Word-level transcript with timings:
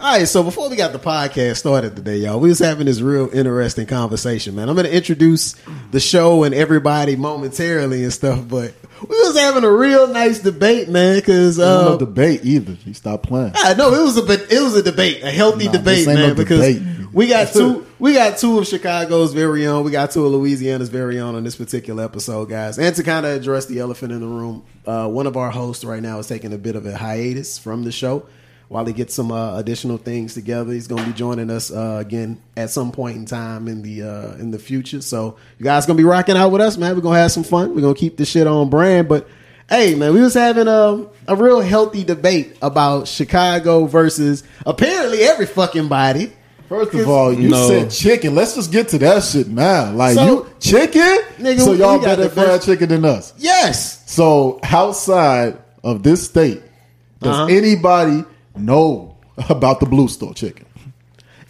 All 0.00 0.16
right, 0.16 0.26
so 0.26 0.42
before 0.42 0.70
we 0.70 0.76
got 0.76 0.92
the 0.92 0.98
podcast 0.98 1.58
started 1.58 1.94
today, 1.94 2.16
y'all, 2.16 2.40
we 2.40 2.48
was 2.48 2.58
having 2.58 2.86
this 2.86 3.02
real 3.02 3.28
interesting 3.34 3.86
conversation, 3.86 4.54
man. 4.54 4.70
I'm 4.70 4.74
going 4.74 4.86
to 4.86 4.96
introduce 4.96 5.54
the 5.90 6.00
show 6.00 6.44
and 6.44 6.54
everybody 6.54 7.16
momentarily 7.16 8.02
and 8.04 8.10
stuff, 8.12 8.48
but 8.48 8.72
we 9.06 9.14
was 9.14 9.36
having 9.38 9.62
a 9.62 9.70
real 9.70 10.06
nice 10.06 10.38
debate, 10.38 10.88
man, 10.88 11.16
because 11.16 11.58
Uh, 11.58 11.84
no 11.90 11.98
debate 11.98 12.46
either. 12.46 12.78
You 12.86 12.94
stop 12.94 13.24
playing. 13.24 13.52
I 13.56 13.74
know 13.74 13.92
it 13.92 14.02
was 14.02 14.16
a 14.16 14.32
it 14.56 14.62
was 14.62 14.74
a 14.74 14.82
debate, 14.82 15.22
a 15.22 15.30
healthy 15.30 15.66
Nah, 15.66 15.72
debate, 15.72 16.06
man. 16.06 16.16
no 16.30 16.34
because 16.34 16.60
debate. 16.78 17.08
we 17.12 17.26
got 17.26 17.48
two, 17.52 17.84
we 17.98 18.14
got 18.14 18.38
two 18.38 18.58
of 18.58 18.66
Chicago's 18.66 19.34
very 19.34 19.66
own, 19.66 19.84
we 19.84 19.90
got 19.90 20.12
two 20.12 20.24
of 20.24 20.32
Louisiana's 20.32 20.88
very 20.88 21.20
own 21.20 21.34
on 21.34 21.44
this 21.44 21.56
particular 21.56 22.02
episode, 22.04 22.48
guys. 22.48 22.78
And 22.78 22.96
to 22.96 23.02
kind 23.02 23.26
of 23.26 23.32
address 23.32 23.66
the 23.66 23.80
elephant 23.80 24.12
in 24.12 24.20
the 24.20 24.26
room, 24.26 24.64
uh, 24.86 25.08
one 25.08 25.26
of 25.26 25.36
our 25.36 25.50
hosts 25.50 25.84
right 25.84 26.02
now 26.02 26.18
is 26.20 26.26
taking 26.26 26.54
a 26.54 26.58
bit 26.58 26.74
of 26.74 26.86
a 26.86 26.96
hiatus 26.96 27.58
from 27.58 27.84
the 27.84 27.92
show 27.92 28.24
while 28.70 28.86
he 28.86 28.92
gets 28.92 29.12
some 29.14 29.32
uh, 29.32 29.58
additional 29.58 29.98
things 29.98 30.32
together. 30.34 30.72
He's 30.72 30.86
going 30.86 31.02
to 31.02 31.10
be 31.10 31.12
joining 31.12 31.50
us 31.50 31.72
uh, 31.72 31.98
again 32.00 32.40
at 32.56 32.70
some 32.70 32.92
point 32.92 33.16
in 33.16 33.26
time 33.26 33.66
in 33.66 33.82
the 33.82 34.02
uh, 34.04 34.34
in 34.36 34.52
the 34.52 34.58
future. 34.60 35.00
So 35.02 35.36
you 35.58 35.64
guys 35.64 35.86
gonna 35.86 35.96
be 35.96 36.04
rocking 36.04 36.36
out 36.36 36.50
with 36.52 36.60
us, 36.62 36.76
man. 36.78 36.94
We're 36.94 37.02
gonna 37.02 37.18
have 37.18 37.32
some 37.32 37.42
fun. 37.42 37.74
We're 37.74 37.80
gonna 37.82 37.94
keep 37.94 38.16
this 38.16 38.30
shit 38.30 38.46
on 38.46 38.70
brand, 38.70 39.08
but. 39.08 39.28
Hey 39.68 39.94
man, 39.94 40.12
we 40.14 40.20
was 40.20 40.34
having 40.34 40.66
a 40.66 41.06
a 41.28 41.36
real 41.36 41.60
healthy 41.60 42.02
debate 42.02 42.56
about 42.60 43.06
Chicago 43.06 43.84
versus 43.86 44.42
apparently 44.66 45.20
every 45.22 45.46
fucking 45.46 45.86
body. 45.86 46.32
First 46.68 46.92
of 46.92 47.08
all, 47.08 47.32
you 47.32 47.50
No. 47.50 47.68
said 47.68 47.88
chicken. 47.92 48.34
Let's 48.34 48.56
just 48.56 48.72
get 48.72 48.88
to 48.88 48.98
that 48.98 49.22
shit 49.22 49.46
now. 49.46 49.92
Like 49.92 50.16
So- 50.16 50.26
you 50.26 50.46
chicken, 50.58 51.18
Nigga, 51.38 51.60
so 51.60 51.72
y'all 51.74 52.00
better 52.00 52.24
the 52.24 52.30
fried 52.30 52.62
chicken 52.62 52.88
than 52.88 53.04
us. 53.04 53.32
Yes, 53.38 54.02
So 54.10 54.58
outside 54.64 55.56
of 55.84 56.02
this 56.02 56.24
state, 56.24 56.62
does 57.22 57.36
Uh-huh. 57.36 57.46
anybody 57.46 58.24
know 58.56 59.16
about 59.48 59.80
the 59.80 59.86
Blue 59.86 60.08
Store 60.08 60.34
chicken 60.34 60.66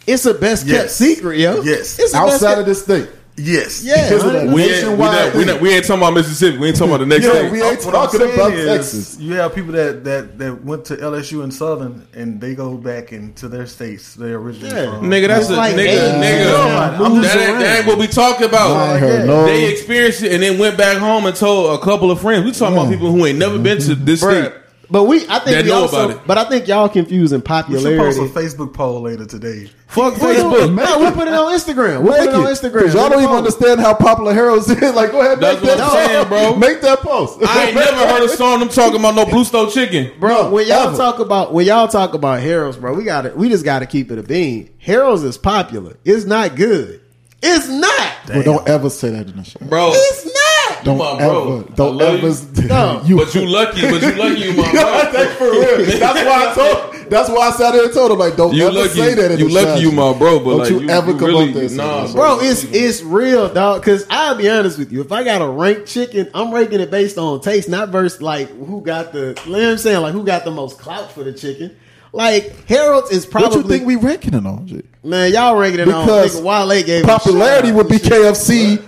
it's 0.07 0.25
a 0.25 0.33
best 0.33 0.65
kept 0.65 0.73
Yes. 0.85 0.95
secret, 0.95 1.37
yo. 1.37 1.61
Yes. 1.61 1.99
it's 1.99 2.13
outside 2.15 2.57
of 2.57 2.65
this 2.65 2.81
state? 2.83 3.07
Yes. 3.37 3.83
Yeah, 3.83 4.09
Because 4.09 4.23
of 4.23 4.31
honey. 4.33 4.47
that 4.47 4.53
We 4.55 4.63
ain't, 4.63 4.91
we, 4.91 4.97
not, 4.97 5.35
we, 5.35 5.45
not, 5.45 5.61
we 5.61 5.69
ain't 5.73 5.85
talking 5.85 6.01
about 6.01 6.13
Mississippi. 6.15 6.57
We 6.57 6.67
ain't 6.67 6.75
talking 6.75 6.93
about 6.95 6.99
the 7.01 7.05
next 7.05 7.25
Yeah, 7.25 7.31
state. 7.33 7.51
we 7.51 7.61
ain't 7.61 7.85
What 7.85 7.95
I'm 7.95 8.01
talking 8.07 8.19
saying 8.19 8.33
about 8.33 8.53
is, 8.53 8.65
Texas. 8.65 9.19
You 9.19 9.33
have 9.35 9.53
people 9.55 9.71
that, 9.73 10.03
that, 10.03 10.37
that 10.39 10.63
went 10.65 10.85
to 10.85 10.97
LSU 10.97 11.43
and 11.43 11.53
Southern, 11.53 12.07
and 12.13 12.41
they 12.41 12.55
go 12.55 12.75
back 12.77 13.13
into 13.13 13.47
their 13.47 13.67
states 13.67 14.15
they 14.15 14.31
originally 14.31 14.75
Yeah. 14.75 14.97
from. 14.97 15.09
Nigga, 15.09 15.27
that's 15.27 15.41
It's 15.41 15.49
a 15.51 15.55
like 15.55 15.75
nigga. 15.75 15.87
AIDS. 15.87 16.13
nigga. 16.15 16.45
Yeah. 16.45 16.89
that, 16.89 16.99
Moves 16.99 17.35
ain't, 17.35 17.59
that 17.59 17.77
ain't 17.77 17.87
what 17.87 17.97
we 17.99 18.07
talking 18.07 18.47
about. 18.47 18.71
I 18.71 18.99
no. 19.25 19.45
They 19.45 19.71
experienced 19.71 20.23
it 20.23 20.33
and 20.33 20.41
then 20.43 20.57
went 20.57 20.77
back 20.77 20.97
home 20.97 21.25
and 21.27 21.35
told 21.35 21.79
a 21.79 21.83
couple 21.83 22.09
of 22.09 22.19
friends. 22.19 22.43
We 22.43 22.51
talking 22.51 22.75
about 22.75 22.89
people 22.91 23.11
who 23.11 23.23
ain't 23.27 23.37
never 23.39 23.57
been 23.59 23.79
to 23.81 23.93
this 23.95 24.23
Bruh. 24.23 24.45
state. 24.49 24.60
But 24.91 25.05
we, 25.05 25.25
I 25.29 25.39
think 25.39 25.55
That 25.55 25.63
we 25.63 25.69
know 25.69 25.83
also, 25.83 26.05
about 26.09 26.17
it. 26.17 26.27
but 26.27 26.37
I 26.37 26.43
think 26.43 26.67
y'all 26.67 26.89
confusing 26.89 27.39
We 27.39 27.79
should 27.79 27.97
post 27.97 28.19
a 28.19 28.23
Facebook 28.23 28.73
poll 28.73 28.99
later 29.01 29.25
today. 29.25 29.71
Fuck 29.87 30.17
We'll 30.19 30.33
do 30.51 30.57
it. 30.57 30.69
Facebook. 30.69 30.75
No, 30.75 30.99
we'll 30.99 31.11
put 31.13 31.29
it 31.29 31.33
on 31.33 31.53
Instagram. 31.57 32.03
We'll 32.03 32.13
put 32.17 32.27
it 32.27 32.35
on 32.35 32.43
Instagram. 32.45 32.93
Y'all 32.93 33.09
don't 33.09 33.23
even 33.23 33.33
understand 33.35 33.79
how 33.79 33.93
popular 33.93 34.33
Harold's 34.33 34.69
is. 34.69 34.81
Like, 34.95 35.11
go 35.11 35.21
ahead, 35.21 35.39
That's 35.39 35.61
make 35.61 35.69
what 35.69 35.77
that 35.77 35.87
I'm 35.93 36.07
saying, 36.09 36.27
bro. 36.27 36.55
Make 36.57 36.81
that 36.81 36.99
post. 36.99 37.39
I 37.41 37.67
ain't 37.67 37.75
never 37.75 37.91
heard 38.07 38.23
a 38.23 38.29
song 38.29 38.59
them 38.59 38.67
talking 38.67 38.99
about 38.99 39.15
no 39.15 39.25
Blue 39.25 39.45
Stone 39.45 39.71
chicken. 39.71 40.11
Bro, 40.19 40.29
No, 40.43 40.49
when 40.51 40.67
y'all 40.67 40.89
ever. 40.89 40.97
talk 40.97 41.19
about 41.19 41.53
when 41.53 41.65
y'all 41.65 41.87
talk 41.87 42.13
about 42.13 42.41
Harold's, 42.41 42.75
bro, 42.77 42.93
we 42.93 43.05
got 43.05 43.21
to 43.21 43.29
we 43.31 43.47
just 43.47 43.63
got 43.63 43.79
to 43.79 43.85
keep 43.85 44.11
it 44.11 44.17
a 44.19 44.23
bean. 44.23 44.69
Harold's 44.79 45.23
is 45.23 45.37
popular. 45.37 45.95
It's 46.03 46.25
not 46.25 46.57
good. 46.57 46.99
It's 47.41 47.69
not. 47.69 48.13
Well, 48.29 48.43
don't 48.43 48.67
ever 48.69 48.89
say 48.89 49.09
that 49.11 49.27
in 49.27 49.37
the 49.37 49.43
show. 49.45 49.59
Bro, 49.65 49.91
It's 49.95 50.25
not. 50.25 50.33
Don't 50.85 50.97
my 50.97 51.13
ever. 51.19 51.19
bro. 51.21 51.61
Don't 51.75 52.01
I 52.01 52.05
love 52.05 52.23
ever. 52.23 52.27
you. 52.61 52.67
No. 52.67 53.01
you, 53.03 53.17
but 53.17 53.35
you 53.35 53.45
lucky, 53.45 53.81
but 53.81 54.01
you 54.01 54.11
lucky 54.15 54.41
you 54.41 54.53
my 54.53 54.71
bro. 54.71 55.11
That's 55.11 55.35
for 55.35 55.51
real. 55.51 55.99
That's 55.99 56.25
why 56.25 56.47
I 56.49 56.53
told. 56.55 57.09
That's 57.11 57.29
why 57.29 57.49
I 57.49 57.51
sat 57.51 57.71
there 57.73 57.83
and 57.83 57.93
told 57.93 58.11
him 58.11 58.19
like, 58.19 58.37
don't 58.37 58.53
You 58.53 58.67
ever 58.67 58.71
lucky, 58.73 58.89
say 58.93 59.13
that. 59.15 59.31
In 59.31 59.39
you 59.39 59.49
the 59.49 59.53
lucky 59.53 59.81
show. 59.81 59.89
you 59.89 59.91
my 59.91 60.17
bro, 60.17 60.39
but 60.39 60.45
Don't 60.51 60.57
like 60.59 60.69
you, 60.69 60.79
you, 60.81 60.89
ever 60.89 61.11
you 61.11 61.17
come 61.17 61.27
really, 61.27 61.49
up 61.49 61.53
there. 61.55 61.69
Nah, 61.71 62.03
saying 62.05 62.15
Bro, 62.15 62.39
it's 62.41 62.63
it's 62.63 63.01
real, 63.01 63.53
dog. 63.53 63.81
Because 63.81 64.05
I'll 64.09 64.37
be 64.37 64.47
honest 64.49 64.79
with 64.79 64.93
you, 64.93 65.01
if 65.01 65.11
I 65.11 65.23
got 65.25 65.41
a 65.41 65.47
ranked 65.47 65.87
chicken, 65.87 66.29
I'm 66.33 66.53
ranking 66.53 66.79
it 66.79 66.89
based 66.89 67.17
on 67.17 67.41
taste, 67.41 67.67
not 67.67 67.89
versus 67.89 68.21
like 68.21 68.47
who 68.49 68.81
got 68.81 69.11
the. 69.11 69.37
You 69.45 69.51
know 69.51 69.59
what 69.59 69.69
I'm 69.71 69.77
saying? 69.77 70.01
Like 70.01 70.13
who 70.13 70.23
got 70.23 70.45
the 70.45 70.51
most 70.51 70.79
clout 70.79 71.11
for 71.11 71.23
the 71.23 71.33
chicken. 71.33 71.75
Like 72.13 72.65
Harold's 72.67 73.11
is 73.11 73.25
probably. 73.25 73.57
What 73.57 73.65
you 73.65 73.69
think 73.69 73.85
we 73.87 73.95
ranking 73.97 74.33
it 74.33 74.45
on? 74.45 74.67
G? 74.67 74.81
man, 75.03 75.33
y'all 75.33 75.57
ranking 75.57 75.81
it 75.81 75.85
Because 75.85 76.37
on. 76.37 76.43
Nigga, 76.43 76.69
Wale 76.69 76.83
gave 76.83 77.03
him 77.03 77.09
a 77.09 77.13
Popularity 77.13 77.67
shout 77.69 77.75
would 77.77 77.87
be 77.89 77.95
out. 77.95 78.01
KFC, 78.01 78.85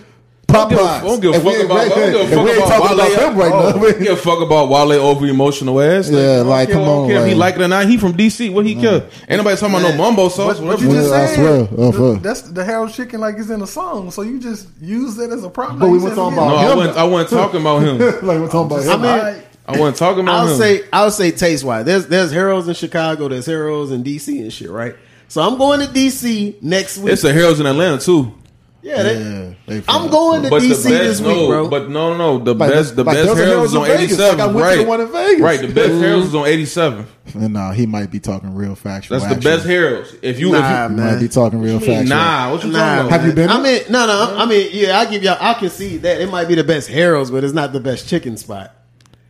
Popeyes. 0.53 0.69
give 0.69 1.03
don't 1.03 1.19
give 1.21 1.35
a 1.35 1.39
we 1.39 1.53
fuck 1.55 1.65
about- 1.65 1.77
I 1.79 1.89
don't 1.89 2.11
give 2.11 2.31
a 2.31 2.61
fuck 2.61 2.67
about 2.67 2.97
Wale. 2.97 3.15
about 3.15 3.35
right 3.35 3.51
Oh, 3.53 3.71
now. 3.79 3.91
Give 3.99 4.13
a 4.13 4.15
fuck 4.17 4.41
about 4.41 4.69
Wale 4.69 4.91
over 4.93 5.25
emotional 5.25 5.81
ass. 5.81 6.09
Yeah, 6.09 6.41
like, 6.41 6.69
care, 6.69 6.77
come 6.77 6.87
on, 6.87 7.09
care 7.09 7.21
if 7.21 7.27
he 7.27 7.33
like- 7.35 7.53
like 7.55 7.61
it 7.61 7.65
or 7.65 7.67
not. 7.67 7.85
He 7.87 7.97
from 7.97 8.13
DC. 8.13 8.49
What 8.51 8.65
he 8.65 8.75
mm. 8.75 8.81
care? 8.81 9.03
Ain't 9.27 9.37
nobody 9.37 9.57
talking 9.57 9.75
about 9.75 9.91
no 9.91 9.97
mumbo 9.97 10.29
sauce. 10.29 10.59
What, 10.59 10.67
what 10.67 10.81
you 10.81 10.89
just 10.91 11.09
Yeah, 11.09 11.15
I 11.21 11.25
swear. 11.35 11.67
Oh, 11.77 11.91
the- 12.13 12.19
that's 12.19 12.41
the 12.43 12.63
Harold 12.63 12.91
chicken 12.93 13.19
like 13.19 13.35
it's 13.37 13.49
in 13.49 13.61
a 13.61 13.67
song, 13.67 14.11
so 14.11 14.21
you 14.21 14.39
just 14.39 14.67
use 14.81 15.15
that 15.15 15.31
as 15.31 15.43
a 15.43 15.49
problem. 15.49 15.79
But 15.79 15.89
we 15.89 15.97
were 15.97 16.13
talking 16.15 16.37
again. 16.37 16.47
no, 16.47 16.53
about 16.55 16.57
I 16.65 16.71
him. 16.71 16.77
wasn't. 16.77 16.97
I 16.97 17.03
wasn't 17.03 17.29
talking 17.41 17.61
about 17.61 17.79
him. 17.83 17.97
like 18.27 18.39
we're 18.39 18.49
talking 18.49 18.77
about 18.77 18.87
I 18.87 18.93
him. 19.29 19.33
mean, 19.35 19.43
I 19.65 19.79
wasn't 19.79 19.97
talking 19.97 20.23
about 20.23 20.33
him. 20.33 20.39
I'll 20.47 20.53
him. 20.53 20.57
say 20.57 20.81
I'll 20.91 21.11
say 21.11 21.31
taste 21.31 21.63
wise. 21.63 21.85
There's 21.85 22.07
there's 22.07 22.31
Harold's 22.31 22.67
in 22.67 22.73
Chicago. 22.73 23.27
There's 23.27 23.45
Harold's 23.45 23.91
in 23.91 24.03
DC 24.03 24.41
and 24.41 24.51
shit, 24.51 24.69
right? 24.69 24.95
So 25.29 25.41
I'm 25.41 25.57
going 25.57 25.79
to 25.79 25.87
DC 25.87 26.61
next 26.61 26.97
week. 26.99 27.13
it's 27.13 27.23
a 27.23 27.33
Harold's 27.33 27.59
in 27.59 27.65
Atlanta 27.65 27.97
too. 27.97 28.33
Yeah, 28.83 29.01
they- 29.03 29.17
yeah, 29.17 29.53
they 29.65 29.83
I'm 29.87 30.09
going 30.11 30.43
to 30.43 30.49
But 30.49 30.59
the 30.61 30.67
DC 30.67 30.83
this 30.83 31.19
best, 31.19 31.21
week, 31.23 31.35
no, 31.37 31.47
bro. 31.47 31.69
but 31.69 31.89
no, 31.89 32.15
no, 32.15 32.37
the 32.37 32.53
Like, 32.53 32.69
best, 32.71 32.95
the 32.95 33.03
like, 33.03 33.15
best 33.15 33.25
there 33.25 33.33
was 33.35 33.39
a 33.41 33.45
Harold's 33.45 33.73
Harold's 33.73 33.89
on 33.91 33.97
87, 34.03 34.37
Like, 34.37 34.39
I 34.39 34.45
went 34.45 34.57
to 34.57 34.63
right? 34.63 34.77
the 34.77 34.83
one 34.83 35.01
in 35.01 35.07
Vegas. 35.11 35.41
Right, 35.41 35.61
the 35.61 35.67
best 35.67 35.89
mm-hmm. 35.89 36.01
Harold's 36.01 36.27
is 36.27 36.35
on 36.35 36.47
87. 36.47 37.07
And 37.35 37.53
nah, 37.53 37.71
he 37.71 37.85
might 37.85 38.11
be 38.11 38.19
talking 38.19 38.53
real 38.53 38.75
factual. 38.75 39.17
That's 39.17 39.29
the 39.29 39.37
actually. 39.37 39.51
best 39.51 39.65
Harold's. 39.65 40.15
If 40.21 40.39
you, 40.39 40.51
Nah, 40.51 40.57
if 40.85 40.91
He 40.91 40.95
man. 40.97 41.13
might 41.15 41.19
be 41.21 41.27
talking 41.29 41.59
real 41.61 41.79
you 41.79 41.79
factual. 41.79 42.03
nah, 42.09 42.51
what 42.51 42.63
you 42.63 42.69
Nah, 42.71 42.79
talking 42.79 43.07
about? 43.07 43.11
Have 43.19 43.25
you 43.27 43.33
been? 43.33 43.49
I 43.49 43.61
mean, 43.63 43.81
no, 43.89 44.05
no. 44.05 44.35
I 44.37 44.45
mean, 44.45 44.69
yeah, 44.73 44.99
I 44.99 45.05
give 45.05 45.23
y'all. 45.23 45.37
I 45.39 45.53
concede 45.55 46.01
that 46.01 46.19
it 46.21 46.29
might 46.29 46.47
be 46.49 46.55
the 46.55 46.63
best 46.65 46.89
Harold's, 46.89 47.31
but 47.31 47.43
it's 47.43 47.53
not 47.53 47.71
the 47.73 47.79
best 47.79 48.07
chicken 48.09 48.35
spot. 48.37 48.75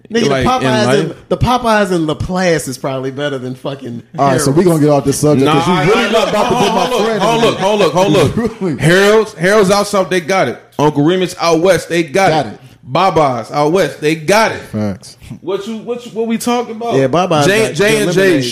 Nigga, 0.10 0.28
Like, 0.30 0.44
the 0.44 0.50
Popeyes, 0.50 0.86
life? 0.86 1.00
and, 1.00 1.16
the 1.30 1.38
Popeyes 1.38 1.92
in 1.94 2.06
Laplace 2.08 2.68
is 2.68 2.78
probably 2.78 3.10
better 3.12 3.38
than 3.38 3.56
fucking. 3.56 4.04
All 4.20 4.28
right, 4.28 4.42
so 4.42 4.52
we're 4.52 4.64
gonna 4.66 4.80
get 4.82 4.90
off 4.90 5.06
this 5.06 5.20
subject 5.20 5.46
Nah, 5.46 5.54
because 5.54 5.88
you 5.88 5.94
really 5.94 6.08
I- 6.08 6.12
not 6.12 6.30
about 6.30 6.50
to 6.50 6.56
hold, 6.56 6.68
put 6.68 6.76
my 6.76 6.86
hold, 6.86 7.06
friend. 7.06 7.22
hold, 7.22 7.44
in 7.44 7.50
look, 7.50 7.58
hold, 7.60 7.80
look, 7.80 7.94
hold, 7.94 8.62
look. 8.72 8.80
Harold's, 8.80 9.34
Harold's 9.34 9.72
out 9.72 9.88
south, 9.88 10.10
they 10.10 10.20
got 10.20 10.50
it. 10.50 10.60
Uncle 10.78 11.04
Remus 11.06 11.36
out 11.40 11.62
west, 11.62 11.88
they 11.90 12.04
got, 12.04 12.30
Got 12.30 12.46
it. 12.48 12.54
it. 12.56 12.60
Baba's 12.84 13.50
out 13.50 13.72
west, 13.72 14.02
they 14.02 14.16
got 14.16 14.52
it. 14.52 14.60
Facts. 14.60 15.18
What 15.40 15.66
you, 15.68 15.78
what 15.78 16.06
you, 16.06 16.12
what 16.12 16.28
we 16.28 16.38
talking 16.38 16.76
about? 16.76 16.96
Yeah, 16.96 17.08
Baba's 17.08 17.46
J, 17.46 17.68
got 17.70 17.76
J 17.76 17.92
good 18.00 18.02
and 18.08 18.12
J 18.14 18.22
lemonade, 18.22 18.44
too. 18.44 18.50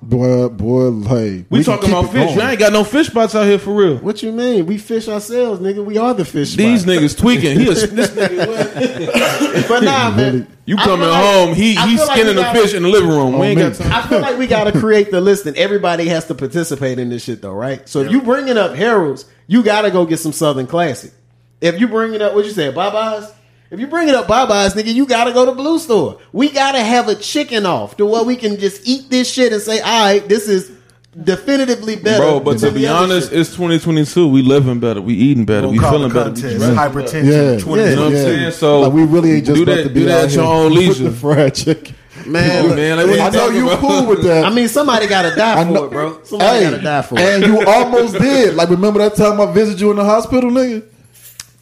Boy, 0.00 0.48
boy, 0.48 0.88
like 0.90 1.46
We, 1.50 1.64
can 1.64 1.64
talking 1.64 1.88
about 1.90 2.12
fish. 2.12 2.26
going. 2.26 2.36
You 2.38 2.42
ain't 2.42 2.58
got 2.58 2.72
no 2.72 2.84
fish 2.84 3.08
spots 3.08 3.34
out 3.34 3.46
here 3.46 3.58
for 3.58 3.74
real. 3.74 3.96
What 3.96 4.22
you 4.22 4.30
mean? 4.30 4.66
We 4.66 4.78
fish 4.78 5.08
ourselves, 5.08 5.60
nigga. 5.60 5.84
We 5.84 5.98
are 5.98 6.14
the 6.14 6.24
fish. 6.24 6.54
These 6.54 6.82
spot. 6.82 6.94
niggas 6.94 7.18
tweaking. 7.18 7.58
He 7.58 7.66
a, 7.68 7.74
this 7.86 8.10
nigga, 8.10 8.46
what? 8.46 9.68
but 9.68 9.82
nah, 9.82 10.10
man. 10.14 10.46
You 10.66 10.76
coming 10.76 11.08
like- 11.08 11.24
home? 11.24 11.54
He 11.54 11.76
I 11.76 11.88
he 11.88 11.96
feel 11.96 12.06
like 12.06 12.16
skinning 12.16 12.36
we 12.36 12.42
the 12.42 12.52
fish 12.52 12.74
in 12.74 12.82
the 12.84 12.88
living 12.90 13.08
room. 13.08 13.32
we 13.32 13.38
oh, 13.38 13.44
ain't 13.44 13.58
me. 13.58 13.62
got 13.64 13.74
time. 13.74 13.92
I 13.92 14.06
feel 14.06 14.20
like 14.20 14.38
we 14.38 14.46
got 14.46 14.64
to 14.72 14.78
create 14.78 15.10
the 15.10 15.20
list, 15.20 15.46
and 15.46 15.56
everybody 15.56 16.06
has 16.08 16.26
to 16.26 16.34
participate 16.34 17.00
in 17.00 17.08
this 17.08 17.24
shit, 17.24 17.42
though, 17.42 17.52
right? 17.54 17.88
So 17.88 18.02
if 18.02 18.12
you 18.12 18.20
bringing 18.22 18.58
up 18.58 18.76
Harold's, 18.76 19.24
you 19.48 19.64
got 19.64 19.82
to 19.82 19.90
go 19.90 20.06
get 20.06 20.18
some 20.18 20.32
Southern 20.32 20.68
Classic. 20.68 21.12
If 21.60 21.80
you 21.80 21.88
bringing 21.88 22.22
up 22.22 22.34
what 22.34 22.44
you 22.44 22.52
said, 22.52 22.74
Popeyes. 22.74 23.32
If 23.72 23.80
you 23.80 23.86
bringing 23.86 24.14
up 24.14 24.26
Popeyes, 24.26 24.74
nigga, 24.74 24.92
you 24.92 25.06
got 25.06 25.24
to 25.24 25.32
go 25.32 25.46
to 25.46 25.52
Blue 25.52 25.78
Store. 25.78 26.20
We 26.32 26.50
got 26.50 26.72
to 26.72 26.80
have 26.80 27.08
a 27.08 27.14
chicken 27.14 27.64
off 27.64 27.96
to 27.96 28.04
where 28.04 28.22
we 28.22 28.36
can 28.36 28.58
just 28.58 28.86
eat 28.86 29.08
this 29.08 29.32
shit 29.32 29.50
and 29.52 29.62
say, 29.62 29.80
all 29.80 30.04
right, 30.04 30.28
this 30.28 30.46
is 30.46 30.70
definitively 31.24 31.96
better. 31.96 32.22
Bro, 32.22 32.40
but 32.40 32.58
to 32.58 32.70
be 32.70 32.86
honest, 32.86 33.30
shit. 33.30 33.38
it's 33.40 33.50
2022. 33.50 34.28
We 34.28 34.42
living 34.42 34.78
better. 34.78 35.00
We 35.00 35.14
eating 35.14 35.46
better. 35.46 35.68
We'll 35.68 35.78
We 35.78 35.78
feeling 35.78 36.08
better. 36.12 36.24
Contest 36.32 36.58
dressing 36.58 36.76
better. 36.76 36.90
hypertension. 36.90 37.54
Yeah. 37.54 37.58
20. 37.64 37.82
Yeah. 37.82 37.88
You 37.90 37.96
know 37.96 38.02
what 38.02 38.06
I'm 38.08 38.12
Yeah. 38.16 38.22
saying? 38.24 38.50
So 38.52 38.80
like 38.82 38.92
we 38.92 39.04
really 39.04 39.32
ain't 39.32 39.46
just 39.46 39.56
do 39.56 39.62
about 39.62 39.76
that, 39.76 39.82
to 39.84 39.88
be 39.88 40.00
do 40.00 40.06
that 40.06 40.24
at 40.26 40.32
your 40.32 40.44
own 40.44 40.74
leisure. 40.74 41.04
the 41.04 41.10
fried 41.12 41.54
chicken. 41.54 41.94
man, 42.26 42.66
look, 42.66 42.76
man, 42.76 42.96
like, 42.98 43.06
what 43.06 43.20
I 43.20 43.28
know 43.30 43.48
you 43.48 43.66
about? 43.70 43.78
cool 43.80 44.06
with 44.06 44.22
that. 44.24 44.44
I 44.44 44.50
mean, 44.50 44.68
somebody 44.68 45.06
got 45.06 45.22
to 45.22 45.34
die 45.34 45.64
for 45.64 45.70
know- 45.70 45.84
it, 45.84 45.90
bro. 45.90 46.22
Somebody 46.24 46.64
Hey, 46.64 46.70
got 46.70 46.76
to 46.76 46.82
die 46.82 47.02
for 47.02 47.18
it. 47.18 47.22
and 47.22 47.46
you 47.46 47.66
almost 47.66 48.14
did. 48.18 48.54
Like, 48.54 48.68
remember 48.68 48.98
that 49.00 49.14
time 49.16 49.40
I 49.40 49.50
visited 49.50 49.80
you 49.80 49.90
in 49.92 49.96
the 49.96 50.04
hospital, 50.04 50.50
nigga? 50.50 50.82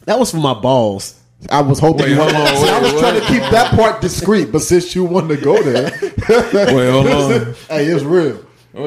That 0.05 0.19
was 0.19 0.31
for 0.31 0.37
my 0.37 0.53
balls. 0.53 1.15
I 1.49 1.61
was 1.61 1.79
hoping 1.79 2.03
Wait, 2.03 2.09
you. 2.11 2.15
hold 2.15 2.33
on, 2.33 2.47
See, 2.57 2.69
I 2.69 2.81
wait, 2.81 2.93
was 2.93 3.01
trying 3.01 3.19
to 3.19 3.25
keep 3.27 3.41
that 3.51 3.71
part 3.75 3.99
discreet, 4.01 4.51
but 4.51 4.59
since 4.61 4.93
you 4.95 5.03
wanted 5.05 5.37
to 5.37 5.43
go 5.43 5.61
there, 5.61 5.91
Wait, 6.75 6.91
hold 6.91 7.07
on. 7.07 7.53
hey, 7.69 7.85
it's 7.87 8.03
real. 8.03 8.45
Oh. 8.73 8.83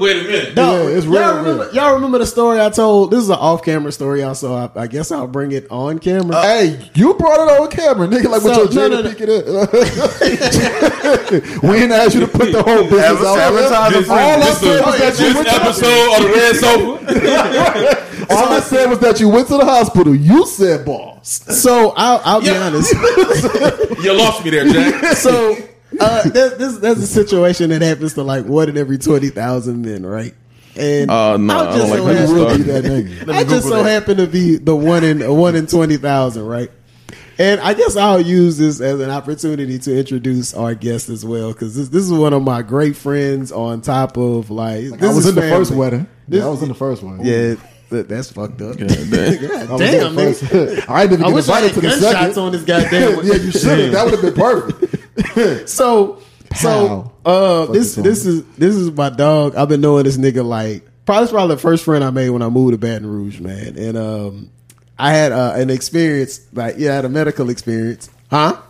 Wait 0.00 0.16
a 0.16 0.22
minute. 0.24 0.56
No, 0.56 0.88
Yeah, 0.88 0.96
it's 0.96 1.04
y'all, 1.06 1.12
real, 1.14 1.36
remember, 1.36 1.64
real. 1.66 1.72
y'all 1.74 1.94
remember 1.94 2.18
the 2.18 2.26
story 2.26 2.60
I 2.60 2.68
told? 2.70 3.12
This 3.12 3.20
is 3.20 3.28
an 3.28 3.36
off-camera 3.38 3.92
story, 3.92 4.22
y'all. 4.22 4.34
So 4.34 4.54
I, 4.54 4.68
I 4.74 4.86
guess 4.88 5.12
I'll 5.12 5.28
bring 5.28 5.52
it 5.52 5.68
on 5.70 6.00
camera. 6.00 6.34
Uh, 6.34 6.42
hey, 6.42 6.90
you 6.94 7.14
brought 7.14 7.38
it 7.38 7.60
on 7.60 7.70
camera, 7.70 8.08
nigga. 8.08 8.24
Like 8.24 8.42
with 8.42 8.54
So, 8.54 8.64
your 8.72 8.88
no, 8.88 9.02
Jada 9.02 9.04
no, 9.04 9.10
no. 9.10 9.66
Pinkett. 9.68 11.62
we 11.62 11.76
ain't 11.78 11.92
asked 11.92 12.14
you 12.16 12.20
to 12.22 12.26
put 12.28 12.50
the 12.50 12.60
whole 12.60 12.82
business 12.82 13.24
out 13.24 13.38
Advertise 13.38 13.92
there. 13.92 14.02
the 14.02 14.10
All 14.10 14.18
I 14.18 14.40
This, 14.40 14.58
said 14.58 14.84
was 14.84 14.98
that 14.98 15.18
you 15.20 15.26
this 15.26 15.34
went 15.36 15.46
to 15.46 15.54
the, 15.54 15.60
episode 15.62 16.10
of 16.16 16.22
the 16.24 16.28
Red 16.34 16.56
Sofa. 16.56 18.09
All 18.30 18.52
I 18.52 18.60
said 18.60 18.86
was 18.88 18.98
that 19.00 19.20
you 19.20 19.28
went 19.28 19.48
to 19.48 19.56
the 19.58 19.64
hospital. 19.64 20.14
You 20.14 20.46
said 20.46 20.84
balls. 20.84 21.28
So 21.60 21.92
I'll, 21.96 22.20
I'll 22.24 22.40
be 22.40 22.50
honest. 22.50 22.94
You 24.02 24.14
lost 24.14 24.42
me 24.44 24.50
there, 24.50 24.64
Jack. 24.66 25.16
So 25.18 25.56
uh, 26.00 26.28
this, 26.30 26.54
this 26.54 26.78
that's 26.78 27.00
a 27.00 27.06
situation 27.06 27.70
that 27.70 27.82
happens 27.82 28.14
to 28.14 28.22
like 28.22 28.46
one 28.46 28.68
in 28.70 28.78
every 28.78 28.96
twenty 28.98 29.28
thousand 29.28 29.82
men, 29.82 30.06
right? 30.06 30.34
And 30.76 31.10
Uh, 31.10 31.36
no, 31.36 31.58
I 31.68 31.76
don't 31.76 31.90
like 31.90 31.98
so 31.98 32.04
when 32.04 32.14
you 32.14 32.20
happen- 32.20 32.34
Will 32.34 32.56
be 32.56 32.62
that 32.62 32.84
nigga. 32.84 33.34
I 33.34 33.44
just 33.44 33.68
so 33.68 33.82
happen 33.82 34.16
to 34.18 34.26
be 34.26 34.56
the 34.56 34.74
one 34.74 35.04
in 35.04 35.36
one 35.36 35.56
in 35.56 35.66
twenty 35.66 35.96
thousand, 35.98 36.46
right? 36.46 36.70
And 37.38 37.60
I 37.60 37.74
guess 37.74 37.96
I'll 37.96 38.20
use 38.20 38.56
this 38.58 38.80
as 38.80 39.00
an 39.00 39.10
opportunity 39.10 39.78
to 39.80 39.98
introduce 39.98 40.52
our 40.54 40.74
guest 40.74 41.08
as 41.08 41.24
well, 41.24 41.52
because 41.52 41.74
this 41.76 41.88
this 41.88 42.04
is 42.04 42.12
one 42.12 42.32
of 42.32 42.42
my 42.42 42.62
great 42.62 42.96
friends. 42.96 43.50
On 43.52 43.80
top 43.82 44.16
of 44.16 44.50
like, 44.50 44.90
Like, 44.90 45.00
this 45.00 45.10
I 45.10 45.14
was 45.14 45.26
is 45.26 45.28
in 45.30 45.34
the 45.34 45.50
first 45.50 45.72
wedding. 45.72 46.06
This- 46.28 46.40
Yeah, 46.40 46.46
I 46.46 46.50
was 46.50 46.62
in 46.62 46.68
the 46.68 46.74
first 46.74 47.02
one. 47.02 47.24
Yeah, 47.24 47.56
that, 47.90 48.08
that's 48.08 48.30
fucked 48.32 48.60
up. 48.62 48.76
Yeah, 48.80 48.86
man. 48.86 48.98
I 49.70 49.76
Damn, 49.78 50.18
in 50.18 50.34
nigga. 50.34 50.84
I 50.88 51.06
didn't 51.06 51.24
I 51.24 51.28
even 51.28 51.28
get 51.28 51.34
wish 51.34 51.48
I 51.48 51.60
invited 51.60 51.66
had 51.66 51.74
to 51.74 51.80
the 51.80 51.88
gunshots 51.88 52.02
second. 52.14 52.38
on 52.38 52.52
this 52.52 52.64
goddamn. 52.64 53.24
yeah, 53.24 53.34
you 53.34 53.50
should 53.52 53.78
have. 53.78 53.92
That 53.92 54.04
would 54.04 54.14
have 54.14 54.22
been 54.22 54.34
perfect. 54.34 55.68
So, 55.68 56.20
so 56.56 57.12
uh, 57.24 57.66
this 57.66 57.94
this 57.94 58.04
this 58.04 58.26
is 58.26 58.44
this 58.56 58.74
is 58.74 58.90
my 58.92 59.10
dog. 59.10 59.54
I've 59.54 59.68
been 59.68 59.80
knowing 59.80 60.04
this 60.04 60.16
nigga 60.16 60.44
like 60.44 60.84
probably 61.06 61.24
it's 61.24 61.32
probably 61.32 61.54
the 61.56 61.60
first 61.60 61.84
friend 61.84 62.02
I 62.02 62.10
made 62.10 62.30
when 62.30 62.42
I 62.42 62.48
moved 62.48 62.72
to 62.72 62.78
Baton 62.78 63.06
Rouge, 63.06 63.40
man. 63.40 63.76
And 63.76 63.96
um, 63.96 64.50
I 64.98 65.12
had 65.12 65.32
uh, 65.32 65.52
an 65.56 65.70
experience 65.70 66.40
like 66.52 66.76
yeah, 66.78 66.92
I 66.92 66.94
had 66.96 67.04
a 67.04 67.08
medical 67.08 67.50
experience, 67.50 68.10
huh? 68.30 68.60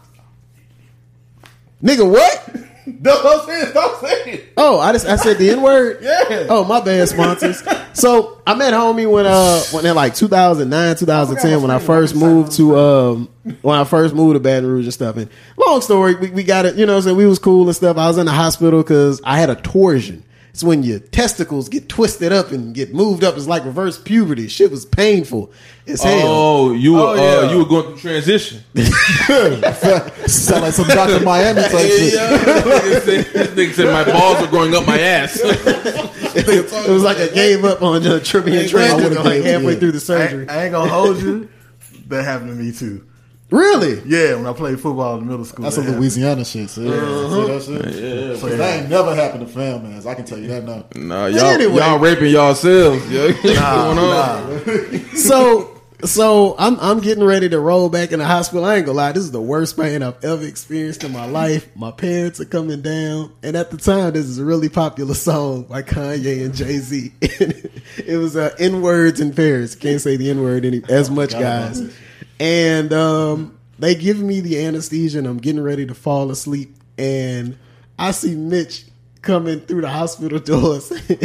Nigga, 1.82 2.10
what? 2.10 2.69
Don't 3.02 3.46
say 3.46 3.60
it. 3.62 3.74
Don't 3.74 4.00
say 4.00 4.32
it. 4.32 4.52
Oh, 4.56 4.78
I 4.78 4.92
just 4.92 5.06
I 5.06 5.16
said 5.16 5.38
the 5.38 5.50
N 5.50 5.62
word. 5.62 5.98
Yeah. 6.10 6.46
Oh, 6.48 6.64
my 6.64 6.80
bad, 6.80 7.08
sponsors. 7.08 7.62
so 7.92 8.40
I 8.46 8.54
met 8.54 8.72
homie 8.74 9.10
when 9.10 9.26
uh 9.26 9.60
when 9.72 9.84
in 9.86 9.94
like 9.94 10.14
2009, 10.14 10.96
2010 10.96 11.62
when 11.62 11.70
I 11.70 11.78
first 11.78 12.14
moved 12.14 12.52
to 12.52 12.76
um 12.78 13.28
when 13.62 13.78
I 13.78 13.84
first 13.84 14.14
moved 14.14 14.34
to 14.34 14.40
Baton 14.40 14.66
Rouge 14.66 14.84
and 14.86 14.94
stuff. 14.94 15.16
And 15.16 15.28
long 15.56 15.80
story, 15.80 16.14
we, 16.14 16.30
we 16.30 16.42
got 16.42 16.66
it. 16.66 16.76
You 16.76 16.86
know, 16.86 16.92
what 16.94 16.98
I'm 16.98 17.02
saying 17.04 17.16
we 17.16 17.26
was 17.26 17.38
cool 17.38 17.66
and 17.66 17.76
stuff. 17.76 17.96
I 17.96 18.06
was 18.08 18.18
in 18.18 18.26
the 18.26 18.32
hospital 18.32 18.82
because 18.82 19.20
I 19.24 19.38
had 19.38 19.50
a 19.50 19.56
torsion. 19.56 20.24
It's 20.50 20.62
when 20.64 20.82
your 20.82 20.98
testicles 20.98 21.68
get 21.68 21.88
twisted 21.88 22.32
up 22.32 22.50
and 22.50 22.74
get 22.74 22.92
moved 22.92 23.22
up. 23.24 23.36
It's 23.36 23.46
like 23.46 23.64
reverse 23.64 23.98
puberty. 23.98 24.48
Shit 24.48 24.70
was 24.70 24.84
painful 24.84 25.52
as 25.86 26.02
hell. 26.02 26.20
Oh, 26.22 26.72
you 26.72 26.94
were 26.94 27.00
Oh, 27.00 27.12
uh, 27.12 27.16
yeah. 27.44 27.50
you 27.52 27.58
were 27.58 27.64
going 27.64 27.84
through 27.86 27.98
transition. 27.98 28.62
Sound 30.26 30.62
like 30.62 30.72
some 30.72 30.88
Dr. 30.88 31.24
Miami 31.24 31.62
type 31.62 31.70
shit. 31.72 32.12
this, 32.12 32.64
nigga 32.64 33.00
said, 33.00 33.24
this 33.32 33.48
nigga 33.50 33.72
said 33.74 33.92
my 33.92 34.04
balls 34.04 34.36
are 34.38 34.50
going 34.50 34.74
up 34.74 34.86
my 34.86 34.98
ass. 34.98 35.40
It 36.32 36.88
was 36.88 37.02
like 37.02 37.16
I 37.16 37.26
gave 37.28 37.64
up 37.64 37.82
on 37.82 38.02
the 38.04 38.20
Tribune 38.20 38.68
train 38.68 38.94
would've 38.94 39.24
like 39.24 39.42
halfway 39.42 39.72
yeah. 39.72 39.78
through 39.80 39.92
the 39.92 39.98
surgery. 40.00 40.42
ain't- 40.42 40.50
I 40.50 40.62
ain't 40.64 40.72
gonna 40.72 40.88
hold 40.88 41.20
you. 41.20 41.48
That 42.06 42.24
happened 42.24 42.50
to 42.50 42.54
me 42.56 42.70
too. 42.70 43.04
Really? 43.50 44.00
Yeah, 44.06 44.36
when 44.36 44.46
I 44.46 44.52
played 44.52 44.80
football 44.80 45.18
in 45.18 45.26
middle 45.26 45.44
school. 45.44 45.64
That's 45.64 45.76
a 45.76 45.80
some 45.80 45.84
happened. 45.86 46.00
Louisiana 46.02 46.44
shit. 46.44 46.70
So, 46.70 46.80
yeah, 46.82 47.58
see 47.58 47.74
that 47.78 47.92
shit? 47.92 48.38
so 48.38 48.48
that 48.48 48.80
ain't 48.80 48.88
never 48.90 49.14
happened 49.14 49.46
to 49.46 49.52
fam 49.52 49.82
mans. 49.82 50.06
I 50.06 50.14
can 50.14 50.24
tell 50.24 50.38
you 50.38 50.48
that 50.48 50.64
now. 50.64 50.84
Nah, 50.94 51.26
y'all 51.26 51.44
Anyway. 51.46 51.76
y'all 51.76 51.98
raping 51.98 52.30
yourselves. 52.30 53.10
Yo. 53.10 53.32
What's 53.32 53.44
Nah, 53.56 53.84
going 53.94 53.98
on? 53.98 54.92
nah. 54.92 55.14
so 55.14 55.76
so 56.04 56.54
I'm 56.58 56.78
I'm 56.80 57.00
getting 57.00 57.24
ready 57.24 57.48
to 57.50 57.58
roll 57.60 57.88
back 57.90 58.12
in 58.12 58.20
the 58.20 58.24
hospital. 58.24 58.64
I 58.64 58.76
ain't 58.76 58.86
gonna 58.86 58.96
lie, 58.96 59.12
this 59.12 59.22
is 59.24 59.32
the 59.32 59.40
worst 59.40 59.76
pain 59.76 60.02
I've 60.02 60.24
ever 60.24 60.44
experienced 60.46 61.04
in 61.04 61.12
my 61.12 61.26
life. 61.26 61.68
My 61.76 61.90
parents 61.90 62.40
are 62.40 62.46
coming 62.46 62.80
down, 62.80 63.32
and 63.42 63.54
at 63.56 63.70
the 63.70 63.76
time, 63.76 64.12
this 64.14 64.24
is 64.26 64.38
a 64.38 64.44
really 64.44 64.68
popular 64.70 65.12
song 65.14 65.64
by 65.64 65.82
Kanye 65.82 66.44
and 66.44 66.54
Jay 66.54 66.78
Z. 66.78 67.12
it 67.20 68.16
was 68.18 68.36
uh, 68.36 68.54
N 68.58 68.80
words 68.80 69.20
in 69.20 69.34
Paris. 69.34 69.74
Can't 69.74 70.00
say 70.00 70.16
the 70.16 70.30
N 70.30 70.40
word 70.42 70.64
any 70.64 70.82
as 70.88 71.10
much, 71.10 71.32
guys. 71.32 71.82
And 72.40 72.92
um, 72.92 73.58
they 73.78 73.94
give 73.94 74.18
me 74.20 74.40
the 74.40 74.64
anesthesia, 74.64 75.18
and 75.18 75.26
I'm 75.26 75.38
getting 75.38 75.62
ready 75.62 75.86
to 75.86 75.94
fall 75.94 76.30
asleep, 76.30 76.74
and 76.98 77.56
I 77.98 78.10
see 78.12 78.34
Mitch 78.34 78.84
coming 79.20 79.60
through 79.60 79.82
the 79.82 79.90
hospital 79.90 80.38
doors. 80.50 80.88
he- 81.06 81.16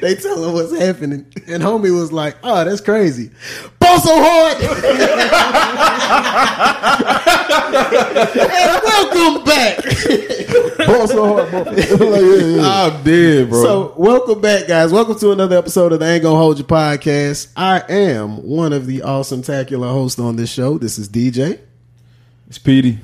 they 0.00 0.16
tell 0.16 0.44
him 0.44 0.54
what's 0.54 0.76
happening, 0.76 1.26
and 1.46 1.62
homie 1.62 1.94
was 1.96 2.10
like, 2.12 2.36
"Oh, 2.42 2.64
that's 2.64 2.80
crazy." 2.80 3.30
Ball 3.78 4.00
so 4.00 4.16
hard. 4.20 4.56
and 9.20 9.44
welcome 9.44 9.44
back. 9.44 10.86
Ball 10.86 11.06
so 11.06 11.26
hard, 11.26 11.50
bro. 11.50 11.62
like, 11.62 11.86
yeah, 11.88 12.46
yeah. 12.56 12.82
I'm 12.96 13.02
dead, 13.04 13.50
bro. 13.50 13.62
So, 13.62 13.94
welcome 13.96 14.40
back, 14.40 14.66
guys. 14.66 14.92
Welcome 14.92 15.18
to 15.18 15.32
another 15.32 15.56
episode 15.58 15.92
of 15.92 16.00
the 16.00 16.06
Ain't 16.06 16.22
Gonna 16.22 16.36
Hold 16.36 16.58
You 16.58 16.64
podcast. 16.64 17.52
I 17.56 17.82
am 17.88 18.42
one 18.42 18.72
of 18.72 18.86
the 18.86 19.02
awesome, 19.02 19.42
tacular 19.42 19.90
hosts 19.90 20.18
on 20.18 20.36
this 20.36 20.50
show. 20.50 20.78
This 20.78 20.98
is 20.98 21.08
DJ. 21.08 21.60
it's 22.48 22.58
Petey. 22.58 22.98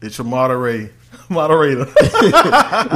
It's 0.00 0.18
your 0.18 0.26
moderator. 0.26 0.92
Moderator. 1.28 1.86
We 1.86 2.30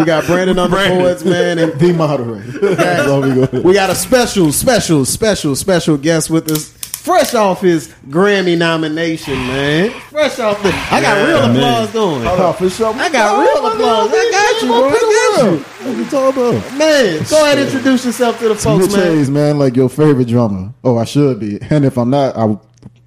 got 0.04 0.26
Brandon 0.26 0.58
on 0.58 0.70
the 0.70 0.76
boards, 0.76 1.24
man, 1.24 1.58
and 1.58 1.72
The 1.78 1.92
moderator. 1.92 2.74
That's 2.74 3.08
all 3.08 3.22
we 3.22 3.34
go. 3.46 3.60
we 3.62 3.72
got 3.72 3.88
a 3.88 3.94
special, 3.94 4.52
special, 4.52 5.04
special, 5.06 5.56
special 5.56 5.96
guest 5.96 6.28
with 6.28 6.50
us. 6.50 6.75
Fresh 7.06 7.34
off 7.34 7.60
his 7.60 7.86
Grammy 8.08 8.58
nomination, 8.58 9.34
man. 9.34 9.90
Fresh 10.10 10.40
off 10.40 10.60
the, 10.64 10.70
I 10.70 11.00
got 11.00 11.16
Yeah, 11.16 11.26
real 11.28 11.38
man. 11.40 11.56
applause 11.56 11.92
going. 11.92 12.26
Oh, 12.26 12.52
for 12.52 12.68
sure. 12.68 12.92
I 12.94 13.08
got 13.10 13.40
real 13.40 13.66
applause. 13.68 14.10
I 14.12 14.30
got 14.32 14.62
you, 14.62 14.68
bro. 14.68 14.88
I 14.88 15.36
got 15.36 15.52
you. 15.52 15.58
What 15.86 15.96
you 15.98 16.04
talking 16.10 16.42
about? 16.42 16.76
Man, 16.76 17.24
go 17.30 17.44
ahead 17.44 17.58
and 17.58 17.68
introduce 17.68 18.04
yourself 18.06 18.40
to 18.40 18.48
the 18.48 18.54
folks, 18.56 18.86
Mitch 18.88 18.96
man. 18.96 19.06
Hayes, 19.16 19.30
man, 19.30 19.56
like 19.60 19.76
your 19.76 19.88
favorite 19.88 20.26
drummer. 20.26 20.72
Oh, 20.82 20.98
I 20.98 21.04
should 21.04 21.38
be. 21.38 21.60
And 21.70 21.84
if 21.84 21.96
I'm 21.96 22.10
not, 22.10 22.36
I, 22.36 22.58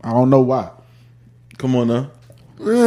I 0.01 0.11
don't 0.13 0.29
know 0.29 0.39
why. 0.41 0.71
Come 1.57 1.75
on 1.75 1.89
now. 1.89 2.09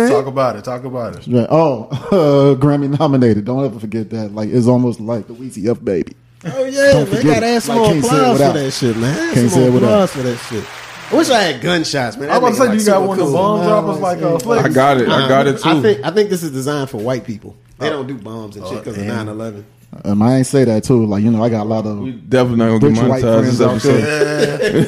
Talk 0.08 0.24
about 0.26 0.56
it. 0.56 0.64
Talk 0.64 0.84
about 0.84 1.16
it. 1.16 1.26
Right. 1.30 1.46
Oh, 1.50 1.88
uh, 2.10 2.54
Grammy 2.58 2.98
nominated. 2.98 3.44
Don't 3.44 3.62
ever 3.66 3.78
forget 3.78 4.08
that. 4.10 4.34
Like 4.34 4.48
it's 4.48 4.66
almost 4.66 4.98
like 4.98 5.26
the 5.26 5.34
Weezy 5.34 5.70
F 5.70 5.84
baby. 5.84 6.14
Oh 6.46 6.64
yeah, 6.64 6.92
Don't 6.92 7.10
man. 7.12 7.16
forget 7.20 7.34
Gotta 7.40 7.54
it. 7.56 7.60
some 7.62 7.76
Like, 7.76 7.84
more 7.84 7.92
can't 7.92 8.04
say 8.04 8.16
it 8.16 8.20
applause 8.32 8.38
for 8.38 8.58
that 8.58 8.70
shit, 8.72 8.96
man. 8.96 9.18
Add 9.28 9.34
Can't 9.34 9.50
some 9.50 9.58
say 9.60 9.64
it 9.66 9.70
more 9.70 9.72
without. 9.74 9.88
applause 9.88 10.10
for 10.12 10.22
that 10.22 10.36
shit. 10.38 10.64
I 11.12 11.16
wish 11.16 11.28
I 11.30 11.42
had 11.42 11.60
gunshots, 11.60 12.16
man. 12.16 12.30
I 12.30 12.38
was 12.38 12.58
about 12.58 12.72
to 12.72 12.80
say, 12.80 12.84
you 12.84 12.86
got 12.86 13.06
one 13.06 13.18
of 13.18 13.26
the 13.26 13.30
cool. 13.30 13.34
bomb 13.34 13.66
droppers 13.66 14.00
like 14.00 14.22
uh, 14.22 14.60
I 14.60 14.68
got 14.68 14.98
it. 14.98 15.08
I 15.08 15.28
got 15.28 15.46
it 15.46 15.58
too. 15.60 15.68
I 15.68 15.80
think 15.82 16.04
I 16.04 16.10
think 16.10 16.30
this 16.30 16.42
is 16.42 16.52
designed 16.52 16.88
for 16.88 16.98
white 16.98 17.24
people. 17.24 17.56
They 17.78 17.90
don't 17.90 18.06
do 18.06 18.16
bombs 18.16 18.56
and 18.56 18.66
shit 18.66 18.78
because 18.84 18.96
of 18.96 19.04
9-11. 19.04 19.64
Um, 20.04 20.22
I 20.22 20.36
ain't 20.36 20.46
say 20.46 20.64
that 20.64 20.84
too. 20.84 21.04
Like 21.04 21.22
you 21.22 21.30
know, 21.30 21.44
I 21.44 21.50
got 21.50 21.64
a 21.64 21.68
lot 21.68 21.84
of 21.84 21.98
we 21.98 22.12
definitely 22.12 22.56
not 22.58 22.80
gonna 22.80 22.86
Rich 22.88 22.94
get 22.94 23.08
white 23.08 23.22
monetized 23.22 23.58
friends 23.58 23.58
this 23.58 23.66
out 23.66 23.74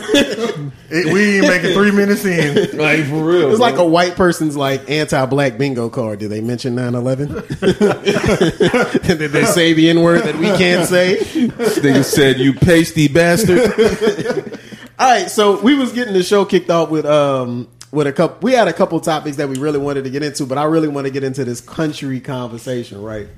episode. 0.09 0.71
It- 0.91 1.13
we 1.13 1.39
ain't 1.39 1.49
making 1.49 1.73
three 1.73 1.91
minutes 1.91 2.25
in. 2.25 2.79
Like 2.79 3.05
for 3.07 3.23
real. 3.25 3.51
It's 3.51 3.61
like 3.61 3.77
a 3.77 3.85
white 3.85 4.15
person's 4.17 4.57
like 4.57 4.89
anti-black 4.89 5.59
bingo 5.59 5.89
card. 5.91 6.21
Did 6.21 6.31
they 6.31 6.41
mention 6.41 6.77
9-11? 6.77 7.49
Did 9.19 9.33
they 9.33 9.45
say 9.45 9.73
the 9.73 9.91
N-word 9.91 10.23
that 10.25 10.37
we 10.37 10.47
can't 10.47 10.89
say? 10.89 11.17
This 11.17 11.79
nigga 11.79 12.05
said, 12.05 12.39
"You 12.39 12.53
pasty 12.55 13.09
bastard." 13.09 14.61
All 14.99 15.11
right, 15.11 15.29
so 15.31 15.61
we 15.61 15.75
was 15.75 15.93
getting 15.93 16.15
the 16.15 16.23
show 16.23 16.45
kicked 16.45 16.71
off 16.71 16.89
with 16.91 17.05
um 17.07 17.69
with 17.91 18.07
a 18.07 18.13
couple. 18.13 18.39
We 18.43 18.53
had 18.53 18.69
a 18.69 18.73
couple 18.73 18.99
topics 19.01 19.37
that 19.39 19.49
we 19.49 19.57
really 19.59 19.79
wanted 19.79 20.05
to 20.05 20.11
get 20.11 20.23
into, 20.23 20.47
but 20.47 20.59
I 20.59 20.65
really 20.65 20.89
want 20.89 21.07
to 21.07 21.11
get 21.13 21.25
into 21.25 21.45
this 21.45 21.61
country 21.61 22.21
conversation. 22.21 23.03
Right, 23.03 23.29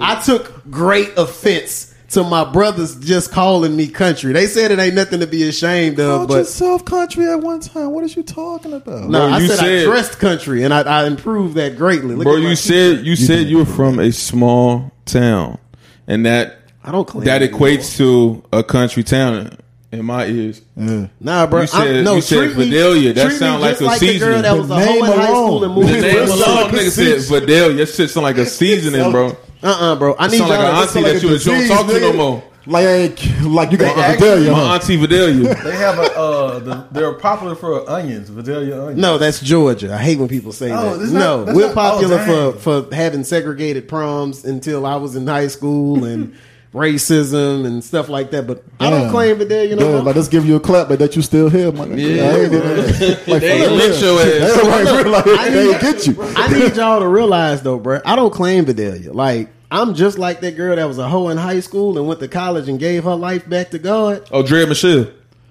I 0.00 0.20
took 0.22 0.70
great 0.70 1.12
offense 1.16 1.90
to 2.10 2.22
my 2.22 2.44
brothers 2.50 2.98
just 3.00 3.32
calling 3.32 3.74
me 3.76 3.88
country. 3.88 4.32
They 4.32 4.46
said 4.46 4.70
it 4.70 4.78
ain't 4.78 4.94
nothing 4.94 5.20
to 5.20 5.26
be 5.26 5.48
ashamed 5.48 5.98
of, 5.98 6.18
Called 6.18 6.28
but 6.28 6.34
yourself 6.38 6.84
country 6.84 7.26
at 7.28 7.40
one 7.40 7.60
time. 7.60 7.90
What 7.90 8.04
is 8.04 8.14
you 8.16 8.22
talking 8.22 8.72
about? 8.72 9.08
no, 9.10 9.26
Bro, 9.26 9.28
I 9.28 9.38
you 9.40 9.48
said, 9.48 9.58
I 9.58 9.62
said- 9.62 9.84
dressed 9.84 10.18
country, 10.18 10.62
and 10.62 10.72
I, 10.72 10.82
I 10.82 11.06
improved 11.06 11.56
that 11.56 11.76
greatly. 11.76 12.14
Look 12.14 12.24
Bro, 12.24 12.36
at 12.36 12.42
my 12.42 12.50
you 12.50 12.56
said 12.56 13.04
you 13.04 13.16
said 13.16 13.46
you 13.46 13.58
were 13.58 13.64
from 13.66 13.98
a 13.98 14.10
small 14.12 14.90
town, 15.04 15.58
and 16.06 16.24
that 16.24 16.58
I 16.82 16.92
don't 16.92 17.06
claim 17.06 17.24
that 17.24 17.42
it 17.42 17.52
equates 17.52 17.96
to 17.98 18.42
a 18.52 18.62
country 18.62 19.02
town 19.02 19.58
in 19.98 20.04
my 20.04 20.26
ears. 20.26 20.60
Yeah. 20.76 21.06
Nah, 21.20 21.46
bro. 21.46 21.62
You 21.62 21.66
said- 21.66 21.80
I'm- 21.96 22.04
no, 22.04 22.14
you 22.16 22.20
said 22.20 22.36
treat 22.38 22.56
me- 22.56 22.64
Vidalia. 22.70 23.12
That 23.12 23.32
sound 23.32 23.62
like 23.62 23.80
a 23.80 23.84
like 23.84 24.00
the 24.00 24.06
girl 24.06 24.12
seasoning. 24.38 24.42
that 24.42 24.56
was 24.56 24.68
The 24.68 24.74
a 24.74 24.84
hoe 24.86 24.94
in 24.96 25.04
high 25.04 25.26
school 25.26 25.64
and 25.64 25.74
moved 25.74 25.88
The 25.88 25.92
to 25.94 26.00
name 26.02 26.16
alone, 26.28 26.70
nigga 26.70 26.90
said 26.90 26.90
season. 27.20 27.40
Vidalia. 27.40 27.76
Your 27.76 27.86
shit 27.86 28.10
sound 28.10 28.24
like 28.24 28.38
a 28.38 28.46
seasoning, 28.46 29.10
bro. 29.10 29.36
Uh-uh, 29.62 29.96
bro. 29.96 30.14
I 30.18 30.28
need 30.28 30.38
Sound 30.38 30.50
like 30.50 30.58
an 30.60 30.64
to- 30.66 30.72
auntie 30.98 31.02
that 31.02 31.22
you 31.22 31.38
don't 31.38 31.68
talk 31.68 31.86
to 31.86 32.00
no 32.00 32.12
more. 32.12 32.42
Like, 32.66 33.18
like 33.42 33.72
you 33.72 33.76
got 33.78 33.94
They 33.94 34.02
actually- 34.02 34.28
Vidalia, 34.28 34.52
My 34.52 34.58
huh? 34.58 34.72
auntie 34.74 34.96
Vidalia. 34.96 35.54
They 35.54 35.76
have 35.76 35.98
a. 35.98 36.16
Uh, 36.18 36.58
the, 36.60 36.84
they're 36.92 37.12
popular 37.12 37.54
for 37.54 37.88
onions, 37.90 38.30
Vidalia 38.30 38.80
onions. 38.80 38.98
No, 39.00 39.18
that's 39.18 39.40
Georgia. 39.40 39.92
I 39.92 39.98
hate 39.98 40.18
when 40.18 40.28
people 40.28 40.50
say 40.52 40.70
Oh, 40.72 40.96
that. 40.96 41.02
it's 41.02 41.12
no, 41.12 41.44
we're 41.48 41.66
not- 41.66 41.74
popular 41.74 42.18
oh, 42.26 42.52
for 42.52 42.82
for 42.86 42.94
having 42.94 43.22
segregated 43.24 43.86
proms 43.86 44.44
until 44.46 44.86
I 44.86 44.96
was 44.96 45.14
in 45.14 45.26
high 45.26 45.48
school 45.48 46.04
and 46.04 46.32
racism 46.74 47.64
and 47.64 47.82
stuff 47.82 48.08
like 48.08 48.30
that. 48.32 48.46
But 48.46 48.64
I 48.80 48.90
don't 48.90 49.10
claim 49.10 49.40
it 49.40 49.48
there. 49.48 49.64
You 49.64 49.76
know, 49.76 49.88
Yeah, 49.96 50.00
like 50.02 50.16
let's 50.16 50.28
give 50.28 50.44
you 50.44 50.56
a 50.56 50.60
clap, 50.60 50.88
but 50.88 50.98
that 50.98 51.16
you 51.16 51.22
still 51.22 51.48
here, 51.48 51.72
my 51.72 51.86
nigga. 51.86 52.16
Yeah. 52.16 52.24
I 52.24 52.34
ain't 52.40 52.52
even- 52.52 53.18
like, 53.32 53.40
They 53.42 53.62
ain't 53.62 53.72
lick 53.72 54.00
your 54.00 54.20
ass. 54.20 54.62
Yeah, 54.64 54.68
right, 54.68 55.06
like, 55.06 55.26
I 55.26 55.48
need- 55.48 55.56
ain't 55.70 55.80
get 55.80 56.06
you. 56.06 56.16
I 56.20 56.52
need 56.52 56.76
y'all 56.76 57.00
to 57.00 57.08
realize 57.08 57.62
though, 57.62 57.78
bro. 57.78 58.00
I 58.04 58.16
don't 58.16 58.32
claim 58.32 58.64
Vidalia. 58.66 59.12
Like 59.12 59.48
I'm 59.70 59.94
just 59.94 60.18
like 60.18 60.40
that 60.40 60.56
girl 60.56 60.76
that 60.76 60.84
was 60.86 60.98
a 60.98 61.08
hoe 61.08 61.28
in 61.30 61.36
high 61.36 61.60
school 61.60 61.96
and 61.98 62.06
went 62.06 62.20
to 62.20 62.28
college 62.28 62.68
and 62.68 62.78
gave 62.78 63.04
her 63.04 63.14
life 63.14 63.48
back 63.48 63.70
to 63.70 63.78
God. 63.78 64.28
Oh, 64.30 64.42
Dre 64.42 64.66
Michelle. 64.66 65.06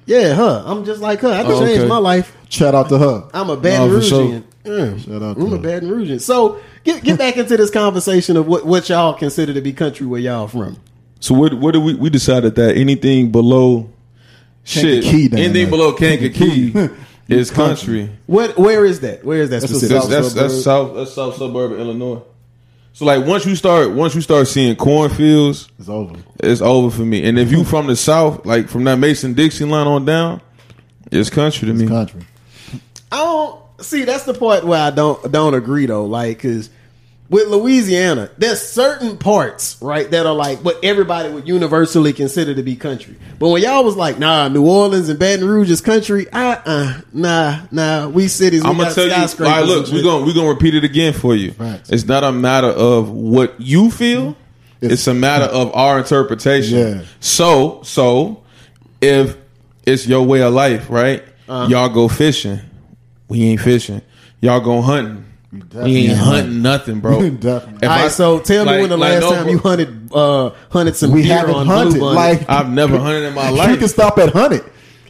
Yeah, 0.06 0.34
her. 0.36 0.64
I'm 0.66 0.84
just 0.86 1.02
like 1.02 1.22
her. 1.22 1.30
I 1.30 1.44
can 1.44 1.52
Oh, 1.54 1.60
change 1.66 1.80
okay. 1.80 1.88
my 1.88 1.98
life. 1.98 2.36
Shout 2.50 2.76
out 2.76 2.90
to 2.90 2.98
her. 2.98 3.30
I'm 3.34 3.50
a 3.50 3.56
Baton 3.58 3.90
No, 3.90 4.00
for 4.00 4.06
sure. 4.06 4.42
Rougean. 4.66 5.00
Shout 5.06 5.22
out 5.24 5.38
I'm 5.38 5.50
to 5.50 5.56
a 5.56 5.60
Baton 5.60 5.90
Rouge. 5.90 6.22
So 6.22 6.60
get 6.84 7.04
get 7.04 7.18
back 7.18 7.38
into 7.38 7.56
this 7.58 7.70
conversation 7.70 8.38
of 8.38 8.46
what, 8.48 8.66
what 8.66 8.88
y'all 8.90 9.14
consider 9.14 9.54
to 9.54 9.62
be 9.62 9.74
country 9.74 10.06
where 10.06 10.20
y'all 10.22 10.48
from. 10.48 10.78
So 11.24 11.34
what? 11.34 11.54
What 11.54 11.72
did 11.72 11.82
we? 11.84 11.94
We 11.94 12.10
decided 12.10 12.56
that 12.56 12.76
anything 12.76 13.32
below 13.32 13.90
shit, 14.66 15.04
Kankakee 15.06 15.28
down 15.30 15.40
anything 15.40 15.54
there. 15.54 15.70
below 15.70 15.94
Kankakee 15.94 16.74
is 17.30 17.50
country. 17.50 18.10
What 18.26 18.58
where 18.58 18.84
is 18.84 19.00
that? 19.00 19.24
Where 19.24 19.42
is 19.42 19.50
that 19.52 19.62
That's 19.62 19.72
a 19.72 19.76
specific? 19.80 20.10
That's 20.10 20.34
that's, 20.34 20.34
that's 20.34 20.64
south. 20.66 20.96
That's 20.96 21.14
south 21.14 21.38
suburb 21.38 21.72
of 21.72 21.80
Illinois. 21.80 22.22
So 22.92 23.06
like 23.06 23.26
once 23.26 23.46
you 23.46 23.56
start 23.56 23.92
once 23.92 24.14
you 24.16 24.20
start 24.20 24.50
seeing 24.50 24.76
cornfields, 24.76 25.70
It's 25.80 25.88
over. 25.88 26.18
it's 26.42 26.60
over 26.60 26.94
for 26.94 27.04
me. 27.04 27.24
And 27.24 27.40
if 27.40 27.54
you 27.54 27.64
from 27.64 27.88
the 27.88 27.96
south, 27.96 28.46
like 28.46 28.68
from 28.68 28.84
that 28.84 28.98
Mason 28.98 29.34
Dixie 29.34 29.64
line 29.64 29.88
on 29.88 30.04
down, 30.04 30.42
it's 31.10 31.30
country 31.30 31.70
to 31.70 31.74
me. 31.74 31.88
Country. 31.88 32.20
I 33.14 33.18
don't 33.20 33.62
see. 33.82 34.04
That's 34.04 34.26
the 34.26 34.34
part 34.34 34.66
where 34.66 34.82
I 34.82 34.90
don't 34.92 35.32
don't 35.32 35.54
agree 35.54 35.86
though. 35.86 36.04
Like, 36.06 36.40
cause 36.42 36.70
with 37.30 37.48
Louisiana, 37.48 38.30
there's 38.38 38.62
certain 38.62 39.18
parts 39.18 39.78
right 39.82 40.10
that 40.12 40.26
are 40.26 40.34
like 40.36 40.60
what 40.60 40.84
everybody 40.84 41.30
would 41.30 41.48
universally 41.48 42.14
consider 42.14 42.54
to 42.54 42.62
be 42.64 42.76
country. 42.76 43.16
But 43.40 43.50
when 43.50 43.62
y'all 43.64 43.84
was 43.84 43.96
like, 43.96 44.20
nah, 44.20 44.48
New 44.50 44.68
Orleans 44.68 45.10
and 45.10 45.18
Baton 45.18 45.48
Rouge 45.48 45.72
is 45.72 45.82
country. 45.82 46.30
Uh, 46.32 46.62
uh 46.66 47.02
nah, 47.12 47.62
nah. 47.72 48.08
We 48.08 48.28
cities. 48.28 48.64
We 48.64 48.70
I'm 48.70 48.78
gonna 48.78 48.94
tell 48.94 49.08
you. 49.08 49.14
All 49.14 49.20
skyscrapers 49.20 49.52
right, 49.52 49.60
and 49.62 49.68
look, 49.70 49.92
we're 49.92 50.04
gonna 50.04 50.26
we're 50.26 50.34
gonna 50.34 50.50
repeat 50.50 50.76
it 50.76 50.84
again 50.84 51.14
for 51.14 51.36
you. 51.36 51.52
Facts. 51.52 51.90
It's 51.90 52.06
not 52.06 52.24
a 52.24 52.32
matter 52.32 52.68
of 52.68 53.10
what 53.10 53.60
you 53.60 53.90
feel. 53.90 54.36
It's, 54.82 54.94
It's- 54.94 55.08
a 55.08 55.14
matter 55.14 55.46
of 55.46 55.74
our 55.76 55.98
interpretation. 56.00 56.78
Yeah. 56.78 57.04
So 57.20 57.82
so 57.84 58.44
if 59.02 59.38
it's 59.86 60.06
your 60.06 60.24
way 60.26 60.42
of 60.42 60.54
life, 60.54 60.90
right? 60.90 61.24
Uh-huh. 61.48 61.68
Y'all 61.70 61.90
go 61.90 62.08
fishing. 62.08 62.60
We 63.28 63.44
ain't 63.44 63.62
fishing. 63.62 64.02
Y'all 64.42 64.60
go 64.60 64.82
hunting. 64.82 65.26
We 65.54 65.60
definitely 65.60 65.98
ain't 65.98 66.10
ain't 66.10 66.18
hunting 66.20 66.62
nothing, 66.64 67.00
bro. 67.00 67.22
If 67.22 67.46
All 67.46 67.60
right, 67.84 67.84
I- 67.84 68.08
so 68.08 68.40
tell 68.40 68.66
me 68.66 68.82
when 68.82 68.90
the 68.90 68.98
like, 68.98 69.12
last 69.14 69.22
no, 69.22 69.32
time 69.36 69.50
you 69.50 69.58
hunted 69.60 70.10
uh 70.14 70.50
hunted 70.72 70.96
some 70.96 71.12
We 71.12 71.22
deer 71.22 71.38
haven't 71.38 71.54
on 71.56 71.68
hunted. 71.68 71.92
Blue 71.92 72.00
Bunny. 72.00 72.16
Like 72.40 72.50
I've 72.50 72.70
never 72.72 72.98
hunted 72.98 73.24
in 73.28 73.34
my 73.36 73.50
life. 73.50 73.70
You 73.70 73.78
can 73.78 73.88
stop 73.88 74.18
at 74.18 74.34
hunted. 74.34 74.64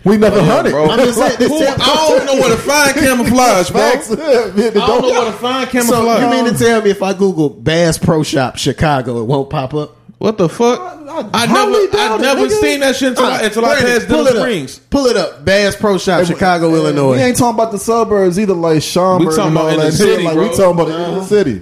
We 0.04 0.18
never 0.18 0.36
Yeah, 0.36 0.44
hunted. 0.56 0.72
bro. 0.72 0.90
I'm 0.90 1.00
just 1.00 1.18
saying, 1.18 1.36
this 1.40 1.48
Who- 1.50 1.66
I 1.66 1.78
don't 2.10 2.26
know 2.26 2.36
what 2.36 2.50
to 2.50 2.58
find 2.58 2.94
camouflage, 2.94 3.70
bro. 3.72 3.80
Facts. 3.80 4.10
Man, 4.10 4.20
I 4.20 4.70
don't 4.72 5.02
know 5.02 5.10
what 5.10 5.26
to 5.26 5.32
find 5.32 5.66
so 5.70 5.72
camouflage. 5.72 6.22
you 6.22 6.30
mean 6.44 6.54
to 6.54 6.60
tell 6.60 6.82
me 6.82 6.90
if 6.90 7.02
I 7.02 7.14
Google 7.14 7.50
Bass 7.50 7.98
Pro 7.98 8.22
Shop 8.24 8.58
Chicago, 8.58 9.22
it 9.22 9.24
won't 9.24 9.50
pop 9.50 9.74
up? 9.74 9.96
What 10.24 10.38
the 10.38 10.48
fuck? 10.48 10.80
I 10.80 11.30
I, 11.34 11.48
highly 11.48 11.88
never, 11.88 11.98
I 11.98 12.18
never 12.18 12.42
nigga. 12.48 12.62
seen 12.62 12.80
that 12.80 12.96
shit 12.96 13.10
until, 13.10 13.26
ah, 13.26 13.40
I, 13.40 13.42
until 13.42 13.66
I 13.66 13.76
passed 13.82 14.08
pull 14.08 14.24
Denham 14.24 14.28
it 14.28 14.36
up. 14.38 14.42
Springs. 14.42 14.80
Pull 14.80 15.06
it 15.08 15.18
up. 15.18 15.44
Bass 15.44 15.76
Pro 15.76 15.98
Shop, 15.98 16.26
Chicago, 16.26 16.72
We 16.72 16.78
Illinois. 16.78 17.18
We 17.18 17.22
ain't 17.24 17.38
talking 17.38 17.60
about 17.60 17.74
the 17.74 17.78
suburbs 17.78 18.40
either, 18.40 18.54
like 18.54 18.82
Schaumburg 18.82 19.28
We 19.32 19.36
talking 19.36 19.52
about 19.52 19.74
in 19.74 19.80
the 19.82 19.92
city, 19.92 20.24
Like 20.24 20.36
bro. 20.36 20.50
we 20.50 20.56
talking 20.56 20.80
about 20.80 20.88
in 21.10 21.16
the 21.16 21.24
city. 21.26 21.62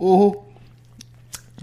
Mm-hmm. 0.00 0.38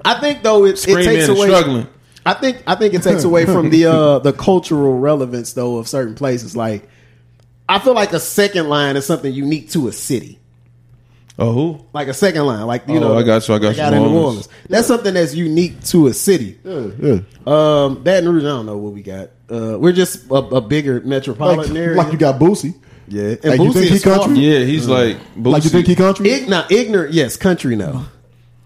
I 0.06 0.20
think 0.20 0.44
though 0.44 0.66
it, 0.66 0.88
it 0.88 1.04
takes 1.04 1.28
away. 1.30 1.48
struggling. 1.48 1.88
I 2.26 2.34
think 2.36 2.64
I 2.68 2.76
think 2.76 2.94
it 2.94 3.02
takes 3.02 3.24
away 3.24 3.46
from 3.46 3.72
the 3.72 3.86
uh 3.88 4.20
the 4.20 4.32
cultural 4.32 5.00
relevance 5.00 5.54
though 5.54 5.78
of 5.78 5.88
certain 5.88 6.14
places. 6.14 6.56
Like 6.56 6.88
I 7.68 7.80
feel 7.80 7.94
like 7.96 8.14
a 8.14 8.20
second 8.20 8.70
line 8.70 8.98
is 8.98 9.06
something 9.08 9.34
unique 9.34 9.72
to 9.72 9.88
a 9.88 9.92
city. 9.92 10.39
Oh, 11.40 11.54
who? 11.54 11.86
Like 11.94 12.08
a 12.10 12.14
second 12.14 12.46
line, 12.46 12.66
like 12.68 12.88
you 12.88 12.98
Oh, 12.98 13.00
know, 13.00 13.18
I 13.18 13.24
got 13.24 13.48
you, 13.48 13.56
I 13.56 13.60
got 13.60 13.68
like 13.70 13.78
you. 13.78 13.84
out 13.84 13.94
in 13.94 14.00
New 14.04 14.10
Orleans. 14.10 14.24
Orleans. 14.26 14.50
That's 14.70 14.88
something 14.88 15.14
that's 15.14 15.34
unique 15.34 15.82
to 15.86 16.08
a 16.08 16.14
city. 16.14 16.60
Yeah, 16.64 16.88
yeah. 17.00 17.20
Um, 17.48 18.04
Baton 18.04 18.30
Rouge, 18.34 18.44
I 18.44 18.48
don't 18.48 18.66
know 18.66 18.78
what 18.78 18.94
we 18.94 19.02
got. 19.02 19.30
Uh, 19.50 19.78
we're 19.80 19.94
just 19.94 20.30
a, 20.30 20.36
a 20.36 20.62
bigger 20.62 20.96
Like, 20.96 21.06
metropolitan 21.06 21.76
area. 21.78 21.98
like 21.98 22.12
you 22.12 22.18
got 22.20 22.40
Boosie. 22.40 22.76
yeah, 23.08 23.36
and 23.42 23.46
like, 23.46 23.60
you 23.62 23.74
think 23.74 23.86
he 23.88 23.96
is 23.96 24.04
far 24.04 24.16
country? 24.18 24.34
from- 24.36 24.42
Yeah, 24.44 24.60
he's 24.60 24.88
like. 24.88 25.18
Like 25.38 25.64
you 25.64 25.70
think 25.70 25.88
he 25.88 25.96
country? 25.96 26.30
Ig- 26.30 26.50
now, 26.50 26.66
ignorant, 26.70 27.14
yes, 27.14 27.38
country 27.38 27.76
no. 27.76 28.06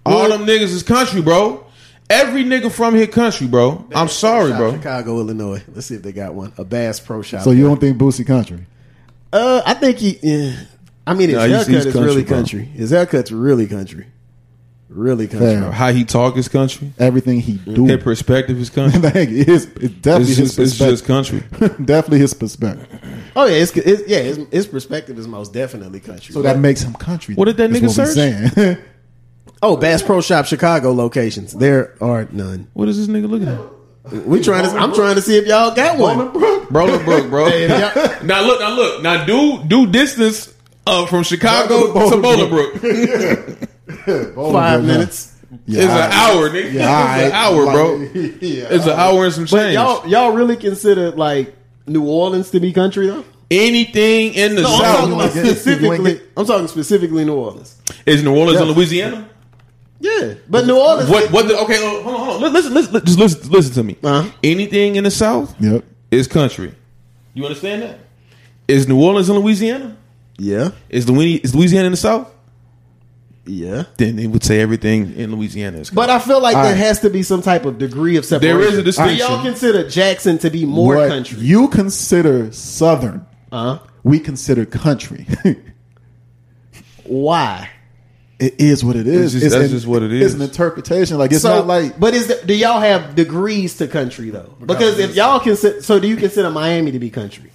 All 0.06 0.28
them 0.30 0.46
niggas 0.46 0.74
is 0.74 0.84
country, 0.84 1.22
bro. 1.22 1.66
Every 2.10 2.44
nigga 2.44 2.70
from 2.72 2.96
here 2.96 3.08
country, 3.08 3.48
bro. 3.48 3.86
I'm 3.96 4.10
sorry, 4.10 4.52
bro. 4.52 4.74
Chicago, 4.74 5.20
Illinois. 5.20 5.64
Let's 5.74 5.88
see 5.88 5.96
if 5.96 6.02
they 6.04 6.12
got 6.12 6.34
one. 6.34 6.52
A 6.58 6.66
Bass 6.66 7.00
Pro 7.00 7.22
Shop. 7.22 7.42
so 7.44 7.52
you 7.52 7.64
don't 7.66 7.80
think 7.80 7.98
Boosie 7.98 8.28
country? 8.28 8.66
Uh, 9.32 9.62
I 9.66 9.74
think 9.76 9.98
he. 10.00 10.20
Yeah. 10.22 10.56
I 11.06 11.14
mean, 11.14 11.30
his 11.30 11.38
Nah, 11.38 11.48
haircut 11.48 11.68
he's 11.68 11.86
is 11.86 11.94
country, 11.94 12.02
really 12.10 12.24
bro. 12.24 12.38
country. 12.38 12.64
His 12.64 12.92
haircut's 12.92 13.32
really 13.32 13.68
country. 13.68 14.08
Really 14.90 15.28
country. 15.28 15.48
Fair. 15.48 15.72
How 15.72 15.92
he 15.92 16.06
talk 16.06 16.38
is 16.38 16.48
country. 16.48 16.94
Everything 17.00 17.40
he 17.40 17.54
mm. 17.54 17.76
do. 17.76 17.86
His 17.86 18.04
perspective 18.04 18.60
is 18.60 18.70
country. 18.70 19.00
Like, 19.04 19.16
it 19.16 19.50
is, 19.50 19.66
it's 19.66 19.94
definitely 19.96 20.22
It's 20.22 20.38
his 20.38 20.56
just, 20.56 20.60
it's 20.60 20.78
just 20.78 21.06
perspective. 21.06 21.60
country. 21.60 21.86
definitely 21.86 22.20
his 22.20 22.34
perspective. 22.34 22.88
Oh 23.36 23.46
yeah, 23.46 23.56
it's, 23.56 23.76
it's 23.76 24.08
yeah. 24.08 24.20
His, 24.20 24.38
his 24.52 24.68
perspective 24.68 25.18
is 25.18 25.28
most 25.28 25.52
definitely 25.52 26.00
country. 26.00 26.34
So 26.34 26.44
that 26.44 26.60
makes 26.60 26.82
him 26.84 26.94
country. 26.94 27.34
What 27.34 27.46
did 27.46 27.58
that 27.58 27.72
nigga 27.72 27.88
what 27.88 27.92
search? 27.92 28.10
saying. 28.56 28.78
oh, 29.64 29.76
Bass 29.76 30.04
Pro 30.04 30.22
Shop 30.22 30.46
Chicago 30.46 30.94
locations. 30.94 31.54
There 31.54 31.96
are 32.00 32.28
none. 32.32 32.70
What 32.74 32.88
is 32.88 32.98
this 32.98 33.08
nigga 33.08 33.28
looking 33.28 33.48
at? 33.48 34.26
We 34.28 34.42
trying 34.42 34.70
to. 34.70 34.78
I'm 34.78 34.94
trying 34.94 35.16
to 35.16 35.22
see 35.22 35.38
if 35.38 35.48
y'all 35.48 35.74
got 35.74 35.98
one. 35.98 36.32
Bro, 36.70 37.04
Brook, 37.04 37.30
bro. 37.30 37.50
Hey, 37.50 37.68
y'all- 37.68 38.24
now 38.24 38.46
look, 38.46 38.60
now 38.60 38.76
look, 38.76 39.02
now 39.02 39.26
do 39.26 39.64
do 39.64 39.88
distance 39.88 40.53
uh, 40.88 41.06
from 41.06 41.24
Chicago 41.24 41.94
to 41.94 42.16
Bolingbrook. 42.18 43.70
Five 44.54 44.84
minutes. 44.84 45.36
it's 45.68 45.78
an 45.84 46.12
hour, 46.12 46.50
nigga. 46.50 46.66
it's 46.66 46.76
an 46.78 47.32
hour, 47.32 47.66
bro. 47.66 48.02
It's 48.14 48.86
an 48.86 48.92
hour 48.92 49.26
and 49.26 49.34
some 49.34 49.44
But 49.46 49.50
change. 49.50 49.74
y'all 49.76 50.08
y'all 50.08 50.32
really 50.32 50.56
consider 50.58 51.12
like 51.12 51.56
New 51.88 52.06
Orleans 52.08 52.50
to 52.52 52.60
be 52.60 52.74
country 52.74 53.08
though? 53.08 53.24
Anything 53.52 54.34
in 54.34 54.56
the 54.56 54.62
No, 54.64 54.70
I'm 54.74 54.80
south 54.82 54.98
talking 55.00 55.14
about 55.14 55.36
you 55.36 55.42
ain't 55.42 55.44
get- 55.44 55.44
you 55.44 55.50
ain't 55.52 55.58
specifically. 55.60 56.22
I'm 56.38 56.46
talking 56.46 56.68
specifically 56.68 57.26
New 57.26 57.36
Orleans. 57.36 57.78
is 58.06 58.24
New 58.24 58.36
Orleans 58.36 58.60
Yeah. 58.60 58.66
and 58.68 58.76
Louisiana. 58.76 59.30
Yeah, 60.00 60.34
but 60.50 60.66
New 60.66 60.78
Orleans. 60.78 61.10
What? 61.10 61.32
What? 61.32 61.48
The, 61.48 61.58
okay, 61.60 61.78
hold 61.80 62.06
on, 62.06 62.26
hold 62.26 62.44
on. 62.44 62.54
Listen, 62.54 62.74
listen, 62.74 62.94
listen, 62.94 63.06
just 63.06 63.20
listen, 63.20 63.52
listen 63.52 63.74
to 63.76 63.84
me. 63.84 63.96
Uh-huh. 64.04 64.30
Anything 64.44 64.96
in 64.98 65.04
the 65.06 65.12
south 65.12 65.56
Yep. 65.62 65.84
is 66.12 66.28
country. 66.28 66.74
You 67.36 67.46
understand 67.46 67.84
that? 67.84 68.00
Is 68.68 68.88
New 68.88 69.02
Orleans 69.02 69.30
in 69.30 69.36
Louisiana? 69.38 69.96
Yeah, 70.38 70.72
Is 70.90 71.10
Louisiana, 71.10 71.42
is 71.44 71.56
Louisiana 71.56 71.86
in 71.86 71.92
the 71.92 71.98
south? 71.98 72.30
yeah. 73.46 73.84
Then 73.98 74.16
they 74.16 74.26
would 74.26 74.44
say 74.44 74.62
everything 74.62 75.16
in 75.16 75.36
Louisiana 75.36 75.78
is. 75.80 75.90
But 75.90 76.10
I 76.10 76.18
feel 76.20 76.42
like 76.42 76.56
All 76.56 76.64
there 76.64 76.72
right. 76.72 76.78
has 76.80 77.02
to 77.02 77.10
be 77.10 77.24
some 77.24 77.42
type 77.42 77.66
of 77.66 77.78
degree 77.78 78.16
of 78.18 78.26
separation. 78.26 78.58
There 78.60 78.68
is 78.68 78.78
a 78.78 78.84
distinction. 78.84 79.18
Do 79.18 79.24
y'all 79.34 79.44
consider 79.44 79.88
Jackson 79.90 80.38
to 80.40 80.50
be 80.50 80.66
more 80.66 80.96
what 80.96 81.10
country? 81.10 81.40
you 81.40 81.68
consider 81.68 82.52
southern, 82.52 83.26
Uh 83.52 83.78
huh. 83.78 83.80
we 84.04 84.20
consider 84.20 84.66
country. 84.66 85.28
Why? 87.04 87.70
it 88.40 88.56
is 88.60 88.84
what 88.84 88.96
it 88.96 89.08
is. 89.08 89.34
just- 89.34 89.44
that's 89.52 89.56
an- 89.66 89.70
just 89.70 89.88
what 89.88 90.04
it 90.04 90.12
It's 90.14 90.28
is. 90.28 90.34
an 90.36 90.42
interpretation. 90.42 91.18
Like 91.18 91.32
it's 91.32 91.42
so, 91.42 91.50
not 91.60 91.68
like 91.68 92.00
but 92.00 92.14
is 92.14 92.28
the, 92.28 92.42
do 92.46 92.54
y'all 92.56 92.80
have 92.80 93.16
degrees 93.16 93.78
to 93.78 93.88
country 93.88 94.30
though? 94.30 94.56
Because 94.66 95.00
if 95.00 95.16
y'all 95.16 95.40
consider, 95.40 95.82
so 95.82 96.00
do 96.00 96.08
you 96.08 96.16
consider 96.18 96.50
Miami 96.50 96.92
to 96.92 97.00
be 97.00 97.10
country, 97.10 97.52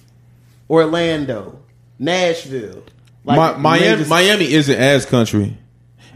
Orlando, 0.69 1.59
Nashville, 1.99 2.83
Mi- 3.25 3.35
Miami, 3.35 3.79
major- 3.97 4.05
Miami 4.09 4.51
isn't 4.53 4.75
as 4.79 5.05
country. 5.05 5.57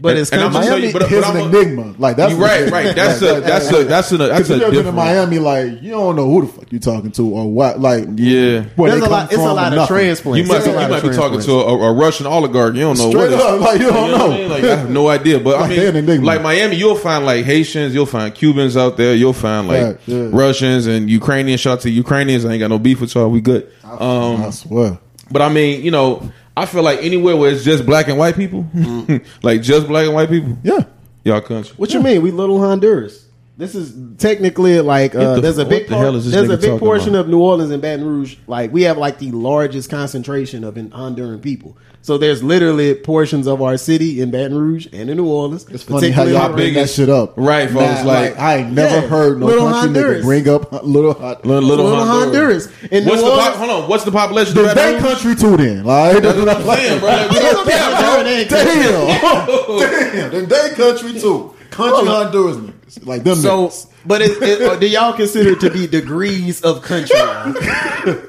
but 0.00 0.16
it's 0.16 0.32
and 0.32 0.40
I'm 0.42 0.52
gonna 0.52 0.64
tell 0.64 0.72
Miami 0.76 0.86
you, 0.88 0.92
but- 0.92 1.02
is 1.02 1.10
but 1.10 1.18
an 1.36 1.36
I'm 1.46 1.54
a- 1.54 1.58
enigma. 1.58 1.94
Like 1.98 2.16
that's 2.16 2.32
You 2.32 2.38
right, 2.42 2.70
right. 2.70 2.96
That's 2.96 3.22
a 3.22 3.40
that's 3.40 3.70
a 3.70 3.84
that's 3.84 4.10
a 4.12 4.16
that's 4.16 4.48
Because 4.48 4.50
a 4.50 4.54
if 4.54 4.60
you've 4.60 4.60
been 4.60 4.70
to 4.70 4.76
different. 4.76 4.96
Miami, 4.96 5.38
like 5.38 5.82
you 5.82 5.90
don't 5.92 6.16
know 6.16 6.28
who 6.28 6.42
the 6.42 6.48
fuck 6.52 6.64
you're 6.72 6.80
talking 6.80 7.12
to 7.12 7.28
or 7.28 7.50
what. 7.52 7.80
Like 7.80 8.06
Yeah. 8.16 8.64
where 8.76 8.90
There's 8.90 9.00
they 9.02 9.06
a 9.06 9.08
come 9.08 9.10
lot. 9.12 9.24
It's 9.26 9.34
from 9.34 9.42
a 9.50 9.54
lot 9.54 9.72
of 9.72 9.76
nothing. 9.76 9.94
transplants. 9.96 10.48
You 10.48 10.52
might 10.52 10.64
be, 10.64 10.70
you 10.70 10.76
might 10.88 11.02
be 11.02 11.10
talking 11.10 11.40
to 11.40 11.52
a, 11.52 11.78
a 11.78 11.92
Russian 11.92 12.26
oligarch. 12.26 12.74
You 12.74 12.80
don't 12.80 12.98
know 12.98 13.04
what. 13.08 13.12
Straight 13.12 13.30
what 13.30 13.40
is. 13.40 13.44
up, 13.46 13.60
like, 13.60 13.80
you 13.80 13.86
don't 13.90 14.10
what 14.10 14.18
know. 14.18 14.32
I 14.32 14.36
mean? 14.38 14.48
Like 14.48 14.64
I 14.64 14.76
have 14.76 14.90
no 14.90 15.08
idea. 15.08 15.38
But 15.40 15.56
I 15.56 15.60
Like, 15.60 15.76
they're 15.76 15.96
an 15.96 16.06
mean, 16.06 16.24
like 16.24 16.42
Miami, 16.42 16.76
you'll 16.76 16.96
find 16.96 17.24
like 17.24 17.44
Haitians, 17.44 17.94
you'll 17.94 18.06
find 18.06 18.34
Cubans 18.34 18.76
out 18.76 18.96
there, 18.96 19.14
you'll 19.14 19.32
find 19.32 19.68
like 19.68 19.82
Right, 19.84 19.98
yeah. 20.06 20.28
Russians 20.32 20.86
and 20.86 21.08
Ukrainians. 21.08 21.60
Shout 21.60 21.74
out 21.74 21.80
to 21.82 21.90
Ukrainians. 21.90 22.44
I 22.44 22.52
ain't 22.52 22.60
got 22.60 22.68
no 22.70 22.78
beef 22.80 23.00
with 23.00 23.14
y'all. 23.14 23.28
We 23.30 23.40
good. 23.40 23.68
Um, 23.84 24.42
I 24.42 24.50
swear. 24.50 24.98
But 25.30 25.42
I 25.42 25.48
mean, 25.48 25.82
you 25.82 25.90
know, 25.90 26.30
I 26.56 26.66
feel 26.66 26.82
like 26.82 27.02
anywhere 27.02 27.36
where 27.36 27.50
it's 27.50 27.64
just 27.64 27.84
black 27.86 28.08
and 28.08 28.16
white 28.18 28.36
people, 28.36 28.66
like 29.42 29.62
just 29.62 29.88
black 29.88 30.06
and 30.06 30.14
white 30.14 30.28
people, 30.30 30.56
Yeah. 30.62 30.84
y'all 31.24 31.40
country. 31.40 31.74
What 31.76 31.92
you 31.92 32.00
mean? 32.00 32.22
We 32.22 32.30
little 32.30 32.58
Honduras. 32.60 33.23
This 33.56 33.76
is 33.76 33.94
technically 34.18 34.80
like 34.80 35.14
uh, 35.14 35.36
the- 35.36 35.40
there's 35.40 35.58
a 35.58 35.64
big 35.64 35.84
the 35.84 35.90
part, 35.94 36.04
hell 36.04 36.16
is 36.16 36.24
this 36.24 36.34
there's 36.34 36.50
a 36.50 36.56
big 36.58 36.80
portion 36.80 37.10
about? 37.10 37.20
of 37.26 37.28
New 37.28 37.40
Orleans 37.40 37.70
and 37.70 37.80
Baton 37.80 38.04
Rouge. 38.04 38.36
Like 38.48 38.72
we 38.72 38.82
have 38.82 38.98
like 38.98 39.18
the 39.20 39.30
largest 39.30 39.88
concentration 39.90 40.64
of 40.64 40.76
in 40.76 40.90
Honduran 40.90 41.40
people. 41.40 41.76
So 42.02 42.18
there's 42.18 42.42
literally 42.42 42.94
portions 42.96 43.46
of 43.46 43.62
our 43.62 43.76
city 43.78 44.20
in 44.20 44.30
Baton 44.32 44.58
Rouge 44.58 44.88
and 44.92 45.08
in 45.08 45.16
New 45.16 45.26
Orleans. 45.26 45.66
It's 45.70 45.84
funny 45.84 46.10
how 46.10 46.24
y'all 46.24 46.52
bring 46.52 46.74
that 46.74 46.90
shit 46.90 47.08
up. 47.08 47.32
Right, 47.36 47.70
folks, 47.70 48.00
Nah, 48.00 48.02
like- 48.02 48.38
I 48.38 48.56
ain't 48.56 48.72
never 48.72 48.96
Yeah, 48.96 49.06
heard 49.06 49.38
no 49.38 49.46
little 49.46 49.70
country 49.70 49.80
Honduras. 50.02 50.20
nigga 50.20 50.24
bring 50.24 50.48
up 50.48 50.72
little. 50.84 51.12
Little, 51.12 51.40
little, 51.44 51.62
Little 51.62 52.04
Honduras. 52.04 52.66
Honduras. 52.66 52.92
In 52.92 53.04
What's 53.06 53.22
New 53.22 53.28
the 53.30 53.36
pop, 53.36 53.38
Orleans- 53.38 53.56
hold 53.56 53.70
on? 53.84 53.88
What's 53.88 54.04
the 54.04 54.12
population 54.12 54.58
of 54.58 54.64
The 54.68 54.74
Baton 54.74 54.94
Rouge? 54.94 55.02
country 55.22 55.34
too 55.36 55.56
then. 55.56 55.84
Like, 55.84 56.22
That's 56.22 56.36
what 56.38 56.48
I'm 56.48 56.62
saying, 56.76 56.98
bro. 57.00 57.08
Like, 57.08 57.30
we 57.30 57.38
don't 57.38 57.68
care, 57.68 58.00
bro. 58.00 58.24
They 58.24 58.40
ain't 58.40 58.48
country. 58.50 58.74
Damn. 58.82 59.48
Damn. 60.12 60.30
Then 60.32 60.48
they 60.48 60.74
country 60.74 61.20
too. 61.20 61.54
Country 61.70 62.06
Honduras. 62.06 62.72
Motherfuckers. 62.98 63.06
Like 63.06 63.24
them. 63.24 63.34
So, 63.36 63.68
niggas. 63.68 63.86
but 64.06 64.22
it, 64.22 64.42
it, 64.42 64.62
uh, 64.62 64.76
do 64.76 64.86
y'all 64.88 65.12
consider 65.12 65.50
it 65.50 65.60
to 65.60 65.70
be 65.70 65.86
degrees 65.86 66.62
of 66.62 66.82
country? 66.82 67.16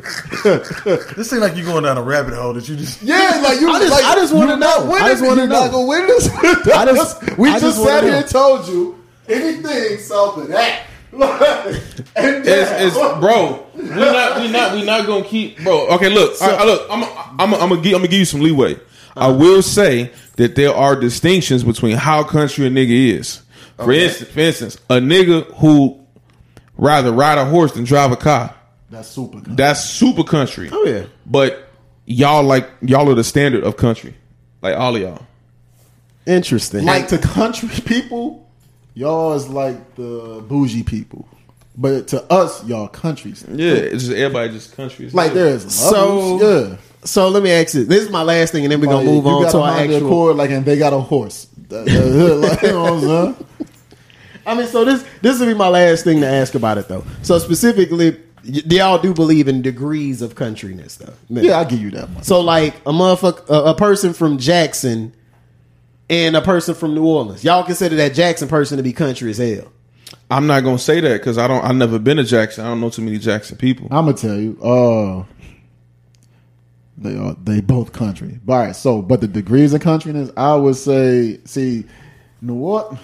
This 0.45 1.29
seems 1.29 1.41
like 1.41 1.55
you're 1.55 1.65
going 1.65 1.83
down 1.83 1.97
a 1.97 2.03
rabbit 2.03 2.33
hole 2.33 2.53
that 2.53 2.67
you 2.69 2.75
just. 2.75 3.01
Yeah, 3.01 3.41
like 3.43 3.59
you. 3.59 3.69
I 3.73 3.79
just- 3.79 3.91
like, 3.91 4.05
I 4.05 4.15
just 4.15 4.33
wanna 4.33 4.55
know. 4.57 4.85
not 4.87 5.01
I 5.01 5.09
just 5.09 5.23
wanna 5.23 5.47
know. 5.47 5.61
Not 5.65 5.71
gonna. 5.71 5.87
I 6.75 6.85
just- 6.85 7.37
we 7.37 7.49
I 7.49 7.53
just, 7.59 7.77
just 7.77 7.83
sat 7.83 8.03
here 8.03 8.11
know. 8.13 8.17
and 8.19 8.27
told 8.29 8.67
you 8.67 9.03
anything 9.27 9.97
south 9.99 10.37
of 10.37 10.47
that. 10.49 10.83
and 11.11 12.45
It's, 12.45 12.71
it's 12.71 12.95
bro. 13.19 13.65
We 13.73 13.83
not 13.89 14.41
we 14.41 14.51
not 14.51 14.73
we 14.73 14.83
not 14.85 15.05
gonna 15.07 15.23
keep 15.25 15.59
bro. 15.63 15.87
Okay, 15.95 16.09
look, 16.09 16.39
all 16.41 16.49
right, 16.49 16.65
look. 16.65 16.87
I'm 16.89 17.03
I'm 17.39 17.53
I'm 17.53 17.69
gonna 17.69 17.81
give 17.81 17.93
I'm 17.93 17.99
gonna 17.99 18.07
give 18.09 18.19
you 18.19 18.25
some 18.25 18.41
leeway. 18.41 18.77
I 19.15 19.29
will 19.29 19.61
say 19.61 20.11
that 20.35 20.55
there 20.55 20.73
are 20.75 20.95
distinctions 20.99 21.63
between 21.63 21.95
how 21.95 22.23
country 22.23 22.65
a 22.67 22.69
nigga 22.69 23.17
is. 23.19 23.41
For 23.77 23.91
instance, 23.91 24.29
for 24.31 24.39
instance, 24.39 24.77
a 24.89 24.95
nigga 24.95 25.45
who 25.55 25.99
rather 26.77 27.11
ride 27.11 27.37
a 27.37 27.45
horse 27.45 27.73
than 27.73 27.83
drive 27.83 28.11
a 28.11 28.15
car. 28.17 28.55
that's 28.89 29.07
super. 29.09 29.39
Good. 29.41 29.57
That's 29.57 29.83
super 29.83 30.23
country. 30.23 30.69
Oh 30.71 30.85
yeah. 30.85 31.05
But 31.25 31.67
y'all 32.05 32.43
like 32.43 32.69
y'all 32.81 33.09
are 33.09 33.15
the 33.15 33.23
standard 33.23 33.63
of 33.63 33.77
country. 33.77 34.13
Like 34.61 34.75
all 34.77 34.95
of 34.95 35.01
y'all. 35.01 35.25
Interesting. 36.25 36.85
Like 36.85 37.07
to 37.09 37.17
country 37.17 37.69
people, 37.85 38.49
y'all 38.93 39.33
is 39.33 39.47
like 39.47 39.95
the 39.95 40.43
bougie 40.47 40.83
people, 40.83 41.27
but 41.77 42.07
to 42.09 42.23
us, 42.31 42.65
y'all 42.65 42.87
countries. 42.87 43.45
Yeah, 43.47 43.73
it's 43.73 44.05
just 44.05 44.15
everybody 44.15 44.51
just 44.53 44.75
country. 44.75 45.09
Like 45.09 45.33
there's 45.33 45.71
So- 45.73 46.35
levels, 46.37 46.71
yeah. 46.71 46.77
so 47.03 47.29
let 47.29 47.43
me 47.43 47.51
ask 47.51 47.75
you. 47.75 47.85
This 47.85 48.03
is 48.03 48.09
my 48.09 48.23
last 48.23 48.51
thing, 48.53 48.63
and 48.65 48.71
then 48.71 48.79
we're 48.79 48.87
gonna 48.87 48.97
Like, 48.97 49.05
move 49.05 49.25
you 49.25 49.29
on 49.31 49.43
got 49.43 49.51
to 49.51 49.57
a 49.57 49.61
our 49.61 49.77
actual. 49.79 50.05
Accord, 50.07 50.35
like, 50.37 50.49
and 50.49 50.65
they 50.65 50.77
got 50.77 50.93
a 50.93 50.99
horse. 50.99 51.47
like, 51.69 51.87
you 51.87 51.93
know 52.69 52.81
what 52.83 52.93
I'm 52.93 53.01
saying? 53.01 53.35
I 54.45 54.55
mean, 54.55 54.67
so 54.67 54.85
this 54.85 55.05
this 55.21 55.39
will 55.39 55.47
be 55.47 55.53
my 55.53 55.67
last 55.67 56.03
thing 56.03 56.21
to 56.21 56.27
ask 56.27 56.55
about 56.55 56.77
it, 56.77 56.87
though. 56.87 57.03
So 57.23 57.39
specifically, 57.39 58.11
y- 58.47 58.61
y'all 58.67 58.97
do 58.99 59.13
believe 59.13 59.47
in 59.47 59.61
degrees 59.61 60.21
of 60.21 60.35
countryness, 60.35 60.97
though. 60.97 61.13
Yeah, 61.29 61.57
I'll 61.59 61.65
give 61.65 61.81
you 61.81 61.91
that 61.91 62.09
one. 62.09 62.23
So 62.23 62.41
like 62.41 62.75
a 62.85 62.91
motherfucker, 62.91 63.49
a, 63.49 63.71
a 63.71 63.75
person 63.75 64.13
from 64.13 64.37
Jackson 64.37 65.13
and 66.09 66.35
a 66.35 66.41
person 66.41 66.75
from 66.75 66.93
New 66.93 67.05
Orleans, 67.05 67.43
y'all 67.43 67.63
consider 67.63 67.95
that 67.95 68.13
Jackson 68.13 68.47
person 68.47 68.77
to 68.77 68.83
be 68.83 68.93
country 68.93 69.31
as 69.31 69.37
hell. 69.39 69.71
I'm 70.29 70.45
not 70.47 70.63
gonna 70.63 70.77
say 70.79 70.99
that 70.99 71.19
because 71.19 71.37
I 71.37 71.47
don't. 71.47 71.63
I've 71.63 71.75
never 71.75 71.97
been 71.99 72.17
to 72.17 72.23
Jackson. 72.23 72.65
I 72.65 72.69
don't 72.69 72.79
know 72.81 72.89
too 72.89 73.01
many 73.01 73.17
Jackson 73.17 73.57
people. 73.57 73.87
I'm 73.91 74.05
gonna 74.05 74.13
tell 74.17 74.37
you. 74.37 74.59
Uh, 74.61 75.23
they 76.97 77.17
are 77.17 77.35
they 77.43 77.61
both 77.61 77.91
country. 77.91 78.39
All 78.47 78.57
right. 78.57 78.75
So, 78.75 79.01
but 79.01 79.21
the 79.21 79.27
degrees 79.27 79.73
of 79.73 79.81
countryness, 79.81 80.31
I 80.37 80.55
would 80.55 80.75
say, 80.75 81.39
see, 81.45 81.85
New 82.41 82.55
Orleans. 82.55 82.99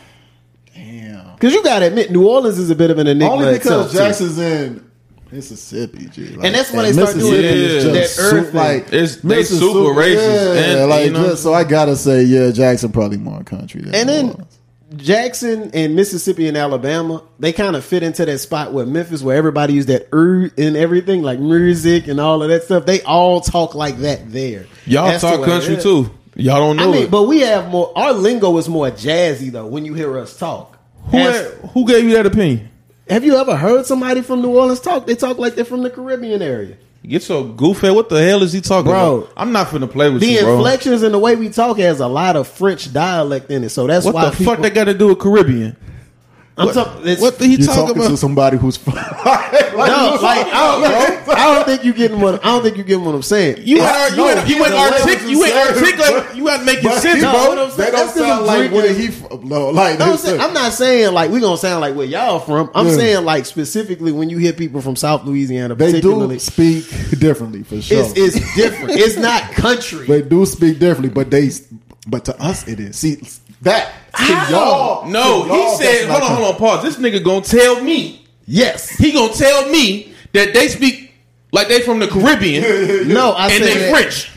Damn. 0.75 1.33
Because 1.35 1.53
you 1.53 1.63
gotta 1.63 1.87
admit, 1.87 2.11
New 2.11 2.27
Orleans 2.27 2.57
is 2.59 2.69
a 2.69 2.75
bit 2.75 2.91
of 2.91 2.97
an 2.97 3.07
enigma 3.07 3.33
Only 3.33 3.53
because 3.53 3.65
itself, 3.65 3.91
too. 3.91 3.97
Jackson's 3.97 4.37
in 4.39 4.91
Mississippi, 5.31 6.05
G. 6.07 6.27
Like, 6.29 6.45
And 6.45 6.55
that's 6.55 6.71
when 6.71 6.83
they 6.85 6.93
start 6.93 7.15
doing 7.17 7.31
Mississippi 7.41 7.91
that- 7.91 7.97
is 7.97 8.17
that 8.17 8.23
earth 8.23 8.51
su- 8.51 8.57
like 8.57 8.87
It's- 8.87 9.15
they 9.17 9.27
Mississippi- 9.35 9.59
super 9.73 9.99
racist, 9.99 10.55
Yeah, 10.55 10.61
and, 10.81 10.89
like 10.89 11.05
you 11.05 11.11
know- 11.11 11.29
just, 11.29 11.43
so 11.43 11.53
I 11.53 11.63
gotta 11.63 11.95
say, 11.95 12.23
yeah, 12.23 12.51
Jackson 12.51 12.91
probably 12.91 13.17
more 13.17 13.43
country. 13.43 13.81
Than 13.81 13.95
And 13.95 14.07
New 14.07 14.13
then 14.13 14.25
Orleans. 14.29 14.57
Jackson 14.97 15.71
and 15.73 15.95
Mississippi 15.95 16.49
and 16.49 16.57
Alabama, 16.57 17.23
they 17.39 17.53
kind 17.53 17.77
of 17.77 17.85
fit 17.85 18.03
into 18.03 18.25
that 18.25 18.39
spot 18.39 18.73
where 18.73 18.85
Memphis, 18.85 19.21
where 19.23 19.37
everybody 19.37 19.73
used 19.73 19.87
that 19.87 20.07
er 20.13 20.51
and 20.57 20.75
everything, 20.75 21.23
like 21.23 21.39
music 21.39 22.09
and 22.09 22.19
all 22.19 22.43
of 22.43 22.49
that 22.49 22.63
stuff. 22.65 22.85
They 22.85 23.01
all 23.03 23.39
talk 23.39 23.73
like 23.73 23.99
that 24.01 24.33
there. 24.33 24.65
Y'all 24.85 25.07
That's 25.07 25.21
talk 25.21 25.39
way 25.39 25.47
country 25.47 25.77
too. 25.77 26.11
Y'all 26.35 26.57
don't 26.59 26.77
know 26.77 26.89
I 26.89 26.93
mean, 26.93 27.03
it. 27.03 27.11
but 27.11 27.23
we 27.23 27.41
have 27.41 27.69
more. 27.69 27.91
Our 27.95 28.13
lingo 28.13 28.57
is 28.57 28.69
more 28.69 28.89
jazzy 28.89 29.51
though. 29.51 29.65
When 29.67 29.85
you 29.85 29.93
hear 29.93 30.17
us 30.17 30.37
talk, 30.37 30.77
who, 31.09 31.17
As- 31.17 31.53
who 31.73 31.85
gave 31.85 32.05
you 32.05 32.13
that 32.13 32.25
opinion? 32.25 32.69
have 33.09 33.25
you 33.25 33.35
ever 33.35 33.55
heard 33.57 33.85
somebody 33.85 34.21
from 34.21 34.41
New 34.41 34.55
Orleans 34.57 34.79
talk? 34.79 35.05
They 35.05 35.15
talk 35.15 35.37
like 35.37 35.55
they're 35.55 35.65
from 35.65 35.83
the 35.83 35.89
Caribbean 35.89 36.41
area. 36.41 36.77
Get 37.05 37.23
so 37.23 37.43
goofy. 37.43 37.89
What 37.89 38.09
the 38.09 38.23
hell 38.23 38.43
is 38.43 38.53
he 38.53 38.61
talking 38.61 38.91
Bro. 38.91 39.15
about? 39.21 39.33
I'm 39.35 39.51
not 39.51 39.67
finna 39.67 39.89
play 39.91 40.09
with 40.09 40.21
The 40.21 40.27
you, 40.27 40.41
bro. 40.41 40.57
inflections 40.57 41.01
and 41.03 41.13
the 41.13 41.19
way 41.19 41.35
we 41.35 41.49
talk 41.49 41.77
has 41.79 41.99
a 41.99 42.07
lot 42.07 42.35
of 42.35 42.47
French 42.47 42.93
dialect 42.93 43.49
in 43.51 43.63
it, 43.63 43.69
so 43.69 43.87
that's 43.87 44.05
what 44.05 44.13
why 44.15 44.29
the 44.29 44.35
people, 44.37 44.53
fuck 44.53 44.61
they 44.61 44.69
got 44.69 44.83
to 44.85 44.93
do 44.93 45.07
with 45.07 45.19
Caribbean? 45.19 45.75
I'm 46.57 46.65
what, 46.67 46.73
talking. 46.75 47.17
what 47.21 47.39
the 47.39 47.45
he 47.47 47.55
You're 47.55 47.65
talking 47.65 47.81
talking 47.87 48.01
to 48.01 48.07
about? 48.07 48.19
somebody 48.19 48.57
who's 48.57 48.75
from. 48.83 48.93
like, 48.93 49.73
No, 49.73 50.17
like 50.21 50.45
I 50.47 51.21
don't, 51.25 51.29
I 51.37 51.55
don't 51.55 51.65
think 51.65 51.85
you 51.85 51.93
getting 51.93 52.19
what 52.19 52.43
I 52.45 52.49
don't 52.49 52.61
think 52.61 52.75
you 52.77 52.83
getting 52.83 53.05
what 53.05 53.15
I'm 53.15 53.21
saying. 53.23 53.57
You 53.65 53.77
It's- 53.77 54.09
ain't, 54.11 54.17
you 54.17 54.27
ain't, 54.29 54.47
you 54.49 54.55
ain't 54.57 54.67
the 54.67 54.77
artic, 54.77 55.21
you 55.21 55.27
you 55.29 55.43
ain't 55.45 55.53
said, 55.53 55.67
articulate, 55.77 56.25
bro. 56.27 56.33
you 56.35 56.49
ain't 56.49 56.65
making 56.65 56.83
But 56.83 56.99
sense, 57.01 57.21
No, 57.21 57.31
bro. 57.31 57.47
what 57.47 57.57
I'm 57.57 57.71
saying- 57.71 57.77
They 57.77 57.83
don't 57.85 57.93
that's 57.93 58.13
'cause 58.13 58.21
sound 58.27 58.41
I'm 58.41 58.45
like 58.47 58.71
where 58.71 58.93
he 58.93 59.07
from. 59.07 59.47
No, 59.47 59.69
like 59.69 59.97
No, 59.99 60.11
I'm, 60.11 60.17
saying, 60.17 60.41
I'm 60.41 60.53
not 60.53 60.73
saying 60.73 61.13
like 61.13 61.31
we 61.31 61.39
gonna 61.39 61.57
sound 61.57 61.79
like 61.81 61.95
where 61.95 62.05
y'all 62.05 62.39
from. 62.39 62.69
I'm 62.75 62.87
Yeah. 62.87 62.95
saying 62.95 63.25
like 63.25 63.45
specifically 63.45 64.11
when 64.11 64.29
you 64.29 64.37
hear 64.37 64.51
people 64.53 64.81
from 64.81 64.97
South 64.97 65.23
Louisiana, 65.23 65.73
They 65.75 66.01
do 66.01 66.37
speak 66.37 66.83
differently 67.17 67.63
for 67.63 67.81
sure. 67.81 68.01
it's 68.01 68.13
it's 68.17 68.55
different. 68.55 68.91
it's 68.99 69.15
not 69.17 69.53
country. 69.53 70.05
they 70.07 70.21
do 70.21 70.45
speak 70.45 70.79
differently, 70.79 71.09
but 71.09 71.31
they, 71.31 71.49
but 72.07 72.25
to 72.25 72.39
us 72.43 72.67
it 72.67 72.79
is. 72.81 72.97
See 72.97 73.21
that 73.61 73.93
to 74.17 74.51
y'all. 74.51 75.07
No, 75.07 75.43
to 75.43 75.47
y'all, 75.49 75.77
he 75.77 75.83
said, 75.83 76.09
hold 76.09 76.23
on, 76.23 76.35
hold 76.37 76.53
on, 76.53 76.59
pause. 76.59 76.83
This 76.83 76.97
nigga 76.97 77.23
gonna 77.23 77.41
tell 77.41 77.81
me, 77.83 78.25
yes, 78.45 78.89
he 78.89 79.11
gonna 79.11 79.33
tell 79.33 79.69
me 79.69 80.13
that 80.33 80.53
they 80.53 80.67
speak 80.67 81.13
like 81.51 81.67
they 81.67 81.81
from 81.81 81.99
the 81.99 82.07
Caribbean 82.07 82.63
no, 83.07 83.31
I 83.31 83.49
and 83.49 83.53
said 83.53 83.61
they 83.63 83.79
that- 83.79 83.91
French. 83.91 84.31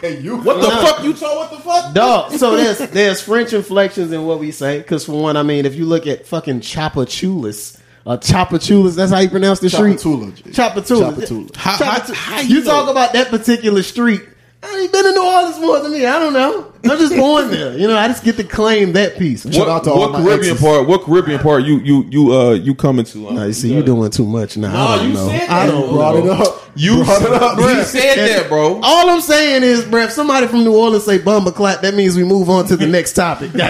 Hey, 0.00 0.20
you 0.20 0.36
What 0.36 0.60
the 0.60 0.68
No. 0.68 0.82
fuck 0.86 1.02
you 1.02 1.12
told? 1.12 1.36
What 1.38 1.50
the 1.50 1.56
fuck? 1.58 1.92
Dog. 1.94 2.32
So 2.32 2.56
there's 2.56 2.78
there's 2.90 3.20
French 3.20 3.52
inflections 3.52 4.12
in 4.12 4.24
what 4.24 4.38
we 4.38 4.52
say. 4.52 4.78
Because 4.78 5.04
for 5.04 5.20
one, 5.20 5.36
I 5.36 5.42
mean, 5.42 5.66
if 5.66 5.74
you 5.74 5.84
look 5.84 6.06
at 6.06 6.26
fucking 6.28 6.60
Chapachulas, 6.60 7.76
uh, 8.06 8.16
Chapachulas, 8.16 8.94
that's 8.94 9.10
how 9.10 9.18
you 9.18 9.28
pronounce 9.28 9.58
the 9.58 9.68
street. 9.68 9.96
Chapatula, 9.98 10.32
G. 10.36 10.42
Chapatula. 10.44 11.12
Chapatula. 11.14 11.56
How- 11.56 11.84
how- 11.84 12.14
how 12.14 12.40
you 12.40 12.58
you 12.58 12.64
talk 12.64 12.88
about 12.88 13.12
that 13.14 13.30
particular 13.30 13.82
street. 13.82 14.22
I 14.62 14.78
ain't 14.78 14.92
been 14.92 15.06
in 15.06 15.14
New 15.14 15.24
Orleans 15.26 15.58
more 15.58 15.80
than 15.80 15.90
me. 15.92 16.04
I 16.04 16.18
don't 16.18 16.34
know. 16.34 16.70
I'm 16.84 16.98
just 16.98 17.16
born 17.16 17.50
there. 17.50 17.76
You 17.78 17.88
know, 17.88 17.96
I 17.96 18.08
just 18.08 18.22
get 18.24 18.36
to 18.36 18.44
claim 18.44 18.92
that 18.92 19.16
piece. 19.16 19.42
Shout 19.42 19.54
What, 19.54 19.68
out 19.68 19.84
to 19.84 19.90
all 19.90 20.00
what 20.00 20.12
my 20.12 20.18
Caribbean 20.22 20.52
exes. 20.52 20.60
part? 20.60 20.86
What 20.86 21.02
Caribbean 21.04 21.38
part 21.40 21.64
you 21.64 21.78
you 21.80 22.04
you 22.10 22.32
uh 22.34 22.50
you 22.52 22.74
coming 22.74 23.04
to? 23.06 23.32
Now, 23.32 23.44
you 23.44 23.52
see, 23.54 23.72
you 23.74 23.82
doing 23.82 24.10
too 24.10 24.26
much 24.26 24.56
now. 24.58 24.68
I 24.68 24.72
No, 24.72 24.96
don't 24.98 25.08
you 25.08 25.14
know. 25.14 25.28
said 25.28 25.48
I 25.48 25.66
don't 25.66 25.92
brought 25.94 26.14
know. 26.16 26.32
it 26.34 26.40
up. 26.40 26.62
You 26.76 27.04
brought 27.04 27.22
it 27.22 27.32
up. 27.32 27.58
He 27.58 27.64
bruh. 27.64 27.84
said 27.84 28.16
that, 28.16 28.48
bro. 28.50 28.80
All 28.82 29.08
I'm 29.10 29.20
saying 29.22 29.62
is, 29.62 29.82
bruh, 29.84 30.04
if 30.06 30.12
somebody 30.12 30.46
from 30.46 30.64
New 30.64 30.76
Orleans 30.76 31.04
say 31.04 31.18
bumba 31.18 31.54
clap, 31.54 31.80
that 31.80 31.94
means 31.94 32.16
we 32.16 32.24
move 32.24 32.50
on 32.50 32.66
to 32.66 32.76
the 32.76 32.86
next 32.86 33.14
topic. 33.14 33.52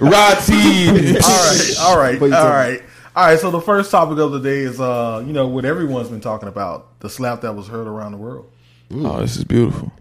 Rod 0.00 0.34
T. 0.44 1.18
all 1.22 1.30
right, 1.30 1.74
all 1.80 1.98
right, 1.98 2.20
What 2.20 2.26
you 2.28 2.34
all 2.36 2.42
talking 2.42 2.50
right, 2.50 2.82
all 3.16 3.26
right. 3.26 3.38
So 3.38 3.50
the 3.50 3.60
first 3.60 3.90
topic 3.90 4.18
of 4.18 4.32
the 4.32 4.40
day 4.40 4.60
is, 4.60 4.80
uh, 4.80 5.22
you 5.26 5.32
know, 5.32 5.46
what 5.46 5.64
everyone's 5.64 6.08
been 6.08 6.20
talking 6.20 6.48
about: 6.48 7.00
the 7.00 7.08
slap 7.10 7.42
that 7.42 7.54
was 7.54 7.68
heard 7.68 7.86
around 7.86 8.12
the 8.12 8.18
world. 8.18 8.50
Oh, 8.92 9.20
this 9.20 9.36
is 9.36 9.44
beautiful. 9.44 9.92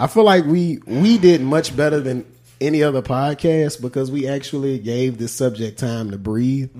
I 0.00 0.06
feel 0.06 0.24
like 0.24 0.44
we 0.44 0.78
we 0.86 1.18
did 1.18 1.40
much 1.42 1.76
better 1.76 2.00
than 2.00 2.24
any 2.60 2.80
other 2.82 3.02
podcast 3.02 3.82
because 3.82 4.08
we 4.10 4.28
actually 4.28 4.78
gave 4.78 5.18
this 5.18 5.32
subject 5.32 5.80
time 5.80 6.12
to 6.12 6.18
breathe. 6.18 6.70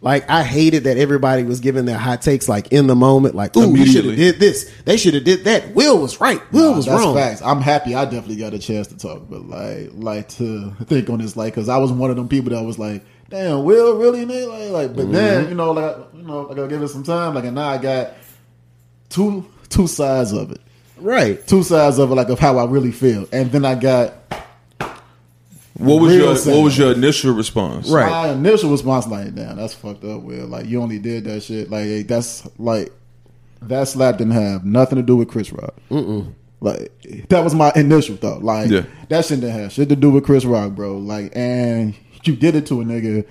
Like 0.00 0.28
I 0.30 0.42
hated 0.42 0.84
that 0.84 0.96
everybody 0.96 1.42
was 1.42 1.60
giving 1.60 1.84
their 1.84 1.98
hot 1.98 2.22
takes 2.22 2.48
like 2.48 2.68
in 2.72 2.86
the 2.86 2.94
moment, 2.96 3.34
like 3.34 3.54
ooh, 3.56 3.76
you 3.76 3.84
should 3.84 4.06
have 4.06 4.16
did 4.16 4.38
this, 4.40 4.72
they 4.86 4.96
should 4.96 5.12
have 5.14 5.24
did 5.24 5.44
that. 5.44 5.74
Will 5.74 5.98
was 6.00 6.20
right, 6.22 6.40
Will 6.52 6.70
Nah, 6.70 6.76
was 6.76 6.86
that's 6.86 7.00
wrong. 7.02 7.14
facts. 7.14 7.42
I'm 7.42 7.60
happy. 7.60 7.94
I 7.94 8.04
definitely 8.04 8.36
got 8.36 8.54
a 8.54 8.58
chance 8.58 8.86
to 8.88 8.96
talk, 8.96 9.28
but 9.28 9.42
like, 9.42 9.90
like 9.92 10.28
to 10.30 10.70
think 10.84 11.10
on 11.10 11.18
this, 11.18 11.36
like, 11.36 11.54
because 11.54 11.68
I 11.68 11.76
was 11.76 11.92
one 11.92 12.10
of 12.10 12.16
them 12.16 12.28
people 12.28 12.50
that 12.50 12.62
was 12.62 12.78
like, 12.78 13.04
"Damn, 13.30 13.64
Will 13.64 13.96
really?" 13.96 14.22
And 14.22 14.30
they 14.30 14.44
like, 14.46 14.70
like, 14.70 14.96
but 14.96 15.10
then 15.10 15.42
mm-hmm. 15.42 15.48
you 15.50 15.54
know, 15.56 15.70
like, 15.72 15.96
you 16.14 16.22
know, 16.22 16.46
I 16.50 16.54
got 16.54 16.62
to 16.62 16.68
give 16.68 16.82
it 16.82 16.88
some 16.88 17.04
time. 17.04 17.34
Like, 17.34 17.44
and 17.44 17.54
now 17.54 17.68
I 17.68 17.78
got 17.78 18.12
two 19.08 19.46
two 19.68 19.86
sides 19.86 20.32
of 20.32 20.50
it, 20.52 20.60
Right. 20.98 21.46
two 21.46 21.62
sides 21.62 21.98
of 21.98 22.10
it, 22.10 22.14
like 22.14 22.28
of 22.28 22.38
how 22.38 22.58
I 22.58 22.64
really 22.66 22.92
feel, 22.92 23.26
and 23.32 23.50
then 23.50 23.64
I 23.64 23.74
got 23.76 24.14
What 25.74 26.02
was 26.02 26.12
Real 26.14 26.26
your 26.26 26.36
sad. 26.36 26.54
What 26.54 26.64
was 26.64 26.76
your 26.76 26.92
initial 26.92 27.32
response? 27.32 27.88
Right. 27.88 28.10
my 28.10 28.28
initial 28.32 28.70
response, 28.70 29.06
like, 29.06 29.34
"Damn, 29.34 29.56
that's 29.56 29.72
fucked 29.74 30.04
up." 30.04 30.22
Will 30.22 30.46
like 30.46 30.66
you 30.66 30.82
only 30.82 30.98
did 30.98 31.24
that 31.24 31.42
shit, 31.42 31.70
like 31.70 31.84
hey, 31.84 32.02
that's 32.02 32.46
like 32.58 32.92
that 33.62 33.88
slap 33.88 34.18
didn't 34.18 34.32
have 34.34 34.64
nothing 34.64 34.96
to 34.96 35.02
do 35.02 35.16
with 35.16 35.28
Chris 35.28 35.52
Rock. 35.52 35.74
Mm-mm. 35.90 36.34
Like 36.60 36.92
that 37.30 37.42
was 37.42 37.54
my 37.54 37.72
initial 37.74 38.16
thought. 38.16 38.42
Like 38.42 38.70
Yeah. 38.70 38.82
that 39.08 39.24
shit 39.24 39.40
didn't 39.40 39.58
have 39.58 39.72
shit 39.72 39.88
to 39.88 39.96
do 39.96 40.10
with 40.10 40.24
Chris 40.24 40.44
Rock, 40.44 40.72
bro. 40.72 40.98
Like, 40.98 41.32
and 41.34 41.94
you 42.24 42.36
did 42.36 42.54
it 42.54 42.66
to 42.66 42.80
a 42.80 42.84
nigga 42.84 43.26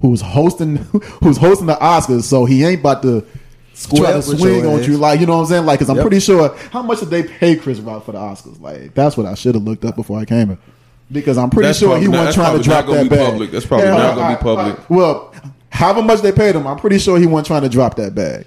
who's 0.00 0.20
hosting 0.20 0.76
who's 1.22 1.36
hosting 1.36 1.66
the 1.66 1.74
Oscars, 1.76 2.22
so 2.24 2.44
he 2.44 2.64
ain't 2.64 2.80
about 2.80 3.02
to 3.02 3.24
Square 3.74 4.02
try 4.02 4.12
to 4.12 4.22
swing 4.22 4.66
on 4.66 4.82
you. 4.84 4.98
Like, 4.98 5.20
you 5.20 5.26
know 5.26 5.36
what 5.36 5.42
I'm 5.44 5.46
saying? 5.48 5.66
Like, 5.66 5.78
because 5.78 5.88
I'm 5.90 5.96
Yep. 5.96 6.02
pretty 6.04 6.20
sure 6.20 6.54
how 6.70 6.82
much 6.82 7.00
did 7.00 7.08
they 7.10 7.22
pay 7.22 7.56
Chris 7.56 7.78
Rock 7.80 8.04
for 8.04 8.12
the 8.12 8.18
Oscars? 8.18 8.60
Like, 8.60 8.94
that's 8.94 9.16
what 9.16 9.26
I 9.26 9.34
should 9.34 9.54
have 9.54 9.64
looked 9.64 9.84
up 9.84 9.96
before 9.96 10.18
I 10.18 10.24
came 10.24 10.48
here. 10.48 10.58
Because 11.10 11.36
I'm 11.38 11.50
pretty 11.50 11.68
That's 11.68 11.78
sure 11.78 11.98
he 11.98 12.06
not- 12.06 12.18
wasn't 12.26 12.34
trying 12.34 12.46
to 12.46 12.50
probably 12.50 12.64
drop 12.64 12.76
not 12.76 12.86
gonna 12.86 12.98
that 13.04 13.10
be 13.10 13.16
bag. 13.16 13.30
public. 13.30 13.50
That's 13.50 13.66
probably 13.66 13.86
not 13.88 14.14
gonna 14.16 14.36
be 14.36 14.42
public. 14.42 14.90
Well, 14.90 15.32
however 15.70 16.02
much 16.02 16.20
they 16.22 16.32
paid 16.32 16.54
him, 16.54 16.66
I'm 16.66 16.78
pretty 16.78 16.98
sure 16.98 17.18
he 17.18 17.26
wasn't 17.26 17.46
trying 17.48 17.62
to 17.62 17.68
drop 17.68 17.96
that 17.96 18.14
bag. 18.14 18.46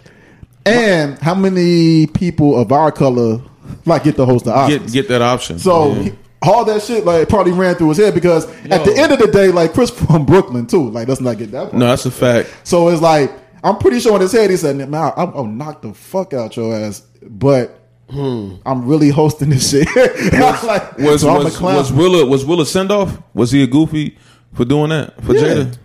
And 0.65 1.17
how 1.19 1.35
many 1.35 2.07
people 2.07 2.59
of 2.59 2.71
our 2.71 2.91
color 2.91 3.39
like 3.85 4.03
get 4.03 4.15
to 4.17 4.25
host 4.25 4.45
the 4.45 4.51
Oscars? 4.51 4.67
Get 4.67 4.91
get 4.91 5.07
that 5.09 5.21
option. 5.21 5.59
so 5.59 5.93
Yeah. 5.93 6.01
he- 6.03 6.11
all 6.45 6.65
that 6.65 6.81
shit 6.81 7.05
like 7.05 7.27
probably 7.29 7.51
ran 7.51 7.75
through 7.75 7.89
his 7.89 7.97
head 7.97 8.13
because 8.13 8.45
at 8.65 8.85
the 8.85 8.93
end 8.97 9.11
of 9.11 9.19
the 9.19 9.27
day, 9.27 9.47
like 9.49 9.73
Chris 9.73 9.89
from 10.07 10.25
Brooklyn 10.25 10.67
too. 10.67 10.89
Like 10.89 11.07
let's 11.07 11.21
not 11.21 11.37
get 11.37 11.51
that. 11.51 11.63
Part. 11.63 11.73
No, 11.73 11.87
that's 11.87 12.05
a 12.05 12.11
fact. 12.11 12.53
So 12.63 12.87
it's 12.89 13.01
like 13.01 13.31
I'm 13.63 13.77
pretty 13.77 13.99
sure 13.99 14.15
in 14.15 14.21
his 14.21 14.31
head 14.31 14.49
he 14.49 14.57
said, 14.57 14.75
"Man, 14.77 14.93
I'll, 14.93 15.33
I'll 15.35 15.45
knock 15.47 15.81
the 15.81 15.93
fuck 15.93 16.33
out 16.33 16.55
your 16.55 16.75
ass," 16.75 17.01
but. 17.21 17.81
Hmm. 18.07 18.57
I'm 18.67 18.85
really 18.85 19.09
hosting 19.09 19.49
this 19.49 19.71
shit. 19.71 19.87
like, 20.33 20.95
Was 20.99 21.21
so 21.21 21.29
I'm 21.31 21.43
was, 21.43 21.57
clown. 21.57 21.75
was 21.75 21.91
Willa 21.91 22.23
was 22.23 22.45
Willa 22.45 22.63
send 22.63 22.91
off? 22.91 23.17
Was 23.33 23.49
he 23.49 23.63
a 23.63 23.67
goofy 23.67 24.15
for 24.53 24.63
doing 24.63 24.89
that 24.91 25.19
for 25.23 25.33
Yeah. 25.33 25.41
Jada? 25.41 25.77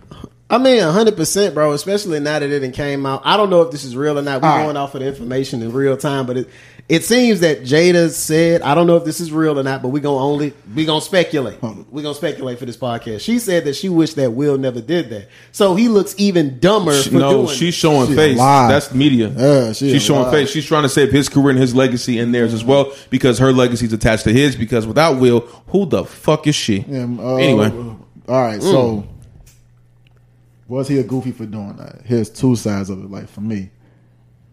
I 0.47 0.59
mean, 0.59 0.83
hundred 0.83 1.15
percent, 1.15 1.55
bro. 1.55 1.71
Especially 1.71 2.19
now 2.19 2.37
that 2.37 2.47
it 2.51 2.73
came 2.75 3.07
out. 3.07 3.23
I 3.25 3.37
don't 3.37 3.49
know 3.49 3.63
if 3.63 3.71
this 3.71 3.83
is 3.83 3.95
real 3.95 4.19
or 4.19 4.21
not. 4.21 4.39
We're 4.43 4.49
All 4.49 4.55
right. 4.57 4.63
going 4.65 4.77
off 4.77 4.93
of 4.93 5.01
the 5.01 5.07
information 5.07 5.63
in 5.63 5.71
real 5.73 5.97
time, 5.97 6.27
but 6.27 6.37
it 6.37 6.49
it 6.91 7.05
seems 7.05 7.39
that 7.39 7.61
Jada 7.61 8.09
said. 8.09 8.61
I 8.63 8.75
don't 8.75 8.85
know 8.85 8.97
if 8.97 9.05
this 9.05 9.21
is 9.21 9.31
real 9.31 9.57
or 9.57 9.63
not, 9.63 9.81
but 9.81 9.87
we're 9.89 10.01
gonna 10.01 10.17
only 10.17 10.51
we 10.75 10.83
gonna 10.83 10.99
speculate. 10.99 11.61
We're 11.63 12.01
gonna 12.01 12.13
speculate 12.13 12.59
for 12.59 12.65
this 12.65 12.75
podcast. 12.75 13.21
She 13.21 13.39
said 13.39 13.63
that 13.63 13.77
she 13.77 13.87
wished 13.87 14.17
that 14.17 14.31
Will 14.33 14.57
never 14.57 14.81
did 14.81 15.09
that, 15.11 15.29
so 15.53 15.73
he 15.73 15.87
looks 15.87 16.13
even 16.17 16.59
dumber. 16.59 16.93
She- 17.01 17.09
for 17.11 17.15
no, 17.15 17.31
doing 17.45 17.47
she's 17.55 17.75
showing 17.75 18.07
She 18.09 18.15
face. 18.15 18.35
alive. 18.35 18.69
That's 18.69 18.93
media. 18.93 19.29
Yeah, 19.29 19.71
she 19.71 19.89
she's 19.93 20.03
showing 20.03 20.23
alive. 20.23 20.33
face. 20.33 20.49
She's 20.51 20.65
trying 20.65 20.83
to 20.83 20.89
save 20.89 21.13
his 21.13 21.29
career 21.29 21.51
and 21.51 21.59
his 21.59 21.73
legacy 21.73 22.19
and 22.19 22.35
theirs 22.35 22.53
as 22.53 22.65
well 22.65 22.91
because 23.09 23.39
her 23.39 23.53
legacy's 23.53 23.93
attached 23.93 24.25
to 24.25 24.33
his. 24.33 24.57
Because 24.57 24.85
without 24.85 25.17
Will, 25.17 25.39
who 25.67 25.85
the 25.85 26.03
fuck 26.03 26.45
is 26.45 26.55
she? 26.55 26.83
Um, 26.89 27.21
uh, 27.21 27.35
anyway, 27.37 27.69
all 28.27 28.41
right. 28.41 28.61
So, 28.61 29.07
was 30.67 30.87
he 30.89 30.97
a 30.99 31.03
goofy 31.03 31.31
for 31.31 31.45
doing 31.45 31.77
that? 31.77 32.01
Here's 32.05 32.29
two 32.29 32.55
sides 32.57 32.89
of 32.89 33.01
it. 33.03 33.09
Like 33.09 33.29
for 33.29 33.39
me, 33.41 33.69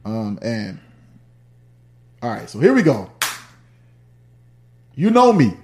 um, 0.04 0.38
and 0.40 0.78
all 2.22 2.30
right. 2.30 2.48
So 2.48 2.58
here 2.58 2.74
we 2.74 2.82
go. 2.82 3.10
You 4.94 5.10
know 5.10 5.32
me. 5.32 5.56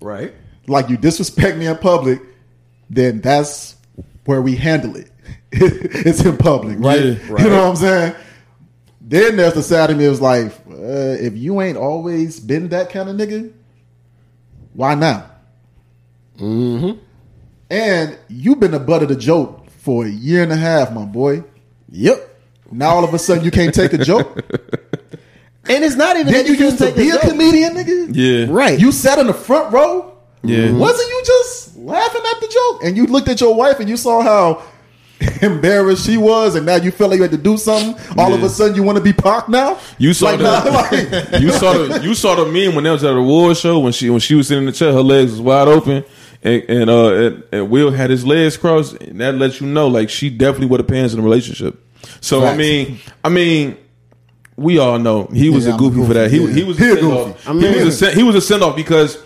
right. 0.00 0.34
Like 0.66 0.88
you 0.88 0.96
disrespect 0.96 1.56
me 1.56 1.66
in 1.66 1.76
public, 1.78 2.20
then 2.88 3.20
that's 3.20 3.76
where 4.24 4.42
we 4.42 4.56
handle 4.56 4.96
it. 4.96 5.10
it's 5.52 6.24
in 6.24 6.36
public, 6.36 6.78
right? 6.78 7.04
Yeah, 7.04 7.14
right. 7.28 7.44
You 7.44 7.50
know 7.50 7.62
what 7.62 7.70
I'm 7.70 7.76
saying? 7.76 8.14
Then 9.00 9.36
there's 9.36 9.54
the 9.54 9.62
side 9.62 9.90
of 9.90 9.96
me 9.96 10.08
was 10.08 10.20
like, 10.20 10.52
uh, 10.70 11.16
if 11.18 11.36
you 11.36 11.60
ain't 11.60 11.76
always 11.76 12.38
been 12.38 12.68
that 12.68 12.90
kind 12.90 13.08
of 13.08 13.16
nigga, 13.16 13.52
why 14.74 14.94
now? 14.94 15.28
Mm-hmm. 16.38 16.98
And 17.70 18.18
you've 18.28 18.60
been 18.60 18.70
the 18.70 18.78
butt 18.78 19.02
of 19.02 19.08
the 19.08 19.16
joke 19.16 19.68
for 19.70 20.04
a 20.04 20.10
year 20.10 20.42
and 20.42 20.52
a 20.52 20.56
half, 20.56 20.92
my 20.92 21.04
boy. 21.04 21.42
Yep. 21.90 22.28
Now 22.70 22.90
all 22.90 23.04
of 23.04 23.12
a 23.12 23.18
sudden 23.18 23.44
you 23.44 23.50
can't 23.50 23.74
take 23.74 23.92
a 23.92 23.98
joke. 23.98 24.38
And 25.70 25.84
it's 25.84 25.96
not 25.96 26.16
even 26.16 26.32
then 26.32 26.44
that 26.44 26.50
you 26.50 26.56
you 26.58 26.64
used 26.66 26.78
to 26.78 26.92
be 26.92 27.08
a 27.08 27.12
joke. 27.12 27.22
comedian, 27.22 27.74
nigga. 27.74 28.08
yeah, 28.12 28.46
right? 28.52 28.78
You 28.78 28.92
sat 28.92 29.18
in 29.18 29.26
the 29.26 29.34
front 29.34 29.72
row. 29.72 30.16
yeah. 30.42 30.72
Wasn't 30.72 31.08
you 31.08 31.22
just 31.24 31.76
laughing 31.76 32.22
at 32.34 32.40
the 32.40 32.48
joke? 32.48 32.84
And 32.84 32.96
you 32.96 33.06
looked 33.06 33.28
at 33.28 33.40
your 33.40 33.54
wife 33.54 33.78
and 33.80 33.88
you 33.88 33.96
saw 33.96 34.20
how 34.22 34.62
embarrassed 35.42 36.06
she 36.06 36.16
was, 36.16 36.54
and 36.54 36.64
now 36.64 36.76
you 36.76 36.90
felt 36.90 37.10
like 37.10 37.18
you 37.18 37.22
had 37.22 37.30
to 37.32 37.36
do 37.36 37.56
something. 37.58 37.94
All 38.18 38.32
of 38.32 38.42
a 38.42 38.48
sudden, 38.48 38.74
you 38.74 38.82
want 38.82 38.96
to 38.96 39.04
be 39.04 39.12
Pac 39.12 39.48
now. 39.50 39.78
You 39.98 40.14
saw 40.14 40.26
like, 40.30 40.38
the 40.38 40.44
nah, 40.44 41.30
like- 41.32 41.40
you 41.42 41.50
saw 41.52 41.72
the 41.74 42.00
you 42.02 42.14
saw 42.14 42.34
the 42.36 42.46
meme 42.50 42.74
when 42.74 42.84
they 42.84 42.90
was 42.90 43.04
at 43.04 43.12
a 43.12 43.16
award 43.18 43.56
show 43.58 43.78
when 43.80 43.92
she 43.92 44.08
when 44.10 44.20
she 44.20 44.34
was 44.34 44.48
sitting 44.48 44.62
in 44.62 44.66
the 44.66 44.72
chair, 44.72 44.92
her 44.92 45.02
legs 45.02 45.32
was 45.32 45.40
wide 45.42 45.68
open, 45.68 46.04
and 46.42 46.62
and 46.70 46.88
uh 46.90 47.12
and, 47.14 47.44
and 47.52 47.70
Will 47.70 47.90
had 47.90 48.08
his 48.10 48.24
legs 48.24 48.56
crossed, 48.56 48.94
and 48.94 49.20
that 49.20 49.34
lets 49.34 49.60
you 49.60 49.66
know 49.66 49.88
like 49.88 50.08
she 50.08 50.30
definitely 50.30 50.68
would 50.68 50.80
have 50.80 50.88
pants 50.88 51.12
in 51.12 51.18
the 51.20 51.24
relationship. 51.24 51.78
So 52.22 52.44
I 52.44 52.56
mean, 52.56 52.98
I 53.22 53.28
mean. 53.28 53.76
We 54.60 54.78
all 54.78 54.98
know 54.98 55.24
he 55.32 55.48
was 55.48 55.64
Yeah, 55.64 55.70
a 55.70 55.74
I'm 55.74 55.78
goofy, 55.78 56.02
a 56.02 56.06
for 56.06 56.14
that. 56.14 56.30
He, 56.30 56.38
goofy, 56.38 56.52
he 56.52 56.64
was 56.64 56.78
He 56.78 56.84
a 56.84 56.92
a 56.92 56.96
send 56.96 57.00
goofy. 57.00 57.30
off. 57.30 57.48
I 57.48 57.52
mean- 57.54 57.72
he 57.74 57.82
was 57.84 58.02
a 58.02 58.10
he 58.12 58.22
was 58.22 58.34
a 58.34 58.40
send 58.40 58.62
off 58.62 58.76
because 58.76 59.18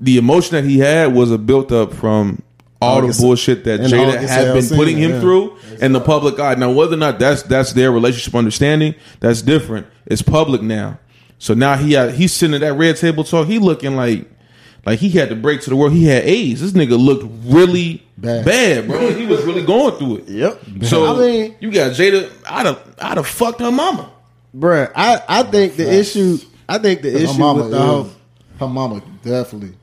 the 0.00 0.16
emotion 0.16 0.52
that 0.56 0.64
he 0.64 0.78
had 0.78 1.14
was 1.14 1.30
a 1.30 1.36
built 1.38 1.70
up 1.72 1.92
from 1.92 2.42
all 2.80 2.98
August- 2.98 3.20
the 3.20 3.26
bullshit 3.26 3.64
that 3.64 3.80
Jada 3.80 4.14
August 4.16 4.32
had 4.32 4.54
been 4.54 4.68
putting 4.78 4.96
him 4.96 5.10
yeah. 5.12 5.20
through 5.20 5.56
in 5.82 5.92
the 5.92 6.00
public 6.00 6.40
eye. 6.40 6.54
Now, 6.54 6.70
whether 6.70 6.94
or 6.94 6.98
not 6.98 7.18
that's 7.18 7.42
that's 7.42 7.74
their 7.74 7.92
relationship 7.92 8.34
understanding, 8.34 8.94
that's 9.20 9.42
different. 9.42 9.86
It's 10.06 10.22
public 10.22 10.62
now. 10.62 10.98
So 11.38 11.52
now 11.54 11.76
he 11.76 11.92
had, 11.92 12.14
he's 12.14 12.32
sitting 12.32 12.54
at 12.54 12.60
that 12.62 12.74
red 12.74 12.96
table 12.96 13.24
talk. 13.24 13.46
He 13.46 13.58
looking 13.58 13.94
like 13.96 14.26
like 14.86 14.98
he 15.00 15.10
had 15.10 15.28
to 15.28 15.36
break 15.36 15.60
to 15.62 15.70
the 15.70 15.76
world. 15.76 15.92
He 15.92 16.04
had 16.06 16.22
AIDS. 16.24 16.62
This 16.62 16.72
nigga 16.72 16.98
looked 16.98 17.24
really 17.44 18.02
Bad. 18.16 18.46
bad, 18.46 18.86
bro. 18.88 19.12
he 19.12 19.26
was 19.26 19.42
really 19.44 19.62
going 19.62 19.94
through 19.96 20.16
it. 20.18 20.28
Yep. 20.28 20.60
So 20.84 21.14
I 21.14 21.18
mean, 21.20 21.56
you 21.60 21.70
got 21.70 21.92
Jada. 21.92 22.30
I'd 22.48 22.64
have 22.64 22.94
I'd 22.98 23.16
have 23.18 23.26
fucked 23.26 23.60
her 23.60 23.70
mama. 23.70 24.10
Bruh, 24.56 24.90
I 24.94 25.22
I 25.28 25.42
think 25.44 25.76
the 25.76 25.90
issue. 25.92 26.38
I 26.68 26.78
think 26.78 27.02
the 27.02 27.14
issue 27.24 27.38
mama, 27.38 27.62
with 27.62 27.70
the 27.72 27.76
is- 27.78 27.82
whole. 27.84 28.10
her 28.60 28.68
mama 28.68 29.02
definitely. 29.22 29.76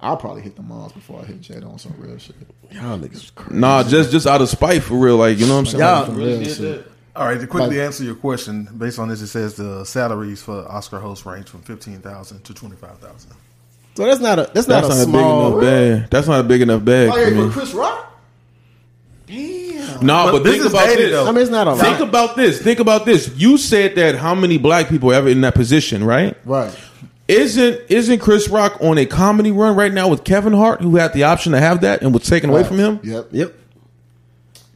I'll 0.00 0.16
probably 0.18 0.42
hit 0.42 0.56
the 0.56 0.62
moms 0.62 0.92
before 0.92 1.20
I 1.20 1.24
hit 1.24 1.40
Jada 1.40 1.66
on 1.66 1.78
some 1.78 1.94
real 1.98 2.18
shit. 2.18 2.36
Y'all 2.72 2.98
niggas 2.98 3.34
crazy. 3.34 3.58
Nah, 3.58 3.82
just 3.84 4.10
just 4.10 4.26
out 4.26 4.42
of 4.42 4.48
spite 4.48 4.82
for 4.82 4.96
real. 4.96 5.16
Like 5.16 5.38
you 5.38 5.46
know 5.46 5.54
what 5.54 5.60
I'm 5.60 5.66
saying. 5.66 5.80
Y'all- 5.80 6.08
Like, 6.08 6.16
Real 6.16 6.44
shit. 6.44 6.90
All 7.16 7.26
right, 7.26 7.40
to 7.40 7.46
quickly 7.46 7.76
Like- 7.78 7.86
answer 7.86 8.02
your 8.02 8.16
question, 8.16 8.68
based 8.76 8.98
on 8.98 9.08
this, 9.08 9.20
it 9.22 9.28
says 9.28 9.54
the 9.54 9.84
salaries 9.84 10.42
for 10.42 10.66
Oscar 10.70 10.98
hosts 10.98 11.24
range 11.24 11.46
from 11.48 11.60
fifteen 11.62 12.00
thousand 12.00 12.42
to 12.44 12.52
twenty 12.52 12.74
five 12.76 12.98
thousand. 12.98 13.30
So 13.96 14.04
that's 14.04 14.20
not 14.20 14.40
a 14.40 14.50
that's, 14.52 14.66
not 14.66 14.82
that's 14.82 14.86
a 14.86 14.88
not 14.88 15.02
a 15.02 15.06
big 15.06 15.14
small. 15.14 15.46
enough 15.46 15.60
bag. 16.00 16.10
That's 16.10 16.26
not 16.26 16.40
a 16.40 16.42
big 16.42 16.62
enough 16.62 16.84
bag 16.84 17.10
Oh, 17.12 17.16
yeah, 17.16 17.28
for 17.28 17.34
me. 17.36 17.46
for 17.46 17.52
Chris 17.60 17.72
Rock. 17.74 18.13
Damn. 19.34 20.06
No, 20.06 20.32
But 20.32 20.42
but, 20.42 20.50
think 20.50 20.64
about 20.64 20.86
dated, 20.86 21.06
this. 21.06 21.12
though. 21.12 21.28
I 21.28 21.32
mean, 21.32 21.42
it's 21.42 21.50
not 21.50 21.68
a 21.68 21.76
Think 21.76 22.00
lot. 22.00 22.08
about 22.08 22.36
this. 22.36 22.60
Think 22.60 22.78
about 22.80 23.04
this. 23.04 23.30
You 23.36 23.58
said 23.58 23.94
that 23.96 24.16
how 24.16 24.34
many 24.34 24.58
black 24.58 24.88
people 24.88 25.10
are 25.10 25.14
ever 25.14 25.28
in 25.28 25.40
that 25.42 25.54
position, 25.54 26.04
right? 26.04 26.36
Right. 26.44 26.74
Isn't 27.26 27.80
isn't 27.88 28.18
Chris 28.18 28.48
Rock 28.48 28.76
on 28.82 28.98
a 28.98 29.06
comedy 29.06 29.50
run 29.50 29.76
right 29.76 29.92
now 29.92 30.08
with 30.08 30.24
Kevin 30.24 30.52
Hart, 30.52 30.82
who 30.82 30.96
had 30.96 31.14
the 31.14 31.22
option 31.24 31.52
to 31.52 31.58
have 31.58 31.80
that 31.80 32.02
and 32.02 32.12
was 32.12 32.24
taken 32.24 32.50
away 32.50 32.64
from 32.64 32.78
him? 32.78 33.00
Yep. 33.02 33.28
Yep. 33.32 33.54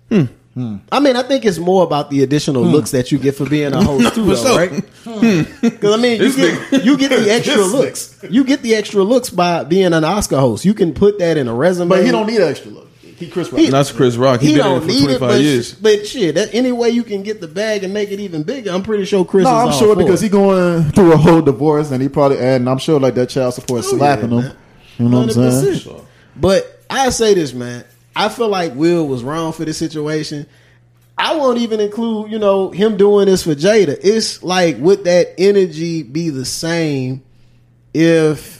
Hmm. 0.08 0.24
Hmm. 0.54 0.76
I 0.90 0.98
mean, 0.98 1.14
I 1.14 1.22
think 1.22 1.44
it's 1.44 1.58
more 1.58 1.84
about 1.84 2.10
the 2.10 2.22
additional 2.22 2.64
hmm. 2.64 2.70
looks 2.70 2.90
that 2.92 3.12
you 3.12 3.18
get 3.18 3.36
for 3.36 3.48
being 3.48 3.72
a 3.74 3.84
host 3.84 4.14
too, 4.14 4.24
though, 4.34 4.56
right? 4.56 4.70
Because 5.60 5.94
I 5.94 6.00
mean, 6.00 6.20
you 6.22 6.34
get 6.34 6.84
you 6.84 6.96
get 6.96 7.10
the 7.10 7.30
extra 7.30 7.62
looks. 7.62 8.18
You 8.28 8.44
get 8.44 8.62
the 8.62 8.74
extra 8.74 9.02
looks 9.02 9.28
by 9.30 9.64
being 9.64 9.92
an 9.92 10.04
Oscar 10.04 10.38
host. 10.40 10.64
You 10.64 10.72
can 10.74 10.94
put 10.94 11.18
that 11.18 11.36
in 11.36 11.48
a 11.48 11.54
resume. 11.54 11.88
But 11.90 12.04
he 12.04 12.10
don't 12.10 12.26
need 12.26 12.40
extra 12.40 12.70
look. 12.70 12.87
He 13.18 13.28
Chris 13.28 13.50
Rock. 13.52 13.60
He- 13.60 13.70
that's 13.70 13.90
Chris 13.92 14.16
Rock. 14.16 14.40
He, 14.40 14.48
He 14.48 14.52
been 14.54 14.60
in 14.60 14.66
don't 14.72 14.76
it 14.76 14.80
for 14.80 14.86
need 14.86 15.10
it, 15.10 15.20
but, 15.20 15.40
years. 15.40 15.74
but 15.74 16.06
shit, 16.06 16.34
that, 16.36 16.54
any 16.54 16.70
way 16.72 16.90
you 16.90 17.02
can 17.02 17.22
get 17.22 17.40
the 17.40 17.48
bag 17.48 17.82
and 17.84 17.92
make 17.92 18.10
it 18.12 18.20
even 18.20 18.44
bigger, 18.44 18.70
I'm 18.70 18.82
pretty 18.82 19.04
sure 19.04 19.24
Chris. 19.24 19.44
no, 19.44 19.50
is 19.50 19.54
I'm 19.62 19.66
all 19.68 19.72
sure 19.78 19.94
for 19.94 20.02
because 20.02 20.22
it. 20.22 20.26
he 20.26 20.30
going 20.30 20.84
through 20.92 21.12
a 21.12 21.16
whole 21.16 21.42
divorce, 21.42 21.90
and 21.90 22.00
he 22.02 22.08
probably 22.08 22.38
and 22.38 22.68
I'm 22.68 22.78
sure 22.78 23.00
like 23.00 23.14
that 23.16 23.28
child 23.28 23.54
support 23.54 23.84
Oh, 23.84 23.96
slapping 23.96 24.30
yeah, 24.32 24.36
him. 24.38 24.44
man. 24.44 24.56
You 24.98 25.08
know 25.08 25.20
what 25.26 25.36
I'm 25.36 25.50
saying? 25.72 26.02
But 26.36 26.82
I 26.90 27.10
say 27.10 27.34
this, 27.34 27.52
man. 27.52 27.84
I 28.14 28.28
feel 28.28 28.48
like 28.48 28.74
Will 28.74 29.06
was 29.06 29.22
wrong 29.22 29.52
for 29.52 29.64
this 29.64 29.78
situation. 29.78 30.46
I 31.16 31.34
won't 31.36 31.58
even 31.58 31.80
include, 31.80 32.30
you 32.30 32.38
know, 32.38 32.70
him 32.70 32.96
doing 32.96 33.26
this 33.26 33.42
for 33.42 33.54
Jada. 33.54 33.98
It's 34.02 34.42
like, 34.44 34.76
would 34.78 35.04
that 35.04 35.34
energy 35.38 36.04
be 36.04 36.30
the 36.30 36.44
same 36.44 37.22
if, 37.92 38.57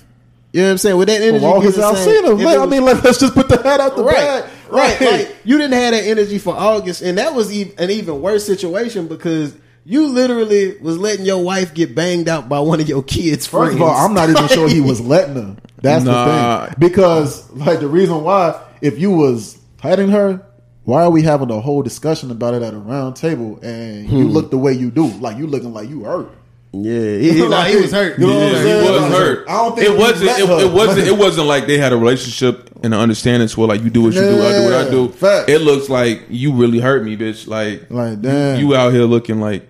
you 0.52 0.60
know 0.62 0.66
what 0.68 0.72
I'm 0.72 0.78
saying? 0.78 0.96
With 0.96 1.08
that 1.08 1.20
energy 1.20 1.44
Well, 1.44 1.60
be 1.60 1.66
his 1.66 1.76
the 1.76 1.94
same? 1.94 2.24
Alsina, 2.24 2.38
if 2.38 2.44
like, 2.44 2.58
I 2.58 2.66
mean, 2.66 2.84
like, 2.84 3.02
let's 3.04 3.18
just 3.20 3.34
put 3.34 3.48
the 3.48 3.62
hat 3.62 3.80
out 3.80 3.96
the 3.96 4.04
right, 4.04 4.14
bag. 4.16 4.50
right. 4.70 5.00
Like 5.00 5.36
you 5.44 5.58
didn't 5.58 5.74
have 5.74 5.92
that 5.92 6.04
energy 6.04 6.38
for 6.38 6.54
August, 6.54 7.02
and 7.02 7.18
that 7.18 7.34
was 7.34 7.54
ev- 7.54 7.74
an 7.78 7.90
even 7.90 8.22
worse 8.22 8.46
situation 8.46 9.08
because 9.08 9.54
you 9.84 10.06
literally 10.06 10.76
was 10.78 10.98
letting 10.98 11.24
your 11.24 11.42
wife 11.42 11.74
get 11.74 11.94
banged 11.94 12.28
out 12.28 12.48
by 12.48 12.60
one 12.60 12.80
of 12.80 12.88
your 12.88 13.02
kids' 13.02 13.46
friends. 13.46 13.72
First 13.72 13.76
of 13.76 13.82
all, 13.82 13.94
I'm 13.94 14.14
not 14.14 14.30
even 14.30 14.48
sure 14.48 14.68
he 14.68 14.80
was 14.80 15.00
letting 15.14 15.34
her. 15.34 15.56
That's 15.82 16.04
Nah. 16.04 16.60
the 16.60 16.66
thing. 16.66 16.74
Because 16.78 17.50
like 17.52 17.80
the 17.80 17.88
reason 17.88 18.22
why, 18.22 18.60
if 18.80 18.98
you 18.98 19.10
was 19.10 19.58
hitting 19.82 20.08
her, 20.10 20.42
why 20.84 21.02
are 21.02 21.10
we 21.10 21.22
having 21.22 21.50
a 21.50 21.60
whole 21.60 21.82
discussion 21.82 22.30
about 22.30 22.54
it 22.54 22.62
at 22.62 22.72
a 22.72 22.78
round 22.78 23.16
table 23.16 23.58
and 23.62 24.08
you 24.08 24.24
hmm. 24.26 24.30
look 24.30 24.50
the 24.50 24.58
way 24.58 24.72
you 24.72 24.90
do? 24.90 25.06
Like 25.06 25.36
you 25.36 25.46
looking 25.46 25.72
like 25.74 25.88
you 25.88 26.04
hurt. 26.04 26.30
Yeah, 26.70 27.16
he, 27.18 27.32
he, 27.32 27.48
nah, 27.48 27.64
he 27.64 27.76
was 27.76 27.90
hurt. 27.92 28.18
You 28.18 28.26
know 28.26 28.34
what 28.34 28.42
I'm 28.48 28.54
saying? 28.56 28.84
he 28.84 28.90
was 28.90 29.00
Like, 29.00 29.10
hurt. 29.12 29.48
I 29.48 29.52
don't 29.52 29.74
think 29.76 29.88
it 29.90 29.98
wasn't. 29.98 30.30
It, 30.30 30.66
it 30.66 30.72
wasn't. 30.72 31.06
It 31.08 31.16
wasn't 31.18 31.46
like 31.46 31.66
they 31.66 31.78
had 31.78 31.92
a 31.92 31.96
relationship 31.96 32.70
and 32.82 32.92
an 32.92 33.00
understanding 33.00 33.48
to 33.48 33.58
where 33.60 33.68
like 33.68 33.82
you 33.82 33.88
do 33.90 34.02
what 34.02 34.12
you 34.14 34.20
do, 34.20 34.42
I 34.42 34.52
do 34.52 34.64
what 34.64 34.74
I 34.74 34.90
do. 34.90 35.04
Yeah, 35.06 35.10
facts. 35.12 35.50
It 35.50 35.62
looks 35.62 35.88
like 35.88 36.24
you 36.28 36.52
really 36.52 36.78
hurt 36.78 37.02
me, 37.04 37.16
bitch. 37.16 37.46
Like, 37.48 37.90
Like, 37.90 38.20
damn. 38.20 38.60
you 38.60 38.74
out 38.76 38.92
here 38.92 39.04
looking 39.04 39.40
like 39.40 39.66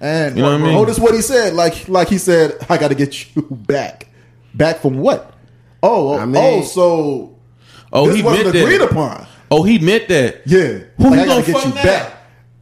And 0.00 0.34
You 0.36 0.42
know 0.42 0.52
what 0.52 0.60
I 0.60 0.64
mean? 0.64 0.72
Notice 0.74 0.98
what 0.98 1.14
he 1.14 1.20
said. 1.20 1.52
Like 1.52 1.86
like 1.88 2.08
he 2.08 2.16
said, 2.18 2.56
I 2.70 2.78
got 2.78 2.88
to 2.88 2.94
get 2.94 3.36
you 3.36 3.42
back. 3.50 4.08
Back 4.54 4.78
from 4.80 4.98
what? 4.98 5.34
Oh, 5.82 6.08
oh 6.08 6.12
I 6.14 6.22
oh, 6.22 6.26
mean- 6.26 6.42
oh, 6.42 6.62
so 6.62 7.38
oh 7.92 8.06
this 8.06 8.16
he 8.16 8.22
wasn't 8.22 8.44
meant 8.46 8.56
agreed 8.56 8.78
that. 8.80 8.90
upon. 8.90 9.26
Oh, 9.50 9.64
he 9.64 9.78
meant 9.78 10.08
that. 10.08 10.40
Yeah, 10.46 10.78
Who 10.96 11.10
like, 11.10 11.12
he 11.14 11.20
I 11.20 11.26
gotta 11.26 11.28
gonna 11.28 11.44
get 11.44 11.52
fuck 11.56 11.64
you 11.66 11.74
now? 11.74 11.82
back. 11.82 12.12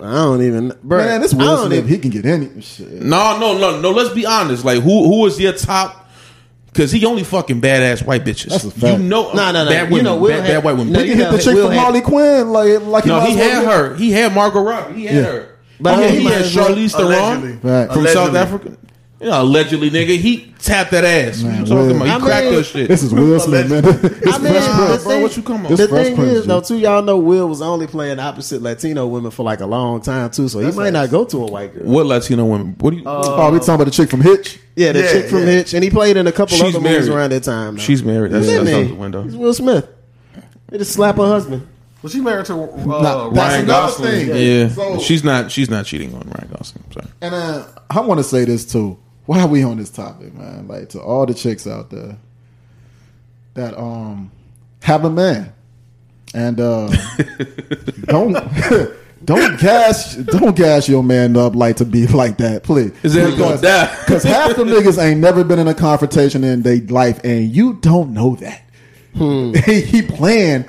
I 0.02 0.12
don't 0.14 0.42
even, 0.42 0.72
bro. 0.82 0.98
Man, 0.98 1.20
this 1.20 1.32
I 1.34 1.36
Will 1.36 1.66
Smith, 1.66 1.78
even- 1.78 1.88
he 1.88 1.98
can 1.98 2.10
get 2.10 2.24
any 2.26 2.60
shit. 2.60 2.90
No, 2.90 3.38
no, 3.38 3.58
no, 3.58 3.80
no. 3.80 3.90
Let's 3.90 4.14
be 4.14 4.26
honest. 4.26 4.64
Like, 4.64 4.82
who 4.82 5.04
who 5.08 5.26
is 5.26 5.38
your 5.40 5.52
top? 5.52 6.08
Because 6.66 6.92
he 6.92 7.04
only 7.04 7.24
fucking 7.24 7.60
badass 7.60 8.06
white 8.06 8.24
bitches. 8.24 8.50
That's 8.50 8.64
a 8.64 8.70
fact. 8.70 8.98
You 9.00 9.04
know, 9.04 9.32
No, 9.32 9.50
no, 9.50 9.64
no. 9.64 9.70
Bad 9.70 9.90
You 9.92 10.02
know, 10.02 10.16
Will 10.18 10.28
bad, 10.30 10.44
had- 10.44 10.54
bad 10.54 10.64
white 10.64 10.76
women. 10.76 10.92
No, 10.92 11.00
He 11.00 11.08
you 11.08 11.14
hit 11.16 11.30
the 11.32 11.38
chick 11.38 11.54
Will 11.54 11.64
from 11.66 11.72
had- 11.74 11.80
Harley 11.82 12.00
Quinn, 12.00 12.50
like 12.50 12.80
like 12.82 13.06
no, 13.06 13.18
might 13.18 13.28
he 13.30 13.36
had 13.36 13.64
her. 13.64 13.94
He 13.96 14.12
had 14.12 14.32
Margot 14.34 14.60
Robbie. 14.62 14.94
He 15.00 15.06
had 15.06 15.14
Yeah. 15.16 15.22
her. 15.22 15.46
But 15.80 15.96
But 15.96 16.10
he 16.10 16.18
he 16.20 16.24
had 16.26 16.42
uh, 16.42 16.44
Charlize 16.44 16.92
Theron 16.96 17.60
Right. 17.62 17.92
from 17.92 18.06
South 18.06 18.34
Africa. 18.36 18.72
You 19.20 19.26
know, 19.26 19.42
allegedly, 19.42 19.90
nigga, 19.90 20.16
he 20.18 20.46
tapped 20.60 20.92
that 20.92 21.04
ass. 21.04 21.42
what 21.42 21.52
you 21.58 21.66
talking 21.66 21.96
about? 21.96 22.06
He 22.06 22.10
I 22.10 22.18
cracked 22.20 22.44
mean, 22.46 22.54
that 22.54 22.64
shit. 22.64 22.88
This 22.88 23.02
is 23.02 23.12
Will 23.12 23.38
Smith, 23.38 23.68
man. 23.68 23.82
This 23.82 23.94
I 24.34 24.38
mean, 24.38 24.52
Fresh 24.52 24.66
the 24.66 24.72
Prince. 24.86 25.02
bro, 25.02 25.12
thing- 25.12 25.22
what 25.22 25.36
you 25.36 25.42
come 25.42 25.66
on? 25.66 25.72
The 25.76 25.88
thing 25.88 26.16
Prince, 26.16 26.32
is, 26.32 26.46
though, 26.46 26.60
too, 26.62 26.78
y'all 26.78 27.02
know 27.02 27.18
Will 27.18 27.46
was 27.46 27.60
only 27.60 27.86
playing 27.86 28.18
opposite 28.18 28.62
Latino 28.62 29.06
women 29.06 29.30
for 29.30 29.42
like 29.42 29.60
a 29.60 29.66
long 29.66 30.00
time 30.00 30.30
too, 30.30 30.48
so 30.48 30.60
he 30.60 30.72
might 30.72 30.94
not 30.94 31.10
go 31.10 31.26
to 31.26 31.36
a 31.44 31.46
white 31.50 31.74
girl. 31.74 31.84
what 31.84 32.06
Latino 32.06 32.46
women? 32.46 32.74
What 32.78 32.92
do 32.92 32.96
you? 32.96 33.02
Oh, 33.04 33.50
we 33.52 33.58
talking 33.58 33.74
about 33.74 33.84
the 33.84 33.90
chick 33.90 34.08
from 34.08 34.22
Hitch? 34.22 34.58
Yeah, 34.74 34.92
the 34.92 35.00
Yeah, 35.02 35.12
chick 35.12 35.26
from 35.26 35.40
yeah. 35.40 35.44
Hitch, 35.46 35.74
and 35.74 35.84
he 35.84 35.90
played 35.90 36.16
in 36.16 36.26
a 36.26 36.32
couple 36.32 36.56
She's 36.56 36.74
other 36.74 36.80
movies 36.82 37.08
around 37.10 37.32
that 37.32 37.42
time. 37.44 37.76
though. 37.76 37.82
She's 37.82 38.02
married. 38.02 38.32
That's, 38.32 38.46
What 38.46 38.64
that's 38.64 38.70
that 38.70 38.82
out 38.84 38.88
the 38.88 38.94
window. 38.94 39.24
It's 39.26 39.34
Will 39.34 39.52
Smith. 39.52 39.86
They 40.70 40.78
just 40.78 40.92
slap 40.92 41.16
her 41.16 41.26
husband. 41.26 41.66
Was 42.02 42.12
she 42.12 42.20
married 42.22 42.46
to 42.46 42.54
uh, 42.54 42.86
Nah, 42.86 43.26
Ryan 43.28 43.66
Gosling? 43.66 44.10
thing. 44.10 44.28
Yeah, 44.34 44.68
So- 44.70 44.98
she's 45.00 45.22
not. 45.22 45.50
She's 45.52 45.68
not 45.68 45.84
cheating 45.84 46.14
on 46.14 46.22
Ryan 46.22 46.50
Gosling. 46.56 46.84
I'm 46.86 46.92
sorry. 46.94 47.06
And 47.20 47.34
uh, 47.34 47.64
I 47.90 48.00
want 48.00 48.16
to 48.18 48.24
say 48.24 48.46
this 48.46 48.64
too. 48.64 48.96
Why 49.26 49.40
are 49.42 49.46
we 49.46 49.62
on 49.62 49.76
this 49.76 49.90
topic, 49.90 50.34
man? 50.34 50.66
Like 50.66 50.90
to 50.90 51.00
all 51.00 51.26
the 51.26 51.34
chicks 51.34 51.66
out 51.66 51.90
there 51.90 52.16
that 53.54 53.76
um 53.78 54.30
have 54.82 55.04
a 55.04 55.10
man 55.10 55.52
and 56.34 56.60
uh 56.60 56.88
don't 58.04 58.32
don't 59.24 59.60
gas 59.60 60.14
don't 60.16 60.56
gas 60.56 60.88
your 60.88 61.02
man 61.02 61.36
up 61.36 61.54
like 61.54 61.76
to 61.76 61.84
be 61.84 62.06
like 62.06 62.38
that, 62.38 62.62
please. 62.62 62.96
His 62.98 63.16
ass 63.16 63.36
gonna 63.36 63.60
die. 63.60 63.96
Because 64.00 64.22
half 64.22 64.56
the 64.56 64.64
niggas 64.64 65.02
ain't 65.02 65.20
never 65.20 65.44
been 65.44 65.58
in 65.58 65.68
a 65.68 65.74
confrontation 65.74 66.44
in 66.44 66.62
their 66.62 66.80
life, 66.80 67.20
and 67.24 67.54
you 67.54 67.74
don't 67.74 68.12
know 68.12 68.36
that. 68.36 68.62
he, 69.66 69.80
he 69.80 70.02
playing 70.02 70.64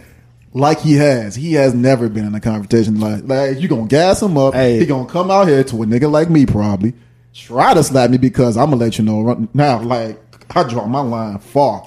like 0.53 0.81
he 0.81 0.93
has. 0.93 1.35
He 1.35 1.53
has 1.53 1.73
never 1.73 2.09
been 2.09 2.25
in 2.25 2.35
a 2.35 2.41
confrontation. 2.41 2.99
Like, 2.99 3.23
like 3.23 3.59
you 3.59 3.67
gonna 3.67 3.87
gas 3.87 4.21
him 4.21 4.37
up. 4.37 4.53
Hey. 4.53 4.79
He 4.79 4.85
gonna 4.85 5.07
come 5.07 5.31
out 5.31 5.47
here 5.47 5.63
to 5.63 5.83
a 5.83 5.85
nigga 5.85 6.11
like 6.11 6.29
me 6.29 6.45
probably 6.45 6.93
try 7.33 7.73
to 7.73 7.83
slap 7.83 8.09
me 8.09 8.17
because 8.17 8.57
I'm 8.57 8.65
gonna 8.69 8.77
let 8.77 8.97
you 8.97 9.03
know 9.03 9.21
right 9.21 9.55
now. 9.55 9.81
Like 9.81 10.19
I 10.55 10.63
draw 10.63 10.85
my 10.85 11.01
line 11.01 11.39
far. 11.39 11.83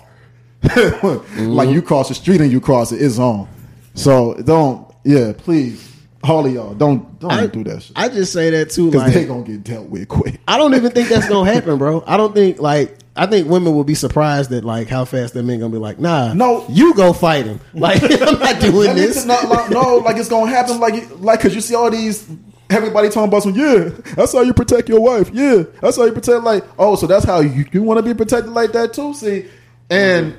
Like 0.65 1.69
you 1.69 1.81
mm-hmm. 1.81 1.81
cross 1.81 2.09
the 2.09 2.15
street 2.15 2.41
and 2.41 2.51
you 2.51 2.61
cross 2.61 2.91
it, 2.93 3.03
it's 3.03 3.19
on. 3.19 3.49
So 3.95 4.35
don't. 4.35 4.91
Yeah, 5.05 5.33
please. 5.37 5.91
All 6.23 6.47
of 6.47 6.51
y'all, 6.53 6.73
don't 6.73 7.19
don't 7.21 7.31
I, 7.31 7.47
do 7.47 7.63
that 7.65 7.83
shit. 7.83 7.93
I 7.97 8.09
just 8.09 8.33
say 8.33 8.49
that 8.49 8.71
too. 8.71 8.87
Because 8.87 9.03
Like, 9.03 9.13
they 9.13 9.27
gonna 9.27 9.43
get 9.43 9.63
dealt 9.63 9.91
with 9.91 10.09
quick. 10.09 10.41
I 10.49 10.57
don't 10.57 10.75
even 10.75 10.91
think 10.91 11.11
that's 11.11 11.29
gonna 11.29 11.53
happen, 11.55 11.77
bro. 11.77 12.03
I 12.07 12.17
don't 12.17 12.35
think 12.35 12.59
like 12.59 12.97
I 13.15 13.27
think 13.27 13.49
women 13.49 13.75
will 13.75 13.85
be 13.85 13.95
surprised 13.95 14.51
at 14.53 14.65
like 14.65 14.89
how 14.89 15.05
fast 15.05 15.35
that 15.35 15.43
men 15.43 15.61
gonna 15.61 15.71
be 15.71 15.79
like, 15.79 15.99
nah, 16.01 16.33
No. 16.33 16.65
you 16.71 16.95
go 16.95 17.13
fight 17.13 17.45
him. 17.45 17.61
Like 17.75 18.03
I'm 18.03 18.39
not 18.39 18.61
doing 18.61 18.97
this. 18.97 19.27
not 19.27 19.49
like, 19.49 19.71
no, 19.71 19.97
like 19.97 20.17
it's 20.17 20.31
gonna 20.31 20.51
happen. 20.51 20.81
Like, 20.81 20.95
you- 20.95 21.17
like, 21.17 21.41
cause 21.41 21.55
you 21.55 21.61
see 21.61 21.75
all 21.75 21.91
these 21.91 22.27
everybody 22.71 23.09
talking 23.09 23.29
about 23.29 23.43
some. 23.43 23.55
Yeah, 23.55 23.91
that's 24.15 24.33
how 24.33 24.43
you 24.43 24.55
protect 24.55 24.89
your 24.89 25.01
wife. 25.01 25.31
Yeah, 25.33 25.65
that's 25.81 25.97
how 25.97 26.05
you 26.05 26.13
protect. 26.13 26.43
Like, 26.45 26.65
oh, 26.79 26.97
so 26.97 27.07
that's 27.07 27.25
how 27.25 27.41
you, 27.41 27.65
you 27.73 27.83
want 27.83 27.99
to 27.99 28.03
be 28.03 28.15
protected 28.15 28.53
like 28.53 28.73
that 28.73 28.93
too. 28.93 29.15
See, 29.15 29.47
and 29.91 30.37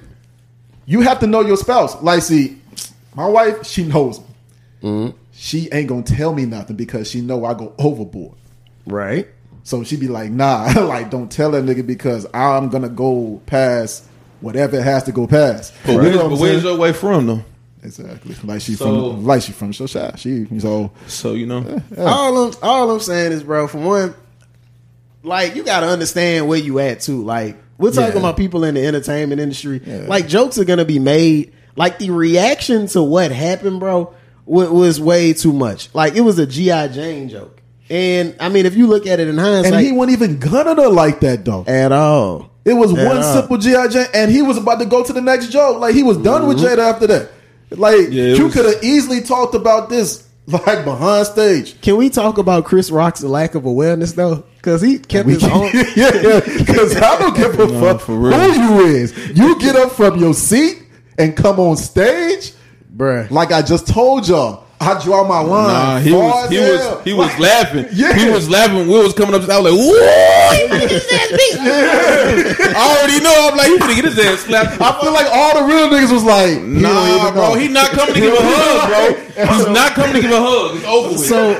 you 0.86 1.02
have 1.02 1.20
to 1.20 1.28
know 1.28 1.42
your 1.42 1.58
spouse. 1.58 2.02
Like, 2.02 2.22
see, 2.22 2.62
my 3.16 3.28
wife, 3.28 3.66
she 3.66 3.84
knows 3.84 4.20
me. 4.20 4.26
Mm-hmm. 4.84 5.18
She 5.34 5.70
ain't 5.72 5.88
gonna 5.90 6.04
tell 6.04 6.34
me 6.34 6.46
nothing 6.46 6.76
because 6.76 7.10
she 7.10 7.22
know 7.22 7.46
I 7.46 7.54
go 7.54 7.74
overboard. 7.78 8.38
Right. 8.86 9.28
So 9.64 9.84
she 9.84 9.98
be 9.98 10.08
like, 10.08 10.32
nah, 10.32 10.72
like 10.86 11.10
don't 11.10 11.32
tell 11.32 11.52
that 11.52 11.64
nigga 11.64 11.86
because 11.86 12.26
I'm 12.34 12.70
gonna 12.70 12.90
go 12.90 13.42
past 13.46 14.06
whatever 14.42 14.78
it 14.78 14.84
has 14.84 15.04
to 15.04 15.12
go 15.12 15.28
past. 15.28 15.74
But, 15.86 15.94
You 15.94 15.98
where's, 15.98 16.16
know 16.16 16.30
but 16.30 16.40
where's 16.40 16.64
your 16.64 16.78
way 16.78 16.94
from 16.94 17.28
though? 17.28 17.44
Exactly. 17.86 18.36
Like 18.44 18.62
she 18.62 18.74
So- 18.76 19.12
from 19.14 19.26
like 19.26 19.42
she 19.42 19.52
from 19.52 19.74
so 19.74 19.88
shy. 19.88 20.14
She 20.18 20.48
so 20.60 20.92
So 21.08 21.34
you 21.34 21.46
know, 21.46 21.82
All 21.98 22.46
I'm 22.48 22.54
all 22.62 22.92
I'm 22.92 23.00
saying 23.00 23.32
is, 23.32 23.44
bro, 23.44 23.68
for 23.68 23.78
one, 23.78 24.16
like 25.24 25.56
you 25.56 25.64
gotta 25.64 25.88
understand 25.88 26.48
where 26.48 26.60
you 26.60 26.80
at 26.80 27.02
too. 27.02 27.24
Like 27.24 27.58
we're 27.78 27.92
talking 27.92 28.14
Yeah. 28.14 28.20
about 28.20 28.38
people 28.38 28.64
in 28.64 28.76
the 28.76 28.86
entertainment 28.86 29.42
industry. 29.42 29.82
Yeah. 29.86 30.06
Like 30.08 30.28
jokes 30.28 30.58
are 30.58 30.66
gonna 30.66 30.86
be 30.86 31.00
made. 31.00 31.52
Like 31.76 32.00
the 32.00 32.10
reaction 32.10 32.88
to 32.88 33.04
what 33.04 33.32
happened, 33.32 33.80
bro, 33.80 34.14
wa- 34.46 34.70
was 34.72 35.00
way 35.00 35.34
too 35.34 35.52
much. 35.54 35.90
Like 35.94 36.16
it 36.16 36.22
was 36.22 36.40
a 36.40 36.46
GI 36.46 36.88
Jane 36.94 37.28
joke, 37.30 37.62
and 37.90 38.34
I 38.40 38.50
mean, 38.50 38.66
if 38.66 38.76
you 38.76 38.88
look 38.88 39.06
at 39.08 39.20
it 39.20 39.28
in 39.28 39.38
hindsight, 39.38 39.74
and 39.74 39.86
he 39.86 39.92
wasn't 39.92 40.18
even 40.18 40.40
gunning 40.40 40.78
her 40.78 40.90
like 40.90 41.20
that 41.22 41.44
though. 41.44 41.66
at 41.68 41.92
all. 41.92 42.52
It 42.64 42.74
was 42.74 42.98
At 42.98 43.06
one 43.08 43.18
all. 43.18 43.34
simple 43.34 43.58
GI 43.58 43.90
Jane, 43.90 44.08
and 44.14 44.32
he 44.32 44.42
was 44.42 44.58
about 44.58 44.80
to 44.80 44.86
go 44.86 45.04
to 45.04 45.14
the 45.14 45.22
next 45.22 45.50
joke. 45.52 45.80
Like 45.80 45.94
he 45.94 46.02
was 46.02 46.18
done 46.18 46.48
with 46.48 46.58
mm-hmm. 46.58 46.66
Jada 46.80 46.94
after 46.94 47.08
that. 47.08 47.32
Like. 47.72 48.08
Yeah, 48.10 48.34
you 48.36 48.46
was- 48.46 48.54
could 48.54 48.66
have 48.66 48.84
easily 48.84 49.22
talked 49.22 49.56
about 49.56 49.90
this 49.90 50.28
like 50.48 50.84
behind 50.86 51.26
stage. 51.28 51.80
Can 51.82 51.98
we 51.98 52.10
talk 52.10 52.38
about 52.38 52.66
Chris 52.66 52.92
Rock's 52.92 53.24
lack 53.24 53.56
of 53.56 53.66
awareness 53.66 54.14
though? 54.14 54.44
Because 54.58 54.82
he 54.82 54.98
kept 55.00 55.28
We 55.28 55.34
his 55.34 55.44
own. 55.44 55.70
yeah, 55.74 56.12
yeah. 56.16 56.40
Because 56.58 56.96
I 56.98 57.18
don't 57.20 57.36
give 57.36 57.60
a 57.60 57.68
fuck 57.80 58.02
for 58.02 58.16
real. 58.16 58.38
who 58.40 58.80
you 58.82 58.86
is. 58.96 59.16
You 59.38 59.60
get 59.60 59.76
up 59.76 59.92
from 59.92 60.18
your 60.20 60.34
seat 60.34 60.84
and 61.18 61.36
come 61.36 61.60
on 61.60 61.78
stage, 61.78 62.54
Bruh. 62.96 63.30
like 63.32 63.52
I 63.52 63.62
just 63.62 63.88
told 63.88 64.28
y'all. 64.28 64.65
I 64.86 65.04
draw 65.04 65.24
my 65.28 65.40
line. 65.40 65.68
nah, 65.68 66.00
he 66.00 66.12
far 66.12 66.22
was 66.42 66.50
he 66.50 66.56
hell. 66.58 66.96
was 66.96 67.04
he 67.04 67.14
was 67.14 67.28
Like, 67.28 67.40
laughing. 67.50 67.86
Yeah. 67.92 68.14
He 68.16 68.30
was 68.30 68.50
laughing. 68.50 68.88
Will 68.88 69.04
was 69.04 69.14
coming 69.14 69.34
up. 69.36 69.48
I 69.50 69.60
was 69.60 69.72
like, 69.72 69.80
"What? 69.80 70.82
He 70.82 70.88
his 70.94 71.08
ass 71.12 71.30
beat." 71.32 71.60
I 72.76 72.98
already 72.98 73.20
know. 73.24 73.34
I'm 73.52 73.58
like, 73.58 73.68
he 73.68 73.78
finna 73.78 73.96
get 73.96 74.06
his 74.06 74.20
ass 74.20 74.40
slapped. 74.42 74.82
I 74.82 75.02
feel 75.02 75.12
like 75.14 75.28
all 75.32 75.60
the 75.62 75.74
real 75.74 75.90
niggas 75.90 76.12
was 76.12 76.24
like, 76.24 76.62
Nah, 76.62 77.22
even 77.22 77.34
bro, 77.34 77.50
know. 77.50 77.56
he 77.56 77.68
not 77.68 77.90
coming 77.92 78.14
to 78.16 78.20
give 78.20 78.34
a 78.34 78.38
hug, 78.42 78.90
bro. 78.90 79.46
He's 79.56 79.68
not 79.70 79.92
coming 79.94 80.14
to 80.16 80.22
give 80.22 80.32
a 80.32 80.40
hug. 80.42 80.76
It's 80.78 80.86
over 80.86 81.10
with. 81.10 81.20
So 81.20 81.54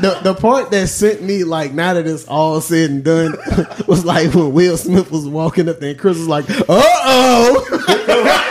the 0.00 0.18
the 0.22 0.34
part 0.34 0.70
that 0.70 0.88
sent 0.88 1.22
me 1.22 1.44
like 1.44 1.72
now 1.74 1.94
that 1.94 2.06
it's 2.06 2.26
all 2.26 2.60
said 2.60 2.90
and 2.90 3.04
done 3.04 3.36
was 3.86 4.04
like 4.04 4.34
when 4.34 4.52
Will 4.52 4.76
Smith 4.76 5.10
was 5.12 5.26
walking 5.28 5.68
up 5.68 5.78
there 5.80 5.90
and 5.90 5.98
Chris 5.98 6.16
was 6.18 6.28
like, 6.28 6.48
uh 6.50 6.64
oh. 6.68 8.41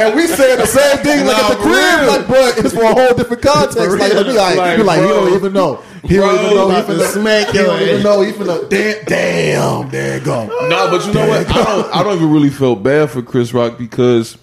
And 0.00 0.14
we 0.16 0.26
said 0.26 0.56
the 0.56 0.66
same 0.66 0.98
thing 0.98 1.26
like 1.26 1.36
Nah, 1.36 1.42
at 1.44 1.48
the 1.50 1.62
crib, 1.62 2.00
real. 2.00 2.08
like, 2.08 2.26
bro, 2.26 2.52
it's 2.64 2.74
for 2.74 2.82
a 2.84 2.94
whole 2.94 3.14
different 3.16 3.42
context. 3.42 3.78
For 3.78 3.96
Like, 3.98 4.12
real. 4.12 4.24
be 4.24 4.32
like, 4.32 4.56
Like, 4.56 4.76
be 4.76 4.82
like, 4.82 5.00
he 5.00 5.06
bro. 5.06 5.24
don't 5.26 5.34
even 5.34 5.52
know. 5.52 5.82
He 6.04 6.16
don't 6.16 6.34
even 6.34 6.56
know. 6.56 6.68
He 6.68 6.74
about 6.76 6.86
to 6.86 6.92
finna 6.92 7.12
smack 7.12 7.46
He 7.48 7.58
don't 7.58 7.82
even 7.82 7.96
ass. 7.98 8.04
know. 8.04 8.20
He 8.22 8.32
finna 8.32 8.68
damn, 8.68 9.04
damn. 9.06 9.90
There 9.90 10.18
you 10.18 10.24
go. 10.24 10.46
No, 10.68 10.90
but 10.90 11.06
you 11.06 11.12
know 11.14 11.28
what? 11.28 11.48
I 11.48 11.64
don't. 11.64 11.94
I 11.94 12.02
don't 12.02 12.16
even 12.16 12.30
really 12.30 12.50
feel 12.50 12.76
bad 12.76 13.10
for 13.10 13.22
Chris 13.22 13.54
Rock 13.54 13.78
because 13.78 14.36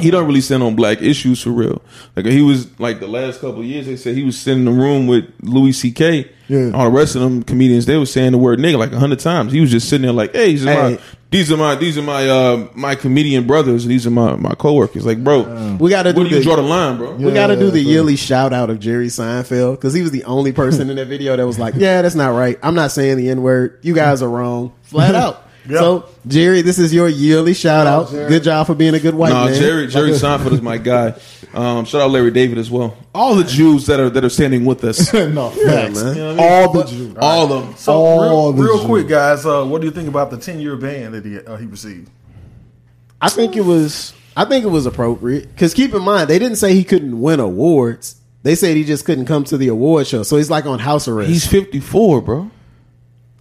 he 0.00 0.10
don't 0.10 0.26
really 0.26 0.40
stand 0.40 0.62
on 0.62 0.74
black 0.74 1.02
issues 1.02 1.42
for 1.42 1.50
real. 1.50 1.82
Like 2.16 2.26
he 2.26 2.40
was 2.42 2.78
like 2.80 3.00
the 3.00 3.06
last 3.08 3.40
couple 3.40 3.60
of 3.60 3.66
years, 3.66 3.86
they 3.86 3.96
said 3.96 4.14
he 4.16 4.24
was 4.24 4.38
sitting 4.38 4.60
in 4.60 4.64
the 4.64 4.70
room 4.82 5.06
with 5.06 5.26
Louis 5.42 5.72
C.K. 5.72 6.30
Yeah. 6.48 6.70
All 6.74 6.84
the 6.90 6.96
rest 6.96 7.14
of 7.14 7.22
them 7.22 7.42
comedians, 7.42 7.86
they 7.86 7.96
were 7.96 8.06
saying 8.06 8.32
the 8.32 8.38
word 8.38 8.58
nigga 8.58 8.78
like 8.78 8.92
a 8.92 8.98
hundred 8.98 9.20
times. 9.20 9.52
He 9.52 9.60
was 9.60 9.70
just 9.70 9.88
sitting 9.88 10.02
there 10.02 10.12
like, 10.12 10.32
hey, 10.34 10.48
these 10.52 10.66
are 10.66 10.70
Hey. 10.72 10.92
my 10.94 10.98
these 11.30 11.50
are 11.50 11.56
my 11.56 11.74
these 11.76 11.96
are 11.96 12.02
my 12.02 12.28
uh 12.28 12.68
my 12.74 12.94
comedian 12.94 13.46
brothers. 13.46 13.86
These 13.86 14.06
are 14.06 14.10
my 14.10 14.36
my 14.36 14.54
coworkers. 14.54 15.06
Like, 15.06 15.22
bro, 15.24 15.76
We 15.80 15.88
got 15.90 16.02
to 16.04 16.12
do 16.12 16.20
where 16.20 16.28
do 16.28 16.34
you 16.34 16.40
the 16.40 16.44
draw 16.44 16.56
the 16.56 16.62
line, 16.62 16.96
bro? 16.98 17.14
we 17.14 17.32
got 17.32 17.46
to 17.48 17.56
do 17.56 17.70
the 17.70 17.80
Yeah, 17.80 17.92
yearly 17.92 18.16
shout 18.16 18.52
out 18.52 18.68
of 18.70 18.80
Jerry 18.80 19.06
Seinfeld 19.08 19.72
because 19.76 19.94
he 19.94 20.02
was 20.02 20.10
the 20.10 20.24
only 20.24 20.52
person 20.52 20.90
in 20.90 20.96
that 20.96 21.06
video 21.06 21.34
that 21.36 21.46
was 21.46 21.58
like, 21.58 21.74
yeah, 21.76 22.02
that's 22.02 22.14
not 22.14 22.28
right. 22.34 22.58
I'm 22.62 22.74
not 22.74 22.92
saying 22.92 23.16
the 23.18 23.28
n 23.30 23.40
word. 23.42 23.78
You 23.82 23.94
guys 23.94 24.20
are 24.22 24.28
wrong, 24.28 24.72
flat 24.82 25.14
out. 25.24 25.48
Yep. 25.68 25.78
So 25.78 26.08
Jerry, 26.26 26.62
this 26.62 26.78
is 26.78 26.92
your 26.92 27.08
yearly 27.08 27.54
shout 27.54 27.86
out. 27.86 28.10
Jerry. 28.10 28.28
Good 28.28 28.42
job 28.42 28.66
for 28.66 28.74
being 28.74 28.94
a 28.94 29.00
good 29.00 29.14
white 29.14 29.30
No, 29.30 29.44
man. 29.46 29.54
Jerry 29.54 29.86
Jerry 29.86 30.10
Seinfeld 30.12 30.52
is 30.52 30.62
my 30.62 30.78
guy. 30.78 31.14
Um, 31.54 31.84
shout 31.84 32.00
out 32.00 32.10
Larry 32.10 32.30
David 32.30 32.58
as 32.58 32.70
well. 32.70 32.96
All 33.14 33.34
the 33.34 33.44
Jews 33.44 33.86
that 33.86 34.00
are 34.00 34.10
that 34.10 34.24
are 34.24 34.30
standing 34.30 34.64
with 34.64 34.82
us. 34.84 35.12
no, 35.14 35.50
facts. 35.50 36.02
man. 36.02 36.40
All 36.40 36.72
the 36.72 36.84
Jews. 36.84 37.16
All 37.20 37.52
of 37.52 37.66
them. 37.66 37.76
So 37.76 37.92
All 37.92 38.22
real, 38.22 38.52
the 38.52 38.62
real 38.62 38.84
quick, 38.86 39.06
guys, 39.08 39.46
uh, 39.46 39.64
what 39.64 39.80
do 39.80 39.86
you 39.86 39.92
think 39.92 40.08
about 40.08 40.30
the 40.30 40.38
ten 40.38 40.60
year 40.60 40.76
ban 40.76 41.12
that 41.12 41.24
he 41.24 41.38
uh, 41.38 41.56
he 41.56 41.66
received? 41.66 42.10
I 43.20 43.28
think 43.28 43.56
it 43.56 43.64
was. 43.64 44.14
I 44.36 44.46
think 44.46 44.64
it 44.64 44.68
was 44.68 44.86
appropriate 44.86 45.48
because 45.48 45.74
keep 45.74 45.94
in 45.94 46.02
mind 46.02 46.28
they 46.28 46.38
didn't 46.38 46.56
say 46.56 46.74
he 46.74 46.84
couldn't 46.84 47.20
win 47.20 47.38
awards. 47.38 48.16
They 48.42 48.56
said 48.56 48.76
he 48.76 48.82
just 48.82 49.04
couldn't 49.04 49.26
come 49.26 49.44
to 49.44 49.56
the 49.56 49.68
award 49.68 50.06
show, 50.08 50.24
so 50.24 50.36
he's 50.36 50.50
like 50.50 50.66
on 50.66 50.80
house 50.80 51.06
arrest. 51.06 51.30
He's 51.30 51.46
54, 51.46 52.22
bro. 52.22 52.50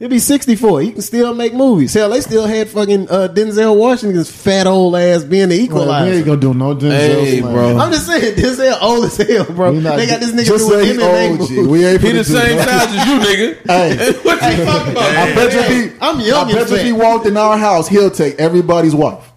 He'll 0.01 0.09
be 0.09 0.17
sixty 0.17 0.55
four. 0.55 0.81
He 0.81 0.91
can 0.93 1.03
still 1.03 1.35
make 1.35 1.53
movies. 1.53 1.93
Hell, 1.93 2.09
they 2.09 2.21
still 2.21 2.47
had 2.47 2.67
fucking 2.69 3.07
uh, 3.07 3.27
Denzel 3.31 3.77
Washington's 3.77 4.31
fat 4.31 4.65
old 4.65 4.95
ass 4.95 5.23
being 5.23 5.49
the 5.49 5.57
Well, 5.57 5.59
we 5.59 5.63
equalizer. 5.65 6.11
ain't 6.13 6.25
gonna 6.25 6.41
do 6.41 6.53
no 6.55 6.75
Denzel. 6.75 6.89
Hey, 7.23 7.41
bro. 7.41 7.77
I'm 7.77 7.91
just 7.91 8.07
saying, 8.07 8.33
Denzel 8.35 8.81
old 8.81 9.05
as 9.05 9.17
hell, 9.17 9.45
bro. 9.45 9.73
Not- 9.73 9.97
They 9.97 10.07
got 10.07 10.19
this 10.19 10.31
nigga 10.31 10.57
doing 10.57 10.59
say 10.59 10.85
he 10.87 10.93
MMA 10.99 11.37
movies. 11.37 11.67
We 11.67 11.85
ain't 11.85 12.01
He 12.01 12.11
the 12.13 12.23
same 12.23 12.57
that. 12.57 12.67
size 12.67 12.99
as 12.99 13.07
you, 13.07 13.19
nigga. 13.19 13.57
Hey. 13.67 14.11
what 14.23 14.57
you 14.57 14.65
talking 14.65 14.91
about? 14.93 15.03
I 15.03 15.35
bet 15.35 15.53
you 15.53 15.59
if 15.59 15.91
he, 15.93 15.97
I'm 16.01 16.19
young 16.19 16.49
I 16.49 16.53
bet 16.53 16.69
you 16.71 16.75
if 16.77 16.83
he 16.83 16.91
walked 16.93 17.27
in 17.27 17.37
our 17.37 17.55
house, 17.55 17.87
he'll 17.87 18.09
take 18.09 18.39
everybody's 18.39 18.95
wife. 18.95 19.30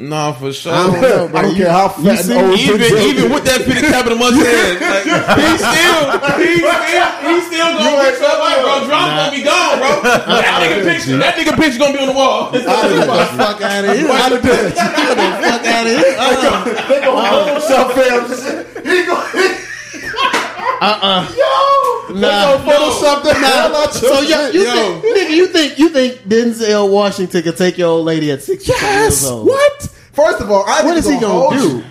Nah, 0.00 0.30
for 0.32 0.52
sure. 0.52 0.72
I 0.72 0.86
don't 0.86 1.00
know, 1.02 1.26
bro. 1.28 1.38
I 1.38 1.42
don't 1.42 1.56
You- 1.56 1.64
care 1.64 1.72
how 1.72 1.90
you 1.98 2.04
fat 2.06 2.22
see- 2.24 2.32
and 2.38 2.46
old 2.50 2.58
even 2.60 2.80
even 2.80 3.24
is. 3.26 3.32
with 3.34 3.44
that 3.50 3.60
fitted 3.66 3.90
cap 3.90 4.06
and 4.06 4.14
the 4.14 4.20
mustache, 4.22 4.78
like, 4.78 5.02
he 5.02 5.50
still 5.58 6.06
he 6.38 6.54
still 6.62 7.10
he 7.18 7.34
still 7.50 7.70
gonna 7.74 7.98
be 7.98 8.14
so 8.14 8.30
white, 8.38 8.62
bro. 8.62 8.86
Drop 8.86 9.08
gonna 9.10 9.34
be 9.34 9.42
gone, 9.42 9.78
bro. 9.82 9.90
That 10.06 10.62
nigga 10.62 10.86
picture 10.86 11.16
that 11.18 11.34
nigga 11.34 11.54
picture 11.58 11.78
gonna 11.82 11.94
be 11.94 11.98
on 11.98 12.06
the 12.06 12.14
wall. 12.14 12.52
Get 12.52 12.62
the 12.62 12.70
fuck 12.70 13.58
out 13.58 13.84
of 13.84 13.98
here. 13.98 14.06
Get 14.06 14.38
the 14.38 14.38
fuck 14.38 15.66
out 15.66 15.86
of 15.86 15.98
here. 15.98 16.14
Uh-uh. 16.14 16.62
He 18.86 19.02
gonna, 19.02 19.26
Uh-uh. 20.80 21.26
yo, 21.34 21.50
Nah. 22.10 22.56
they 22.56 22.64
gonna 22.64 22.72
Photoshop 22.72 23.22
the 23.22 23.34
hell 23.34 23.76
out 23.76 23.94
So 23.94 24.20
yo, 24.20 24.48
you 24.50 24.64
Yo. 24.64 24.72
think, 24.72 25.04
nigga, 25.04 25.26
nigga, 25.26 25.30
you 25.36 25.46
think 25.48 25.78
you 25.78 25.88
think 25.90 26.14
Denzel 26.28 26.90
Washington 26.90 27.42
could 27.42 27.56
take 27.56 27.78
your 27.78 27.88
old 27.88 28.06
lady 28.06 28.30
at 28.30 28.42
sixty 28.42 28.70
Yes. 28.72 29.22
years 29.22 29.24
old? 29.30 29.46
What? 29.46 29.88
First 30.12 30.40
of 30.40 30.50
all, 30.50 30.64
I 30.66 30.82
What 30.82 30.94
think 30.94 30.96
is 30.98 31.04
he 31.08 31.12
gonna 31.20 31.28
hold 31.28 31.52
do? 31.54 31.84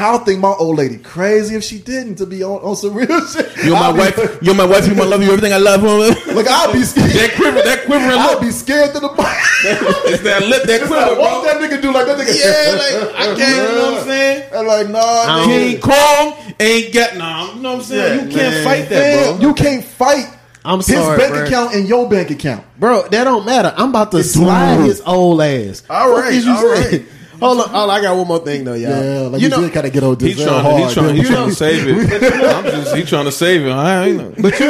You. 0.00 0.06
I 0.06 0.12
don't 0.12 0.24
think 0.24 0.40
my 0.40 0.48
old 0.58 0.78
lady 0.78 0.98
crazy 0.98 1.54
if 1.54 1.62
she 1.64 1.78
didn't 1.78 2.16
to 2.16 2.26
be 2.26 2.42
on, 2.42 2.60
on 2.62 2.76
some 2.76 2.94
real 2.94 3.06
shit. 3.26 3.50
You're 3.64 3.74
my 3.74 3.86
I'll 3.86 3.92
be- 3.92 3.98
wife. 4.00 4.38
You're 4.42 4.54
my 4.54 4.64
wife. 4.64 4.86
You're 4.86 4.96
my 4.96 5.04
love. 5.04 5.22
You 5.22 5.28
everything 5.28 5.52
I 5.52 5.58
love. 5.58 5.82
Like 5.82 6.46
I'll 6.48 6.72
be 6.72 6.82
scared. 6.84 7.10
that 7.10 7.32
quiver. 7.36 7.62
That 7.62 7.84
quivering 7.86 8.18
I'll 8.18 8.32
lip. 8.32 8.40
be 8.40 8.50
scared 8.50 8.94
to 8.94 9.00
the 9.00 9.08
point. 9.08 9.28
It's 9.62 10.22
that 10.22 10.42
lip. 10.48 10.62
That 10.64 10.80
quiver, 10.80 10.94
like, 10.94 11.18
what 11.18 11.44
that 11.44 11.56
nigga 11.70 11.82
do? 11.82 11.92
Like 11.92 12.06
that 12.06 12.18
nigga. 12.18 12.32
Yeah, 12.32 13.04
like 13.04 13.14
I 13.14 13.36
can't. 13.36 13.56
You 13.56 13.76
know 13.78 13.90
what 13.92 13.98
I'm 14.00 14.04
saying? 14.06 14.48
And 14.54 14.66
like, 14.66 14.88
nah, 14.88 15.44
King 15.44 15.78
nigga. 15.78 15.82
Kong 15.82 16.54
ain't 16.58 16.94
got 16.94 17.16
nah. 17.16 17.54
You 17.54 17.60
know 17.62 17.68
what 17.72 17.76
I'm 17.78 17.82
saying? 17.84 18.18
Yeah, 18.18 18.24
you 18.24 18.30
can't 18.30 18.54
man. 18.54 18.64
fight 18.64 18.88
that, 18.88 19.00
Man, 19.00 19.38
bro. 19.38 19.48
you 19.48 19.54
can't 19.54 19.84
fight 19.84 20.36
I'm 20.64 20.82
sorry, 20.82 20.98
his 21.10 21.18
bank 21.18 21.32
bro. 21.34 21.44
account 21.46 21.74
and 21.74 21.88
your 21.88 22.08
bank 22.08 22.30
account. 22.30 22.64
Bro, 22.78 23.08
that 23.08 23.24
don't 23.24 23.44
matter. 23.46 23.72
I'm 23.76 23.90
about 23.90 24.10
to 24.12 24.22
slide 24.24 24.80
his 24.80 25.00
old 25.02 25.40
ass. 25.42 25.82
All 25.90 26.14
Fuck 26.14 26.24
right, 26.24 26.32
is 26.34 26.44
you 26.46 26.52
all 26.52 26.76
saying? 26.76 27.02
right. 27.02 27.12
Hold 27.40 27.60
on, 27.60 27.68
hold 27.70 27.90
on, 27.90 27.98
I 27.98 28.02
got 28.02 28.16
one 28.16 28.28
more 28.28 28.38
thing 28.38 28.64
though, 28.64 28.74
y'all. 28.74 28.90
Yeah, 28.90 29.20
like 29.28 29.40
you 29.40 29.48
you, 29.48 29.50
know, 29.50 29.60
did 29.62 29.72
kind 29.72 29.86
of 29.86 29.92
get 29.92 30.02
on 30.04 30.18
He's 30.20 30.36
trying, 30.42 30.62
hard. 30.62 30.76
to, 30.76 30.84
he's 30.84 30.94
trying, 30.94 31.06
didn't 31.06 31.16
he's 31.16 31.28
you? 31.30 31.34
trying 31.34 31.48
to 31.48 31.54
save 31.54 31.88
it. 31.88 32.22
I'm 32.56 32.64
just, 32.64 32.96
he's 32.96 33.08
trying 33.08 33.24
to 33.24 33.32
save 33.32 33.66
it. 33.66 33.70
I 33.70 34.04
ain't 34.06 34.16
know. 34.18 34.34
But 34.42 34.60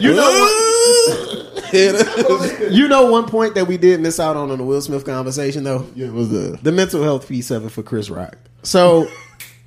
you 0.00 0.14
know 0.14 0.58
you 2.70 2.88
know 2.88 3.10
one 3.10 3.26
point 3.26 3.54
that 3.54 3.66
we 3.66 3.76
did 3.78 4.00
miss 4.00 4.20
out 4.20 4.36
on 4.36 4.50
in 4.50 4.58
the 4.58 4.64
Will 4.64 4.80
Smith 4.80 5.04
conversation 5.04 5.64
though. 5.64 5.86
Yeah, 5.94 6.10
was 6.10 6.30
the 6.30 6.58
the 6.62 6.72
mental 6.72 7.02
health 7.02 7.28
piece 7.28 7.50
of 7.50 7.64
it 7.64 7.70
for 7.70 7.82
Chris 7.82 8.10
Rock. 8.10 8.36
So, 8.62 9.08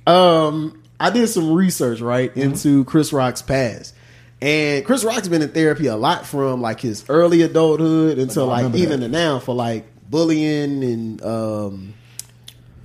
um, 0.06 0.82
I 1.00 1.10
did 1.10 1.26
some 1.28 1.52
research 1.52 2.00
right 2.00 2.30
Mm-hmm. 2.30 2.40
into 2.40 2.84
Chris 2.84 3.12
Rock's 3.12 3.42
past, 3.42 3.94
and 4.40 4.84
Chris 4.84 5.04
Rock's 5.04 5.28
been 5.28 5.42
in 5.42 5.50
therapy 5.50 5.86
a 5.86 5.96
lot 5.96 6.26
from 6.26 6.60
like 6.60 6.80
his 6.80 7.04
early 7.08 7.42
adulthood 7.42 8.18
until 8.18 8.46
like 8.46 8.74
even 8.74 9.00
that. 9.00 9.06
to 9.06 9.12
now 9.12 9.38
for 9.38 9.54
like 9.54 9.84
bullying 10.10 10.82
and 10.84 11.22
um. 11.24 11.94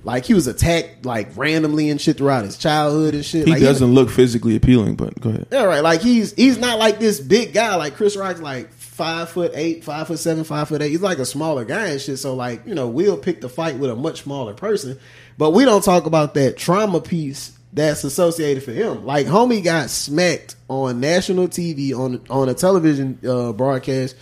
Like 0.04 0.24
he 0.24 0.34
was 0.34 0.46
attacked 0.46 1.04
like 1.06 1.36
randomly 1.36 1.88
and 1.88 2.00
shit 2.00 2.16
throughout 2.16 2.44
his 2.44 2.58
childhood 2.58 3.14
and 3.14 3.24
shit. 3.24 3.46
he 3.46 3.52
like, 3.52 3.62
doesn't 3.62 3.94
look 3.94 4.10
physically 4.10 4.56
appealing. 4.56 4.96
But 4.96 5.20
go 5.20 5.30
ahead. 5.30 5.46
yeah, 5.52 5.62
right. 5.64 5.82
Like 5.82 6.00
he's 6.00 6.32
he's 6.32 6.58
not 6.58 6.78
like 6.78 6.98
this 6.98 7.20
big 7.20 7.52
guy. 7.52 7.74
Like 7.76 7.94
Chris 7.94 8.16
Rock's 8.16 8.40
like 8.40 8.72
five 8.72 9.30
foot 9.30 9.52
eight, 9.54 9.84
five 9.84 10.08
foot 10.08 10.18
seven, 10.18 10.42
five 10.44 10.68
foot 10.68 10.82
eight. 10.82 10.90
He's 10.90 11.02
like 11.02 11.18
a 11.18 11.24
smaller 11.24 11.64
guy 11.64 11.88
and 11.88 12.00
shit. 12.00 12.18
So 12.18 12.34
like 12.34 12.66
you 12.66 12.74
know, 12.74 12.88
we'll 12.88 13.16
pick 13.16 13.40
the 13.40 13.48
fight 13.48 13.76
with 13.76 13.90
a 13.90 13.96
much 13.96 14.22
smaller 14.22 14.54
person. 14.54 14.98
But 15.38 15.50
we 15.50 15.64
don't 15.64 15.84
talk 15.84 16.06
about 16.06 16.34
that 16.34 16.56
trauma 16.56 17.00
piece 17.00 17.56
that's 17.72 18.04
associated 18.04 18.62
for 18.62 18.72
him. 18.72 19.06
Like 19.06 19.26
homie 19.26 19.62
got 19.62 19.88
smacked 19.88 20.56
on 20.68 21.00
national 21.00 21.48
TV 21.48 21.92
on 21.96 22.20
on 22.28 22.48
a 22.48 22.54
television 22.54 23.18
uh, 23.26 23.52
broadcast. 23.52 24.16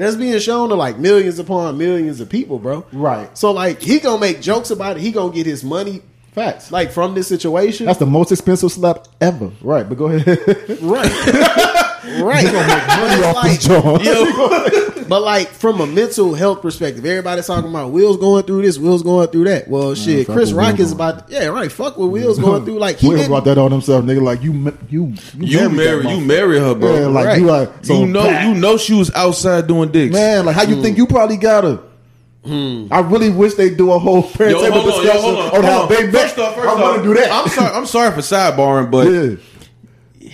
That's 0.00 0.16
being 0.16 0.38
shown 0.38 0.70
to 0.70 0.74
like 0.74 0.98
millions 0.98 1.38
upon 1.38 1.76
millions 1.76 2.20
of 2.20 2.28
people, 2.28 2.58
bro. 2.58 2.86
Right. 2.92 3.36
So 3.36 3.52
like 3.52 3.80
he 3.82 4.00
gonna 4.00 4.20
make 4.20 4.40
jokes 4.40 4.70
about 4.70 4.96
it. 4.96 5.02
He 5.02 5.12
gonna 5.12 5.32
get 5.32 5.46
his 5.46 5.62
money 5.62 6.02
facts. 6.32 6.72
like 6.72 6.90
from 6.90 7.14
this 7.14 7.28
situation. 7.28 7.86
That's 7.86 7.98
the 7.98 8.06
most 8.06 8.32
expensive 8.32 8.72
slap 8.72 9.06
ever. 9.20 9.50
Right, 9.60 9.88
but 9.88 9.98
go 9.98 10.06
ahead. 10.06 10.38
Right. 10.80 11.10
right. 12.22 12.44
Gonna 12.46 12.66
make 12.66 12.86
money 12.88 13.24
off 13.24 13.34
Like, 13.34 13.60
this 13.60 13.66
joint. 13.66 14.89
But 15.10 15.22
like 15.22 15.48
from 15.48 15.80
a 15.80 15.86
mental 15.88 16.34
health 16.34 16.62
perspective, 16.62 17.04
everybody's 17.04 17.48
talking 17.48 17.68
about 17.68 17.90
Will's 17.90 18.16
going 18.16 18.44
through 18.44 18.62
this, 18.62 18.78
Will's 18.78 19.02
going 19.02 19.26
through 19.26 19.42
that. 19.42 19.66
Well, 19.66 19.96
shit, 19.96 20.24
Chris 20.26 20.52
Rock 20.52 20.78
is 20.78 20.94
going 20.94 21.14
about 21.14 21.28
yeah, 21.28 21.46
right. 21.46 21.70
Fuck 21.70 21.98
what 21.98 22.12
Will's 22.12 22.38
going 22.46 22.64
through. 22.64 22.78
Like 22.78 22.98
he 22.98 23.08
Will 23.08 23.26
brought 23.26 23.44
that 23.46 23.58
on 23.58 23.72
himself, 23.72 24.04
nigga. 24.04 24.22
Like 24.22 24.40
you, 24.40 24.52
ma- 24.52 24.70
you, 24.88 25.12
You 25.36 25.68
marry, 25.68 26.08
you 26.08 26.20
marry 26.20 26.60
her, 26.60 26.76
bro. 26.76 26.94
Yeah, 26.94 27.06
like 27.08 27.26
Right. 27.26 27.40
you 27.40 27.46
like 27.46 27.84
so 27.84 27.98
you 27.98 28.06
know, 28.06 28.22
bad. 28.22 28.54
you 28.54 28.60
know, 28.60 28.76
she 28.76 28.94
was 28.94 29.10
outside 29.10 29.66
doing 29.66 29.90
dicks. 29.90 30.12
man. 30.14 30.46
Like 30.46 30.54
how 30.54 30.62
you 30.62 30.76
hmm. 30.76 30.82
think 30.82 30.96
you 30.96 31.08
probably 31.08 31.38
got 31.38 31.64
her? 31.64 31.82
Hmm. 32.44 32.86
I 32.92 33.00
really 33.00 33.30
wish 33.30 33.54
they 33.54 33.74
do 33.74 33.90
a 33.90 33.98
whole 33.98 34.22
parent 34.22 34.58
Yo, 34.58 34.62
table 34.70 34.80
hold 34.80 34.94
on, 34.94 35.04
yo, 35.06 35.12
discussion 35.12 35.34
hold 35.34 35.38
on, 35.38 35.56
on, 35.56 35.64
how 35.64 35.86
they 35.86 36.04
met. 36.04 36.12
First 36.12 36.38
off, 36.38 36.54
first 36.54 36.68
I 36.68 36.72
off, 36.72 36.80
want 36.80 36.96
to 36.98 37.02
do 37.02 37.14
that. 37.14 37.32
I'm 37.32 37.48
sorry. 37.48 37.74
I'm 37.74 37.86
sorry 37.86 38.10
for 38.12 38.20
sidebarring, 38.20 38.90
but 38.92 39.08
Yeah. 39.08 39.36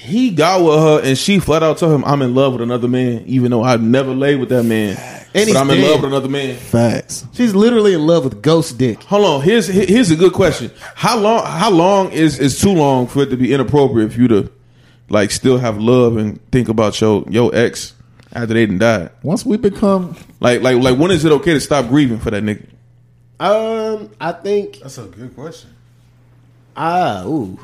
He 0.07 0.31
got 0.31 0.62
with 0.64 0.79
her, 0.79 1.01
and 1.09 1.19
she 1.19 1.38
flat 1.40 1.62
out 1.62 1.79
told 1.79 1.95
him, 1.95 2.05
"I'm 2.05 2.23
in 2.23 2.35
love 2.35 2.53
with 2.55 2.62
another 2.62 2.88
man," 2.88 3.25
even 3.27 3.51
though 3.51 3.62
I've 3.62 3.83
never 3.83 4.14
laid 4.14 4.40
with 4.40 4.49
that 4.51 4.62
man. 4.64 4.97
And 5.35 5.49
but 5.53 5.57
I'm 5.59 5.69
in 5.71 5.81
dead. 5.83 5.90
love 5.90 6.01
with 6.03 6.11
another 6.12 6.29
man. 6.29 6.57
Facts. 6.57 7.27
she's 7.35 7.55
literally 7.55 7.92
in 7.92 8.07
love 8.07 8.25
with 8.25 8.40
Ghost 8.40 8.79
Dick. 8.79 9.03
Hold 9.03 9.25
on. 9.27 9.42
Here's 9.42 9.66
here's 9.66 10.11
a 10.11 10.16
good 10.16 10.33
question. 10.33 10.71
How 10.95 11.19
long? 11.19 11.45
How 11.45 11.71
long 11.71 12.11
is 12.12 12.38
is 12.38 12.59
too 12.59 12.73
long 12.73 13.07
for 13.07 13.23
it 13.25 13.31
to 13.31 13.37
be 13.37 13.53
inappropriate 13.53 14.12
for 14.14 14.21
you 14.21 14.29
to 14.29 14.51
like 15.11 15.31
still 15.31 15.59
have 15.59 15.79
love 15.79 16.16
and 16.16 16.40
think 16.51 16.69
about 16.71 16.99
your 17.01 17.25
your 17.29 17.55
ex 17.55 17.92
after 18.33 18.55
they 18.55 18.64
done 18.64 18.79
died? 18.79 19.11
Once 19.23 19.45
we 19.45 19.59
become, 19.59 20.16
Like 20.40 20.62
like 20.62 20.79
like 20.79 20.99
when 20.99 21.11
is 21.11 21.25
it 21.27 21.33
okay 21.33 21.53
to 21.53 21.61
stop 21.61 21.88
grieving 21.88 22.19
for 22.19 22.31
that 22.31 22.42
nigga? 22.42 22.64
Um, 23.38 24.09
I 24.19 24.33
think 24.33 24.79
That's 24.81 24.97
a 24.97 25.03
good 25.05 25.35
question. 25.35 25.69
ah 26.77 27.25
ooh, 27.27 27.59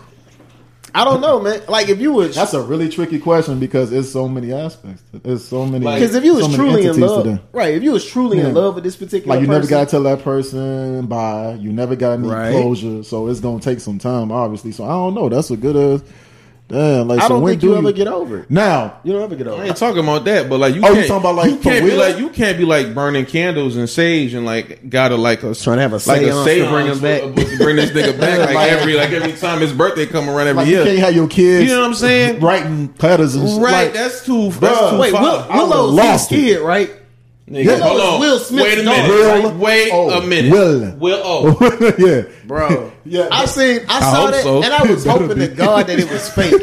I 0.94 1.04
don't 1.04 1.20
know, 1.22 1.40
man. 1.40 1.62
Like 1.68 1.88
if 1.88 2.00
you 2.00 2.12
was 2.12 2.34
that's 2.34 2.52
a 2.54 2.60
really 2.62 2.88
tricky 2.88 3.18
question 3.18 3.58
because 3.58 3.92
it's 3.92 4.10
so 4.10 4.28
many 4.28 4.52
aspects. 4.52 5.02
There's 5.12 5.44
so 5.44 5.64
many. 5.64 5.86
because 5.86 6.14
if 6.14 6.22
you 6.24 6.34
was 6.34 6.46
so 6.46 6.54
truly 6.54 6.82
in 6.82 6.88
entities 6.88 6.96
to 6.96 7.06
love, 7.06 7.24
them. 7.24 7.40
right? 7.52 7.72
If 7.74 7.82
you 7.82 7.92
was 7.92 8.04
truly 8.06 8.40
in 8.40 8.52
love 8.54 8.74
with 8.74 8.84
this 8.84 8.96
particular, 8.96 9.34
Like 9.36 9.42
you 9.42 9.50
never 9.50 9.66
got 9.66 9.84
to 9.84 9.90
tell 9.90 10.02
that 10.02 10.22
person 10.22 11.06
bye. 11.06 11.54
You 11.54 11.72
never 11.72 11.96
got 11.96 12.12
any 12.18 12.28
Right. 12.28 12.50
closure, 12.52 13.02
so 13.04 13.28
it's 13.28 13.40
gonna 13.40 13.60
take 13.60 13.80
some 13.80 13.98
time, 13.98 14.30
obviously. 14.30 14.72
So 14.72 14.84
I 14.84 14.88
don't 14.90 15.14
know. 15.14 15.28
That's 15.28 15.50
a 15.50 15.56
good. 15.56 15.76
Uh, 15.76 16.04
damn. 16.72 17.06
Like 17.06 17.20
I 17.20 17.22
so 17.22 17.28
don't 17.38 17.46
think 17.46 17.60
do 17.60 17.68
you 17.68 17.76
ever 17.76 17.92
get 17.92 18.08
over 18.08 18.38
it. 18.40 18.50
now. 18.50 18.98
You 19.04 19.12
don't 19.12 19.22
ever 19.22 19.36
get 19.36 19.46
over 19.46 19.60
I 19.62 19.66
it. 19.66 19.68
ain't 19.68 19.76
talking 19.76 20.02
about 20.02 20.24
that, 20.24 20.48
but 20.48 20.58
like 20.58 20.74
you 20.74 20.80
Oh, 20.84 20.92
can't 20.92 21.06
talking 21.06 21.20
about, 21.20 21.34
like, 21.36 21.50
you 21.50 21.58
can't 21.58 21.84
be 21.84 21.90
real? 21.90 21.98
like 22.00 22.18
you 22.18 22.30
can't 22.30 22.58
be 22.58 22.64
like 22.64 22.94
burning 22.94 23.26
candles 23.26 23.76
and 23.76 23.88
sage 23.88 24.34
and 24.34 24.44
like 24.46 24.88
gotta 24.88 25.16
like 25.16 25.42
a 25.44 25.54
Trying 25.54 25.76
to 25.76 25.82
have 25.82 25.92
a 25.92 25.96
like 26.08 26.22
a 26.22 26.32
seance 26.44 26.64
to 26.64 26.70
bring 26.70 26.86
him 26.86 27.00
back. 27.00 27.20
to 27.22 27.56
bring 27.58 27.76
this 27.76 27.90
nigga 27.90 28.18
back 28.20 28.38
like, 28.40 28.54
Like- 28.54 28.70
every 28.72 28.94
like 28.94 29.10
every 29.10 29.32
time 29.34 29.60
his 29.60 29.72
birthday 29.72 30.06
come 30.06 30.28
around 30.28 30.48
every 30.48 30.62
Like 30.62 30.66
year. 30.68 30.78
you 30.80 30.84
can't 30.86 30.98
have 30.98 31.14
your 31.14 31.28
kids. 31.28 31.68
You 31.68 31.74
know 31.76 31.82
what 31.82 31.88
I'm 31.88 31.94
saying? 31.94 32.40
Writing 32.40 32.94
letters 33.00 33.34
and 33.36 33.48
shit. 33.48 33.60
Right, 33.60 33.84
Like, 33.84 33.92
that's 33.92 34.24
too. 34.24 34.32
Bruh. 34.48 34.60
That's 34.60 34.90
too 34.90 34.98
Wait, 34.98 35.12
far. 35.12 35.22
Will, 35.22 35.48
Willow's 35.68 35.92
lost 35.92 36.30
his 36.30 36.38
it. 36.38 36.42
kid, 36.56 36.60
right? 36.62 36.90
Nigga, 37.48 37.64
Yeah. 37.64 37.76
hold 37.78 38.00
on. 38.00 38.20
Will 38.20 38.38
Smith's 38.38 38.62
Wait 38.64 38.78
a 38.78 38.82
minute. 38.84 39.44
right? 39.44 39.54
Wait 39.56 39.90
Oh, 39.92 40.10
a 40.10 40.26
minute. 40.26 40.52
Will. 40.52 40.96
Will. 40.96 41.20
Oh. 41.24 41.94
yeah, 41.98 42.22
Bro, 42.46 42.92
Yeah. 43.04 43.28
I 43.32 43.46
seen, 43.46 43.80
I 43.88 43.98
I 43.98 44.00
saw 44.00 44.30
that, 44.30 44.42
so. 44.42 44.62
and 44.62 44.72
I 44.72 44.82
was 44.90 45.04
hoping 45.06 45.38
to 45.38 45.48
God 45.48 45.86
that 45.88 45.98
it 45.98 46.10
was 46.10 46.28
fake. 46.30 46.54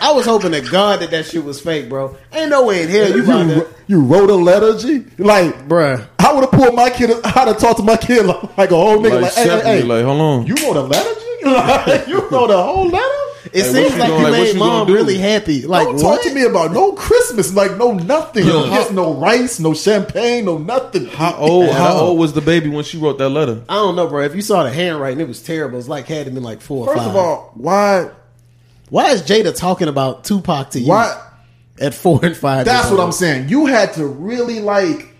I 0.00 0.12
was 0.12 0.24
hoping 0.26 0.52
to 0.52 0.60
God 0.60 1.00
that 1.00 1.10
that 1.10 1.26
shit 1.26 1.44
was 1.44 1.60
fake, 1.60 1.88
bro. 1.88 2.16
Ain't 2.32 2.50
no 2.50 2.64
way 2.64 2.84
in 2.84 2.88
hell 2.88 3.10
you 3.10 3.24
you, 3.24 3.66
you 3.88 4.00
wrote 4.00 4.30
a 4.30 4.34
letter, 4.36 4.78
G. 4.78 5.04
Like, 5.18 5.66
bruh. 5.68 6.06
I 6.20 6.32
would 6.32 6.42
have 6.44 6.52
pulled 6.52 6.74
my 6.76 6.88
kid. 6.88 7.10
How 7.24 7.44
to 7.44 7.54
talk 7.54 7.76
to 7.78 7.82
my 7.82 7.96
kid 7.96 8.24
like, 8.24 8.56
like 8.56 8.70
a 8.70 8.76
whole 8.76 8.98
nigga. 8.98 9.20
Like, 9.20 9.22
Like, 9.22 9.32
hey, 9.34 9.48
hey, 9.48 9.60
hey, 9.78 9.82
like, 9.82 10.04
hold 10.04 10.20
on. 10.20 10.46
you 10.46 10.54
wrote 10.64 10.76
a 10.76 10.82
letter, 10.82 11.14
G. 11.14 11.24
Like, 11.44 12.06
you 12.06 12.20
wrote 12.28 12.50
a 12.50 12.62
whole 12.62 12.86
letter. 12.88 13.17
It 13.52 13.62
Like, 13.62 13.64
seems 13.74 13.92
you 13.94 13.98
like 13.98 14.08
gonna- 14.08 14.16
you 14.18 14.22
like, 14.24 14.32
made 14.32 14.52
you 14.54 14.58
mom 14.58 14.86
really 14.92 15.18
happy. 15.18 15.62
Like 15.66 15.84
Don't 15.86 15.94
what? 15.96 16.02
talk 16.16 16.22
to 16.22 16.34
me 16.34 16.44
about 16.44 16.72
no 16.72 16.92
Christmas, 16.92 17.54
like 17.54 17.76
no 17.76 17.92
nothing. 17.92 18.46
Yo, 18.46 18.66
no, 18.66 18.70
gifts, 18.70 18.90
no 18.92 19.14
rice, 19.14 19.58
no 19.60 19.74
champagne, 19.74 20.44
no 20.44 20.58
nothing. 20.58 21.06
How 21.06 21.34
old? 21.36 21.70
How 21.70 21.94
old 21.98 22.18
was 22.18 22.32
the 22.32 22.40
baby 22.40 22.68
when 22.68 22.84
she 22.84 22.98
wrote 22.98 23.18
that 23.18 23.28
letter? 23.30 23.62
I 23.68 23.74
don't 23.76 23.96
know, 23.96 24.06
bro. 24.06 24.22
If 24.24 24.34
you 24.34 24.42
saw 24.42 24.62
the 24.64 24.70
handwriting, 24.70 25.20
it 25.20 25.28
was 25.28 25.42
terrible. 25.42 25.78
It's 25.78 25.88
like 25.88 26.06
had 26.06 26.26
to 26.26 26.30
been 26.32 26.42
like 26.42 26.60
four 26.60 26.86
or 26.86 26.94
First 26.94 26.98
five. 27.06 27.08
of 27.08 27.16
all, 27.16 27.52
why? 27.54 28.10
why 28.90 29.10
is 29.10 29.22
Jada 29.22 29.54
talking 29.56 29.88
about 29.88 30.24
Tupac 30.24 30.70
to 30.70 30.80
you 30.80 30.88
Why? 30.88 31.14
at 31.80 31.94
four 31.94 32.20
and 32.24 32.36
five? 32.36 32.64
That's 32.64 32.90
what 32.90 32.98
old? 33.00 33.06
I'm 33.08 33.12
saying. 33.12 33.48
You 33.48 33.66
had 33.66 33.92
to 33.94 34.06
really 34.06 34.60
like 34.60 35.14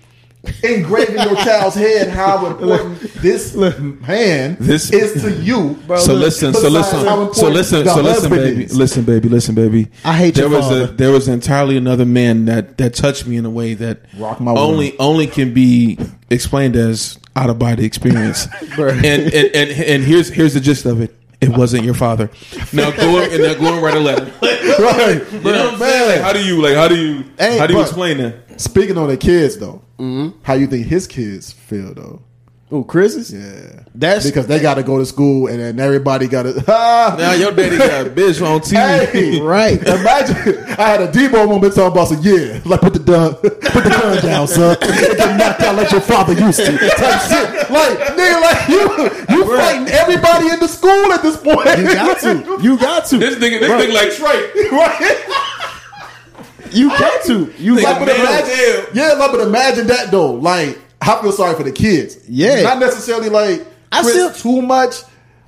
engrave 0.62 1.08
in 1.10 1.16
your 1.16 1.36
child's 1.36 1.74
head 1.74 2.08
how 2.08 2.46
important 2.46 3.00
this 3.14 3.54
man 3.54 4.56
This- 4.60 4.90
is 4.90 5.20
to 5.22 5.32
you. 5.42 5.76
Bro, 5.86 5.98
so 5.98 6.12
look, 6.14 6.22
listen, 6.22 6.54
so 6.54 6.68
listen, 6.68 7.00
so 7.34 7.48
listen, 7.48 7.84
so 7.86 8.00
listen, 8.00 8.30
baby, 8.30 8.64
is. 8.64 8.76
listen, 8.76 9.04
baby, 9.04 9.28
listen, 9.28 9.54
baby. 9.54 9.88
I 10.04 10.12
hate 10.16 10.34
there 10.36 10.48
your 10.48 10.56
was 10.58 10.66
father. 10.68 10.84
a 10.84 10.86
there 10.86 11.10
was 11.10 11.28
entirely 11.28 11.76
another 11.76 12.06
man 12.06 12.44
that 12.46 12.78
that 12.78 12.94
touched 12.94 13.26
me 13.26 13.36
in 13.36 13.44
a 13.46 13.50
way 13.50 13.74
that 13.74 14.00
Rock 14.16 14.40
my 14.40 14.52
only 14.52 14.96
only 14.98 15.26
can 15.26 15.52
be 15.52 15.98
explained 16.30 16.76
as 16.76 17.18
out 17.36 17.50
of 17.50 17.58
body 17.58 17.84
experience. 17.84 18.46
And, 18.78 19.04
and 19.04 19.34
and 19.54 19.70
and 19.70 20.04
here's 20.04 20.28
here's 20.28 20.54
the 20.54 20.60
gist 20.60 20.86
of 20.86 21.00
it. 21.00 21.14
It 21.40 21.50
wasn't 21.50 21.84
your 21.84 21.94
father. 21.94 22.30
Now 22.72 22.90
go 22.90 23.18
and 23.22 23.42
now 23.42 23.54
go 23.54 23.72
and 23.74 23.82
write 23.82 23.94
a 23.94 24.00
letter. 24.00 24.24
right, 24.42 25.22
You 25.32 25.38
know 25.40 25.64
what 25.66 25.72
I'm 25.74 25.78
saying? 25.78 26.08
Like, 26.10 26.20
how 26.20 26.32
do 26.32 26.44
you 26.44 26.60
like? 26.62 26.74
How 26.74 26.88
do 26.88 26.96
you? 26.96 27.24
Hey, 27.38 27.58
how 27.58 27.66
do 27.66 27.74
you 27.74 27.78
but- 27.80 27.86
explain 27.86 28.18
that? 28.18 28.34
Speaking 28.58 28.98
on 28.98 29.08
the 29.08 29.16
kids 29.16 29.56
though, 29.58 29.82
Mm-hmm. 29.98 30.38
how 30.44 30.54
you 30.54 30.66
think 30.68 30.86
his 30.86 31.06
kids 31.08 31.50
feel 31.52 31.92
though? 31.94 32.22
Oh, 32.70 32.84
Chris's? 32.84 33.32
Yeah, 33.32 33.84
That's 33.94 34.26
because 34.26 34.46
they 34.46 34.60
got 34.60 34.74
to 34.74 34.82
go 34.82 34.98
to 34.98 35.06
school 35.06 35.46
and 35.48 35.58
then 35.58 35.80
everybody 35.80 36.28
got 36.28 36.42
to. 36.42 36.62
Ah, 36.68 37.16
Now 37.18 37.32
your 37.32 37.50
daddy 37.50 37.78
got 37.78 38.06
a 38.06 38.10
bitch 38.10 38.44
on 38.46 38.60
TV. 38.60 39.06
Hey, 39.06 39.40
right. 39.40 39.80
Imagine 39.80 40.36
I 40.78 40.82
had 40.86 41.00
a 41.00 41.08
Debo 41.10 41.48
moment 41.48 41.74
talking 41.74 41.92
about 41.92 42.08
some 42.08 42.20
yeah, 42.20 42.60
like 42.66 42.82
put 42.82 42.92
the 42.92 42.98
gun, 42.98 43.34
put 43.36 43.60
the 43.60 43.88
gun 43.88 44.22
down, 44.22 44.46
son. 44.46 44.76
Get 44.80 45.38
knocked 45.38 45.62
out 45.62 45.76
like 45.76 45.90
your 45.90 46.02
father 46.02 46.34
used 46.34 46.58
to. 46.58 46.76
Type 46.76 47.22
shit. 47.22 47.70
Like 47.70 47.98
nigga, 48.20 48.40
like 48.42 48.68
you, 48.68 49.34
you 49.34 49.56
fighting 49.56 49.88
everybody 49.88 50.48
in 50.52 50.60
the 50.60 50.68
school 50.68 51.10
at 51.10 51.22
this 51.22 51.38
point. 51.38 51.64
You 51.78 51.84
got 51.86 52.20
to. 52.20 52.58
You 52.62 52.76
got 52.78 53.06
to. 53.06 53.16
This 53.16 53.36
nigga, 53.36 53.60
this 53.60 53.68
Bro. 53.68 53.78
nigga 53.80 53.94
like 53.94 54.12
Trey. 54.12 54.68
right? 54.76 55.47
You 56.72 56.88
got 56.90 57.24
to. 57.26 57.52
You 57.58 57.74
Nigga, 57.76 57.82
got 57.82 58.00
Like, 58.00 58.06
but 58.08 58.16
imagine, 58.16 58.86
yeah, 58.94 59.12
like, 59.14 59.30
but 59.32 59.40
imagine 59.40 59.86
that 59.88 60.10
though. 60.10 60.32
Like, 60.32 60.78
I 61.00 61.20
feel 61.20 61.32
sorry 61.32 61.54
for 61.56 61.62
the 61.62 61.72
kids. 61.72 62.18
Yeah. 62.28 62.62
not 62.62 62.78
necessarily 62.78 63.28
like 63.28 63.66
I 63.92 64.02
Chris 64.02 64.14
still- 64.14 64.32
too 64.60 64.62
much. 64.62 64.94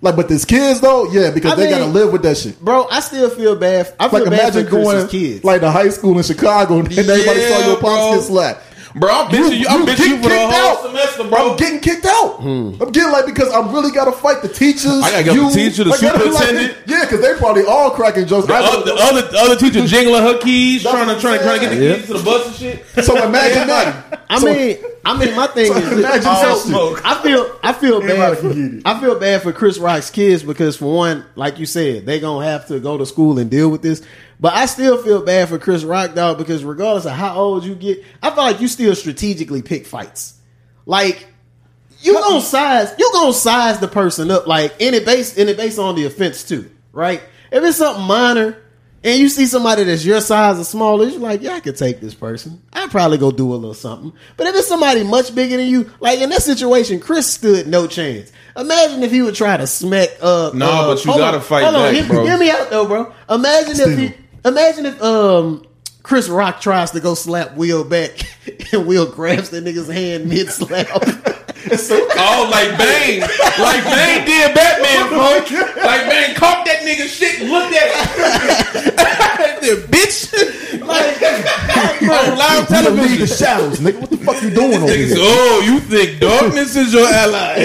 Like, 0.03 0.17
but 0.17 0.29
these 0.29 0.47
kids 0.47 0.81
though, 0.81 1.11
yeah, 1.13 1.31
because 1.31 1.53
I 1.53 1.57
they 1.57 1.63
mean- 1.65 1.73
gotta 1.79 1.91
live 1.91 2.11
with 2.11 2.23
that 2.23 2.39
shit. 2.39 2.59
Bro, 2.59 2.87
I 2.91 3.01
still 3.01 3.29
feel 3.29 3.55
bad. 3.55 3.93
I 4.01 4.09
feel 4.09 4.21
Like, 4.21 4.31
bad 4.31 4.41
imagine 4.41 4.65
for 4.65 4.71
Chris's 4.71 4.93
going 4.95 5.09
kids. 5.09 5.45
like 5.45 5.61
to 5.61 5.71
high 5.71 5.91
school 5.91 6.17
in 6.17 6.25
Chicago 6.25 6.79
and 6.79 6.89
everybody 6.91 7.41
saw 7.49 7.67
your 7.67 7.77
pops 7.77 8.17
get 8.17 8.27
slapped. 8.27 8.63
Bro, 8.95 9.09
I'm 9.11 9.31
bitching 9.31 9.59
you. 9.61 9.67
I'm 9.69 9.87
bitching 9.87 10.09
you 10.09 10.17
for 10.17 10.23
the 10.25 10.29
kicked 10.31 10.53
whole 10.53 10.77
out. 10.77 10.83
semester, 10.87 11.25
bro. 11.29 11.51
I'm 11.53 11.57
getting 11.57 11.81
kicked 11.81 12.05
out. 12.07 12.41
Hmm. 12.41 12.75
I'm 12.83 12.91
getting 12.91 13.13
like 13.13 13.25
because 13.27 13.49
I 13.53 13.61
really 13.71 13.93
got 13.93 14.07
to 14.07 14.13
fight 14.13 14.43
the 14.43 14.49
teachers. 14.49 14.87
I 15.03 15.11
gotta 15.11 15.25
get 15.25 15.35
the 15.35 15.51
teacher, 15.55 15.85
the 15.85 15.91
I 15.93 16.01
gotta, 16.01 16.19
superintendent. 16.33 16.77
yeah, 16.87 17.05
because 17.05 17.21
they 17.21 17.35
probably 17.39 17.65
all 17.65 17.91
cracking 17.93 18.27
jokes. 18.27 18.47
The, 18.49 18.55
I 18.55 18.59
other, 18.65 18.85
the 18.85 18.95
other 18.95 19.23
the 19.31 19.39
other 19.39 19.57
teacher 19.57 19.87
jingling 19.87 20.23
her 20.23 20.39
keys, 20.39 20.83
trying 20.83 21.07
to 21.09 21.21
trying 21.21 21.39
to 21.39 21.45
trying 21.45 21.61
to 21.61 21.67
get 21.67 21.75
the 21.79 21.85
Yeah. 21.85 21.97
keys 21.97 22.07
to 22.09 22.13
the 22.15 22.23
bus 22.25 22.47
and 22.49 22.57
shit. 22.57 22.85
so 23.05 23.17
imagine 23.25 23.69
that. 23.69 24.25
I 24.31 24.39
So- 24.41 24.47
mean, 24.53 24.79
I 25.05 25.17
mean, 25.17 25.35
my 25.37 25.47
thing 25.47 25.67
so 25.73 25.79
is, 25.79 25.99
imagine 25.99 26.57
smoke. 26.57 27.01
I 27.05 27.23
feel, 27.23 27.59
I 27.63 27.73
feel 27.73 28.01
bad. 28.01 28.37
For, 28.39 28.51
can 28.51 28.71
get 28.71 28.79
it. 28.81 28.83
I 28.87 29.01
feel 29.01 29.19
bad 29.19 29.43
for 29.43 29.53
Chris 29.53 29.79
Rock's 29.79 30.11
kids 30.11 30.43
because, 30.43 30.77
for 30.77 30.93
one, 30.95 31.25
like 31.37 31.59
you 31.59 31.65
said, 31.67 32.05
they 32.07 32.21
gonna 32.21 32.45
have 32.45 32.67
to 32.69 32.79
go 32.81 32.99
to 32.99 33.07
school 33.07 33.39
and 33.39 33.51
deal 33.51 33.71
with 33.71 33.83
this. 33.83 34.03
But 34.41 34.55
I 34.55 34.65
still 34.67 35.03
feel 35.03 35.23
bad 35.23 35.51
for 35.51 35.59
Chris 35.59 35.85
Rock, 35.85 36.15
dog, 36.15 36.39
because 36.39 36.65
regardless 36.65 37.05
of 37.05 37.13
how 37.13 37.37
old 37.37 37.63
you 37.65 37.75
get, 37.75 38.03
I 38.23 38.31
feel 38.31 38.45
like 38.45 38.61
you 38.61 38.69
still 38.69 38.95
strategically 38.95 39.61
pick 39.61 39.87
fights. 39.87 40.41
Like 40.87 41.27
you 42.01 42.15
gonna 42.15 42.41
size, 42.41 42.95
you 42.99 43.11
gonna 43.13 43.35
size 43.35 43.79
the 43.81 43.89
person 43.89 44.31
up, 44.31 44.47
like 44.47 44.73
and 44.81 44.95
it 44.95 45.05
based 45.05 45.37
and 45.37 45.51
it 45.51 45.59
based 45.59 45.79
on 45.79 45.95
the 45.95 46.07
offense 46.07 46.43
too, 46.43 46.71
right? 46.93 47.21
If 47.53 47.63
it's 47.63 47.79
something 47.79 48.05
minor. 48.05 48.57
And 49.03 49.19
you 49.19 49.31
see 49.31 49.47
somebody 49.47 49.85
that's 49.85 50.05
your 50.05 50.21
size 50.21 50.61
or 50.61 50.65
smaller, 50.65 51.07
you're 51.07 51.21
like, 51.21 51.41
yeah, 51.41 51.55
I 51.55 51.61
could 51.61 51.79
take 51.79 52.01
this 52.01 52.15
person. 52.15 52.61
I'd 52.71 52.91
probably 52.91 53.17
go 53.17 53.31
do 53.31 53.51
a 53.51 53.57
little 53.57 53.73
something. 53.73 54.13
But 54.37 54.47
if 54.49 54.55
it's 54.57 54.69
somebody 54.69 55.05
much 55.05 55.35
bigger 55.35 55.57
than 55.57 55.69
you, 55.69 55.91
like 56.01 56.19
in 56.19 56.29
that 56.29 56.43
situation, 56.43 57.01
Chris 57.01 57.27
stood 57.33 57.67
no 57.67 57.87
chance. 57.87 58.31
Imagine 58.59 59.03
if 59.03 59.11
he 59.11 59.23
would 59.23 59.35
try 59.35 59.57
to 59.57 59.67
smack. 59.67 60.11
Uh, 60.21 60.51
No, 60.53 60.67
uh, 60.71 60.95
but 60.95 61.03
you 61.03 61.17
gotta 61.17 61.39
on, 61.39 61.43
fight 61.43 61.65
hold 61.65 61.77
on, 61.77 61.95
hear, 61.95 62.07
bro. 62.07 62.27
Hear 62.27 62.37
me 62.37 62.51
out 62.51 62.69
though, 62.69 62.87
bro. 62.87 63.11
Imagine 63.31 63.81
if 63.81 63.99
he, 63.99 64.15
imagine 64.45 64.87
if 64.87 65.03
um 65.03 65.65
Chris 66.03 66.29
Rock 66.29 66.61
tries 66.61 66.91
to 66.93 67.01
go 67.01 67.15
slap 67.15 67.57
Will 67.57 67.85
back, 67.85 68.13
and 68.73 68.87
Will 68.87 69.11
grabs 69.11 69.51
the 69.51 69.61
nigga's 69.61 69.89
hand 69.89 70.29
mid 70.29 70.49
slap. 70.49 70.89
Oh, 72.23 72.49
like 72.51 72.77
Bane, 72.79 73.21
like 73.21 73.85
Bane 73.85 74.25
did 74.27 74.55
Batman, 74.55 75.09
folks. 75.11 75.51
Like 75.77 76.09
Bane 76.09 76.35
caught 76.35 76.65
that 76.67 76.81
nigga 76.83 77.07
shit, 77.07 77.41
and 77.41 77.51
looked 77.51 77.75
at 77.75 77.89
it, 77.91 79.61
the 79.61 79.87
bitch, 79.89 80.33
like 80.81 81.23
on 82.03 82.39
live 82.39 82.71
You 82.71 82.77
don't 82.83 82.95
the 82.95 83.01
television. 83.01 83.27
shadows, 83.27 83.79
nigga. 83.81 84.01
What 84.01 84.11
the 84.11 84.17
fuck 84.19 84.43
you 84.43 84.51
doing 84.51 84.83
over 84.83 84.93
here? 84.93 85.15
oh, 85.19 85.63
you 85.65 85.81
think 85.81 86.21
darkness 86.21 86.77
is 86.77 86.93
your 86.93 87.07
ally? 87.07 87.65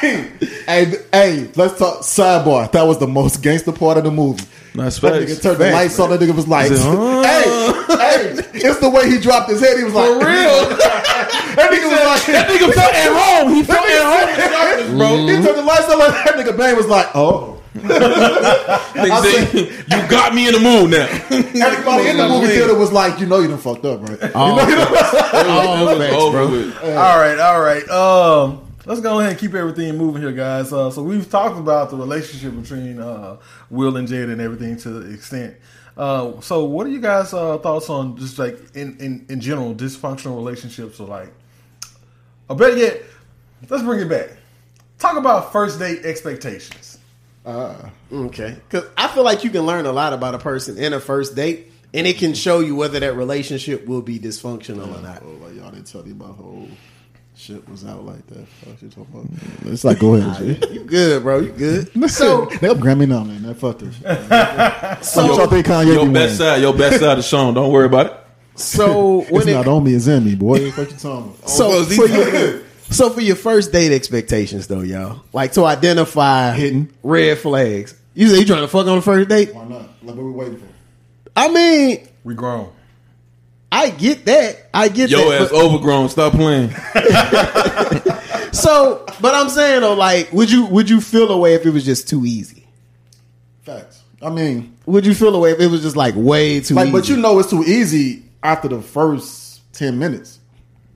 hey, 0.00 0.30
hey, 0.66 0.84
hey, 1.12 1.48
let's 1.56 1.78
talk 1.78 2.00
sidebar. 2.00 2.70
That 2.72 2.82
was 2.86 2.98
the 2.98 3.06
most 3.08 3.42
gangster 3.42 3.72
part 3.72 3.98
of 3.98 4.04
the 4.04 4.10
movie. 4.10 4.44
That's 4.74 5.00
That 5.00 5.14
nigga 5.14 5.42
turned 5.42 5.58
the 5.58 5.70
lights 5.72 5.98
on. 5.98 6.10
That 6.10 6.20
nigga 6.20 6.34
was 6.34 6.46
like. 6.46 6.70
"Hey, 6.70 6.76
hey!" 7.96 8.60
It's 8.62 8.78
the 8.78 8.88
way 8.88 9.10
he 9.10 9.18
dropped 9.18 9.50
his 9.50 9.60
head. 9.60 9.76
He 9.78 9.84
was 9.84 9.94
like, 9.94 10.06
For 10.12 10.26
real. 10.26 10.76
That 11.60 11.70
nigga 11.70 11.88
was 11.92 12.00
like, 12.08 12.24
That 12.32 12.48
nigga 12.48 12.72
felt 12.72 12.94
at 12.94 13.12
home. 13.12 13.54
He 13.54 13.62
felt 13.62 13.84
at 13.84 14.04
home 14.08 14.28
in 14.32 14.36
the 14.40 14.48
darkness, 14.56 14.90
bro. 14.96 15.08
He 15.28 15.34
turned 15.44 15.58
the 15.58 15.62
lights 15.62 15.88
on. 15.92 15.98
Like, 15.98 16.24
that 16.24 16.34
nigga 16.36 16.56
Bane 16.56 16.76
was 16.76 16.86
like, 16.88 17.08
"Oh." 17.14 17.56
Nigga 17.76 19.22
say, 19.22 19.70
you 19.86 20.08
got 20.10 20.34
me 20.34 20.48
in 20.48 20.54
the 20.54 20.60
mood 20.60 20.90
now. 20.90 21.06
Everybody 21.66 22.08
in 22.08 22.16
the 22.16 22.28
movie 22.28 22.48
theater 22.48 22.74
was 22.74 22.90
like, 22.92 23.20
"You 23.20 23.26
know, 23.26 23.38
you 23.38 23.48
done 23.48 23.58
fucked 23.58 23.84
up, 23.84 24.00
right?" 24.08 24.18
Oh, 24.34 24.58
It 24.58 25.84
was 25.84 25.98
facts, 25.98 26.30
bro. 26.30 26.50
with. 26.50 26.76
All 26.82 27.18
right, 27.18 27.38
all 27.38 27.60
right. 27.60 27.88
Um, 27.88 28.66
let's 28.86 29.00
go 29.00 29.20
ahead 29.20 29.32
and 29.32 29.40
keep 29.40 29.54
everything 29.54 29.96
moving 29.96 30.20
here, 30.22 30.32
guys. 30.32 30.72
Uh, 30.72 30.90
so 30.90 31.02
we've 31.02 31.30
talked 31.30 31.58
about 31.58 31.90
the 31.90 31.96
relationship 31.96 32.60
between 32.60 33.00
uh, 33.00 33.36
Will 33.70 33.96
and 33.96 34.08
Jada 34.08 34.32
and 34.32 34.40
everything 34.40 34.76
to 34.78 34.90
the 34.90 35.12
extent. 35.14 35.54
Uh, 35.96 36.40
so 36.40 36.64
what 36.64 36.86
are 36.86 36.90
you 36.90 37.00
guys' 37.00 37.32
uh, 37.34 37.58
thoughts 37.58 37.88
on 37.90 38.16
just 38.16 38.38
like 38.38 38.58
in, 38.74 38.96
in, 38.98 39.26
in 39.28 39.40
general 39.40 39.74
dysfunctional 39.74 40.34
relationships 40.36 40.98
or 40.98 41.06
like, 41.06 41.32
or 42.50 42.56
better 42.56 42.76
yet, 42.76 43.02
let's 43.70 43.82
bring 43.82 44.00
it 44.00 44.08
back. 44.08 44.28
Talk 44.98 45.16
about 45.16 45.52
first 45.52 45.78
date 45.78 46.04
expectations. 46.04 46.98
Uh, 47.46 47.88
okay, 48.12 48.56
because 48.68 48.86
I 48.98 49.08
feel 49.08 49.22
like 49.24 49.44
you 49.44 49.50
can 49.50 49.62
learn 49.62 49.86
a 49.86 49.92
lot 49.92 50.12
about 50.12 50.34
a 50.34 50.38
person 50.38 50.76
in 50.76 50.92
a 50.92 51.00
first 51.00 51.34
date, 51.34 51.72
and 51.94 52.06
it 52.06 52.18
can 52.18 52.34
show 52.34 52.60
you 52.60 52.76
whether 52.76 53.00
that 53.00 53.14
relationship 53.16 53.86
will 53.86 54.02
be 54.02 54.18
dysfunctional 54.18 54.94
or 54.94 55.00
not. 55.00 55.22
Oh, 55.24 55.30
like 55.42 55.54
y'all 55.54 55.70
didn't 55.70 55.86
tell 55.86 56.02
me 56.02 56.12
my 56.12 56.26
whole 56.26 56.68
shit 57.34 57.66
was 57.70 57.86
out 57.86 58.04
like 58.04 58.26
that. 58.26 58.46
Fuck 58.46 58.82
you 58.82 58.88
talking 58.90 59.06
about? 59.14 59.26
It's 59.72 59.84
like, 59.84 59.98
go 60.00 60.16
ahead, 60.16 60.60
G. 60.60 60.72
You 60.74 60.84
good, 60.84 61.22
bro? 61.22 61.38
You 61.40 61.52
good? 61.52 61.90
So, 62.10 62.44
They'll 62.60 62.74
Grammy 62.74 63.08
now, 63.08 63.24
man. 63.24 63.42
That 63.44 63.54
fuck 63.54 63.78
this. 63.78 63.94
shit. 63.96 65.04
so, 65.04 65.26
What 65.26 65.38
y'all 65.38 65.46
think 65.46 65.64
Kanye 65.66 65.94
Your 65.94 66.04
be 66.06 66.12
best 66.12 66.38
wearing? 66.38 66.54
side, 66.56 66.60
your 66.60 66.74
best 66.74 67.00
side 67.00 67.18
is 67.18 67.26
shown. 67.26 67.54
Don't 67.54 67.72
worry 67.72 67.86
about 67.86 68.06
it. 68.06 68.12
So 68.60 69.20
when 69.30 69.42
It's 69.42 69.46
it 69.50 69.54
not 69.54 69.68
on 69.68 69.84
me, 69.84 69.94
it's 69.94 70.06
in 70.06 70.24
me, 70.24 70.34
boy. 70.34 70.46
What 70.52 70.60
you 70.62 70.72
talking 70.72 70.92
about? 71.34 71.48
So 71.48 71.66
oh, 71.66 71.68
Well, 71.70 71.84
for 71.86 72.06
your, 72.06 72.62
so 72.90 73.10
for 73.10 73.20
your 73.20 73.36
first 73.36 73.72
date 73.72 73.92
expectations 73.92 74.66
though, 74.66 74.80
y'all, 74.80 75.22
like 75.32 75.52
to 75.52 75.64
identify 75.64 76.52
Hidden. 76.52 76.92
red 77.02 77.38
flags. 77.38 77.94
You 78.14 78.28
say 78.28 78.40
you 78.40 78.44
trying 78.44 78.62
to 78.62 78.68
fuck 78.68 78.86
on 78.86 78.96
the 78.96 79.02
first 79.02 79.28
date? 79.28 79.54
Why 79.54 79.64
not? 79.64 79.82
Like, 80.02 80.16
what 80.16 80.16
we 80.16 80.30
waiting 80.30 80.58
for? 80.58 80.66
I 81.36 81.48
mean, 81.48 82.08
We 82.24 82.34
grown. 82.34 82.70
I 83.72 83.90
get 83.90 84.24
that. 84.24 84.68
I 84.74 84.88
get 84.88 85.10
Yo 85.10 85.30
that. 85.30 85.42
ass 85.42 85.48
but- 85.50 85.64
overgrown. 85.64 86.08
Stop 86.08 86.32
playing. 86.32 86.70
so, 88.52 89.04
but 89.20 89.34
I'm 89.34 89.48
saying 89.48 89.80
though, 89.82 89.94
like, 89.94 90.32
would 90.32 90.50
you 90.50 90.66
would 90.66 90.90
you 90.90 91.00
feel 91.00 91.30
away 91.30 91.54
if 91.54 91.64
it 91.64 91.70
was 91.70 91.84
just 91.84 92.08
too 92.08 92.24
easy? 92.26 92.66
Facts. 93.62 94.02
I 94.22 94.28
mean, 94.28 94.76
Would 94.86 95.06
you 95.06 95.14
feel 95.14 95.34
away 95.34 95.52
if 95.52 95.60
it 95.60 95.68
was 95.68 95.80
just 95.82 95.96
like 95.96 96.14
way 96.16 96.60
too 96.60 96.74
like, 96.74 96.88
easy? 96.88 96.92
but 96.92 97.08
you 97.08 97.16
know, 97.16 97.38
it's 97.38 97.48
too 97.48 97.62
easy 97.64 98.24
after 98.42 98.68
the 98.68 98.80
first 98.82 99.60
ten 99.72 99.98
minutes. 99.98 100.38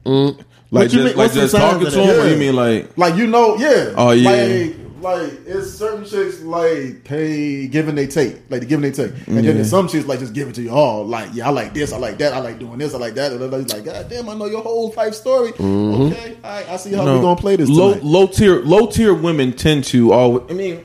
Mm. 0.04 0.36
Like 0.36 0.44
What 0.70 0.82
you 0.82 0.88
just, 0.88 0.94
mean- 0.96 1.04
like 1.06 1.16
what's 1.16 1.34
just 1.34 1.54
talking 1.54 1.84
to 1.84 1.90
that? 1.90 1.94
him. 2.00 2.20
Or 2.20 2.24
Yeah. 2.26 2.32
you 2.32 2.36
mean 2.38 2.56
like? 2.56 2.98
Like 2.98 3.14
you 3.16 3.26
know, 3.26 3.56
yeah. 3.56 3.92
Oh, 3.96 4.10
yeah. 4.10 4.30
Like, 4.30 4.76
like 5.00 5.32
it's 5.46 5.70
certain 5.70 6.04
chicks 6.06 6.40
like 6.40 7.04
pay 7.04 7.66
giving 7.66 7.94
they 7.94 8.06
take, 8.06 8.36
like 8.50 8.60
the 8.60 8.66
giving 8.66 8.80
they 8.82 8.90
take, 8.90 9.12
and 9.26 9.36
then 9.36 9.44
there's 9.44 9.68
some 9.68 9.86
chicks 9.86 10.06
like 10.06 10.18
just 10.18 10.32
give 10.32 10.48
it 10.48 10.54
to 10.54 10.62
you 10.62 10.70
all. 10.70 11.04
Like 11.04 11.28
yeah, 11.34 11.46
I 11.46 11.50
like 11.50 11.74
this, 11.74 11.92
I 11.92 11.98
like 11.98 12.16
that, 12.18 12.32
I 12.32 12.38
like 12.38 12.58
doing 12.58 12.78
this, 12.78 12.94
I 12.94 12.96
like 12.98 13.12
that. 13.16 13.32
And 13.32 13.40
then 13.42 13.50
like 13.66 13.84
God 13.84 14.08
damn, 14.08 14.28
I 14.30 14.34
know 14.34 14.46
your 14.46 14.62
whole 14.62 14.94
life 14.96 15.12
story. 15.12 15.52
Mm-hmm. 15.52 16.02
Okay, 16.04 16.36
all 16.42 16.50
right, 16.50 16.68
I 16.70 16.76
see 16.78 16.94
how 16.94 17.04
No. 17.04 17.16
we 17.16 17.20
gonna 17.22 17.36
play 17.38 17.56
this. 17.56 17.68
low 17.68 17.90
tonight. 17.92 18.04
low 18.04 18.26
tier 18.26 18.60
low 18.62 18.86
tier 18.86 19.12
women 19.12 19.52
tend 19.52 19.84
to 19.84 20.12
always. 20.14 20.50
I 20.50 20.54
mean, 20.54 20.82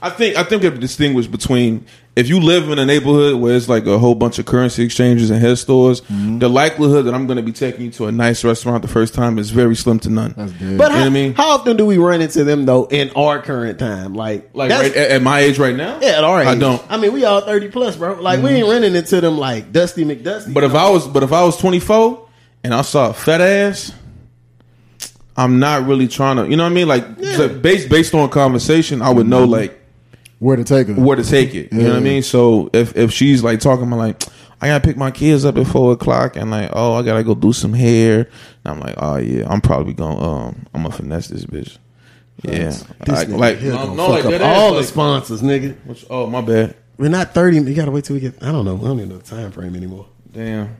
I 0.00 0.10
think 0.10 0.36
I 0.36 0.44
think 0.44 0.62
we 0.62 0.66
have 0.66 0.74
to 0.74 0.80
distinguish 0.80 1.26
between 1.26 1.84
if 2.14 2.28
you 2.28 2.40
live 2.40 2.68
in 2.70 2.78
a 2.78 2.86
neighborhood 2.86 3.34
where 3.40 3.56
it's 3.56 3.68
like 3.68 3.86
a 3.86 3.98
whole 3.98 4.14
bunch 4.14 4.38
of 4.38 4.46
currency 4.46 4.82
exchanges 4.84 5.30
and 5.30 5.40
head 5.40 5.58
stores, 5.58 6.00
Mm-hmm. 6.02 6.38
the 6.38 6.48
likelihood 6.48 7.04
that 7.06 7.14
I'm 7.14 7.26
going 7.26 7.36
to 7.36 7.42
be 7.42 7.52
taking 7.52 7.82
you 7.86 7.90
to 7.92 8.06
a 8.06 8.12
nice 8.12 8.44
restaurant 8.44 8.82
the 8.82 8.88
first 8.88 9.12
time 9.14 9.38
is 9.38 9.50
very 9.50 9.74
slim 9.76 9.98
to 10.00 10.10
none. 10.10 10.34
That's 10.36 10.52
good. 10.52 10.78
But 10.78 10.84
You 10.84 10.88
know 10.90 10.94
how, 10.94 10.98
what 11.00 11.06
I 11.06 11.08
mean? 11.10 11.34
how 11.34 11.48
often 11.50 11.76
do 11.76 11.84
we 11.86 11.98
run 11.98 12.20
into 12.20 12.44
them 12.44 12.64
though 12.64 12.84
in 12.86 13.10
our 13.10 13.40
current 13.42 13.78
time? 13.78 14.14
Like, 14.14 14.50
Like 14.54 14.70
right, 14.70 14.94
at, 14.96 15.10
at 15.12 15.22
my 15.22 15.40
age 15.40 15.58
right 15.58 15.74
now, 15.76 15.98
yeah, 16.00 16.18
at 16.18 16.24
our 16.24 16.42
age. 16.42 16.46
I 16.48 16.54
don't. 16.56 16.82
I 16.88 16.96
mean, 16.96 17.12
we 17.12 17.24
all 17.24 17.40
thirty 17.40 17.68
plus, 17.68 17.96
bro. 17.96 18.20
Like, 18.20 18.42
we 18.42 18.50
ain't 18.50 18.68
running 18.68 18.94
into 18.94 19.20
them 19.20 19.36
like 19.38 19.72
Dusty 19.72 20.04
McDusty. 20.04 20.54
But 20.54 20.64
if 20.64 20.74
I 20.74 20.90
was, 20.90 21.06
but 21.08 21.22
if 21.22 21.32
I 21.32 21.42
was 21.44 21.56
24 21.56 22.26
and 22.64 22.72
I 22.74 22.82
saw 22.82 23.10
a 23.10 23.14
fat 23.14 23.40
ass, 23.40 23.92
I'm 25.36 25.58
not 25.60 25.86
really 25.86 26.08
trying 26.08 26.36
to. 26.36 26.48
You 26.48 26.56
know 26.56 26.64
what 26.64 26.70
I 26.70 26.74
mean? 26.74 26.88
Like 26.88 27.04
so 27.36 27.48
based 27.48 27.88
based 27.88 28.12
on 28.14 28.28
conversation, 28.30 29.02
I 29.02 29.10
would 29.10 29.26
know 29.28 29.44
like 29.44 29.78
Where 30.38 30.56
to 30.56 30.64
take 30.64 30.86
her? 30.88 30.94
where 30.94 31.16
to 31.16 31.24
take 31.24 31.54
it. 31.54 31.72
You 31.72 31.82
know 31.82 31.88
what 31.90 31.96
I 31.96 32.00
mean? 32.00 32.22
So 32.22 32.70
if 32.72 32.96
if 32.96 33.12
she's 33.12 33.42
like 33.42 33.60
talking 33.60 33.86
about 33.86 33.98
like. 33.98 34.22
I 34.60 34.66
gotta 34.66 34.84
pick 34.84 34.96
my 34.96 35.12
kids 35.12 35.44
up 35.44 35.56
at 35.56 35.68
four 35.68 35.92
o'clock, 35.92 36.34
and 36.34 36.50
like, 36.50 36.70
oh, 36.72 36.94
I 36.94 37.02
gotta 37.02 37.22
go 37.22 37.36
do 37.36 37.52
some 37.52 37.72
hair. 37.72 38.22
And 38.22 38.28
I'm 38.64 38.80
like, 38.80 38.96
oh 38.98 39.14
yeah, 39.14 39.48
I'm 39.48 39.60
probably 39.60 39.92
gonna, 39.92 40.20
um, 40.20 40.66
I'm 40.74 40.82
gonna 40.82 40.92
finesse 40.96 41.28
this 41.28 41.46
bitch. 41.46 41.78
Yeah, 42.42 42.70
This 42.70 42.84
like, 43.06 43.28
like 43.28 43.62
no, 43.62 43.94
no, 43.94 44.06
fuck 44.08 44.24
like 44.24 44.34
up 44.34 44.42
all 44.42 44.74
ass, 44.76 44.80
the 44.80 44.84
sponsors, 44.84 45.42
nigga. 45.42 45.76
which- 45.86 46.04
oh, 46.10 46.26
my 46.26 46.40
bad. 46.40 46.74
We're 46.96 47.08
not 47.08 47.34
thirty. 47.34 47.58
You 47.58 47.72
gotta 47.74 47.92
wait 47.92 48.02
till 48.02 48.14
we 48.14 48.20
get. 48.20 48.42
I 48.42 48.50
don't 48.50 48.64
know. 48.64 48.76
I 48.76 48.80
don't 48.80 48.96
even 48.98 49.10
know 49.10 49.18
the 49.18 49.24
time 49.24 49.52
frame 49.52 49.76
anymore. 49.76 50.06
Damn. 50.32 50.76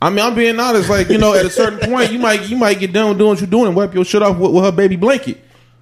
I 0.00 0.10
mean, 0.10 0.20
I'm 0.24 0.36
being 0.36 0.60
honest. 0.60 0.88
Like 0.88 1.08
you 1.08 1.18
know, 1.18 1.34
at 1.34 1.44
a 1.44 1.50
certain 1.50 1.80
point, 1.90 2.12
you 2.12 2.20
might 2.20 2.48
you 2.48 2.56
might 2.56 2.78
get 2.78 2.92
done 2.92 3.08
with 3.08 3.18
doing 3.18 3.30
what 3.30 3.40
you're 3.40 3.50
doing 3.50 3.66
and 3.66 3.74
wipe 3.74 3.92
your 3.92 4.04
shit 4.04 4.22
off 4.22 4.38
with, 4.38 4.52
with 4.52 4.62
her 4.62 4.70
baby 4.70 4.94
blanket. 4.94 5.38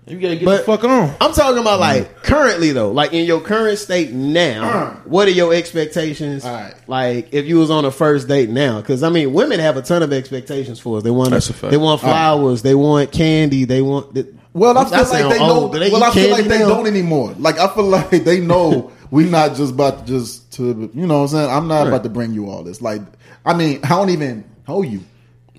You 0.07 0.18
gotta 0.20 0.36
get 0.36 0.44
But- 0.44 0.59
the 0.59 0.64
fuck 0.64 0.84
on. 0.84 1.14
I'm 1.20 1.32
talking 1.32 1.59
about 1.61 1.80
like 1.80 2.22
currently 2.22 2.72
though, 2.72 2.90
like 2.92 3.14
in 3.14 3.24
your 3.24 3.40
current 3.40 3.78
state 3.78 4.12
now. 4.12 4.62
Uh-huh. 4.64 4.90
What 5.07 5.28
are 5.28 5.32
your 5.32 5.55
expectations? 5.55 6.44
All 6.44 6.52
right. 6.52 6.74
Like 6.86 7.28
if 7.32 7.46
you 7.46 7.59
was 7.59 7.70
on 7.70 7.84
a 7.86 7.90
first 7.90 8.28
date 8.28 8.50
now, 8.50 8.80
because 8.82 9.02
I 9.02 9.09
mean, 9.09 9.32
women 9.32 9.61
have 9.61 9.76
a 9.78 9.82
ton 9.82 10.02
of 10.02 10.12
expectations 10.12 10.78
for 10.78 10.98
us. 10.98 11.02
They 11.05 11.11
want 11.11 11.30
That's 11.30 11.48
a 11.48 11.55
fact. 11.55 11.70
they 11.70 11.78
want 11.78 12.00
flowers, 12.02 12.61
they 12.62 12.74
want 12.74 13.12
candy, 13.12 13.64
they 13.64 13.80
want. 13.80 14.14
Well, 14.52 14.76
I 14.76 14.84
feel 14.84 14.90
That 15.05 15.11
like 15.11 15.32
they 15.32 15.38
know. 15.38 15.50
old. 15.62 15.72
They 15.74 15.90
well, 15.90 16.05
I 16.05 16.11
feel 16.12 16.30
like 16.30 16.44
they 16.44 16.59
now? 16.59 16.68
don't 16.68 16.86
anymore. 16.86 17.34
Like 17.38 17.59
I 17.59 17.66
feel 17.74 17.84
like 17.88 18.11
they 18.11 18.40
know 18.40 18.92
we 19.11 19.24
not 19.24 19.55
just 19.57 19.72
about 19.72 20.00
to 20.00 20.12
just 20.12 20.52
to 20.52 20.90
you 20.94 21.07
know 21.07 21.14
what 21.18 21.22
I'm 21.22 21.28
saying. 21.28 21.50
I'm 21.50 21.66
not 21.66 21.80
Right. 21.82 21.88
about 21.88 22.02
to 22.02 22.11
bring 22.11 22.34
you 22.34 22.50
all 22.50 22.62
this. 22.62 22.82
Like, 22.82 23.00
I 23.46 23.55
mean, 23.55 23.80
I 23.84 23.88
don't 23.88 24.11
even 24.11 24.44
know 24.68 24.82
you. 24.82 25.00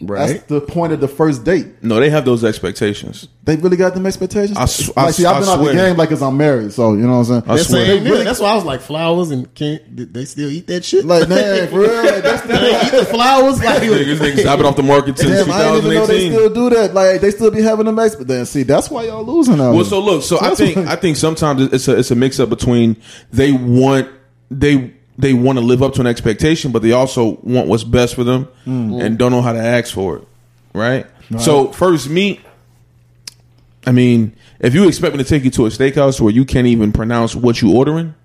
Right. 0.02 0.28
That's 0.28 0.44
the 0.48 0.60
point 0.60 0.92
of 0.92 1.00
the 1.00 1.08
first 1.08 1.46
date. 1.46 1.82
No, 1.82 2.02
they 2.02 2.10
have 2.10 2.26
those 2.26 2.44
expectations. 2.44 3.30
They 3.46 3.56
really 3.56 3.78
got 3.78 3.94
them 3.94 4.06
expectations. 4.06 4.58
I 4.58 4.66
sw- 4.66 4.90
like, 4.90 4.98
I 4.98 5.12
see, 5.12 5.26
s- 5.26 5.32
I've 5.32 5.40
been 5.40 5.50
I 5.50 5.54
out 5.54 5.64
the 5.66 5.74
game 5.74 5.96
like, 5.96 6.10
cause 6.10 6.22
I'm 6.22 6.36
married, 6.36 6.74
so 6.74 6.92
you 6.94 7.00
know 7.08 7.14
what 7.14 7.18
I'm 7.20 7.24
saying. 7.26 7.44
I 7.48 7.56
They're 7.56 7.64
swear. 7.64 7.86
saying, 7.86 8.04
Really- 8.04 8.24
that's 8.26 8.40
why 8.42 8.50
I 8.52 8.56
was 8.56 8.66
like 8.66 8.82
flowers 8.82 9.32
and 9.32 9.54
can't 9.56 9.82
they 10.14 10.26
still 10.26 10.50
eat 10.50 10.68
that 10.68 10.84
shit? 10.84 11.06
Like, 11.06 11.30
man, 11.30 11.68
for 11.70 11.80
real, 11.80 12.04
like, 12.04 12.24
that's 12.24 12.42
Do 12.42 12.48
they 12.50 12.82
eat 12.86 12.92
the 12.92 13.06
flowers? 13.06 13.64
Like, 13.64 13.82
Niggas, 13.84 14.18
niggas 14.18 14.42
dropping 14.42 14.66
off 14.66 14.76
the 14.76 14.84
market 14.84 15.18
since 15.18 15.32
Damn, 15.46 15.52
I 15.52 15.60
didn't 15.64 15.78
even 15.86 15.94
know 15.94 16.06
they 16.08 16.30
still 16.30 16.54
do 16.54 16.70
that. 16.76 16.94
Like, 16.94 17.22
they 17.22 17.32
still 17.32 17.52
be 17.52 17.62
having 17.62 17.86
them 17.86 17.98
expect. 17.98 18.28
Then 18.28 18.46
see, 18.46 18.64
that's 18.64 18.90
why 18.90 19.04
y'all 19.06 19.24
losing 19.24 19.56
out. 19.62 19.70
Well, 19.70 19.76
here. 19.76 19.84
so 19.86 20.00
look, 20.02 20.24
so, 20.24 20.40
I 20.42 20.56
think 20.56 20.76
what- 20.76 20.88
I 20.90 20.98
think 20.98 21.16
sometimes 21.16 21.62
it's 21.72 21.88
a 21.88 21.98
it's 21.98 22.12
a 22.12 22.16
mix 22.16 22.40
up 22.42 22.50
between 22.50 22.98
they 23.32 23.54
want 23.54 24.10
they 24.52 24.94
they 25.18 25.34
want 25.34 25.58
to 25.58 25.64
live 25.64 25.82
up 25.82 25.94
to 25.94 26.02
an 26.02 26.08
expectation, 26.08 26.72
but 26.72 26.82
they 26.82 26.92
also 26.92 27.40
want 27.44 27.68
what's 27.68 27.84
best 27.84 28.16
for 28.16 28.24
them 28.24 28.48
and 28.66 29.18
don't 29.18 29.32
know 29.32 29.42
how 29.42 29.54
to 29.54 29.60
ask 29.60 29.94
for 29.94 30.18
it. 30.18 30.28
Right? 30.74 31.06
So 31.40 31.72
first 31.72 32.10
meet, 32.10 32.42
I 33.88 33.92
mean, 33.92 34.36
if 34.60 34.74
you 34.74 34.88
expect 34.88 35.16
me 35.16 35.24
to 35.24 35.30
take 35.30 35.44
you 35.44 35.52
to 35.52 35.66
a 35.66 35.70
steakhouse 35.70 36.20
where 36.20 36.34
you 36.34 36.44
can't 36.46 36.68
even 36.68 36.92
pronounce 36.92 37.36
what 37.36 37.62
you're 37.62 37.76
ordering, 37.76 38.16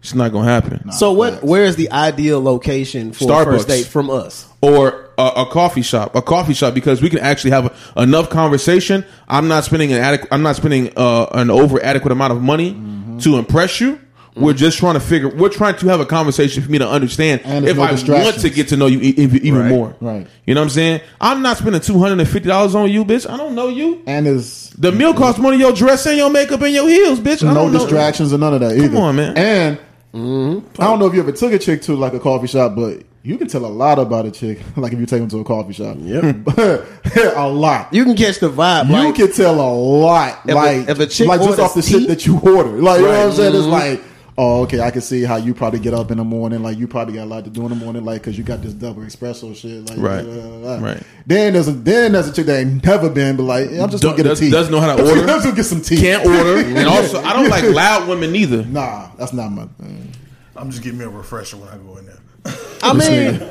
it's 0.00 0.14
not 0.14 0.32
gonna 0.32 0.46
happen. 0.50 0.92
so 0.92 1.12
what? 1.12 1.42
Where 1.42 1.64
is 1.64 1.76
the 1.76 1.90
ideal 1.90 2.42
location 2.42 3.12
for 3.12 3.24
Starbucks. 3.26 3.44
first 3.44 3.68
date 3.68 3.86
from 3.86 4.10
us? 4.10 4.46
or 4.60 5.10
a, 5.18 5.22
a 5.36 5.46
coffee 5.46 5.82
shop, 5.82 6.14
a 6.14 6.22
coffee 6.22 6.54
shop, 6.54 6.72
because 6.74 7.00
we 7.02 7.08
can 7.10 7.18
actually 7.20 7.50
have 7.50 7.74
enough 7.96 8.28
conversation. 8.30 9.04
I'm 9.28 9.46
not 9.48 9.64
spending 9.64 9.92
an 9.92 9.98
adequate, 10.00 10.28
I'm 10.32 10.42
not 10.42 10.56
spending 10.56 10.90
uh, 10.96 11.26
an 11.32 11.50
over 11.50 11.82
adequate 11.82 12.12
amount 12.12 12.32
of 12.32 12.42
money 12.42 12.72
Mm-hmm. 12.72 13.18
to 13.20 13.36
impress 13.36 13.80
you. 13.80 14.00
We're 14.36 14.52
just 14.52 14.78
trying 14.78 14.94
to 14.94 15.00
figure. 15.00 15.28
We're 15.28 15.48
trying 15.48 15.76
to 15.76 15.86
have 15.88 16.00
a 16.00 16.06
conversation 16.06 16.62
for 16.62 16.70
me 16.70 16.78
to 16.78 16.88
understand 16.88 17.42
And 17.44 17.64
there's 17.64 17.72
if 17.72 17.76
no 17.76 17.82
I 17.82 17.86
want 17.86 17.96
distractions. 17.98 18.42
to 18.42 18.50
get 18.50 18.68
to 18.68 18.76
know 18.76 18.86
you 18.86 18.98
e- 19.00 19.14
e- 19.16 19.40
even 19.42 19.60
Right. 19.60 19.68
more. 19.70 19.94
Right. 20.00 20.26
You 20.44 20.54
know 20.54 20.60
what 20.60 20.64
I'm 20.64 20.70
saying? 20.70 21.00
I'm 21.20 21.40
not 21.42 21.58
spending 21.58 21.80
two 21.80 21.98
hundred 22.00 22.18
and 22.18 22.28
fifty 22.28 22.48
dollars 22.48 22.74
on 22.74 22.90
you, 22.90 23.04
bitch. 23.04 23.30
I 23.30 23.36
don't 23.36 23.54
know 23.54 23.68
you. 23.68 24.00
and 24.06 24.26
there's 24.26 24.70
The 24.76 24.90
meal 24.90 25.14
costs 25.14 25.40
money. 25.40 25.58
Your 25.58 25.72
dress 25.72 26.04
and 26.06 26.16
your 26.16 26.30
makeup 26.30 26.60
and 26.62 26.74
your 26.74 26.88
heels, 26.88 27.20
bitch. 27.20 27.44
I 27.44 27.48
no 27.48 27.54
don't 27.54 27.72
know. 27.72 27.78
distractions 27.78 28.32
or 28.32 28.38
none 28.38 28.54
of 28.54 28.60
that 28.60 28.76
either. 28.76 28.96
on, 28.98 29.16
man. 29.16 29.36
And 29.38 29.78
Mm-hmm. 30.14 30.80
I 30.80 30.84
don't 30.84 31.00
know 31.00 31.06
if 31.06 31.14
you 31.14 31.20
ever 31.20 31.32
took 31.32 31.52
a 31.52 31.58
chick 31.58 31.82
to 31.82 31.96
like 31.96 32.12
a 32.14 32.20
coffee 32.20 32.46
shop, 32.46 32.76
but 32.76 33.02
you 33.24 33.36
can 33.36 33.48
tell 33.48 33.64
a 33.64 33.66
lot 33.66 33.98
about 33.98 34.26
a 34.26 34.30
chick. 34.30 34.60
Like 34.76 34.92
if 34.92 35.00
you 35.00 35.06
take 35.06 35.18
them 35.20 35.28
to 35.30 35.38
a 35.40 35.44
coffee 35.44 35.72
shop, 35.72 35.96
Yep. 36.00 36.46
a 37.36 37.48
lot. 37.48 37.92
You 37.92 38.04
can 38.04 38.16
catch 38.16 38.38
the 38.38 38.48
vibe. 38.50 38.86
You 38.88 38.92
like, 38.92 39.14
can 39.16 39.32
tell 39.32 39.54
a 39.60 39.72
lot, 39.74 40.40
If 40.44 40.52
a- 40.52 40.54
like 40.54 40.88
if 40.88 40.98
a 41.00 41.06
chick 41.06 41.26
like 41.28 41.40
just 41.40 41.50
orders 41.50 41.64
off 41.64 41.74
the 41.74 41.82
tea- 41.82 42.00
shit 42.00 42.08
that 42.08 42.26
you 42.26 42.38
order. 42.38 42.80
Like 42.80 43.00
you 43.00 43.06
know 43.06 43.12
what 43.12 43.26
I'm 43.26 43.32
saying? 43.32 43.54
It's 43.56 43.66
Mhm. 43.66 43.70
like, 43.70 44.02
oh, 44.36 44.62
okay, 44.62 44.80
I 44.80 44.90
can 44.90 45.00
see 45.00 45.22
how 45.22 45.36
you 45.36 45.54
probably 45.54 45.78
get 45.80 45.94
up 45.94 46.10
in 46.10 46.18
the 46.18 46.24
morning. 46.24 46.62
Like 46.62 46.78
you 46.78 46.86
probably 46.88 47.14
got 47.14 47.24
a 47.24 47.26
lot 47.26 47.44
to 47.44 47.50
do 47.50 47.62
in 47.62 47.68
the 47.68 47.74
morning, 47.76 48.04
like 48.04 48.22
because 48.22 48.36
you 48.36 48.44
got 48.44 48.62
this 48.62 48.72
double 48.72 49.02
espresso 49.02 49.54
shit. 49.54 49.88
Like, 49.88 49.98
Right. 49.98 50.22
blah, 50.24 50.34
blah, 50.34 50.58
blah. 50.78 50.88
Right. 50.88 51.02
Then 51.26 51.52
there's 51.52 51.68
a 51.68 51.72
then 51.72 52.12
there's 52.12 52.28
a 52.28 52.32
chick 52.32 52.46
that 52.46 52.58
ain't 52.60 52.84
never 52.84 53.08
been, 53.10 53.36
but 53.36 53.44
like 53.44 53.70
I'm 53.70 53.90
just 53.90 54.02
gonna 54.02 54.16
Do- 54.16 54.22
get 54.22 54.26
a 54.26 54.28
does- 54.30 54.40
tea. 54.40 54.50
doesn't 54.50 54.72
know 54.72 54.80
how 54.80 54.94
to 54.96 55.02
I'm 55.02 55.08
order. 55.08 55.26
just 55.26 55.44
gonna 55.44 55.56
get 55.56 55.64
some 55.64 55.80
tea. 55.80 55.96
Can't 56.00 56.26
order, 56.26 56.56
and 56.66 56.88
also 56.88 57.22
I 57.22 57.32
don't 57.32 57.48
like 57.48 57.64
loud 57.64 58.08
women 58.08 58.32
neither. 58.32 58.64
Nah, 58.64 59.10
that's 59.16 59.32
not 59.32 59.50
my 59.50 59.66
thing. 59.80 60.12
I'm 60.56 60.70
just 60.70 60.82
getting 60.82 60.98
me 60.98 61.04
a 61.04 61.08
refresher 61.08 61.56
when 61.56 61.68
I 61.68 61.76
go 61.78 61.96
in 61.98 62.06
there. 62.06 62.18
I 62.82 62.92
mean, 62.92 63.42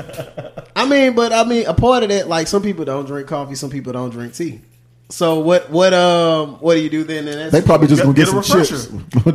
I 0.75 0.87
mean, 0.87 1.15
but 1.15 1.33
I 1.33 1.43
mean, 1.43 1.65
a 1.65 1.73
part 1.73 2.03
of 2.03 2.09
that, 2.09 2.27
like 2.27 2.47
some 2.47 2.61
people 2.61 2.85
don't 2.85 3.05
drink 3.05 3.27
coffee, 3.27 3.55
some 3.55 3.69
people 3.71 3.91
don't 3.93 4.11
drink 4.11 4.35
tea. 4.35 4.61
So 5.09 5.39
what? 5.39 5.69
What? 5.69 5.93
Um, 5.93 6.53
what 6.55 6.73
do 6.75 6.81
you 6.81 6.89
do 6.89 7.03
then? 7.03 7.27
in 7.27 7.37
that 7.37 7.51
They 7.51 7.61
probably 7.61 7.87
just 7.87 8.01
Get- 8.01 8.05
gonna 8.05 8.15
get, 8.17 8.25
get 8.25 8.35
a 8.35 8.43
some 8.43 8.57
refresher. 8.59 8.75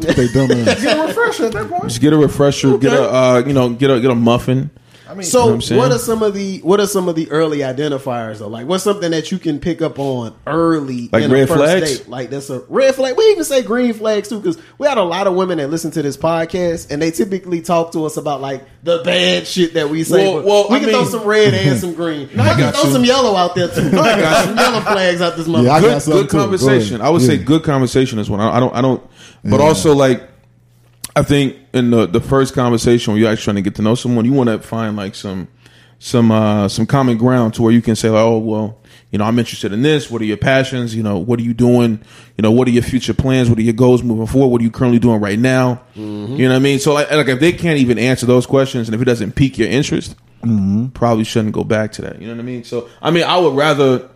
chips. 0.00 0.16
they 0.16 0.28
dumb 0.28 0.50
ass. 0.68 0.82
Get 0.82 0.98
a 0.98 1.06
refresher 1.06 1.46
at 1.46 1.52
that 1.52 1.68
point. 1.68 1.82
Just 1.84 2.00
get 2.00 2.12
a 2.12 2.16
refresher. 2.16 2.78
Get 2.78 2.92
a 2.92 3.02
uh, 3.12 3.42
you 3.46 3.52
know 3.52 3.68
get 3.70 3.90
a 3.90 4.00
get 4.00 4.10
a 4.10 4.14
muffin. 4.14 4.70
I 5.08 5.14
mean, 5.14 5.22
So 5.24 5.46
know 5.46 5.52
what 5.54 5.70
what, 5.70 5.92
are 5.92 5.98
some 5.98 6.22
of 6.22 6.34
the 6.34 6.58
what 6.58 6.80
are 6.80 6.86
some 6.86 7.08
of 7.08 7.14
the 7.16 7.30
early 7.30 7.58
identifiers 7.60 8.38
though? 8.40 8.48
Like 8.48 8.66
what's 8.66 8.84
something 8.84 9.10
that 9.12 9.32
you 9.32 9.38
can 9.38 9.58
pick 9.58 9.80
up 9.80 9.98
on 9.98 10.34
early 10.46 11.08
Like 11.12 11.24
in 11.24 11.30
red 11.32 11.44
a 11.44 11.46
first 11.46 11.58
flags? 11.60 11.98
date? 12.00 12.08
Like 12.08 12.30
that's 12.30 12.50
a 12.50 12.60
red 12.68 12.94
flag. 12.94 13.16
We 13.16 13.24
even 13.30 13.44
say 13.44 13.62
green 13.62 13.94
flags 13.94 14.28
too 14.28 14.38
because 14.38 14.58
we 14.76 14.86
had 14.86 14.98
a 14.98 15.02
lot 15.02 15.26
of 15.26 15.34
women 15.34 15.58
that 15.58 15.68
listen 15.68 15.90
to 15.92 16.02
this 16.02 16.16
podcast 16.18 16.90
and 16.90 17.00
they 17.00 17.10
typically 17.10 17.62
talk 17.62 17.92
to 17.92 18.04
us 18.04 18.16
about 18.18 18.40
like 18.42 18.64
the 18.82 19.02
bad 19.02 19.46
shit 19.46 19.74
that 19.74 19.88
we 19.88 20.04
say. 20.04 20.26
Well- 20.34 20.44
well, 20.44 20.66
we 20.70 20.76
I 20.76 20.80
can 20.80 20.88
throw 20.90 21.04
some 21.04 21.24
red 21.26 21.54
and 21.54 21.80
some 21.80 21.94
green. 21.94 22.28
we 22.34 22.40
I 22.40 22.54
can 22.54 22.72
throw 22.72 22.82
you. 22.84 22.92
some 22.92 23.04
yellow 23.04 23.34
out 23.34 23.54
there 23.54 23.68
too. 23.68 23.88
I 23.98 24.20
got 24.20 24.44
some 24.46 24.56
yellow 24.56 24.80
flags 24.80 25.20
out 25.22 25.36
this 25.36 25.48
motherfucker. 25.48 25.64
Yeah, 25.64 25.72
I 25.74 25.80
good, 25.80 26.02
good 26.04 26.30
too. 26.30 26.36
Go 26.36 26.40
conversation. 26.42 27.00
I 27.00 27.08
would 27.10 27.22
say 27.22 27.38
good 27.38 27.62
conversation 27.64 28.18
is 28.18 28.28
one. 28.28 28.40
I, 28.40 28.56
I 28.56 28.60
don't. 28.60 28.74
I 28.74 28.82
don't. 28.82 29.02
But 29.42 29.60
Yeah. 29.60 29.66
also 29.66 29.94
like, 29.94 30.28
I 31.18 31.22
think 31.22 31.56
in 31.72 31.90
the 31.90 32.06
the 32.06 32.20
first 32.20 32.54
conversation 32.54 33.12
when 33.12 33.20
you're 33.20 33.30
actually 33.30 33.44
trying 33.44 33.56
to 33.56 33.62
get 33.62 33.74
to 33.76 33.82
know 33.82 33.94
someone, 33.94 34.24
you 34.24 34.32
want 34.32 34.48
to 34.50 34.58
find 34.60 34.96
like 34.96 35.14
some 35.14 35.48
some 35.98 36.30
uh 36.30 36.68
some 36.68 36.86
common 36.86 37.18
ground 37.18 37.54
to 37.54 37.62
where 37.62 37.72
you 37.72 37.82
can 37.82 37.96
say 37.96 38.08
like, 38.08 38.22
oh 38.22 38.38
well, 38.38 38.78
you 39.10 39.18
know, 39.18 39.24
I'm 39.24 39.38
interested 39.38 39.72
in 39.72 39.82
this. 39.82 40.10
What 40.10 40.22
are 40.22 40.26
your 40.26 40.36
passions? 40.36 40.94
You 40.94 41.02
know, 41.02 41.18
what 41.18 41.40
are 41.40 41.42
you 41.42 41.54
doing? 41.54 42.00
You 42.36 42.42
know, 42.42 42.52
what 42.52 42.68
are 42.68 42.70
your 42.70 42.84
future 42.84 43.14
plans? 43.14 43.48
What 43.50 43.58
are 43.58 43.62
your 43.62 43.74
goals 43.74 44.02
moving 44.02 44.26
forward? 44.26 44.48
What 44.48 44.60
are 44.60 44.64
you 44.64 44.70
currently 44.70 45.00
doing 45.00 45.20
right 45.20 45.38
now? 45.38 45.82
Mm-hmm. 45.96 46.36
You 46.36 46.46
know 46.46 46.54
what 46.54 46.60
I 46.60 46.62
mean? 46.62 46.78
So 46.78 46.92
like, 46.94 47.10
like 47.10 47.28
if 47.28 47.40
they 47.40 47.52
can't 47.52 47.80
even 47.80 47.98
answer 47.98 48.26
those 48.26 48.46
questions, 48.46 48.86
and 48.88 48.94
if 48.94 49.02
it 49.02 49.06
doesn't 49.06 49.32
pique 49.32 49.58
your 49.58 49.68
interest, 49.68 50.14
Mm-hmm. 50.42 50.90
probably 50.90 51.24
shouldn't 51.24 51.52
go 51.52 51.64
back 51.64 51.90
to 51.94 52.02
that. 52.02 52.20
You 52.20 52.28
know 52.28 52.34
what 52.34 52.40
I 52.42 52.44
mean? 52.44 52.62
So 52.62 52.88
I 53.02 53.10
mean, 53.10 53.24
I 53.24 53.36
would 53.38 53.56
rather 53.56 54.08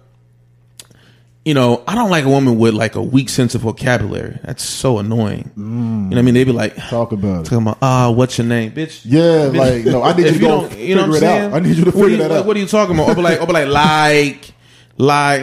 you 1.45 1.55
know, 1.55 1.83
I 1.89 1.95
don't 1.97 2.11
like 2.11 2.25
a 2.25 2.29
woman 2.29 2.57
with 2.59 2.75
like 2.75 2.95
a 2.95 3.03
weak 3.03 3.29
sense 3.29 3.55
of 3.55 3.63
vocabulary. 3.63 4.39
That's 4.45 4.63
so 4.63 4.99
annoying. 4.99 5.51
You 5.57 5.63
know 5.65 6.09
what 6.11 6.19
I 6.19 6.23
mean? 6.23 6.35
They 6.35 6.45
be 6.45 6.53
like, 6.53 6.77
Talk 6.89 7.13
about 7.13 7.41
it. 7.41 7.45
talking 7.45 7.59
about, 7.67 7.79
ah, 7.83 8.11
what's 8.11 8.39
your 8.39 8.47
name, 8.47 8.71
bitch? 8.73 9.03
Yeah, 9.05 9.21
Bitch. 9.51 9.57
like 9.57 9.85
no, 9.87 10.03
I 10.03 10.13
need 10.17 10.27
you 10.27 10.33
to 10.35 10.39
go 10.39 10.49
don't- 10.63 10.73
figure 10.73 10.97
what 10.97 11.05
I'm 11.05 11.11
it 11.15 11.19
saying? 11.21 11.43
out. 11.43 11.53
I 11.55 11.59
need 11.61 11.77
you 11.77 11.85
to 11.87 11.91
What 11.91 11.97
are 11.97 12.03
figure 12.11 12.17
that 12.19 12.31
like, 12.31 12.41
out. 12.41 12.47
What 12.47 12.57
are 12.57 12.61
you 12.61 12.67
talking 12.67 12.95
about? 12.95 13.09
I'll 13.09 13.15
be 13.17 13.23
like, 13.23 13.41
I'll 13.41 13.47
be 13.47 13.53
like, 13.55 13.69
like, 13.69 14.53
like, 14.99 15.43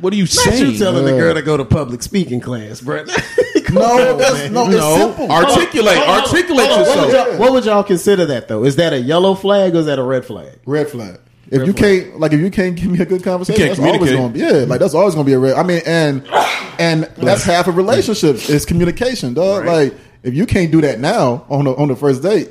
what 0.00 0.12
are 0.12 0.16
you 0.16 0.24
Not 0.24 0.28
saying? 0.30 0.72
you 0.72 0.78
telling 0.78 1.04
the 1.04 1.12
girl 1.12 1.34
to 1.34 1.42
go 1.42 1.56
to 1.56 1.64
public 1.64 2.02
speaking 2.02 2.40
class, 2.40 2.80
bro. 2.80 3.04
No, 3.72 4.18
that's 4.18 4.50
no, 4.50 4.66
it's 4.66 4.76
no, 4.76 4.96
simple. 4.98 5.32
articulate, 5.32 5.96
articulate 5.96 6.68
What 6.68 6.78
would, 6.78 6.86
yourself. 7.06 7.12
y'all, 7.30 7.38
what 7.38 7.52
would 7.52 7.64
y'all 7.64 7.82
consider 7.82 8.26
that 8.26 8.46
though? 8.46 8.64
Is 8.64 8.76
that 8.76 8.92
a 8.92 8.98
yellow 9.00 9.34
flag 9.34 9.74
or 9.74 9.78
is 9.78 9.86
that 9.86 9.98
a 9.98 10.02
red 10.02 10.26
flag? 10.26 10.58
Red 10.66 10.90
flag. 10.90 11.18
If 11.52 11.66
you 11.66 11.74
can't, 11.74 12.18
like, 12.18 12.32
if 12.32 12.40
you 12.40 12.50
can't 12.50 12.74
give 12.76 12.90
me 12.90 12.98
a 13.00 13.04
good 13.06 13.22
conversation, 13.22 13.58
can't 13.58 13.76
that's 13.76 13.80
always 13.80 14.10
communicate. 14.10 14.16
going 14.18 14.50
to 14.50 14.54
be, 14.54 14.60
yeah, 14.60 14.64
like, 14.66 14.80
that's 14.80 14.94
always 14.94 15.14
going 15.14 15.26
to 15.26 15.30
be 15.30 15.34
a 15.34 15.38
red. 15.38 15.54
I 15.54 15.62
mean, 15.62 15.82
and, 15.86 16.26
and 16.78 17.02
that's 17.16 17.44
half 17.44 17.68
of 17.68 17.76
relationships 17.76 18.48
is 18.48 18.64
communication, 18.64 19.34
dog. 19.34 19.64
Right. 19.64 19.92
Like, 19.92 20.00
if 20.22 20.34
you 20.34 20.46
can't 20.46 20.72
do 20.72 20.80
that 20.80 20.98
now 20.98 21.44
on 21.50 21.64
the, 21.66 21.74
on 21.76 21.88
the 21.88 21.96
first 21.96 22.22
date, 22.22 22.50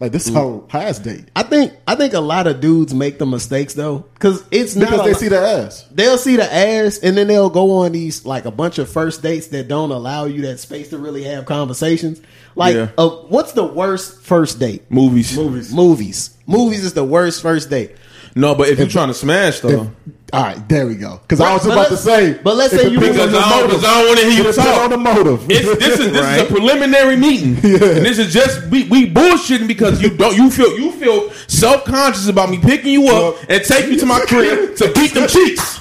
like, 0.00 0.12
this 0.12 0.28
is 0.28 0.36
our 0.36 0.62
highest 0.68 1.02
date. 1.02 1.24
I 1.34 1.42
think 1.42 1.72
I 1.88 1.96
think 1.96 2.14
a 2.14 2.20
lot 2.20 2.46
of 2.46 2.60
dudes 2.60 2.94
make 2.94 3.18
the 3.18 3.26
mistakes 3.26 3.74
though, 3.74 4.04
because 4.14 4.44
it's 4.52 4.76
not 4.76 4.90
Because 4.90 5.04
they 5.04 5.10
lot- 5.12 5.18
see 5.20 5.28
the 5.28 5.40
ass. 5.40 5.84
they'll 5.90 6.16
see 6.18 6.36
the 6.36 6.44
ass 6.54 6.98
and 6.98 7.16
then 7.16 7.26
they'll 7.26 7.50
go 7.50 7.72
on 7.78 7.90
these 7.90 8.24
like 8.24 8.44
a 8.44 8.52
bunch 8.52 8.78
of 8.78 8.88
first 8.88 9.22
dates 9.24 9.48
that 9.48 9.66
don't 9.66 9.90
allow 9.90 10.26
you 10.26 10.42
that 10.42 10.60
space 10.60 10.90
to 10.90 10.98
really 10.98 11.24
have 11.24 11.46
conversations. 11.46 12.20
Like, 12.54 12.76
Yeah. 12.76 12.90
uh, 12.96 13.08
what's 13.08 13.52
the 13.54 13.64
worst 13.64 14.22
first 14.22 14.60
date? 14.60 14.88
Movies. 14.88 15.36
movies. 15.36 15.74
Movies. 15.74 16.30
Movies 16.46 16.84
is 16.84 16.94
the 16.94 17.02
worst 17.04 17.42
first 17.42 17.68
date. 17.68 17.96
No, 18.34 18.54
but 18.54 18.68
if 18.68 18.78
you're 18.78 18.88
trying 18.88 19.08
to 19.08 19.14
smash 19.14 19.60
though, 19.60 19.90
All 20.32 20.42
right, 20.42 20.68
there 20.68 20.86
we 20.86 20.94
go. 20.94 21.18
Because 21.22 21.40
I 21.40 21.54
was 21.54 21.62
but 21.64 21.72
about 21.72 21.84
to 21.86 21.90
let's- 21.94 22.04
say, 22.04 22.34
but 22.44 22.54
let's 22.56 22.72
it 22.74 22.80
say 22.80 22.88
you- 22.88 23.00
depends 23.00 23.16
because 23.16 23.26
on 23.28 23.32
the 23.32 23.38
I 23.38 23.48
don't, 23.48 23.60
motive. 23.62 23.70
because 23.80 23.84
I 23.84 23.94
don't 23.98 24.06
want 24.08 24.18
to 24.20 24.24
hear 24.26 24.32
It 24.32 24.36
you 24.36 24.42
depends 24.52 24.70
talk. 24.70 24.82
on 24.84 24.90
the 24.90 24.96
motive. 24.98 25.46
It's, 25.50 25.78
this 25.84 25.98
is 26.00 26.12
this 26.12 26.22
Right. 26.22 26.36
is 26.40 26.42
a 26.42 26.46
preliminary 26.54 27.16
meeting, 27.16 27.54
and 27.64 28.04
this 28.04 28.18
is 28.18 28.32
just 28.32 28.66
we, 28.66 28.84
we 28.88 29.10
bullshitting 29.10 29.66
because 29.66 30.02
you 30.02 30.10
don't 30.10 30.36
you 30.36 30.50
feel 30.50 30.78
you 30.78 30.92
feel 30.92 31.30
self 31.46 31.84
conscious 31.86 32.28
about 32.28 32.50
me 32.50 32.58
picking 32.58 32.92
you 32.92 33.04
up 33.08 33.12
Well- 33.12 33.38
and 33.48 33.64
take 33.64 33.86
you 33.86 33.96
to 33.98 34.06
my 34.06 34.20
crib 34.28 34.76
to 34.76 34.92
beat 34.92 35.14
them 35.14 35.26
cheeks, 35.28 35.80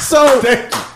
So, 0.00 0.40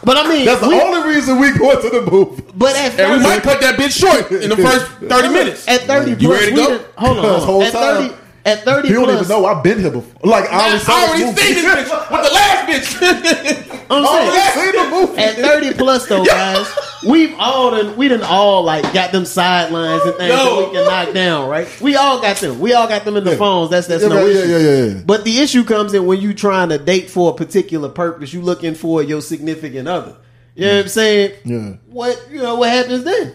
but 0.04 0.16
I 0.16 0.28
mean, 0.28 0.44
That's 0.46 0.60
the 0.60 0.68
we- 0.68 0.80
only 0.80 1.14
reason 1.14 1.40
we 1.40 1.50
go 1.52 1.80
to 1.80 1.88
the 1.90 2.08
movie. 2.10 2.42
but 2.54 2.76
at 2.76 2.98
and 3.00 3.10
we 3.12 3.18
first, 3.18 3.28
might 3.28 3.42
cut 3.42 3.60
that 3.60 3.76
bitch 3.76 3.98
short 3.98 4.30
in 4.30 4.50
the 4.50 4.56
first 4.56 4.86
thirty 5.02 5.28
minutes. 5.30 5.66
at 5.66 5.80
thirty, 5.82 6.12
You 6.12 6.28
plus, 6.28 6.40
ready 6.40 6.46
to 6.54 6.54
we 6.54 6.62
go? 6.62 6.68
done- 6.78 6.84
hold 6.96 7.16
on, 7.18 7.22
Because 7.24 7.30
hold 7.32 7.40
on. 7.42 7.46
whole 7.46 7.62
At 7.64 7.72
time- 7.72 8.08
thirty, 8.10 8.14
at 8.48 8.64
thirty 8.64 8.88
You 8.88 8.94
don't 8.94 9.04
plus, 9.04 9.16
even 9.16 9.28
know 9.28 9.46
I've 9.46 9.62
been 9.62 9.78
here 9.80 9.90
before. 9.90 10.28
Like, 10.30 10.44
I 10.50 10.56
I 10.56 10.60
already 10.68 10.78
saw 10.84 10.92
already 10.92 11.22
seen 11.24 11.34
this 11.34 11.64
bitch 11.90 12.10
with 12.10 12.22
the 12.28 12.34
last 12.34 12.68
bitch. 12.68 13.74
I'm 13.90 14.04
saying, 14.54 14.72
seen 14.74 14.84
the 14.84 14.90
movie. 14.90 15.18
At 15.22 15.36
30 15.36 15.74
plus 15.74 16.06
though, 16.08 16.24
guys, 16.24 16.66
we've 17.06 17.34
all 17.38 17.70
done 17.70 17.96
we 17.96 18.08
done 18.08 18.22
all 18.22 18.62
like 18.62 18.92
got 18.92 19.12
them 19.12 19.24
sidelines 19.24 20.02
and 20.04 20.14
things 20.16 20.30
Yo. 20.30 20.36
that 20.36 20.68
we 20.68 20.74
can 20.76 20.84
knock 20.84 21.14
down, 21.14 21.48
right? 21.48 21.80
We 21.80 21.96
all 21.96 22.20
got 22.20 22.36
them. 22.36 22.60
We 22.60 22.74
all 22.74 22.86
got 22.88 23.04
them 23.04 23.16
in 23.16 23.24
the 23.24 23.30
Yeah. 23.32 23.36
phones. 23.38 23.70
That's 23.70 23.86
that's 23.86 24.02
Yeah, 24.02 24.08
no 24.10 24.26
yeah, 24.26 24.38
issue. 24.40 24.48
yeah, 24.50 24.58
yeah, 24.58 24.84
yeah. 24.94 25.02
But 25.06 25.24
the 25.24 25.38
issue 25.38 25.64
comes 25.64 25.94
in 25.94 26.04
when 26.06 26.20
you're 26.20 26.32
trying 26.34 26.68
to 26.70 26.78
date 26.78 27.08
for 27.10 27.30
a 27.30 27.34
particular 27.34 27.88
purpose. 27.88 28.34
You're 28.34 28.42
looking 28.42 28.74
for 28.74 29.02
your 29.02 29.22
significant 29.22 29.88
other. 29.88 30.16
You 30.54 30.66
know 30.66 30.74
what 30.76 30.82
I'm 30.82 30.88
saying? 30.88 31.32
Yeah. 31.44 31.72
What 31.86 32.28
you 32.30 32.42
know? 32.42 32.56
What 32.56 32.68
happens 32.70 33.04
then? 33.04 33.34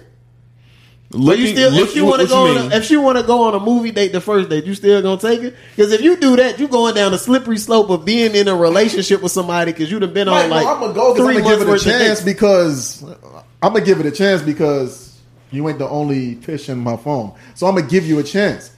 Looking- 1.13 1.41
you 1.45 1.47
still, 1.49 1.67
if 1.73 1.79
looking- 1.79 1.95
you 1.95 2.05
want 2.05 2.21
to 2.21 2.27
go, 2.27 2.47
on 2.47 2.71
a, 2.71 2.75
if 2.75 2.89
you 2.89 2.99
want 3.01 3.17
to 3.19 3.23
go 3.23 3.43
on 3.43 3.53
a 3.53 3.59
movie 3.59 3.91
date, 3.91 4.11
the 4.13 4.21
first 4.21 4.49
date, 4.49 4.65
you 4.65 4.73
still 4.73 5.01
gonna 5.01 5.21
take 5.21 5.41
it? 5.41 5.55
Because 5.75 5.91
if 5.91 6.01
you 6.01 6.15
do 6.17 6.35
that, 6.37 6.59
you 6.59 6.67
going 6.67 6.95
down 6.95 7.13
a 7.13 7.17
slippery 7.17 7.57
slope 7.57 7.89
of 7.89 8.03
being 8.03 8.33
in 8.35 8.47
a 8.47 8.55
relationship 8.55 9.21
with 9.21 9.31
somebody 9.31 9.71
because 9.71 9.91
you'd 9.91 10.01
have 10.01 10.13
been 10.13 10.27
on 10.27 10.49
Like, 10.49 10.65
like 10.65 10.67
I'm 10.67 10.79
gonna 10.81 10.93
go 10.93 11.15
three 11.15 11.37
I'm 11.37 11.43
gonna 11.43 11.57
give 11.57 11.67
it 11.67 11.81
a 11.81 11.83
chance 11.83 12.21
because 12.21 13.03
I'm 13.61 13.73
gonna 13.73 13.85
give 13.85 13.99
it 13.99 14.05
a 14.07 14.11
chance 14.11 14.41
because 14.41 15.11
You 15.51 15.69
ain't 15.69 15.77
the 15.77 15.87
only 15.87 16.35
fish 16.35 16.67
in 16.67 16.79
my 16.79 16.97
phone, 16.97 17.33
so 17.53 17.67
I'm 17.67 17.75
gonna 17.75 17.87
give 17.87 18.07
you 18.07 18.17
a 18.17 18.23
chance, 18.23 18.71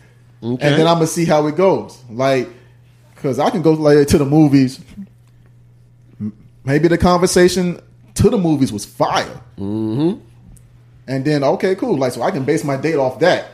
Okay. 0.44 0.68
and 0.68 0.78
then 0.78 0.88
I'm 0.88 0.96
gonna 0.96 1.08
see 1.08 1.24
how 1.24 1.48
it 1.48 1.56
goes. 1.56 1.98
Like, 2.12 2.50
cause 3.16 3.40
I 3.40 3.50
can 3.50 3.62
go 3.62 3.72
like 3.72 4.08
to 4.10 4.18
the 4.18 4.26
movies. 4.26 4.82
Maybe 6.66 6.88
the 6.90 6.98
conversation 6.98 7.80
to 8.16 8.30
the 8.30 8.38
movies 8.38 8.74
was 8.74 8.84
fire, 8.86 9.40
mm-hmm. 9.58 10.20
And 11.08 11.24
then 11.26 11.44
okay, 11.44 11.76
cool. 11.76 11.98
Like, 11.98 12.14
so 12.14 12.22
I 12.22 12.32
can 12.32 12.44
base 12.46 12.64
my 12.64 12.78
date 12.78 12.96
off 12.98 13.20
that. 13.20 13.48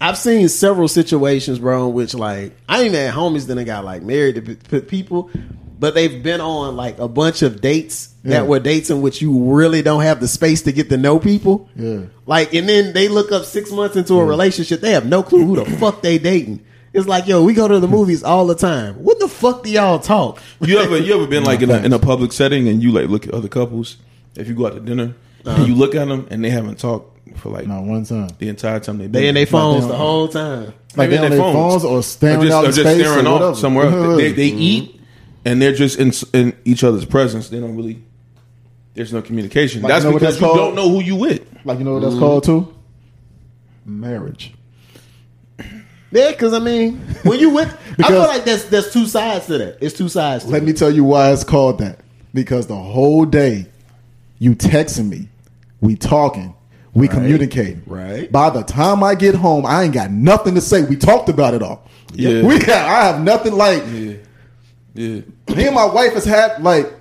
I've 0.00 0.18
seen 0.18 0.48
several 0.48 0.88
situations, 0.88 1.58
bro, 1.60 1.88
in 1.88 1.94
which 1.94 2.14
like 2.14 2.52
I 2.68 2.80
even 2.84 2.94
had 2.94 3.14
homies 3.14 3.46
that 3.46 3.54
done 3.54 3.64
got 3.64 3.84
like 3.84 4.02
married 4.02 4.34
to 4.34 4.42
p- 4.42 4.56
p- 4.56 4.80
people, 4.80 5.30
but 5.78 5.94
they've 5.94 6.22
been 6.22 6.40
on 6.40 6.74
like 6.76 6.98
a 6.98 7.06
bunch 7.06 7.42
of 7.42 7.60
dates 7.60 8.12
Yeah. 8.24 8.30
that 8.40 8.46
were 8.48 8.58
dates 8.58 8.90
in 8.90 9.00
which 9.00 9.22
you 9.22 9.52
really 9.54 9.80
don't 9.80 10.02
have 10.02 10.18
the 10.18 10.26
space 10.26 10.62
to 10.62 10.72
get 10.72 10.88
to 10.90 10.96
know 10.96 11.20
people. 11.20 11.68
Yeah. 11.76 12.00
Like, 12.26 12.52
and 12.52 12.68
then 12.68 12.92
they 12.94 13.06
look 13.06 13.30
up 13.30 13.44
six 13.44 13.70
months 13.70 13.94
into 13.94 14.14
a 14.14 14.24
relationship, 14.24 14.80
they 14.80 14.90
have 14.92 15.06
no 15.06 15.22
clue 15.22 15.44
who 15.46 15.56
the 15.56 15.70
fuck 15.78 16.02
they 16.02 16.18
dating. 16.18 16.64
It's 16.92 17.06
like, 17.06 17.26
yo, 17.28 17.42
we 17.44 17.54
go 17.54 17.68
to 17.68 17.78
the 17.80 17.88
movies 17.88 18.22
all 18.24 18.46
the 18.46 18.54
time. 18.56 18.96
What 18.96 19.18
the 19.20 19.28
fuck 19.28 19.62
do 19.62 19.70
y'all 19.70 19.98
talk? 20.00 20.42
You 20.60 20.78
ever 20.78 20.98
you 20.98 21.14
ever 21.14 21.26
been 21.28 21.44
like 21.44 21.62
in 21.62 21.70
a, 21.70 21.78
in 21.78 21.92
a 21.92 21.98
public 22.10 22.32
setting 22.32 22.68
and 22.68 22.82
you 22.82 22.90
like 22.90 23.08
look 23.08 23.24
at 23.26 23.32
other 23.32 23.48
couples? 23.48 23.96
If 24.34 24.48
you 24.48 24.54
go 24.54 24.66
out 24.66 24.74
to 24.74 24.80
dinner 24.80 25.14
and 25.44 25.66
you 25.68 25.74
look 25.74 25.94
at 25.94 26.08
them 26.08 26.26
and 26.30 26.44
they 26.44 26.50
haven't 26.50 26.78
talked 26.78 27.08
for 27.38 27.48
like 27.50 27.66
Not 27.66 27.84
one 27.84 28.04
time. 28.04 28.28
the 28.38 28.48
entire 28.48 28.78
time 28.80 28.98
they've 28.98 29.10
been 29.10 29.22
They 29.22 29.28
in 29.28 29.34
their 29.34 29.46
phones 29.46 29.86
the 29.86 29.94
whole 29.96 30.28
time. 30.28 30.66
Like 30.96 31.08
Maybe 31.10 31.10
they 31.10 31.16
on 31.18 31.30
their 31.30 31.38
their 31.40 31.52
phones 31.52 31.84
or 31.84 32.02
staring 32.02 32.38
or 32.40 32.42
just, 32.44 32.52
out 32.54 32.64
or 32.64 32.66
in 32.66 32.72
just 32.72 32.80
space 32.88 33.00
staring 33.06 33.26
or 33.26 33.28
off 33.30 33.40
whatever. 33.40 33.56
somewhere. 33.56 33.86
else. 33.86 34.16
They, 34.18 34.32
they 34.32 34.50
Mm-hmm. 34.50 34.58
eat 34.60 35.00
and 35.44 35.60
they're 35.62 35.72
just 35.74 35.98
in 35.98 36.12
in 36.38 36.56
each 36.64 36.84
other's 36.84 37.04
presence. 37.04 37.48
They 37.48 37.58
don't 37.60 37.76
really. 37.76 38.02
There's 38.94 39.12
no 39.12 39.22
communication. 39.22 39.80
Like, 39.82 39.88
that's 39.90 40.04
you 40.04 40.10
know 40.10 40.16
because 40.18 40.34
that's 40.34 40.40
you 40.42 40.46
called? 40.46 40.58
don't 40.58 40.74
know 40.74 40.88
who 40.90 41.00
you 41.02 41.16
with. 41.16 41.46
Like 41.64 41.78
you 41.78 41.84
know 41.84 41.94
what 41.94 42.02
that's 42.02 42.18
called 42.18 42.44
too? 42.44 42.74
Marriage. 43.84 44.52
Yeah, 46.10 46.30
because 46.30 46.52
I 46.52 46.58
mean, 46.58 46.98
when 47.22 47.40
you 47.40 47.50
with, 47.50 47.68
I 48.04 48.08
feel 48.08 48.18
like 48.18 48.44
there's 48.44 48.66
there's 48.66 48.92
two 48.92 49.06
sides 49.06 49.46
to 49.46 49.56
that. 49.58 49.78
It's 49.80 49.96
two 49.96 50.08
sides. 50.10 50.44
To 50.44 50.50
Let 50.50 50.62
it. 50.62 50.66
me 50.66 50.72
tell 50.74 50.90
you 50.90 51.04
why 51.04 51.32
it's 51.32 51.42
called 51.44 51.78
that. 51.78 52.00
Because 52.34 52.66
the 52.66 52.76
whole 52.76 53.24
day 53.24 53.66
you 54.38 54.54
texting 54.54 55.08
me, 55.08 55.28
we 55.82 55.96
talking, 55.96 56.54
we 56.94 57.08
communicating. 57.08 57.82
Right. 57.86 58.30
By 58.30 58.48
the 58.48 58.62
time 58.62 59.02
I 59.02 59.14
get 59.14 59.34
home, 59.34 59.66
I 59.66 59.82
ain't 59.82 59.92
got 59.92 60.10
nothing 60.10 60.54
to 60.54 60.60
say. 60.60 60.84
We 60.84 60.96
talked 60.96 61.28
about 61.28 61.52
it 61.52 61.62
all. 61.62 61.86
Yeah. 62.14 62.42
We 62.46 62.58
got 62.58 62.88
I 62.88 63.04
have 63.06 63.22
nothing 63.22 63.54
like 63.54 63.82
Yeah, 63.88 64.14
yeah. 64.94 65.20
me 65.54 65.66
and 65.66 65.74
my 65.74 65.86
wife 65.86 66.12
has 66.12 66.24
had 66.24 66.62
like 66.62 66.92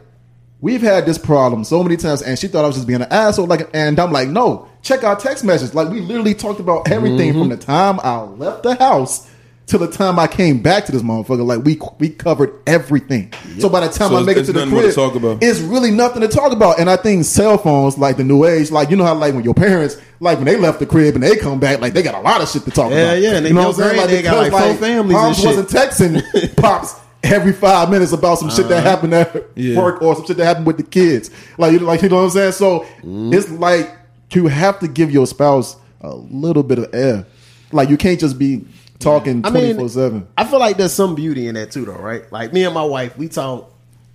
we've 0.62 0.82
had 0.82 1.06
this 1.06 1.18
problem 1.18 1.64
so 1.64 1.84
many 1.84 1.98
times 1.98 2.22
and 2.22 2.40
she 2.40 2.48
thought 2.48 2.64
I 2.64 2.68
was 2.68 2.76
just 2.76 2.88
being 2.88 3.02
an 3.02 3.12
asshole 3.12 3.48
like 3.48 3.70
and 3.74 4.00
I'm 4.00 4.12
like 4.12 4.30
no 4.30 4.70
check 4.82 5.04
our 5.04 5.18
text 5.18 5.44
messages 5.44 5.76
like 5.76 5.90
we 5.90 6.00
literally 6.00 6.34
talked 6.34 6.62
about 6.62 6.90
everything 6.90 7.32
mm-hmm. 7.32 7.40
from 7.40 7.50
the 7.50 7.58
time 7.58 8.00
I 8.02 8.22
left 8.22 8.64
the 8.64 8.76
house 8.76 9.30
to 9.68 9.78
the 9.78 9.88
time 9.88 10.20
I 10.20 10.28
came 10.28 10.62
back 10.62 10.86
to 10.86 10.92
this 10.92 11.02
motherfucker 11.02 11.46
like 11.46 11.64
we 11.64 11.80
we 12.00 12.10
covered 12.10 12.54
everything 12.68 13.32
so 13.60 13.70
by 13.70 13.80
the 13.82 13.88
time 13.94 14.10
So 14.10 14.18
I 14.18 14.24
make 14.24 14.36
it 14.38 14.44
to 14.46 14.52
the 14.54 14.66
nothing 14.66 14.76
to 14.76 14.82
crib 14.82 14.96
talk 14.96 15.16
about. 15.16 15.42
it's 15.42 15.60
really 15.60 15.92
nothing 15.92 16.22
to 16.22 16.28
talk 16.28 16.52
about 16.52 16.80
and 16.80 16.90
I 16.90 16.98
think 16.98 17.24
cell 17.24 17.58
phones 17.58 17.98
like 17.98 18.18
the 18.18 18.24
new 18.26 18.44
age 18.46 18.70
like 18.72 18.90
you 18.90 18.98
know 18.98 19.06
how 19.06 19.16
like 19.16 19.34
when 19.34 19.44
your 19.46 19.54
parents 19.54 19.98
like 20.20 20.38
when 20.40 20.46
they 20.46 20.58
left 20.58 20.80
the 20.80 20.86
crib 20.86 21.16
and 21.16 21.24
they 21.24 21.38
come 21.38 21.60
back 21.60 21.80
like 21.80 21.94
they 21.94 22.02
got 22.04 22.16
a 22.16 22.20
lot 22.20 22.42
of 22.42 22.50
shit 22.50 22.64
to 22.64 22.72
talk 22.72 22.92
Yeah, 22.92 22.98
about 23.14 23.22
yeah, 23.22 23.32
yeah. 23.32 23.38
and 23.38 23.48
you 23.48 23.54
know 23.54 23.62
what 23.68 23.68
I'm 23.70 23.74
saying 23.76 23.96
granddad 23.96 24.24
got, 24.24 24.44
because, 24.46 24.52
like, 24.62 24.64
four 24.78 24.88
families 24.88 25.18
and 25.18 25.36
Pops 25.36 25.46
wasn't 25.46 25.70
texting 25.70 26.56
pops 26.62 26.96
every 27.24 27.54
five 27.54 27.90
minutes 27.90 28.12
about 28.12 28.40
some 28.40 28.50
shit 28.50 28.68
that 28.68 28.84
happened 28.84 29.14
at 29.14 29.46
Yeah. 29.56 29.78
work 29.80 30.02
or 30.02 30.16
some 30.16 30.26
shit 30.26 30.38
that 30.38 30.46
happened 30.46 30.66
with 30.66 30.78
the 30.78 30.84
kids. 30.84 31.30
Like, 31.58 31.72
you 31.72 31.80
like 31.80 32.02
you 32.02 32.10
know 32.10 32.16
what 32.18 32.24
I'm 32.24 32.30
saying? 32.32 32.52
So 32.54 32.80
Mm-hmm. 33.04 33.34
it's 33.34 33.50
like 33.52 33.96
you 34.34 34.48
have 34.48 34.80
to 34.80 34.88
give 34.88 35.12
your 35.12 35.28
spouse 35.28 35.76
a 36.02 36.14
little 36.16 36.64
bit 36.64 36.80
of 36.80 36.90
air. 36.94 37.26
Like 37.72 37.90
you 37.90 37.96
can't 37.98 38.20
just 38.20 38.40
be 38.40 38.66
talking 39.02 39.46
I 39.46 39.50
mean, 39.50 39.76
four 39.76 39.90
seven. 39.90 40.28
I 40.38 40.46
feel 40.46 40.60
like 40.60 40.78
there's 40.78 40.94
some 40.94 41.16
beauty 41.16 41.48
in 41.48 41.56
that 41.56 41.72
too, 41.72 41.86
though, 41.86 41.94
right? 41.94 42.30
Like 42.32 42.54
me 42.54 42.64
and 42.64 42.74
my 42.74 42.86
wife, 42.86 43.18
we 43.18 43.28
talk 43.28 43.74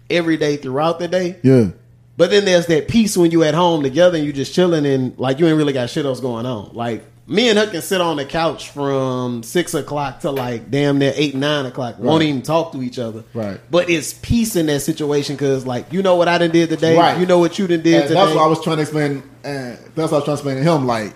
every 0.09 0.37
day 0.37 0.57
throughout 0.57 0.99
the 0.99 1.09
day. 1.09 1.39
Yeah. 1.43 1.71
But 2.17 2.31
then 2.31 2.45
there's 2.47 2.67
that 2.67 2.89
piece 2.89 3.17
when 3.17 3.31
you 3.31 3.43
at 3.45 3.55
home 3.55 3.83
together 3.83 4.17
and 4.17 4.27
you 4.27 4.33
just 4.33 4.55
chilling 4.55 4.87
and 4.87 5.19
like 5.19 5.39
you 5.39 5.47
ain't 5.47 5.57
really 5.57 5.75
got 5.75 5.91
shit 5.91 6.07
else 6.07 6.21
going 6.21 6.47
on. 6.47 6.71
Like 6.73 7.05
me 7.27 7.51
and 7.51 7.59
her 7.59 7.67
can 7.67 7.83
sit 7.83 8.01
on 8.01 8.17
the 8.17 8.25
couch 8.25 8.71
from 8.71 9.43
six 9.43 9.75
o'clock 9.75 10.21
to 10.21 10.31
like 10.31 10.71
damn 10.71 10.99
near 10.99 11.13
eight 11.15 11.35
nine 11.35 11.67
o'clock. 11.67 11.99
Won't 11.99 12.23
even 12.23 12.41
talk 12.41 12.73
to 12.73 12.83
each 12.83 12.99
other. 12.99 13.25
Right. 13.35 13.61
But 13.71 13.91
it's 13.91 14.15
peace 14.15 14.57
in 14.57 14.67
that 14.67 14.81
situation 14.81 15.37
because 15.37 15.67
like 15.67 15.93
you 15.93 16.03
know 16.03 16.17
what 16.17 16.29
I 16.29 16.39
done 16.39 16.53
did 16.53 16.71
today. 16.71 16.97
Right. 16.97 17.21
You 17.21 17.27
know 17.27 17.39
what 17.39 17.59
you 17.59 17.67
done 17.67 17.83
did 17.83 18.09
that's 18.09 18.35
what 18.35 18.43
I 18.43 18.47
was 18.47 18.63
trying 18.63 18.77
to 18.77 18.83
explain. 18.83 19.23
And 19.45 19.79
that's 19.95 20.11
what 20.11 20.13
I 20.13 20.17
was 20.17 20.25
trying 20.25 20.25
to 20.25 20.33
explain 20.33 20.57
to 20.57 20.63
him. 20.63 20.87
Like, 20.87 21.13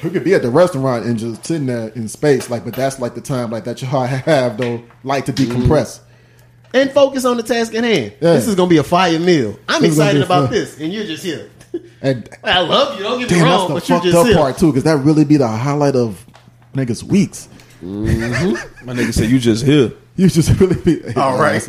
who 0.00 0.10
could 0.10 0.24
be 0.24 0.34
at 0.34 0.42
the 0.42 0.50
restaurant 0.50 1.04
and 1.06 1.18
just 1.18 1.44
sitting 1.46 1.66
there 1.66 1.88
in 1.90 2.08
space? 2.08 2.50
Like, 2.50 2.64
but 2.64 2.74
that's 2.74 2.98
like 3.00 3.14
the 3.14 3.20
time 3.20 3.50
like 3.50 3.64
that 3.64 3.80
y'all 3.82 4.04
have 4.06 4.56
though, 4.58 4.82
like 5.04 5.26
to 5.26 5.32
decompress. 5.32 6.00
Mm-hmm. 6.00 6.76
and 6.76 6.90
focus 6.92 7.24
on 7.24 7.36
the 7.36 7.42
task 7.42 7.74
at 7.74 7.84
hand. 7.84 8.12
Yeah. 8.20 8.34
This 8.34 8.46
is 8.48 8.54
gonna 8.54 8.70
be 8.70 8.78
a 8.78 8.82
fire 8.84 9.18
meal. 9.18 9.58
I'm 9.68 9.82
This 9.82 9.92
excited 9.92 10.22
about 10.22 10.44
fun. 10.44 10.52
this, 10.52 10.78
and 10.80 10.92
you're 10.92 11.04
just 11.06 11.24
here. 11.24 11.50
And 12.02 12.28
I 12.42 12.60
love 12.62 12.96
you. 12.96 13.04
Don't 13.04 13.20
get 13.20 13.30
me 13.30 13.36
damn, 13.36 13.44
wrong, 13.46 13.74
that's 13.74 13.86
but 13.86 13.86
the 13.86 13.92
you 13.94 13.94
fucked 14.00 14.04
just 14.06 14.16
up 14.16 14.26
here. 14.26 14.36
part 14.36 14.58
too, 14.58 14.66
because 14.72 14.82
that 14.84 14.96
really 15.04 15.24
be 15.24 15.36
the 15.36 15.46
highlight 15.46 15.94
of 15.94 16.26
niggas' 16.74 17.02
weeks. 17.04 17.48
Mm-hmm. 17.82 18.86
My 18.86 18.92
nigga 18.94 19.12
said 19.12 19.30
you 19.30 19.38
just 19.38 19.64
here. 19.64 19.92
You 20.16 20.28
just 20.28 20.58
really 20.60 20.74
be 20.82 21.14
All 21.14 21.38
right. 21.38 21.62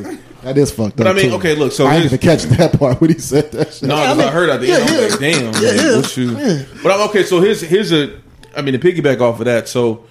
That 0.44 0.58
is 0.58 0.72
fucked 0.72 0.98
But 0.98 1.08
up. 1.08 1.14
I 1.16 1.16
mean, 1.18 1.30
too. 1.30 1.36
okay, 1.36 1.56
look, 1.56 1.72
so 1.72 1.86
I 1.88 1.94
didn't 1.94 2.06
even 2.14 2.20
catch 2.20 2.44
that 2.44 2.78
part 2.80 3.00
when 3.00 3.12
he 3.12 3.20
said 3.20 3.52
that 3.52 3.74
shit. 3.74 3.88
No, 3.88 3.96
I 3.96 4.06
'cause 4.08 4.20
I, 4.20 4.24
mean, 4.24 4.34
heard 4.34 4.50
at 4.50 4.60
the 4.62 4.68
yeah, 4.68 4.76
end. 4.78 4.90
I 4.90 4.92
was 4.92 5.02
yeah. 5.02 5.08
like, 5.10 5.20
damn. 5.20 5.44
Yeah, 5.44 5.50
like, 5.50 5.82
yeah. 5.82 5.96
what 5.98 6.18
you- 6.18 6.66
But 6.84 6.92
I'm 6.92 7.10
okay. 7.10 7.24
So 7.24 7.42
here's 7.42 7.62
here's 7.62 7.92
a. 7.92 8.20
I 8.56 8.62
mean, 8.62 8.74
to 8.74 8.80
piggyback 8.80 9.22
off 9.22 9.40
of 9.40 9.46
that. 9.46 9.68
So 9.70 10.06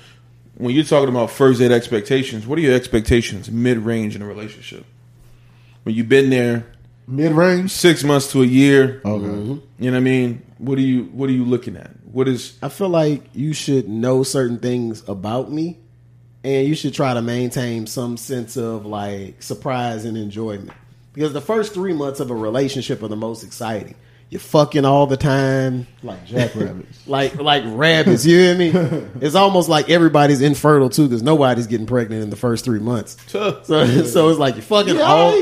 when 0.54 0.74
you're 0.74 0.84
talking 0.84 1.08
about 1.08 1.30
first 1.30 1.58
date 1.60 1.72
expectations, 1.72 2.46
what 2.46 2.58
are 2.58 2.62
your 2.62 2.74
expectations 2.74 3.50
mid 3.50 3.78
range 3.78 4.14
in 4.16 4.22
a 4.22 4.26
relationship? 4.26 4.84
When 5.82 5.94
you've 5.94 6.08
been 6.08 6.30
there 6.30 6.66
Mid 7.08 7.32
range. 7.32 7.70
six 7.72 8.04
months 8.04 8.30
to 8.32 8.42
a 8.42 8.46
year, 8.46 9.00
Okay. 9.04 9.24
Mm-hmm. 9.26 9.54
you 9.82 9.90
know 9.90 9.92
what 9.92 9.96
I 9.96 10.00
mean. 10.00 10.42
What 10.58 10.78
are 10.78 10.82
you 10.82 11.04
What 11.12 11.28
are 11.28 11.32
you 11.32 11.44
looking 11.44 11.76
at? 11.76 11.90
What 12.12 12.28
is 12.28 12.56
I 12.62 12.68
feel 12.68 12.88
like 12.88 13.22
you 13.34 13.52
should 13.52 13.88
know 13.88 14.22
certain 14.22 14.58
things 14.58 15.02
about 15.08 15.50
me, 15.50 15.78
and 16.42 16.66
you 16.66 16.74
should 16.74 16.94
try 16.94 17.14
to 17.14 17.22
maintain 17.22 17.86
some 17.86 18.16
sense 18.16 18.56
of 18.56 18.86
like 18.86 19.42
surprise 19.42 20.04
and 20.04 20.16
enjoyment. 20.16 20.72
Because 21.12 21.32
the 21.32 21.40
first 21.40 21.74
three 21.74 21.92
months 21.92 22.20
of 22.20 22.30
a 22.30 22.34
relationship 22.34 23.02
are 23.02 23.08
the 23.08 23.16
most 23.16 23.42
exciting. 23.42 23.94
You're 24.30 24.38
fucking 24.38 24.84
all 24.84 25.08
the 25.08 25.16
time, 25.16 25.88
Like 26.04 26.24
jackrabbits. 26.24 27.04
like 27.08 27.34
like 27.34 27.64
rabbits. 27.66 28.24
You 28.24 28.38
hear 28.38 28.56
me? 28.56 28.70
It's 29.20 29.34
almost 29.34 29.68
like 29.68 29.90
everybody's 29.90 30.40
infertile 30.40 30.88
too, 30.88 31.08
because 31.08 31.20
nobody's 31.20 31.66
getting 31.66 31.86
pregnant 31.86 32.22
in 32.22 32.30
the 32.30 32.36
first 32.36 32.64
three 32.64 32.78
months. 32.78 33.16
So, 33.30 33.62
so 33.64 34.28
it's 34.28 34.38
like 34.38 34.54
you're 34.54 34.62
fucking 34.62 35.00
all 35.00 35.32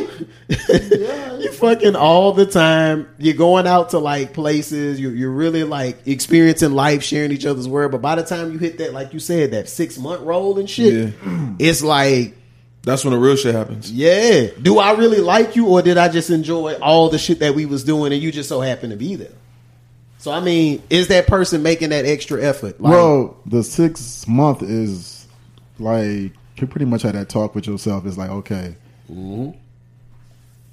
you're 0.48 1.52
fucking 1.52 1.96
all 1.96 2.32
the 2.32 2.46
time. 2.46 3.08
You're 3.18 3.34
going 3.34 3.66
out 3.66 3.90
to 3.90 3.98
like 3.98 4.32
places. 4.32 4.98
You're, 4.98 5.12
you're 5.14 5.30
really 5.30 5.64
like 5.64 6.06
experiencing 6.06 6.72
life, 6.72 7.02
sharing 7.02 7.30
each 7.32 7.44
other's 7.44 7.68
word. 7.68 7.92
But 7.92 8.00
by 8.00 8.14
the 8.14 8.22
time 8.24 8.52
you 8.52 8.58
hit 8.58 8.78
that, 8.78 8.92
like 8.94 9.12
you 9.12 9.20
said, 9.20 9.50
that 9.50 9.68
six 9.68 9.98
month 9.98 10.22
roll 10.22 10.58
and 10.58 10.68
shit, 10.68 11.14
it's 11.58 11.82
like, 11.82 12.36
that's 12.82 13.04
when 13.04 13.12
the 13.12 13.18
real 13.18 13.36
shit 13.36 13.54
happens? 13.54 13.90
yeah, 13.92 14.48
do 14.60 14.78
I 14.78 14.92
really 14.92 15.20
like 15.20 15.56
you, 15.56 15.66
or 15.66 15.82
did 15.82 15.98
I 15.98 16.08
just 16.08 16.30
enjoy 16.30 16.74
all 16.74 17.08
the 17.08 17.18
shit 17.18 17.40
that 17.40 17.54
we 17.54 17.66
was 17.66 17.84
doing, 17.84 18.12
and 18.12 18.22
you 18.22 18.32
just 18.32 18.48
so 18.48 18.60
happened 18.60 18.92
to 18.92 18.96
be 18.96 19.14
there? 19.14 19.32
So 20.18 20.32
I 20.32 20.40
mean, 20.40 20.82
is 20.90 21.08
that 21.08 21.26
person 21.26 21.62
making 21.62 21.90
that 21.90 22.04
extra 22.04 22.42
effort? 22.42 22.80
Like, 22.80 22.92
well, 22.92 23.36
the 23.46 23.62
six 23.62 24.26
month 24.26 24.62
is 24.62 25.26
like 25.78 26.32
you 26.56 26.66
pretty 26.66 26.86
much 26.86 27.02
had 27.02 27.14
that 27.14 27.28
talk 27.28 27.54
with 27.54 27.66
yourself. 27.66 28.04
It's 28.04 28.18
like, 28.18 28.30
okay, 28.30 28.74
mm-hmm. 29.10 29.56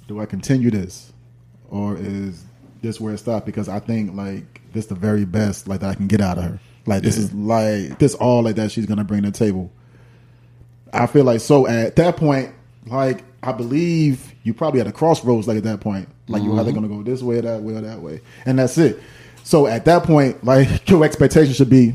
do 0.08 0.20
I 0.20 0.26
continue 0.26 0.70
this, 0.70 1.12
or 1.70 1.96
is 1.96 2.44
this 2.82 3.00
where 3.00 3.14
it 3.14 3.18
stopped? 3.18 3.46
Because 3.46 3.68
I 3.68 3.78
think 3.78 4.14
like 4.14 4.62
this 4.72 4.86
the 4.86 4.94
very 4.94 5.24
best 5.24 5.68
like 5.68 5.80
that 5.80 5.90
I 5.90 5.94
can 5.94 6.08
get 6.08 6.20
out 6.20 6.38
of 6.38 6.44
her. 6.44 6.60
Like 6.86 7.02
this 7.02 7.16
is 7.16 7.32
like 7.32 7.98
this 7.98 8.14
all 8.14 8.42
like 8.42 8.56
that 8.56 8.70
she's 8.70 8.86
gonna 8.86 9.04
bring 9.04 9.22
to 9.22 9.30
the 9.30 9.38
table. 9.38 9.70
I 10.92 11.06
feel 11.06 11.24
like 11.24 11.40
so 11.40 11.66
at 11.66 11.96
that 11.96 12.16
point, 12.16 12.54
like 12.86 13.24
I 13.42 13.52
believe 13.52 14.34
you 14.42 14.54
probably 14.54 14.80
at 14.80 14.86
a 14.86 14.92
crossroads. 14.92 15.48
Like 15.48 15.58
at 15.58 15.64
that 15.64 15.80
point, 15.80 16.08
like 16.28 16.42
you're 16.42 16.52
either 16.58 16.70
mm-hmm. 16.70 16.86
gonna 16.86 17.02
go 17.02 17.02
this 17.02 17.22
way, 17.22 17.38
or 17.38 17.42
that 17.42 17.62
way, 17.62 17.74
or 17.74 17.80
that 17.80 18.00
way, 18.00 18.20
and 18.44 18.58
that's 18.58 18.78
it. 18.78 19.00
So 19.44 19.66
at 19.66 19.84
that 19.84 20.02
point, 20.02 20.42
like 20.44 20.88
your 20.88 21.04
expectation 21.04 21.54
should 21.54 21.70
be: 21.70 21.94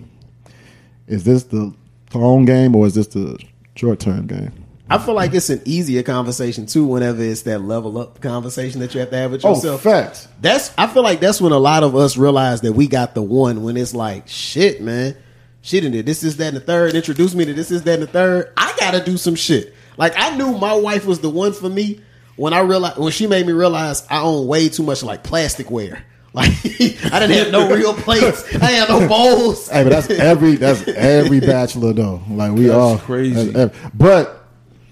is 1.08 1.24
this 1.24 1.44
the 1.44 1.74
long 2.14 2.46
game 2.46 2.76
or 2.76 2.88
is 2.88 2.96
this 2.96 3.08
the 3.08 3.38
short 3.76 4.00
term 4.00 4.28
game? 4.28 4.54
I 4.90 4.98
feel 4.98 5.14
like 5.14 5.34
it's 5.34 5.50
an 5.50 5.62
easier 5.64 6.04
conversation 6.04 6.66
too. 6.66 6.86
Whenever 6.86 7.24
it's 7.24 7.44
that 7.44 7.60
level 7.60 7.98
up 7.98 8.20
conversation 8.20 8.82
that 8.82 8.94
you 8.94 9.00
have 9.00 9.10
to 9.12 9.16
have 9.16 9.32
with 9.32 9.44
yourself. 9.44 9.64
Oh, 9.64 9.72
yourself. 9.74 9.82
facts. 9.82 10.28
That's 10.42 10.74
I 10.78 10.88
feel 10.88 11.04
like 11.04 11.22
that's 11.22 11.40
when 11.40 11.54
a 11.54 11.58
lot 11.58 11.84
of 11.84 11.96
us 11.96 12.18
realize 12.18 12.62
that 12.62 12.74
we 12.74 12.88
got 12.88 13.16
the 13.16 13.22
one 13.22 13.64
when 13.64 13.78
it's 13.78 13.94
like, 13.94 14.28
shit, 14.28 14.82
man. 14.82 15.16
She 15.62 15.80
done 15.80 15.92
did 15.92 16.06
this, 16.06 16.24
is 16.24 16.38
that, 16.38 16.48
and 16.48 16.58
the 16.58 16.62
third. 16.62 16.96
Introduced 16.96 17.36
me 17.36 17.46
to 17.46 17.54
this, 17.54 17.70
is 17.72 17.84
that, 17.84 17.94
and 17.96 18.04
the 18.04 18.08
third. 18.08 18.52
I 18.58 18.74
gotta 18.80 19.04
do 19.04 19.18
some 19.18 19.36
shit. 19.36 19.76
Like 19.98 20.14
I 20.18 20.36
knew 20.36 20.58
my 20.58 20.74
wife 20.74 21.06
was 21.06 21.20
the 21.20 21.30
one 21.30 21.54
for 21.54 21.70
me 21.70 22.02
when 22.36 22.54
I 22.54 22.60
realized 22.62 22.98
when 22.98 23.12
she 23.12 23.28
made 23.28 23.46
me 23.46 23.54
realize 23.54 24.06
I 24.10 24.22
own 24.22 24.48
way 24.48 24.70
too 24.70 24.84
much 24.84 25.04
like 25.04 25.24
plastic 25.24 25.70
wear. 25.72 26.04
Like 26.34 26.48
I 26.64 27.20
didn't 27.20 27.32
have 27.32 27.52
no 27.52 27.70
real 27.76 27.94
plates. 27.94 28.46
I 28.56 28.72
had 28.72 28.88
no 28.88 29.06
bowls. 29.06 29.68
Hey, 29.68 29.84
but 29.84 29.90
that's 29.90 30.10
every 30.10 30.56
that's 30.56 30.88
every 30.88 31.42
bachelor 31.42 31.92
though. 31.92 32.22
Like 32.30 32.54
we 32.54 32.68
That's 32.68 32.78
all 32.78 32.98
crazy. 33.00 33.52
that's 33.52 33.76
every- 33.76 33.90
but 33.94 34.48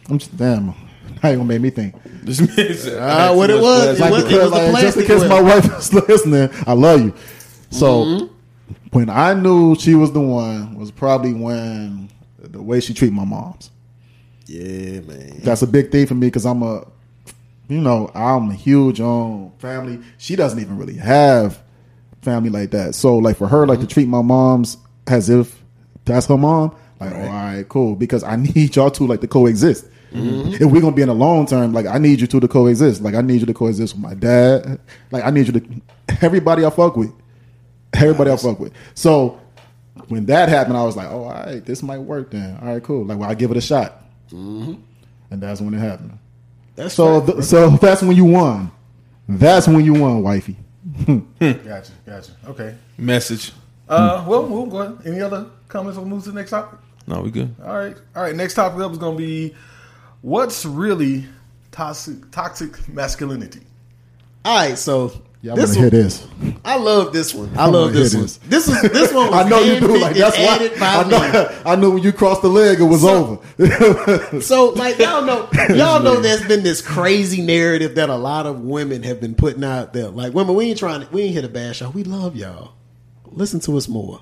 I'm 0.09 0.17
just 0.17 0.35
damn. 0.35 0.73
How 1.21 1.29
you 1.29 1.37
gonna 1.37 1.45
make 1.45 1.61
me 1.61 1.69
think? 1.69 1.95
This 2.23 2.41
man 2.41 2.75
said, 2.75 2.99
Ah, 3.01 3.33
what 3.33 3.49
it 3.49 3.61
was, 3.61 3.97
it 3.97 4.01
Like, 4.01 4.11
was- 4.11 4.23
because, 4.25 4.51
the 4.51 4.57
like, 4.57 4.81
just 4.81 4.97
plastic 4.97 5.09
in 5.09 5.19
case 5.21 5.29
my 5.29 5.41
wife 5.41 5.77
is 5.79 5.93
listening, 5.93 6.49
I 6.67 6.73
love 6.73 7.01
you. 7.05 7.13
So 7.69 8.03
Mm-hmm. 8.03 8.33
When 8.91 9.09
I 9.09 9.33
knew 9.33 9.75
she 9.75 9.95
was 9.95 10.11
the 10.11 10.21
one 10.21 10.75
was 10.75 10.91
probably 10.91 11.33
when 11.33 12.09
the 12.39 12.61
way 12.61 12.79
she 12.79 12.93
treated 12.93 13.15
my 13.15 13.25
moms. 13.25 13.71
Yeah, 14.45 15.01
man. 15.01 15.41
That's 15.43 15.61
a 15.61 15.67
big 15.67 15.91
thing 15.91 16.07
for 16.07 16.15
me 16.15 16.27
because 16.27 16.45
I'm 16.45 16.63
a, 16.63 16.87
you 17.67 17.79
know, 17.79 18.09
I'm 18.15 18.49
a 18.49 18.55
huge 18.55 18.99
on 18.99 19.51
family. 19.59 19.99
She 20.17 20.35
doesn't 20.35 20.59
even 20.59 20.77
really 20.77 20.95
have 20.95 21.61
family 22.21 22.49
like 22.49 22.71
that. 22.71 22.95
So 22.95 23.17
like 23.17 23.37
for 23.37 23.47
her, 23.47 23.67
like 23.67 23.79
to 23.79 23.85
mm-hmm. 23.85 23.93
treat 23.93 24.07
my 24.07 24.21
moms 24.21 24.77
as 25.07 25.29
if 25.29 25.61
that's 26.05 26.25
her 26.27 26.37
mom. 26.37 26.75
Like, 26.99 27.13
all 27.13 27.19
right, 27.19 27.69
cool. 27.69 27.95
Because 27.95 28.23
I 28.23 28.35
need 28.55 28.75
y'all 28.75 28.89
two 28.89 29.05
like 29.05 29.21
to 29.21 29.27
coexist. 29.27 29.85
Mm-hmm. 30.11 30.63
If 30.63 30.71
we're 30.71 30.81
gonna 30.81 30.95
be 30.95 31.03
in 31.03 31.09
the 31.09 31.13
long 31.13 31.45
term, 31.45 31.71
like 31.71 31.85
I 31.85 31.99
need 31.99 32.19
you 32.19 32.25
two 32.25 32.39
to 32.39 32.47
coexist. 32.47 33.01
Like 33.01 33.13
I 33.13 33.21
need 33.21 33.41
you 33.41 33.45
to 33.45 33.53
coexist 33.53 33.93
with 33.93 34.01
my 34.01 34.15
dad. 34.15 34.79
Like 35.11 35.23
I 35.23 35.29
need 35.29 35.45
you 35.47 35.53
to 35.53 35.81
everybody 36.21 36.65
I 36.65 36.71
fuck 36.71 36.97
with. 36.97 37.13
Everybody 37.93 38.31
I 38.31 38.37
fuck 38.37 38.59
with. 38.59 38.73
So 38.93 39.39
when 40.07 40.25
that 40.27 40.49
happened, 40.49 40.77
I 40.77 40.83
was 40.83 40.95
like, 40.95 41.09
oh, 41.09 41.23
all 41.23 41.29
right, 41.31 41.63
this 41.65 41.81
might 41.83 41.97
work 41.99 42.31
then. 42.31 42.57
All 42.61 42.67
right, 42.73 42.83
cool. 42.83 43.05
Like, 43.05 43.17
well, 43.17 43.29
I 43.29 43.33
give 43.35 43.51
it 43.51 43.57
a 43.57 43.61
shot. 43.61 44.03
And 44.31 44.83
that's 45.29 45.61
when 45.61 45.73
it 45.73 45.79
happened. 45.79 46.17
That's 46.75 46.93
So, 46.93 47.25
th- 47.25 47.43
so 47.43 47.69
that's 47.71 48.01
when 48.01 48.15
you 48.15 48.25
won. 48.25 48.71
That's 49.27 49.67
when 49.67 49.83
you 49.83 49.93
won, 49.93 50.23
wifey. 50.23 50.55
Gotcha, 51.39 51.91
gotcha. 52.05 52.31
Okay. 52.47 52.75
message. 52.97 53.51
Uh, 53.87 54.23
well, 54.27 54.45
we'll 54.47 54.65
go 54.65 54.79
ahead. 54.79 54.97
Any 55.05 55.21
other 55.21 55.47
comments? 55.67 55.97
We'll 55.97 56.07
move 56.07 56.23
to 56.23 56.31
the 56.31 56.39
next 56.39 56.51
topic. 56.51 56.79
No, 57.07 57.21
we 57.21 57.31
good. 57.31 57.53
All 57.63 57.75
right, 57.77 57.97
all 58.15 58.21
right. 58.23 58.35
Next 58.35 58.53
topic 58.53 58.79
up 58.81 58.91
is 58.91 58.97
going 58.97 59.17
to 59.17 59.23
be 59.23 59.55
what's 60.21 60.63
really 60.65 61.25
toxic 61.71 62.29
toxic 62.31 62.87
masculinity. 62.87 63.61
all 64.45 64.55
right. 64.57 64.77
So 64.77 65.11
Y'all 65.41 65.55
this 65.55 65.67
want 65.69 65.75
to 65.75 65.79
hear 65.97 66.03
this? 66.03 66.27
I 66.65 66.75
love 66.77 67.13
this 67.13 67.33
one. 67.33 67.57
I 67.57 67.63
I 67.63 67.65
love 67.67 67.93
this 67.93 68.13
one. 68.13 68.23
this. 68.23 68.37
This 68.39 68.67
is 68.67 68.81
this 68.91 69.13
one. 69.13 69.27
Was 69.31 69.45
I 69.45 69.49
know 69.49 69.61
you 69.61 69.79
do. 69.79 69.97
Like 69.97 70.17
that's 70.17 70.37
added 70.37 70.73
why. 70.79 70.87
I 70.87 71.03
me. 71.05 71.09
know. 71.11 71.61
I 71.65 71.75
know 71.77 71.89
when 71.91 72.03
you 72.03 72.11
crossed 72.11 72.41
the 72.41 72.49
leg, 72.49 72.81
it 72.81 72.83
was 72.83 73.01
So- 73.01 73.39
over. 73.57 74.41
So, 74.41 74.69
like 74.71 74.99
y'all 74.99 75.23
know, 75.23 75.47
y'all 75.69 76.01
know, 76.03 76.19
there's 76.19 76.45
been 76.45 76.61
this 76.63 76.81
crazy 76.81 77.41
narrative 77.41 77.95
that 77.95 78.09
a 78.09 78.15
lot 78.15 78.45
of 78.47 78.61
women 78.61 79.03
have 79.03 79.21
been 79.21 79.33
putting 79.33 79.63
out 79.63 79.93
there. 79.93 80.09
Like, 80.09 80.33
women, 80.33 80.55
we 80.55 80.65
ain't 80.69 80.79
trying 80.79 81.01
to, 81.01 81.07
we 81.11 81.23
ain't 81.23 81.33
here 81.33 81.41
to 81.41 81.49
bash 81.49 81.79
y'all. 81.81 81.91
We 81.91 82.03
love 82.03 82.35
y'all. 82.35 82.73
Listen 83.25 83.59
to 83.61 83.77
us 83.77 83.87
more. 83.87 84.21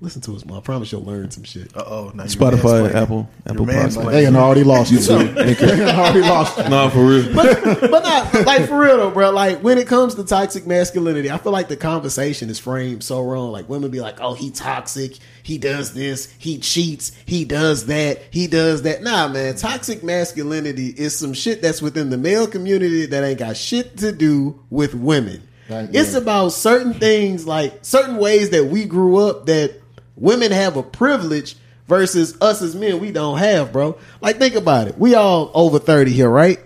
Listen 0.00 0.22
to 0.22 0.36
us 0.36 0.44
man. 0.44 0.56
I 0.58 0.60
promise 0.60 0.92
you'll 0.92 1.02
learn 1.02 1.28
some 1.32 1.42
shit. 1.42 1.76
Uh 1.76 1.82
oh, 1.84 2.12
Spotify, 2.14 2.94
Apple, 2.94 3.28
Apple 3.44 3.66
Podcast. 3.66 4.08
they 4.12 4.26
already 4.28 4.62
lost 4.62 4.92
you. 4.92 4.98
they 5.34 5.90
already 5.90 6.20
lost 6.20 6.56
you. 6.56 6.68
No, 6.68 6.88
for 6.88 7.04
real. 7.04 7.34
but 7.34 7.64
but 7.90 8.02
not 8.04 8.46
like 8.46 8.68
for 8.68 8.78
real 8.78 8.98
though, 8.98 9.10
bro. 9.10 9.30
Like 9.30 9.58
when 9.60 9.76
it 9.76 9.88
comes 9.88 10.14
to 10.14 10.22
toxic 10.22 10.68
masculinity, 10.68 11.32
I 11.32 11.38
feel 11.38 11.50
like 11.50 11.66
the 11.66 11.76
conversation 11.76 12.48
is 12.48 12.60
framed 12.60 13.02
so 13.02 13.24
wrong. 13.24 13.50
Like 13.50 13.68
women 13.68 13.90
be 13.90 14.00
like, 14.00 14.20
"Oh, 14.20 14.34
he 14.34 14.50
toxic. 14.50 15.18
He 15.42 15.58
does 15.58 15.94
this. 15.94 16.32
He 16.38 16.58
cheats. 16.58 17.10
He 17.26 17.44
does 17.44 17.86
that. 17.86 18.22
He 18.30 18.46
does 18.46 18.82
that." 18.82 19.02
Nah, 19.02 19.26
man. 19.26 19.56
Toxic 19.56 20.04
masculinity 20.04 20.90
is 20.96 21.18
some 21.18 21.32
shit 21.32 21.60
that's 21.60 21.82
within 21.82 22.10
the 22.10 22.18
male 22.18 22.46
community 22.46 23.06
that 23.06 23.24
ain't 23.24 23.40
got 23.40 23.56
shit 23.56 23.96
to 23.96 24.12
do 24.12 24.60
with 24.70 24.94
women. 24.94 25.42
Right, 25.68 25.88
It's 25.92 26.12
yeah. 26.12 26.20
about 26.20 26.50
certain 26.50 26.94
things, 26.94 27.46
like 27.48 27.80
certain 27.82 28.16
ways 28.16 28.50
that 28.50 28.66
we 28.66 28.84
grew 28.84 29.16
up 29.16 29.46
that 29.46 29.74
women 30.18 30.52
have 30.52 30.76
a 30.76 30.82
privilege 30.82 31.56
versus 31.86 32.36
us 32.40 32.60
as 32.62 32.74
men 32.74 33.00
we 33.00 33.10
don't 33.12 33.38
have, 33.38 33.72
bro. 33.72 33.98
Like 34.20 34.38
think 34.38 34.54
about 34.54 34.88
it. 34.88 34.98
We 34.98 35.14
all 35.14 35.50
over 35.54 35.78
30 35.78 36.12
here, 36.12 36.28
right? 36.28 36.58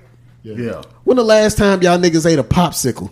Yeah. 0.43 0.83
When 1.05 1.17
the 1.17 1.23
last 1.25 1.57
time 1.59 1.83
y'all 1.83 1.99
niggas 1.99 2.27
ate 2.27 2.39
a 2.39 2.45
popsicle? 2.45 3.11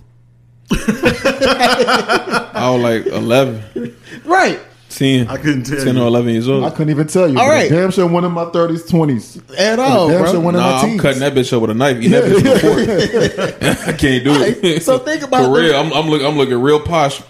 I 0.73 2.71
was 2.71 2.83
like 2.83 3.07
11, 3.07 3.97
Right. 4.25 4.61
10. 4.91 5.29
I 5.29 5.37
couldn't 5.37 5.65
tell 5.65 5.83
10 5.85 5.97
you. 5.97 6.03
or 6.03 6.07
11 6.09 6.33
years 6.33 6.49
old. 6.49 6.65
I 6.65 6.71
couldn't 6.71 6.91
even 6.91 7.07
tell 7.07 7.29
you. 7.29 7.39
All 7.39 7.47
but 7.47 7.53
right. 7.53 7.71
Damn 7.71 7.91
sure 7.91 8.07
one 8.07 8.25
in 8.25 8.33
my 8.33 8.45
thirties, 8.47 8.85
twenties. 8.87 9.41
At 9.57 9.79
all, 9.79 10.09
damn 10.09 10.23
bro. 10.23 10.33
sure 10.33 10.41
one 10.41 10.55
in 10.55 10.61
Nah, 10.61 10.71
my 10.73 10.79
I'm 10.79 10.89
teens. 10.91 11.01
cutting 11.03 11.21
that 11.21 11.33
bitch 11.35 11.53
up 11.53 11.63
with 11.63 11.71
a 11.71 11.75
knife. 11.75 11.97
Eat 12.03 12.09
that 12.09 12.25
bitch 12.25 12.43
with 12.43 12.47
a 12.47 13.49
fork. 13.79 13.89
I 13.89 13.93
can't 13.93 14.25
do 14.25 14.33
it. 14.35 14.83
So 14.83 14.99
think 14.99 15.23
about 15.23 15.45
For 15.45 15.59
real. 15.61 15.75
I'm, 15.77 15.93
I'm, 15.93 16.09
look, 16.11 16.23
I'm 16.23 16.37
looking 16.37 16.61
real 16.61 16.81
posh. 16.81 17.23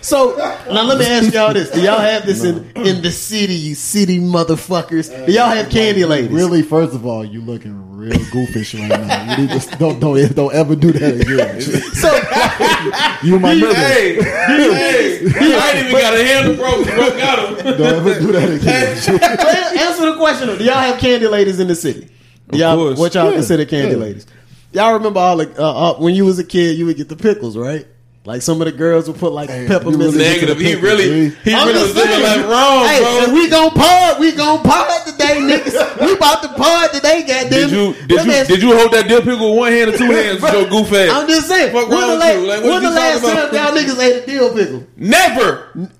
So 0.00 0.36
now 0.66 0.82
let 0.82 0.98
me 0.98 1.06
ask 1.06 1.32
y'all 1.32 1.52
this: 1.54 1.70
Do 1.70 1.80
y'all 1.80 1.98
have 2.00 2.26
this 2.26 2.44
in 2.44 2.70
in 2.76 3.02
the 3.02 3.10
city, 3.10 3.54
you 3.54 3.74
city 3.74 4.18
motherfuckers? 4.18 5.26
Do 5.26 5.32
y'all 5.32 5.46
have 5.48 5.70
candy 5.70 6.04
ladies? 6.04 6.30
Really, 6.30 6.62
first 6.62 6.94
of 6.94 7.06
all, 7.06 7.24
you 7.24 7.40
looking 7.40 7.91
real 8.02 8.18
goofish 8.34 8.78
right 8.78 8.88
now. 8.88 9.36
You 9.36 9.46
need 9.46 9.60
to 9.60 9.76
don't 9.78 10.00
don't 10.00 10.34
don't 10.34 10.52
ever 10.54 10.74
do 10.76 10.92
that 10.92 11.20
again. 11.20 11.60
So 12.02 12.08
You 13.26 13.38
my 13.38 13.54
nigga. 13.54 13.74
hey, 13.74 14.14
hey, 14.20 15.54
I 15.54 15.70
ain't 15.74 15.88
even 15.88 16.00
got 16.00 16.14
a 16.14 16.24
handle, 16.24 16.56
bro. 16.56 16.84
Bro 16.84 17.10
got 17.18 17.38
him. 17.58 17.76
Don't 17.78 17.80
ever 17.80 18.18
do 18.20 18.32
that 18.32 18.50
again. 18.50 19.78
answer 19.78 20.10
the 20.10 20.16
question: 20.16 20.48
though. 20.48 20.58
Do 20.58 20.64
y'all 20.64 20.74
have 20.74 20.98
candy 21.00 21.28
ladies 21.28 21.60
in 21.60 21.68
the 21.68 21.74
city? 21.76 22.08
Do 22.50 22.58
y'all 22.58 22.76
course. 22.76 22.98
what 22.98 23.14
y'all 23.14 23.26
Yeah, 23.30 23.36
consider 23.36 23.64
candy 23.64 23.92
yeah. 23.92 23.96
ladies? 24.00 24.26
Y'all 24.72 24.94
remember 24.94 25.20
all 25.20 25.36
the 25.36 25.62
uh, 25.62 25.92
uh, 25.92 25.94
when 25.98 26.14
you 26.14 26.24
was 26.24 26.38
a 26.38 26.44
kid, 26.44 26.76
you 26.76 26.86
would 26.86 26.96
get 26.96 27.08
the 27.08 27.16
pickles, 27.16 27.56
right? 27.56 27.86
Like 28.24 28.40
some 28.40 28.60
of 28.60 28.66
the 28.66 28.72
girls 28.72 29.08
would 29.08 29.18
put 29.18 29.32
like 29.32 29.48
peppermint. 29.48 30.14
Negative. 30.14 30.56
He 30.56 30.76
really, 30.76 31.30
he 31.30 31.52
I'm 31.54 31.66
really 31.66 31.80
just 31.80 31.94
was 31.96 32.04
saying. 32.04 32.22
like 32.22 32.48
wrong, 32.48 32.86
hey, 32.86 33.00
bro. 33.00 33.24
and 33.24 33.32
we 33.32 33.50
gon' 33.50 33.70
pod. 33.72 34.20
We 34.20 34.30
gon' 34.30 34.62
pod 34.62 35.06
today, 35.06 35.38
niggas. 35.40 36.00
we 36.06 36.12
about 36.14 36.40
to 36.42 36.48
pod 36.50 36.92
today, 36.92 37.22
goddamn. 37.26 37.50
Did 37.50 37.70
you 37.72 37.94
did 38.06 38.10
Let 38.18 38.26
you 38.26 38.32
ask- 38.32 38.48
did 38.48 38.62
you 38.62 38.76
hold 38.76 38.92
that 38.92 39.08
dill 39.08 39.22
pickle 39.22 39.50
with 39.50 39.58
one 39.58 39.72
hand 39.72 39.90
or 39.90 39.98
two 39.98 40.04
hands 40.12 40.40
with 40.40 40.52
your 40.52 40.68
goof 40.68 40.92
ass? 40.92 41.10
I'm 41.12 41.26
just 41.26 41.48
saying. 41.48 41.72
Fuck 41.72 41.88
when 41.88 41.98
wrong 41.98 42.10
the, 42.10 42.16
la- 42.16 42.54
Like, 42.54 42.62
what 42.62 42.70
when 42.74 42.82
the 42.84 42.90
last 42.90 43.22
talking 43.22 43.58
time 43.58 43.74
y'all 43.74 43.82
niggas 43.82 44.00
ate 44.00 44.22
a 44.22 44.26
dill 44.26 44.54
pickle? 44.54 44.86
Never. 44.96 45.90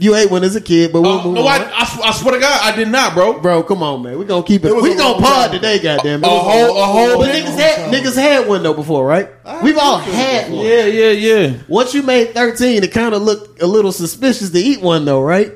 You 0.00 0.14
ate 0.14 0.30
one 0.30 0.42
as 0.44 0.56
a 0.56 0.60
kid, 0.62 0.92
but 0.92 1.02
we'll 1.02 1.20
Oh, 1.20 1.24
move 1.24 1.34
no, 1.34 1.46
on. 1.46 1.60
I, 1.60 1.64
I, 1.64 2.00
I 2.08 2.12
swear 2.12 2.32
to 2.34 2.40
God, 2.40 2.58
I 2.62 2.74
did 2.74 2.88
not, 2.88 3.12
bro. 3.14 3.38
Bro, 3.38 3.64
come 3.64 3.82
on, 3.82 4.02
man. 4.02 4.18
We 4.18 4.24
gonna 4.24 4.42
keep 4.42 4.64
it. 4.64 4.72
was 4.74 4.82
we 4.82 4.94
gonna 4.96 5.12
long 5.12 5.20
pod 5.22 5.50
time 5.50 5.52
today, 5.52 5.78
goddamn. 5.78 6.24
It 6.24 6.26
A 6.26 6.30
was 6.30 6.42
whole, 6.42 6.82
a 6.82 6.86
whole. 6.86 7.18
But 7.18 7.34
niggas 7.34 7.58
had 7.58 7.92
niggas 7.92 8.14
had 8.16 8.48
one 8.48 8.62
though 8.62 8.72
before, 8.74 9.06
right? 9.06 9.28
We've 9.62 9.76
all 9.76 9.98
had 9.98 10.50
one. 10.50 10.64
Yeah, 10.64 10.86
yeah, 10.86 11.10
yeah. 11.10 11.58
Once 11.68 11.92
you 11.92 12.02
made 12.02 12.32
thirteen, 12.32 12.82
it 12.82 12.92
kind 12.92 13.14
of 13.14 13.20
looked 13.22 13.60
a 13.62 13.66
little 13.66 13.92
suspicious 13.92 14.48
to 14.50 14.58
eat 14.58 14.80
one 14.80 15.04
though, 15.04 15.20
right? 15.22 15.52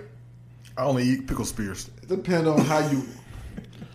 I 0.77 0.85
only 0.85 1.05
eat 1.05 1.27
pickle 1.27 1.45
spears. 1.47 1.91
It 2.03 2.09
depends 2.09 2.47
on 2.47 2.61
how 2.61 2.87
you. 2.91 3.03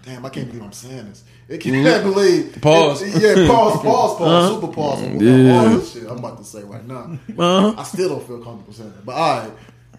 Damn, 0.04 0.26
I 0.26 0.30
can't 0.30 0.48
believe 0.48 0.64
I'm 0.64 0.72
saying 0.72 1.10
this. 1.10 1.24
It 1.48 1.60
can't 1.62 2.04
believe. 2.04 2.58
Pause. 2.62 3.02
it- 3.04 3.22
yeah, 3.38 3.48
pause, 3.48 3.82
pause, 3.82 4.18
pause, 4.18 4.54
super 4.62 4.74
pause. 4.74 5.02
Yeah. 5.22 5.60
All 5.60 5.70
this 5.70 5.94
shit 5.94 6.04
I'm 6.10 6.18
about 6.18 6.38
to 6.40 6.44
say 6.44 6.64
right 6.64 6.86
now. 6.88 7.18
Uh-huh. 7.38 7.76
I 7.78 7.84
still 7.84 8.10
don't 8.10 8.26
feel 8.26 8.42
comfortable 8.44 8.74
saying 8.74 8.90
it. 8.90 9.06
But 9.06 9.12
all 9.16 9.40
right, 9.42 9.52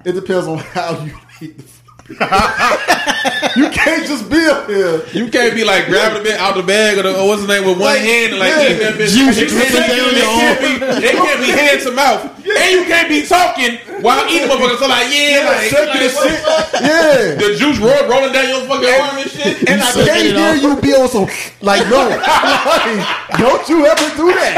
it 0.05 0.13
depends 0.13 0.47
on 0.47 0.59
how 0.59 1.03
you 1.05 1.15
eat 1.41 1.57
the 1.57 1.63
food. 1.63 1.81
you 3.57 3.71
can't 3.71 4.07
just 4.07 4.29
be 4.29 4.45
up 4.47 4.67
here. 4.69 5.05
You 5.13 5.31
can't 5.31 5.55
be 5.55 5.63
like 5.63 5.87
grabbing 5.87 6.21
a 6.21 6.25
bit 6.25 6.41
out 6.41 6.57
the 6.57 6.63
bag 6.63 6.99
or, 6.99 7.03
the, 7.03 7.21
or 7.21 7.29
what's 7.29 7.43
his 7.43 7.49
name 7.49 7.65
with 7.65 7.79
one 7.79 7.87
Like, 7.87 8.01
hand 8.01 8.33
and 8.33 8.41
like 8.41 8.51
yeah. 8.51 8.65
eating 8.67 8.79
that 8.79 8.95
bitch. 8.95 9.15
Juice 9.15 9.39
It 9.39 9.49
can't, 9.49 9.91
be, 9.91 9.97
your 9.97 10.09
it 10.11 10.25
can't 10.25 10.61
be, 10.61 11.07
it 11.07 11.15
can't 11.15 11.41
be 11.41 11.51
hand 11.51 11.81
to 11.83 11.91
mouth. 11.93 12.40
And 12.51 12.71
you 12.73 12.83
can't 12.85 13.09
be 13.09 13.23
talking 13.27 13.79
while 14.03 14.27
eating 14.27 14.49
motherfuckers. 14.49 14.79
So 14.83 14.89
like, 14.89 15.07
yeah, 15.13 15.47
like, 15.47 15.71
Shaking 15.71 16.03
the 16.03 16.11
like, 16.11 16.15
the 16.15 16.23
shit. 16.25 16.41
Yeah. 16.83 17.35
The 17.39 17.49
juice 17.57 17.79
roll, 17.79 18.03
rolling 18.11 18.33
down 18.33 18.49
your 18.49 18.65
fucking 18.67 18.91
arm 18.91 19.19
and 19.23 19.31
shit. 19.31 19.69
And 19.71 19.81
I 19.81 19.91
sucking 19.93 20.07
can't 20.35 20.35
hear 20.35 20.55
you 20.59 20.81
be 20.81 20.93
on 20.95 21.09
some 21.09 21.29
like 21.63 21.85
no, 21.87 22.09
like, 22.11 23.39
don't 23.39 23.63
you 23.69 23.87
ever 23.87 24.07
do 24.17 24.33
that. 24.35 24.55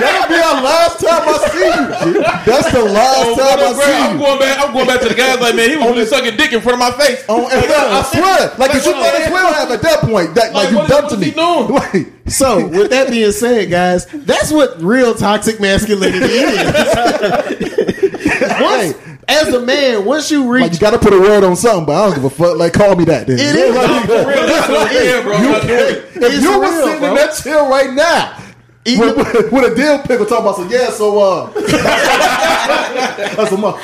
That'll 0.00 0.28
be 0.28 0.36
our 0.36 0.60
last 0.60 1.00
time 1.00 1.24
I 1.24 1.36
see 1.48 1.64
you. 1.64 2.20
That's 2.44 2.68
the 2.72 2.84
last 2.84 3.24
Oh, 3.26 3.36
time 3.38 3.58
I 3.64 3.72
see 3.72 3.96
I'm 3.96 4.18
going 4.18 4.38
back. 4.38 4.58
I'm 4.60 4.72
going 4.74 4.86
back 4.86 5.00
to 5.00 5.08
the 5.08 5.14
guys 5.14 5.40
like, 5.40 5.54
man, 5.56 5.70
he 5.70 5.76
was 5.76 5.86
really 5.88 6.04
sucking 6.06 6.36
dick 6.36 6.52
in 6.52 6.60
front 6.60 6.76
of 6.76 6.84
my 6.84 6.92
face. 7.00 7.24
On, 7.28 7.40
and 7.50 7.64
I 7.64 8.02
swear, 8.12 8.52
like, 8.58 8.70
cause 8.72 8.84
you 8.86 8.92
might 8.92 9.14
as 9.24 9.30
well 9.32 9.52
have 9.54 9.70
at 9.70 9.80
that 9.82 10.00
point. 10.00 10.34
That 10.34 10.52
like, 10.52 10.70
Like, 10.72 10.82
you 10.82 10.88
dumped 10.88 11.10
to 11.10 11.16
me. 11.16 11.30
doing? 11.32 12.12
Like, 12.26 12.34
So, 12.34 12.66
with 12.66 12.90
that 12.90 13.08
being 13.10 13.30
said, 13.32 13.70
guys, 13.70 14.04
that's 14.06 14.50
what 14.52 14.80
real 14.82 15.14
toxic 15.14 15.60
masculinity 15.60 16.24
is. 16.24 16.56
once, 18.60 18.94
as 19.28 19.48
a 19.54 19.60
man, 19.60 20.04
once 20.04 20.30
you 20.30 20.50
reach, 20.52 20.62
like 20.62 20.72
you 20.72 20.78
got 20.78 20.90
to 20.90 20.98
put 20.98 21.12
a 21.12 21.20
word 21.20 21.44
on 21.44 21.54
something, 21.56 21.86
but 21.86 21.92
I 21.94 22.06
don't 22.06 22.14
give 22.16 22.24
a 22.24 22.30
fuck. 22.30 22.56
Like, 22.58 22.72
call 22.72 22.96
me 22.96 23.04
that. 23.04 23.26
Then 23.28 23.38
It 23.38 23.54
is. 23.56 23.74
Like, 23.74 24.08
real, 24.08 24.24
that's 24.46 24.68
what 24.68 24.92
it 24.92 25.02
is, 25.02 25.22
bro. 25.22 25.36
you 25.38 25.48
That's 25.52 25.66
can't. 25.66 26.24
If 26.34 26.42
you 26.42 26.58
were 26.58 26.66
sitting 26.66 26.98
bro. 27.00 27.08
in 27.10 27.14
that 27.14 27.36
chair 27.42 27.62
right 27.68 27.92
now. 27.92 28.42
Eating 28.84 29.00
With, 29.00 29.16
with, 29.16 29.52
with 29.52 29.72
a 29.72 29.74
deal 29.74 29.98
pickle 30.00 30.26
talking 30.26 30.44
about, 30.44 30.56
so 30.56 30.68
yeah, 30.68 30.90
so 30.90 31.18
uh, 31.18 31.50
that's 33.36 33.50
a 33.50 33.56
month. 33.56 33.82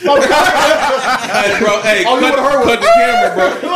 Hey, 0.00 1.58
bro, 1.60 1.80
hey, 1.82 2.04
All 2.04 2.20
you 2.20 2.28
cut, 2.28 2.42
would've 2.42 2.64
cut 2.64 2.80
the 2.80 2.86
camera, 2.94 3.34
bro. 3.34 3.70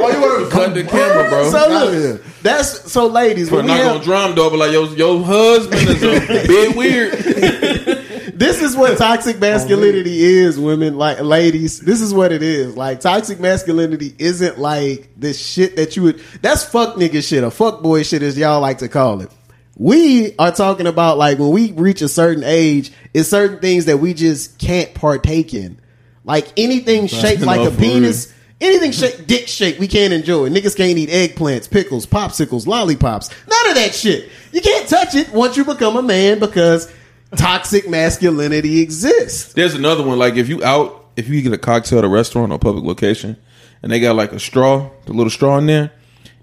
Oh, 0.00 0.10
you 0.10 0.20
want 0.20 0.44
to 0.44 0.50
Cut 0.50 0.74
the 0.74 0.84
camera, 0.84 1.28
bro. 1.28 1.50
so 1.50 1.68
look, 1.68 2.24
that's 2.42 2.92
so, 2.92 3.06
ladies. 3.06 3.50
We're 3.50 3.62
not 3.62 3.76
have, 3.76 3.92
gonna 3.94 4.04
drum 4.04 4.34
though, 4.34 4.50
but 4.50 4.58
like 4.58 4.72
your 4.72 4.86
your 4.88 5.22
husband 5.24 5.88
is 5.88 6.02
a 6.02 6.20
bit 6.46 6.76
weird. 6.76 7.12
this 7.12 8.04
this 8.34 8.62
is 8.62 8.76
what 8.76 8.98
toxic 8.98 9.40
masculinity 9.40 10.22
oh, 10.22 10.48
is, 10.48 10.58
women, 10.60 10.96
like 10.96 11.20
ladies. 11.20 11.80
This 11.80 12.00
is 12.00 12.14
what 12.14 12.30
it 12.32 12.42
is. 12.42 12.76
Like 12.76 13.00
toxic 13.00 13.40
masculinity 13.40 14.14
isn't 14.18 14.58
like 14.58 15.08
this 15.16 15.44
shit 15.44 15.76
that 15.76 15.96
you 15.96 16.02
would. 16.04 16.20
That's 16.40 16.64
fuck 16.64 16.96
nigga 16.96 17.26
shit 17.26 17.42
or 17.42 17.50
fuck 17.50 17.82
boy 17.82 18.02
shit, 18.02 18.22
as 18.22 18.38
y'all 18.38 18.60
like 18.60 18.78
to 18.78 18.88
call 18.88 19.20
it. 19.22 19.30
We 19.76 20.36
are 20.38 20.52
talking 20.52 20.86
about 20.86 21.18
like 21.18 21.38
when 21.38 21.50
we 21.50 21.72
reach 21.72 22.00
a 22.02 22.08
certain 22.08 22.44
age, 22.44 22.92
it's 23.12 23.28
certain 23.28 23.58
things 23.58 23.86
that 23.86 23.98
we 23.98 24.14
just 24.14 24.58
can't 24.58 24.94
partake 24.94 25.52
in. 25.52 25.80
Like 26.24 26.48
anything 26.56 27.06
shaped 27.06 27.42
like 27.42 27.60
a 27.68 27.70
for 27.70 27.78
penis, 27.78 28.32
anything 28.60 28.92
shaped 28.92 29.26
dick 29.26 29.48
shaped, 29.48 29.80
we 29.80 29.88
can't 29.88 30.12
enjoy. 30.12 30.48
Niggas 30.48 30.76
can't 30.76 30.96
eat 30.96 31.10
eggplants, 31.10 31.70
pickles, 31.70 32.06
popsicles, 32.06 32.66
lollipops. 32.66 33.30
None 33.48 33.70
of 33.70 33.74
that 33.76 33.94
shit. 33.94 34.28
You 34.52 34.60
can't 34.60 34.88
touch 34.88 35.14
it 35.14 35.32
once 35.32 35.56
you 35.56 35.64
become 35.64 35.96
a 35.96 36.02
man 36.02 36.38
because 36.38 36.92
toxic 37.36 37.88
masculinity 37.88 38.80
exists. 38.80 39.52
There's 39.54 39.74
another 39.74 40.04
one. 40.04 40.18
Like 40.18 40.36
if 40.36 40.48
you 40.48 40.62
out, 40.64 41.06
if 41.16 41.28
you 41.28 41.42
get 41.42 41.52
a 41.52 41.58
cocktail 41.58 41.98
at 41.98 42.04
a 42.04 42.08
restaurant 42.08 42.52
or 42.52 42.58
public 42.58 42.84
location, 42.84 43.36
and 43.82 43.92
they 43.92 44.00
got 44.00 44.16
like 44.16 44.32
a 44.32 44.40
straw, 44.40 44.88
the 45.06 45.12
little 45.12 45.30
straw 45.30 45.58
in 45.58 45.66
there, 45.66 45.92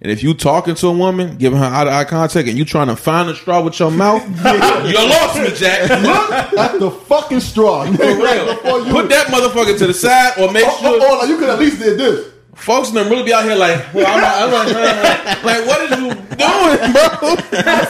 and 0.01 0.11
if 0.11 0.23
you 0.23 0.33
talking 0.33 0.73
to 0.73 0.87
a 0.87 0.91
woman, 0.91 1.37
giving 1.37 1.59
her 1.59 1.65
eye 1.65 1.83
to 1.83 1.91
eye 1.91 2.05
contact, 2.05 2.47
and 2.49 2.57
you 2.57 2.65
trying 2.65 2.87
to 2.87 2.95
find 2.95 3.29
a 3.29 3.35
straw 3.35 3.61
with 3.61 3.79
your 3.79 3.91
mouth, 3.91 4.23
you 4.43 4.95
lost 4.95 5.39
me, 5.39 5.53
Jack. 5.53 5.89
Look 6.01 6.57
at 6.57 6.79
the 6.79 6.89
fucking 6.89 7.39
straw. 7.39 7.85
For 7.85 8.01
real. 8.01 8.85
You, 8.85 8.91
Put 8.91 9.09
that 9.09 9.27
motherfucker 9.27 9.77
to 9.77 9.85
the 9.85 9.93
side, 9.93 10.39
or 10.39 10.51
make 10.51 10.63
oh, 10.65 10.77
sure. 10.81 10.99
oh, 10.99 11.07
oh, 11.07 11.19
like, 11.19 11.29
you 11.29 11.37
could 11.37 11.49
at 11.49 11.59
least 11.59 11.77
did 11.77 11.99
this. 11.99 12.33
Folks 12.55 12.89
in 12.89 12.95
them 12.95 13.09
really 13.09 13.23
be 13.23 13.31
out 13.31 13.43
here 13.43 13.55
like, 13.55 13.93
well, 13.93 14.05
I'm, 14.07 14.53
I'm 14.53 14.73
like, 14.73 15.43
like, 15.43 15.67
what 15.67 15.81
is 15.83 15.91
you 15.91 16.09
doing, 16.09 16.93
bro? 16.93 17.35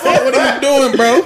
what 0.03 0.35
are 0.35 0.55
you 0.55 0.61
doing, 0.61 0.95
bro? 0.97 1.21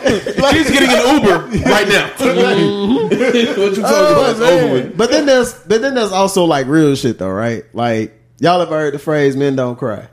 He's 0.51 0.69
getting 0.69 0.89
an 0.89 1.15
Uber 1.15 1.67
right 1.67 1.87
now. 1.87 2.11
Mm-hmm. 2.25 3.61
what 3.61 3.75
you 3.75 3.81
talking 3.81 3.83
oh, 3.83 4.13
about? 4.13 4.29
It's 4.31 4.39
over 4.39 4.73
with. 4.73 4.97
But 4.97 5.11
then 5.11 5.25
there's 5.25 5.53
but 5.53 5.81
then 5.81 5.95
there's 5.95 6.11
also 6.11 6.45
like 6.45 6.67
real 6.67 6.95
shit 6.95 7.17
though, 7.17 7.29
right? 7.29 7.63
Like 7.73 8.13
y'all 8.39 8.59
have 8.59 8.69
heard 8.69 8.93
the 8.93 8.99
phrase 8.99 9.35
"men 9.35 9.55
don't 9.55 9.77
cry." 9.77 10.07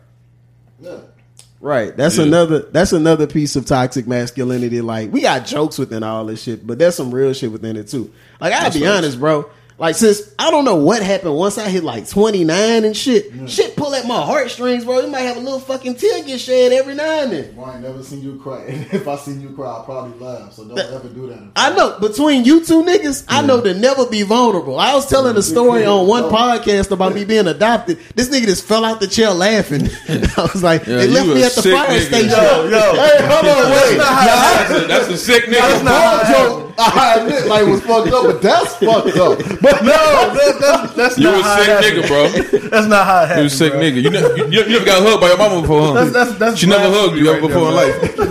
Right. 1.60 1.96
That's 1.96 2.18
Yeah. 2.18 2.24
another 2.24 2.58
that's 2.72 2.92
another 2.92 3.26
piece 3.26 3.54
of 3.54 3.66
toxic 3.66 4.06
masculinity. 4.08 4.80
Like 4.80 5.12
we 5.12 5.20
got 5.20 5.46
jokes 5.46 5.78
within 5.78 6.02
all 6.02 6.24
this 6.26 6.42
shit, 6.42 6.66
but 6.66 6.78
there's 6.78 6.96
some 6.96 7.14
real 7.14 7.32
shit 7.32 7.52
within 7.52 7.76
it 7.76 7.86
too. 7.88 8.10
Like 8.40 8.52
I'll 8.52 8.62
That's 8.64 8.76
be 8.76 8.86
honest, 8.86 9.20
bro. 9.20 9.46
Like 9.78 9.96
since 9.96 10.32
I 10.38 10.50
don't 10.50 10.64
know 10.64 10.76
what 10.76 11.02
happened 11.02 11.34
once 11.34 11.58
I 11.58 11.68
hit 11.68 11.82
like 11.82 12.08
29 12.08 12.84
and 12.84 12.96
shit, 12.96 13.32
shit 13.50 13.74
pull 13.76 13.94
at 13.94 14.06
my 14.06 14.20
heartstrings, 14.22 14.84
bro. 14.84 15.00
You 15.00 15.08
might 15.08 15.20
have 15.22 15.36
a 15.36 15.40
little 15.40 15.58
fucking 15.58 15.96
tear 15.96 16.22
get 16.24 16.40
shed 16.40 16.72
every 16.72 16.94
now 16.94 17.22
and 17.22 17.32
then. 17.32 17.56
Well, 17.56 17.66
I 17.66 17.74
ain't 17.74 17.82
never 17.82 18.02
seen 18.02 18.22
you 18.22 18.38
cry. 18.40 18.62
if 18.68 19.08
I 19.08 19.16
seen 19.16 19.40
you 19.40 19.50
cry, 19.50 19.70
I'll 19.70 19.84
probably 19.84 20.18
laugh. 20.24 20.52
So 20.52 20.64
don't 20.68 20.78
ever 20.78 21.08
do 21.08 21.26
that. 21.28 21.50
I 21.56 21.74
know 21.74 21.98
between 21.98 22.44
you 22.44 22.64
two 22.64 22.82
niggas, 22.82 23.24
I 23.28 23.42
know 23.44 23.60
to 23.60 23.74
never 23.74 24.06
be 24.06 24.22
vulnerable. 24.22 24.78
I 24.78 24.94
was 24.94 25.08
telling 25.08 25.36
a 25.36 25.42
story 25.42 25.84
on 25.84 26.06
one 26.06 26.24
podcast 26.30 26.90
about 26.92 27.14
me 27.14 27.24
being 27.24 27.46
adopted. 27.48 27.98
This 28.14 28.28
nigga 28.28 28.44
just 28.44 28.64
fell 28.64 28.84
out 28.84 29.00
the 29.00 29.08
chair 29.08 29.30
laughing. 29.30 29.82
I 30.08 30.48
was 30.52 30.62
like, 30.62 30.86
Yeah, 30.86 30.96
they 30.98 31.08
left 31.08 31.26
me 31.28 31.42
at 31.42 31.52
the 31.52 31.62
fire 31.62 31.88
nigga. 31.88 32.06
station. 32.06 32.28
Yo, 32.30 32.68
yo. 32.68 32.94
Hey, 32.94 33.26
hold 33.26 33.46
on, 33.46 33.70
wait. 33.72 33.96
That's 33.98 34.70
a, 34.70 34.86
that's 34.86 35.08
a 35.08 35.18
sick 35.18 35.44
nigga. 35.44 35.82
That 35.84 36.32
joke, 36.32 36.74
I 36.78 37.20
admit, 37.20 37.46
like 37.46 37.66
was 37.66 37.80
fucked 37.82 38.08
up, 38.12 38.24
but 38.24 38.42
that's 38.42 38.76
fucked 38.76 39.16
up. 39.16 39.61
But 39.62 39.82
No, 39.82 39.92
that, 40.34 40.58
that's, 40.60 40.94
that's 40.94 41.16
You 41.18 41.24
not 41.24 41.40
a 41.40 41.42
how 41.44 41.80
sick 41.80 41.94
nigga, 41.94 42.06
bro. 42.08 42.22
That's 42.72 42.86
not 42.88 43.06
how 43.06 43.22
it 43.22 43.28
happened. 43.28 43.40
You 43.40 43.46
a 43.46 43.50
sick 43.50 43.72
bro. 43.72 43.80
nigga. 43.80 44.02
You 44.02 44.10
never, 44.10 44.36
you, 44.36 44.44
you 44.50 44.68
never 44.70 44.84
got 44.84 45.02
hugged 45.06 45.20
by 45.20 45.28
your 45.28 45.38
mama 45.38 45.60
before, 45.62 45.82
huh? 45.82 45.92
That's- 45.94 46.12
that's- 46.12 46.38
that's 46.38 46.58
she 46.58 46.66
never 46.66 46.88
blasphemy 46.88 47.08
hugged 47.08 47.18
you 47.18 47.26
right 47.30 47.38
ever 47.38 47.46
before 47.48 47.68
in 47.68 47.74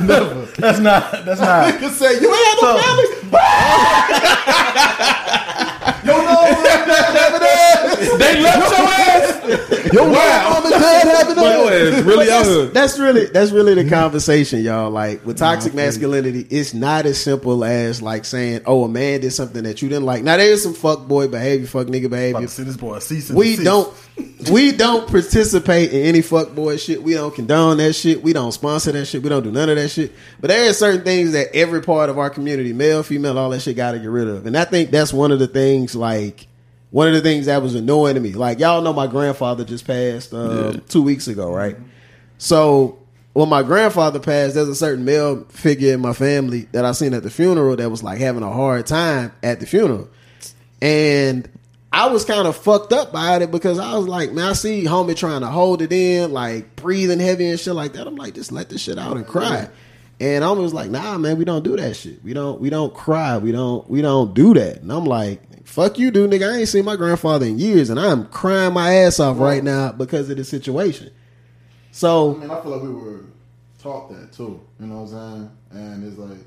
there, 0.08 0.22
life. 0.22 0.56
That's 0.62 0.80
not. 0.80 1.26
That's 1.26 1.40
not. 1.42 1.82
you 1.82 1.90
say 1.90 2.20
you 2.22 2.28
ain't 2.28 2.46
had 2.46 2.58
no 2.62 2.68
So- 2.68 2.78
family. 2.84 3.08
Yo, 6.04 6.14
no, 6.18 6.38
They 8.18 8.34
left 8.42 8.70
your 8.70 8.88
ass. 8.88 9.11
yo, 9.94 10.10
wow. 10.10 10.50
mom 10.54 10.72
and 10.72 10.82
dad 10.82 11.08
having 11.08 11.36
Your 11.36 11.70
that. 11.70 11.94
ass 11.94 12.04
really 12.04 12.32
out 12.32 12.44
That's, 12.44 12.48
here. 12.48 12.66
that's 12.68 13.00
really 13.00 13.26
that's 13.26 13.52
really 13.52 13.74
the 13.74 13.82
mm-hmm. 13.82 13.90
conversation, 13.90 14.62
y'all. 14.62 14.90
Like 14.90 15.26
with 15.26 15.38
toxic 15.38 15.74
masculinity, 15.74 16.48
it's 16.50 16.74
not 16.74 17.06
as 17.06 17.22
simple 17.22 17.64
as 17.66 18.02
like 18.02 18.26
saying, 18.26 18.62
"Oh, 18.66 18.84
a 18.86 18.90
man 18.90 19.22
did 19.22 19.32
something 19.32 19.64
that 19.64 19.82
you 19.82 19.90
didn't 19.90 20.06
like." 20.06 20.24
Now 20.24 20.38
there 20.38 20.50
is 20.52 20.64
some 20.64 20.74
fuck 20.74 21.08
boy 21.08 21.28
behavior, 21.28 21.68
fuck 21.68 21.88
nigga 21.88 22.06
About 22.06 22.18
behavior. 22.18 22.42
to 22.42 22.48
see 22.48 22.64
this 22.64 22.78
boy 22.78 23.00
cease 23.00 23.30
and 23.30 23.38
We 23.38 23.56
desist. 23.56 23.66
don't 23.66 23.94
we 24.52 24.72
don't 24.72 25.08
participate 25.10 25.92
in 25.92 26.04
any 26.06 26.22
fuck 26.22 26.54
boy 26.54 26.78
shit. 26.78 27.02
We 27.04 27.14
don't 27.14 27.34
condone 27.34 27.78
that 27.78 27.94
shit. 27.94 28.22
We 28.24 28.34
don't 28.34 28.52
sponsor 28.52 28.92
that 28.92 29.06
shit. 29.06 29.24
We 29.24 29.30
don't 29.30 29.44
do 29.44 29.52
none 29.52 29.70
of 29.70 29.76
that 29.76 29.90
shit. 29.90 30.14
But 30.40 30.50
there 30.50 30.70
are 30.70 30.74
certain 30.74 31.04
things 31.04 31.34
that 31.34 31.54
every 31.56 31.82
part 31.82 32.10
of 32.10 32.18
our 32.18 32.30
community, 32.30 32.74
male, 32.74 33.04
female, 33.04 33.38
all 33.38 33.50
that 33.52 33.62
shit 33.62 33.76
got 33.76 33.92
to 33.92 34.00
get 34.00 34.10
rid 34.10 34.28
of. 34.28 34.46
And 34.46 34.58
I 34.58 34.66
think 34.66 34.92
that's 34.92 35.14
one 35.14 35.32
of 35.32 35.40
the 35.40 35.48
things 35.48 35.96
like 35.96 36.48
one 36.92 37.08
of 37.08 37.14
the 37.14 37.22
things 37.22 37.48
that 37.48 37.62
was 37.62 37.74
annoying 37.74 38.16
to 38.16 38.22
me. 38.22 38.34
Like 38.34 38.60
y'all 38.60 38.82
know 38.82 38.94
my 38.94 39.08
grandfather 39.08 39.64
just 39.64 39.88
passed 39.88 40.34
uh, 40.34 40.74
two 40.88 41.02
weeks 41.02 41.28
ago, 41.28 41.52
right? 41.52 41.78
So 42.38 43.00
when 43.34 43.50
my 43.50 43.64
grandfather 43.64 44.20
passed, 44.20 44.56
there's 44.56 44.68
a 44.68 44.76
certain 44.76 45.06
male 45.06 45.46
figure 45.46 45.94
in 45.94 46.02
my 46.02 46.14
family 46.14 46.68
that 46.74 46.86
I 46.86 46.92
seen 46.92 47.14
at 47.14 47.24
the 47.24 47.30
funeral 47.30 47.76
that 47.78 47.90
was 47.90 48.04
like 48.04 48.20
having 48.20 48.44
a 48.44 48.52
hard 48.52 48.86
time 48.86 49.32
at 49.42 49.60
the 49.60 49.66
funeral. 49.66 50.10
And 50.82 51.50
I 51.94 52.08
was 52.08 52.26
kind 52.26 52.48
of 52.48 52.56
fucked 52.56 52.94
up 52.94 53.12
by 53.12 53.38
it 53.38 53.52
because 53.52 53.80
I 53.80 53.98
was 53.98 54.08
like, 54.08 54.32
man, 54.32 54.50
I 54.50 54.54
see 54.54 54.84
homie 54.84 55.16
trying 55.16 55.42
to 55.42 55.48
hold 55.48 55.82
it 55.82 55.92
in, 55.92 56.32
like 56.32 56.76
breathing 56.76 57.20
heavy 57.20 57.48
and 57.48 57.60
shit 57.60 57.74
like 57.74 57.94
that. 57.94 58.08
I'm 58.08 58.16
like, 58.16 58.34
just 58.34 58.52
let 58.52 58.70
this 58.70 58.82
shit 58.82 58.98
out 58.98 59.18
and 59.18 59.28
cry. 59.28 59.70
And 60.20 60.44
I 60.44 60.52
was 60.52 60.74
like, 60.74 60.90
nah, 60.90 61.18
man, 61.18 61.38
we 61.38 61.46
don't 61.46 61.64
do 61.64 61.76
that 61.78 61.96
shit. 61.96 62.24
We 62.24 62.34
don't 62.34 62.62
we 62.62 62.70
don't 62.70 62.94
cry. 62.94 63.38
We 63.38 63.52
don't 63.52 63.90
we 63.90 64.02
don't 64.02 64.34
do 64.34 64.54
that. 64.54 64.82
And 64.82 64.92
I'm 64.92 65.06
like, 65.06 65.42
fuck 65.64 65.98
you, 66.00 66.12
dude, 66.12 66.30
nigga. 66.32 66.52
I 66.54 66.60
ain't 66.60 66.70
seen 66.70 66.86
my 66.86 66.96
grandfather 66.96 67.46
in 67.46 67.60
years 67.60 67.90
and 67.90 68.00
I'm 68.00 68.26
crying 68.28 68.74
my 68.74 68.94
ass 68.94 69.20
off 69.20 69.40
right 69.40 69.64
now 69.64 69.92
because 69.92 70.30
of 70.30 70.38
the 70.38 70.44
situation. 70.44 71.10
I 71.10 71.12
So 71.92 72.34
mean, 72.34 72.50
I 72.52 72.62
feel 72.62 72.72
like 72.72 72.84
we 72.84 72.94
were 72.94 73.22
taught 73.80 74.10
that 74.12 74.32
too. 74.32 74.60
You 74.80 74.88
know 74.88 75.02
what 75.02 75.12
I'm 75.14 75.50
saying? 75.72 75.84
And 75.84 76.04
it's 76.08 76.18
like, 76.18 76.40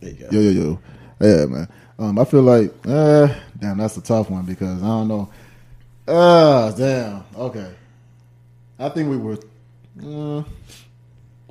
there 0.00 0.10
you 0.10 0.16
go. 0.16 0.28
yo, 0.30 0.40
yo, 0.40 0.50
yo, 0.50 0.80
yeah, 1.20 1.46
man. 1.46 1.68
Um, 1.98 2.18
I 2.18 2.24
feel 2.24 2.42
like, 2.42 2.72
uh, 2.86 3.28
damn, 3.58 3.78
that's 3.78 3.96
a 3.96 4.00
tough 4.00 4.30
one 4.30 4.44
because 4.44 4.82
I 4.82 4.86
don't 4.86 5.08
know. 5.08 5.28
Uh, 6.06 6.70
damn. 6.72 7.24
Okay, 7.36 7.72
I 8.78 8.88
think 8.90 9.10
we 9.10 9.16
were. 9.16 9.38
Uh, 10.02 10.42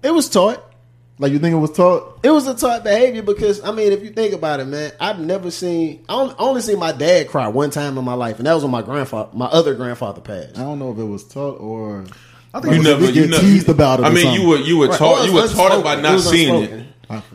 It 0.03 0.11
was 0.11 0.29
taught. 0.29 0.63
Like 1.19 1.31
you 1.31 1.39
think 1.39 1.53
it 1.53 1.57
was 1.59 1.71
taught? 1.71 2.19
It 2.23 2.31
was 2.31 2.47
a 2.47 2.53
taught 2.55 2.83
behavior 2.83 3.21
because 3.23 3.63
I 3.63 3.71
mean, 3.71 3.91
if 3.91 4.03
you 4.03 4.09
think 4.11 4.33
about 4.33 4.59
it, 4.59 4.65
man, 4.65 4.91
I've 4.99 5.19
never 5.19 5.49
seen. 5.51 6.03
I 6.07 6.13
only, 6.13 6.35
only 6.37 6.61
seen 6.61 6.79
my 6.79 6.91
dad 6.91 7.27
cry 7.29 7.47
one 7.47 7.69
time 7.71 7.97
in 7.97 8.05
my 8.05 8.13
life, 8.13 8.37
and 8.37 8.45
that 8.47 8.53
was 8.53 8.63
when 8.63 8.71
my 8.71 8.81
grandfather, 8.81 9.29
my 9.33 9.47
other 9.47 9.73
grandfather 9.75 10.21
passed. 10.21 10.57
I 10.57 10.61
don't 10.63 10.79
know 10.79 10.91
if 10.91 10.97
it 10.97 11.03
was 11.05 11.23
taught 11.23 11.59
or. 11.59 12.05
I 12.53 12.61
think 12.61 12.73
You 12.75 12.79
it 12.79 12.83
never, 12.83 13.05
you 13.05 13.11
get 13.13 13.29
never 13.29 13.41
teased 13.43 13.69
about 13.69 13.99
it 13.99 14.03
I 14.05 14.09
or 14.09 14.11
mean, 14.13 14.23
something. 14.23 14.41
you 14.41 14.47
were 14.47 14.57
you 14.57 14.77
were 14.77 14.87
Right. 14.87 14.97
taught 14.97 15.25
you 15.27 15.33
were 15.33 15.47
taught 15.47 15.77
it 15.77 15.83
by 15.83 15.95
not 15.99 16.13
was 16.13 16.29
seeing 16.29 16.63
it. 16.63 16.85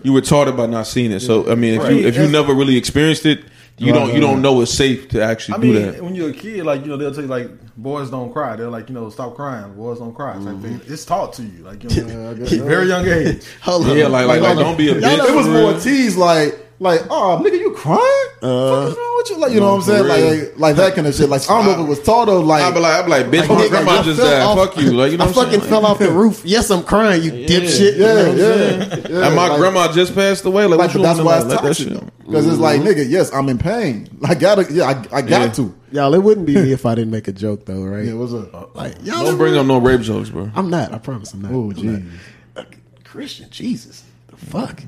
You 0.03 0.12
were 0.12 0.20
taught 0.20 0.49
it 0.49 0.57
by 0.57 0.66
not 0.66 0.87
seeing 0.87 1.12
it. 1.12 1.20
So 1.20 1.51
I 1.51 1.55
mean, 1.55 1.74
if 1.74 1.83
Right. 1.83 1.93
you 1.97 2.07
if 2.07 2.16
you 2.16 2.26
never 2.28 2.55
really 2.55 2.76
experienced 2.76 3.26
it, 3.26 3.45
you 3.79 3.93
Right, 3.93 3.99
don't 3.99 4.09
you 4.09 4.14
right, 4.14 4.20
don't 4.20 4.43
know 4.43 4.61
it's 4.61 4.73
safe 4.73 5.09
to 5.11 5.23
actually 5.23 5.55
I 5.55 5.61
do 5.61 5.73
mean, 5.73 5.93
that. 5.93 6.03
when 6.03 6.14
you're 6.14 6.31
a 6.31 6.33
kid, 6.33 6.64
like 6.64 6.83
you 6.83 6.89
know, 6.89 6.97
they'll 6.97 7.12
tell 7.12 7.23
you 7.23 7.29
like 7.29 7.49
boys 7.77 8.11
don't 8.11 8.33
cry. 8.33 8.55
They're 8.57 8.70
like, 8.70 8.89
you 8.89 8.95
know, 8.95 9.09
stop 9.11 9.35
crying. 9.35 9.75
Boys 9.75 9.99
don't 9.99 10.14
cry. 10.14 10.35
Type 10.35 10.43
mm-hmm. 10.43 10.79
thing. 10.79 10.81
It's 10.87 11.05
taught 11.05 11.33
to 11.35 11.43
you, 11.43 11.64
like 11.64 11.83
you 11.83 12.05
know, 12.05 12.35
very 12.64 12.89
young 12.89 13.07
age. 13.07 13.45
Yeah, 13.66 14.07
like 14.09 14.27
like, 14.27 14.41
like 14.41 14.43
hold 14.43 14.59
don't 14.59 14.79
be 14.79 14.91
a 14.91 14.95
bitch. 14.95 15.29
it 15.29 15.35
was 15.35 15.47
more 15.47 15.70
real. 15.70 15.81
teased 15.81 16.18
like 16.18 16.59
like 16.83 17.01
oh 17.11 17.41
nigga 17.43 17.59
you 17.59 17.72
crying 17.72 18.01
Uh, 18.43 18.87
Fuck 18.87 18.91
is 18.91 18.97
wrong 18.99 19.14
with 19.18 19.30
you 19.30 19.37
like 19.39 19.53
you 19.53 19.61
know 19.61 19.70
what 19.76 19.76
I'm 19.76 19.83
saying 19.83 20.03
for 20.03 20.09
like, 20.09 20.24
like 20.24 20.59
like 20.59 20.76
that 20.76 20.95
kind 20.95 21.07
of 21.07 21.14
shit 21.14 21.28
like 21.28 21.43
I 21.49 21.55
don't 21.57 21.64
know 21.66 21.72
if 21.72 21.78
it 21.87 21.89
was 21.89 22.03
taught 22.03 22.28
or 22.28 22.41
like 22.43 22.62
I'd 22.62 22.74
be 22.74 22.80
like, 22.80 22.93
I'd 22.99 23.05
be 23.05 23.11
like, 23.11 23.26
bitch, 23.26 23.41
Like, 23.41 23.49
my 23.49 23.55
nigga, 23.64 23.68
grandma 23.70 23.91
I 23.93 24.03
just 24.03 24.20
died. 24.20 24.43
off- 24.43 24.59
Fuck 24.59 24.76
you. 24.83 24.93
Like, 24.93 25.12
you 25.12 25.18
know 25.18 25.24
I 25.24 25.26
what 25.28 25.39
I'm 25.39 25.45
fucking 25.45 25.61
saying? 25.61 25.70
fell 25.70 25.87
off 25.87 25.99
the 26.01 26.11
roof. 26.22 26.43
Yes, 26.45 26.70
I'm 26.70 26.83
crying. 26.83 27.22
You 27.22 27.30
dipshit. 27.33 27.93
You 27.95 27.99
know 28.01 28.07
yeah 28.07 28.14
what 28.14 28.28
I'm 28.33 28.39
yeah, 28.39 29.09
yeah 29.20 29.26
And 29.28 29.37
my 29.37 29.49
like, 29.49 29.59
grandma 29.59 29.93
just 29.93 30.14
passed 30.14 30.45
away. 30.45 30.66
Like, 30.66 30.78
like 30.78 30.89
what 30.89 30.97
you 30.97 31.03
that's 31.03 31.20
why 31.20 31.35
to 31.39 31.39
it's 31.41 31.47
let 31.49 31.62
that 31.62 31.66
toxic 31.68 31.89
shit? 31.89 32.26
because 32.26 32.47
it's 32.49 32.59
like 32.59 32.80
nigga 32.80 33.09
yes 33.09 33.33
I'm 33.33 33.49
in 33.49 33.59
pain 33.59 34.09
I 34.24 34.35
gotta 34.35 34.72
yeah 34.72 34.85
I, 35.12 35.18
I 35.18 35.22
got 35.22 35.41
Yeah. 35.47 35.49
to 35.53 35.74
Y'all, 35.93 36.14
it 36.14 36.18
wouldn't 36.22 36.47
be 36.47 36.55
me 36.55 36.72
if 36.72 36.87
I 36.87 36.95
didn't 36.95 37.11
make 37.11 37.28
a 37.28 37.33
joke 37.33 37.64
though, 37.66 37.83
right? 37.85 38.07
yeah 38.07 38.14
what's 38.14 38.33
up 38.33 38.74
Like 38.74 38.95
y'all 39.05 39.24
Don't 39.24 39.37
bring 39.39 39.57
up 39.57 39.66
no 39.66 39.78
rape 39.78 40.01
jokes, 40.01 40.30
bro. 40.30 40.51
I'm 40.55 40.68
not. 40.70 40.93
I 40.93 40.99
promise. 40.99 41.33
I'm 41.35 41.43
not. 41.43 41.53
oh 41.53 41.70
I'm 41.70 41.74
jeez. 41.76 42.66
Christian, 43.05 43.49
Jesus, 43.51 44.05
the 44.28 44.37
fuck. 44.37 44.83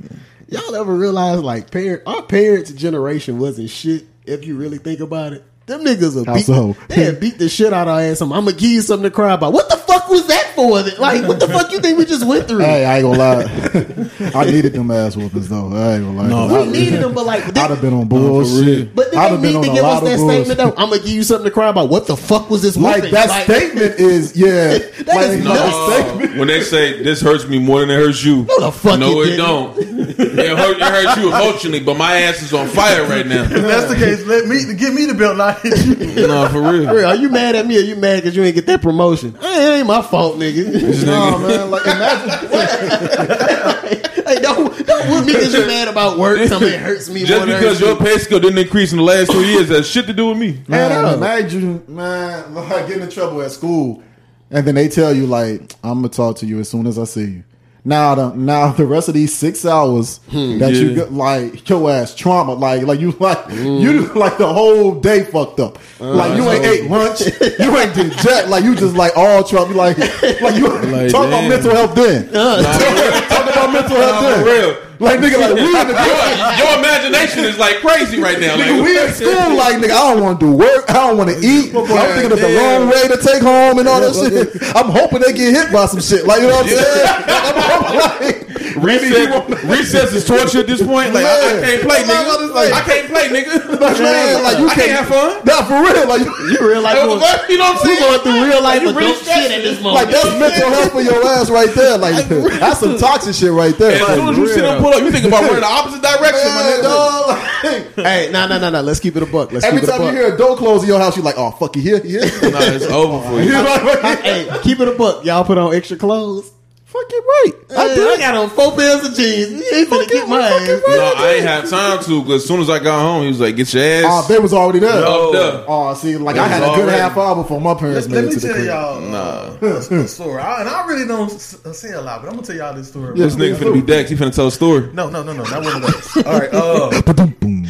Y'all 0.49 0.75
ever 0.77 0.95
realize 0.95 1.41
like 1.41 1.71
parent 1.71 2.03
our 2.07 2.23
parents' 2.23 2.73
generation 2.73 3.39
wasn't 3.39 3.71
shit 3.71 4.07
if 4.25 4.45
you 4.45 4.57
really 4.57 4.79
think 4.79 5.01
about 5.01 5.33
it. 5.33 5.45
Them 5.67 5.85
niggas 5.85 6.15
will 6.15 6.35
beat 6.35 6.45
so? 6.45 6.77
they 6.89 7.15
beat 7.15 7.39
the 7.39 7.49
shit 7.49 7.73
out 7.73 7.89
of 7.89 7.95
our 7.95 8.01
ass. 8.01 8.21
I'm 8.21 8.29
gonna 8.29 8.53
give 8.53 8.71
you 8.71 8.81
something 8.83 9.05
to 9.05 9.15
cry 9.15 9.33
about. 9.33 9.53
What 9.53 9.69
the 9.69 9.77
was 10.15 10.27
that 10.29 10.53
for? 10.55 10.81
Like, 11.01 11.27
what 11.29 11.41
the 11.41 11.49
fuck 11.49 11.71
you 11.73 11.81
think 11.81 11.99
we 11.99 12.05
just 12.07 12.27
went 12.27 12.47
through? 12.49 12.61
Hey, 12.61 12.85
I 12.85 12.99
ain't 12.99 13.05
gonna 13.05 13.19
lie. 13.19 14.31
I 14.35 14.45
needed 14.47 14.73
them 14.73 14.91
ass 14.91 15.17
whoopings 15.17 15.49
though. 15.49 15.69
I 15.73 15.95
ain't 15.95 16.05
gonna 16.05 16.23
lie. 16.23 16.29
No, 16.29 16.47
we 16.47 16.69
I- 16.69 16.73
needed 16.73 17.03
them, 17.03 17.13
but 17.15 17.27
like, 17.27 17.45
I'd 17.45 17.57
have 17.71 17.81
been 17.81 17.93
on 17.93 18.07
bullshit. 18.09 18.95
but 18.95 19.07
I'd 19.09 19.13
they 19.13 19.19
have 19.19 19.43
been 19.43 19.61
need 19.61 19.67
to 19.69 19.75
give 19.75 19.85
us 19.85 20.03
that 20.03 20.17
bullshit. 20.19 20.47
statement. 20.47 20.59
Though 20.59 20.83
I'm 20.83 20.91
gonna 20.91 21.03
give 21.03 21.09
you 21.11 21.23
something 21.25 21.45
to 21.45 21.51
cry 21.51 21.69
about. 21.69 21.89
What 21.89 22.07
the 22.07 22.17
fuck 22.17 22.49
was 22.51 22.63
this? 22.63 22.77
Like 22.77 22.97
whooping? 22.97 23.13
that 23.15 23.29
Like, 23.29 23.45
statement 23.45 24.01
is 24.01 24.37
yeah. 24.37 24.79
That 25.05 25.07
like, 25.17 25.27
is 25.31 25.45
No, 25.45 25.55
nuts. 25.55 25.75
uh, 25.75 26.39
when 26.39 26.49
they 26.49 26.63
say 26.63 27.03
this 27.03 27.21
hurts 27.21 27.47
me 27.47 27.59
more 27.59 27.81
than 27.81 27.91
it 27.91 27.95
hurts 27.95 28.25
you, 28.25 28.45
No, 28.49 28.61
the 28.61 28.73
fuck 28.73 28.99
no, 28.99 29.21
it 29.23 29.35
it 29.35 29.37
don't. 29.37 29.77
It, 29.79 30.57
hurt, 30.57 30.77
it 30.79 30.83
hurts 30.83 31.17
you 31.21 31.29
emotionally, 31.29 31.81
but 31.81 31.97
my 31.97 32.17
ass 32.23 32.41
is 32.43 32.53
on 32.55 32.69
fire 32.69 33.05
right 33.07 33.27
now. 33.27 33.43
If 33.45 33.51
that's 33.51 33.89
the 33.89 33.97
case, 33.97 34.25
let 34.27 34.47
me 34.47 34.73
give 34.75 34.95
me 34.95 35.07
the 35.07 35.15
belt, 35.15 35.37
not 35.37 35.61
hit 35.61 35.85
you. 35.85 36.27
No, 36.27 36.49
for 36.49 36.61
real. 36.63 36.93
Real, 36.95 37.07
Are 37.07 37.15
you 37.17 37.29
mad 37.29 37.55
at 37.57 37.67
me 37.67 37.77
or 37.77 37.81
you 37.81 37.97
mad 37.97 38.17
because 38.23 38.37
you 38.37 38.43
ain't 38.45 38.55
get 38.55 38.67
that 38.67 38.81
promotion? 38.83 39.35
Hey, 39.41 39.75
it 39.75 39.79
ain't 39.79 39.87
my 39.87 40.01
fault, 40.11 40.37
nigga. 40.39 40.65
No 41.07 41.39
man, 41.39 41.71
like 41.71 41.85
imagine. 41.87 42.49
hey, 44.27 44.41
don't 44.41 44.87
don't 44.87 45.09
whoop 45.11 45.27
me 45.27 45.33
because 45.33 45.53
you 45.55 45.67
mad 45.67 45.89
about 45.89 46.19
work. 46.19 46.47
Something 46.49 46.79
hurts 46.79 47.09
me 47.11 47.25
Just 47.25 47.47
more 47.47 47.57
because 47.57 47.81
your 47.81 47.97
pay 47.97 48.19
scale 48.19 48.41
didn't 48.41 48.59
increase 48.59 48.93
in 48.93 48.99
the 48.99 49.05
last 49.05 49.31
two 49.31 49.45
years 49.45 49.69
has 49.69 49.89
shit 49.89 50.07
to 50.07 50.13
do 50.13 50.29
with 50.29 50.39
me. 50.39 50.61
Man, 50.69 50.91
Yeah. 50.91 51.15
imagine, 51.15 51.83
man, 51.89 52.55
like 52.55 52.87
getting 52.89 53.03
in 53.03 53.11
trouble 53.11 53.43
at 53.43 53.51
school, 53.51 54.03
and 54.51 54.67
then 54.67 54.75
they 54.77 54.89
tell 54.89 55.15
you 55.15 55.27
like, 55.27 55.75
"I'm 55.83 55.99
gonna 55.99 56.09
talk 56.09 56.37
to 56.39 56.47
you 56.47 56.61
as 56.61 56.69
soon 56.69 56.87
as 56.87 56.99
I 56.99 57.05
see 57.05 57.25
you." 57.25 57.45
Now, 57.87 58.15
the 58.15 58.35
now 58.35 58.73
the 58.73 58.87
rest 58.87 59.09
of 59.09 59.15
these 59.15 59.35
six 59.35 59.67
hours 59.67 60.19
hmm. 60.31 60.59
that 60.59 60.73
you 60.73 60.89
yeah. 60.89 60.95
get, 60.95 61.13
like 61.13 61.69
your 61.69 61.91
ass 61.91 62.15
trauma, 62.15 62.55
like 62.55 62.85
like 62.85 62.99
you 62.99 63.11
like 63.21 63.39
hmm. 63.45 63.67
you 63.67 64.07
like 64.15 64.39
the 64.39 64.51
whole 64.51 64.99
day 64.99 65.25
fucked 65.25 65.61
up. 65.61 65.79
Uh, 66.01 66.15
like 66.15 66.35
you 66.35 66.49
ain't 66.49 66.65
ate 66.65 66.91
lunch, 66.91 67.21
you 67.21 67.77
ain't 67.77 67.95
did 67.95 68.13
jack. 68.19 68.49
Like 68.49 68.65
you 68.65 68.75
just 68.75 68.97
like 68.97 69.13
all. 69.17 69.45
You 69.45 69.59
like 69.75 69.99
like 69.99 70.57
you 70.57 70.69
Like, 70.69 71.11
talk 71.11 71.27
about 71.27 71.47
mental 71.49 71.73
health 71.73 71.95
then. 71.95 72.33
talk 72.33 73.44
about 73.65 73.73
mental 73.73 73.97
health 73.97 74.23
Nah, 74.23 74.31
then. 74.31 74.39
for 74.39 74.45
real. 74.51 74.71
Like 75.01 75.19
nigga, 75.19 75.39
like 75.43 75.55
we 75.59 75.67
in 75.75 75.87
the 75.91 75.95
Your, 75.95 76.21
your 76.65 76.79
imagination 76.79 77.45
is 77.45 77.59
like 77.59 77.77
crazy 77.81 78.21
right 78.23 78.39
now. 78.39 78.57
Nigga, 78.57 78.79
Like, 78.79 78.85
we 78.87 78.93
in 79.01 79.13
school, 79.13 79.57
like 79.57 79.77
nigga, 79.83 79.91
I 79.91 80.15
don't 80.15 80.23
want 80.23 80.39
to 80.41 80.47
do 80.47 80.53
work. 80.55 80.89
I 80.89 80.95
don't 80.95 81.19
want 81.19 81.31
to 81.31 81.37
eat. 81.45 81.75
I'm 81.75 81.87
thinking 82.15 82.31
of 82.33 82.39
the 82.41 82.49
long 82.55 82.89
way 82.89 83.09
to 83.09 83.17
take 83.19 83.43
home 83.43 83.79
and 83.81 83.89
all 83.89 84.01
that 84.01 84.15
shit. 84.15 84.55
I'm 84.77 84.89
hoping 84.91 85.21
they 85.21 85.33
get 85.33 85.53
hit 85.53 85.73
by 85.73 85.87
some 85.87 86.01
shit. 86.01 86.27
Like 86.27 86.41
you 86.43 86.49
know 86.49 86.63
what 86.63 86.67
I'm 86.67 86.79
saying? 86.79 87.07
I'm 87.29 87.59
hoping, 87.59 87.99
like, 87.99 88.23
maybe 88.23 88.44
you 88.44 88.44
Recess, 88.77 89.29
wanna- 89.31 89.71
recess 89.71 90.13
is 90.13 90.25
torture 90.25 90.61
at 90.61 90.67
this 90.67 90.83
point. 90.83 91.15
Like 91.15 91.25
I, 91.25 91.59
I 91.59 91.61
can't 91.61 91.83
play, 91.83 91.99
I'm 92.03 92.07
nigga. 92.09 92.55
say- 92.55 92.73
I 92.73 92.81
can't 92.83 93.07
play, 93.09 93.29
nigga. 93.29 93.55
Like, 93.85 93.99
man, 94.01 94.43
like 94.43 94.59
you 94.59 94.69
I 94.69 94.75
can't 94.75 94.93
have 94.93 95.09
fun. 95.09 95.45
Nah, 95.45 95.63
for 95.69 95.77
real. 95.83 96.09
Like, 96.09 96.23
you- 96.25 96.35
You 96.49 96.59
real 96.69 96.81
life, 96.83 96.97
Hey, 96.97 97.07
going, 97.07 97.21
you 97.49 97.59
know 97.59 97.65
what 97.73 97.85
I'm 97.85 97.89
we 97.89 97.95
saying? 97.97 98.01
going 98.01 98.21
through 98.25 98.45
real 98.49 98.63
life 98.63 98.83
You 98.83 98.93
really 98.93 99.13
adult 99.13 99.25
shit 99.25 99.51
at 99.53 99.63
this 99.63 99.77
moment. 99.83 99.95
like 99.95 100.11
that's 100.11 100.39
mental 100.39 100.71
health 100.71 100.93
for 100.93 101.03
your 101.03 101.27
ass 101.29 101.51
right 101.51 101.71
there. 101.75 101.99
Like 101.99 102.27
that's 102.29 102.81
some 102.81 102.97
toxic 102.99 103.35
shit 103.35 103.53
right 103.53 103.77
there. 103.79 104.01
As 104.03 104.17
soon 104.17 104.29
as 104.31 104.39
you 104.39 104.49
sit 104.49 104.65
and 104.65 104.81
pull 104.83 104.93
up, 104.95 105.03
you 105.03 105.11
think 105.11 105.25
about 105.27 105.43
running 105.49 105.61
the 105.61 105.67
opposite 105.67 106.03
direction, 106.03 106.49
my 106.55 106.63
Man, 106.63 106.79
nigga. 106.81 106.83
dog, 106.83 108.05
hey, 108.07 108.31
no, 108.33 108.47
no, 108.49 108.59
no, 108.59 108.71
no. 108.71 108.81
Let's 108.81 109.01
keep 109.01 109.17
it 109.17 109.23
a 109.23 109.27
buck. 109.27 109.53
Let's 109.53 109.65
every 109.65 109.81
keep 109.81 109.89
it 109.89 109.95
a 109.95 109.99
time 109.99 110.07
you 110.15 110.21
hear 110.21 110.35
a 110.35 110.37
door 110.39 110.57
close 110.57 110.83
in 110.83 110.89
your 110.89 110.99
house, 110.99 111.17
you're 111.17 111.25
like, 111.25 111.37
oh 111.39 111.51
fuck, 111.53 111.77
you 111.77 111.83
here? 111.83 111.99
You 112.05 112.21
here? 112.21 112.51
Nah, 112.51 112.61
it's 112.63 112.85
over 112.87 113.27
for 113.29 113.35
You 113.41 113.47
you. 113.47 113.53
know 113.53 113.63
what 113.65 114.05
I 114.05 114.15
mean? 114.15 114.23
hey, 114.25 114.59
keep 114.63 114.81
it 114.81 114.89
a 114.89 114.93
buck. 114.93 115.25
Y'all 115.25 115.45
put 115.45 115.59
on 115.59 115.75
extra 115.75 115.97
clothes. 115.97 116.51
Fucking 116.95 117.21
right. 117.27 117.53
I, 117.77 117.89
did. 117.97 118.09
I 118.09 118.17
got 118.19 118.35
on 118.37 118.51
four 118.51 118.71
pairs 118.77 119.05
of 119.05 119.15
jeans. 119.17 119.51
You 119.51 119.77
ain't 119.79 119.89
finna 119.91 120.09
get 120.09 120.29
my 120.29 120.41
ass. 120.43 120.81
No, 120.87 121.13
I 121.17 121.33
ain't 121.39 121.45
have 121.47 121.69
time 121.69 122.05
to 122.05 122.23
because 122.23 122.43
as 122.43 122.47
soon 122.47 122.61
as 122.61 122.71
I 122.71 122.79
got 122.79 123.01
home, 123.03 123.23
he 123.23 123.29
was 123.31 123.41
like, 123.41 123.57
"Get 123.57 123.75
your 123.75 123.83
ass." 123.83 124.05
Oh, 124.07 124.19
ass." 124.21 124.29
they 124.29 124.39
was 124.39 124.53
already 124.55 124.79
there. 124.79 125.05
up 125.05 125.33
there. 125.33 125.65
Oh, 125.67 125.93
see, 125.95 126.17
like 126.17 126.37
It 126.37 126.43
I 126.43 126.47
had 126.47 126.63
a 126.63 126.67
good 126.67 126.83
already- 126.85 126.93
half 126.97 127.17
hour 127.19 127.35
before 127.35 127.61
my 127.61 127.75
parents 127.75 128.07
Let 128.09 128.23
made 128.23 128.31
me 128.31 128.37
it 128.37 128.41
to 128.41 128.47
the 128.47 128.47
tell 128.47 128.55
crib. 128.55 128.67
y'all 128.69 129.01
Nah. 129.01 129.99
uh, 129.99 130.03
a 130.05 130.07
story. 130.09 130.41
I, 130.41 130.61
and 130.61 130.69
I 130.69 130.87
really 130.87 131.05
don't 131.05 131.33
s- 131.33 131.57
uh, 131.65 131.73
say 131.73 131.91
a 131.95 132.01
lot, 132.01 132.21
but 132.23 132.29
I'm 132.29 132.35
gonna 132.37 132.47
tell 132.47 132.55
y'all 132.57 132.75
this 132.75 132.87
story. 132.89 133.19
This 133.19 133.35
nigga 133.35 133.57
finna 133.57 133.75
be 133.75 133.81
Dex. 133.83 134.09
He 134.11 134.15
finna 134.15 134.33
tell 134.33 134.47
a 134.47 134.53
story. 134.53 134.89
No, 134.93 135.11
no, 135.11 135.25
no, 135.25 135.33
no, 135.33 135.43
That 135.47 135.65
one 135.65 135.75
of 135.75 135.83
those. 135.83 136.25
All 136.25 136.39
right. 136.39 136.55
Uh, 136.55 137.03
Ba-dum-boom. 137.07 137.65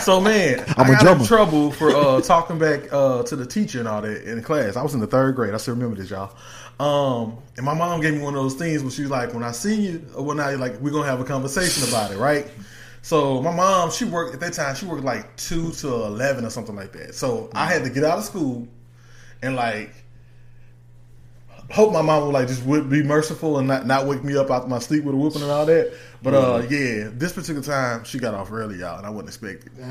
So 0.00 0.20
man, 0.20 0.64
I'm 0.76 0.90
I 0.90 1.02
got 1.02 1.20
in 1.20 1.26
trouble 1.26 1.70
for 1.70 1.90
uh, 1.90 2.20
talking 2.20 2.58
back 2.58 2.92
uh, 2.92 3.22
to 3.24 3.36
the 3.36 3.46
teacher 3.46 3.78
and 3.78 3.88
all 3.88 4.02
that 4.02 4.22
in 4.30 4.42
class. 4.42 4.76
I 4.76 4.82
was 4.82 4.94
in 4.94 5.00
the 5.00 5.06
third 5.06 5.36
grade. 5.36 5.54
I 5.54 5.56
still 5.58 5.74
remember 5.74 5.96
this, 5.96 6.10
y'all. 6.10 6.34
Um, 6.80 7.38
and 7.56 7.64
my 7.64 7.74
mom 7.74 8.00
gave 8.00 8.14
me 8.14 8.20
one 8.20 8.34
of 8.34 8.42
those 8.42 8.54
things 8.54 8.82
where 8.82 8.90
she 8.90 9.02
was 9.02 9.10
like, 9.10 9.32
"When 9.32 9.44
I 9.44 9.52
see 9.52 9.74
you, 9.74 9.98
when 10.16 10.40
I 10.40 10.54
like, 10.54 10.80
we're 10.80 10.90
gonna 10.90 11.08
have 11.08 11.20
a 11.20 11.24
conversation 11.24 11.88
about 11.88 12.10
it, 12.10 12.18
right?" 12.18 12.50
So 13.02 13.42
my 13.42 13.54
mom, 13.54 13.90
she 13.90 14.04
worked 14.04 14.34
at 14.34 14.40
that 14.40 14.54
time. 14.54 14.74
She 14.74 14.86
worked 14.86 15.04
like 15.04 15.36
two 15.36 15.72
to 15.72 15.88
eleven 15.88 16.44
or 16.44 16.50
something 16.50 16.74
like 16.74 16.92
that. 16.92 17.14
So 17.14 17.50
I 17.54 17.66
had 17.66 17.84
to 17.84 17.90
get 17.90 18.02
out 18.04 18.18
of 18.18 18.24
school 18.24 18.66
and 19.42 19.56
like 19.56 20.03
hope 21.70 21.92
my 21.92 22.02
mom 22.02 22.24
would 22.24 22.32
like 22.32 22.48
just 22.48 22.64
would 22.64 22.88
be 22.88 23.02
merciful 23.02 23.58
and 23.58 23.68
not, 23.68 23.86
not 23.86 24.06
wake 24.06 24.22
me 24.22 24.36
up 24.36 24.50
out 24.50 24.68
my 24.68 24.78
sleep 24.78 25.04
with 25.04 25.14
a 25.14 25.18
whooping 25.18 25.42
and 25.42 25.50
all 25.50 25.66
that. 25.66 25.92
But 26.22 26.34
uh, 26.34 26.66
yeah, 26.70 27.10
this 27.12 27.32
particular 27.32 27.62
time 27.62 28.04
she 28.04 28.18
got 28.18 28.34
off 28.34 28.50
early, 28.50 28.78
y'all, 28.78 28.96
and 28.96 29.06
I 29.06 29.10
wasn't 29.10 29.28
expecting. 29.28 29.72
It 29.76 29.84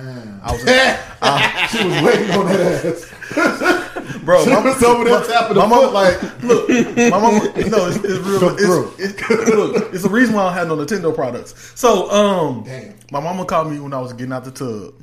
I 0.43 0.51
was, 0.51 0.63
I, 1.21 1.67
She 1.67 1.83
was 1.85 2.01
waiting 2.01 2.31
on 2.31 2.45
that 2.47 2.85
ass. 2.85 4.19
bro. 4.23 4.43
She 4.43 4.49
My, 4.49 4.63
was 4.63 4.83
over 4.83 5.03
there 5.03 5.23
tapping 5.23 5.57
my 5.57 5.67
the 5.67 5.75
foot 5.75 5.93
like, 5.93 6.43
look, 6.43 6.69
my 6.69 7.19
mom. 7.19 7.37
No, 7.69 7.87
it's, 7.87 7.97
it's 7.97 8.19
real. 8.25 8.49
It's, 8.97 9.13
it's, 9.21 9.29
look, 9.29 9.93
it's 9.93 10.03
the 10.03 10.09
reason 10.09 10.33
why 10.35 10.43
I 10.43 10.45
don't 10.45 10.53
have 10.53 10.67
no 10.69 10.77
Nintendo 10.77 11.13
products. 11.13 11.71
So, 11.79 12.09
um, 12.09 12.63
Damn. 12.63 12.95
my 13.11 13.19
mama 13.19 13.45
called 13.45 13.71
me 13.71 13.79
when 13.79 13.93
I 13.93 13.99
was 13.99 14.13
getting 14.13 14.33
out 14.33 14.43
the 14.43 14.51
tub. 14.51 14.95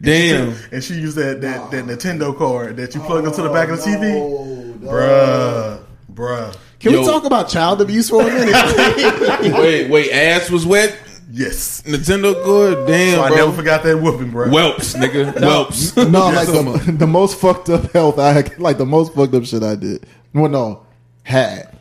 Damn. 0.00 0.54
And 0.72 0.82
she 0.84 0.94
used 0.94 1.16
that 1.16 1.40
that, 1.40 1.70
that 1.70 1.84
Nintendo 1.84 2.36
card 2.36 2.76
that 2.76 2.94
you 2.94 3.00
plug 3.00 3.24
into 3.24 3.42
the 3.42 3.50
back 3.50 3.68
of 3.70 3.78
the 3.78 3.84
TV. 3.84 4.80
no, 4.80 4.88
Bruh. 4.90 5.85
Bruh. 6.16 6.56
Can 6.80 6.92
Yo. 6.94 7.00
we 7.00 7.06
talk 7.06 7.24
about 7.24 7.48
child 7.48 7.80
abuse 7.80 8.08
for 8.08 8.22
a 8.22 8.24
minute? 8.24 9.52
Wait, 9.58 9.90
wait. 9.90 10.10
Ass 10.10 10.50
was 10.50 10.66
wet. 10.66 10.98
Yes. 11.30 11.82
Nintendo 11.82 12.32
good. 12.44 12.86
Damn, 12.86 13.16
So 13.16 13.22
I 13.22 13.28
bro. 13.28 13.36
never 13.36 13.52
forgot 13.52 13.82
that 13.84 14.00
whooping, 14.00 14.30
bro. 14.30 14.48
Whelps, 14.48 14.94
nigga. 14.94 15.34
Whelps. 15.40 15.94
No, 15.96 16.28
like 16.30 16.46
the, 16.46 16.94
the 16.98 17.06
most 17.06 17.38
fucked 17.38 17.68
up 17.68 17.92
health 17.92 18.18
I 18.18 18.32
had, 18.32 18.58
like 18.58 18.78
the 18.78 18.86
most 18.86 19.12
fucked 19.14 19.34
up 19.34 19.44
shit 19.44 19.62
I 19.62 19.74
did. 19.74 20.06
Well, 20.32 20.48
no, 20.48 20.86
had. 21.22 21.76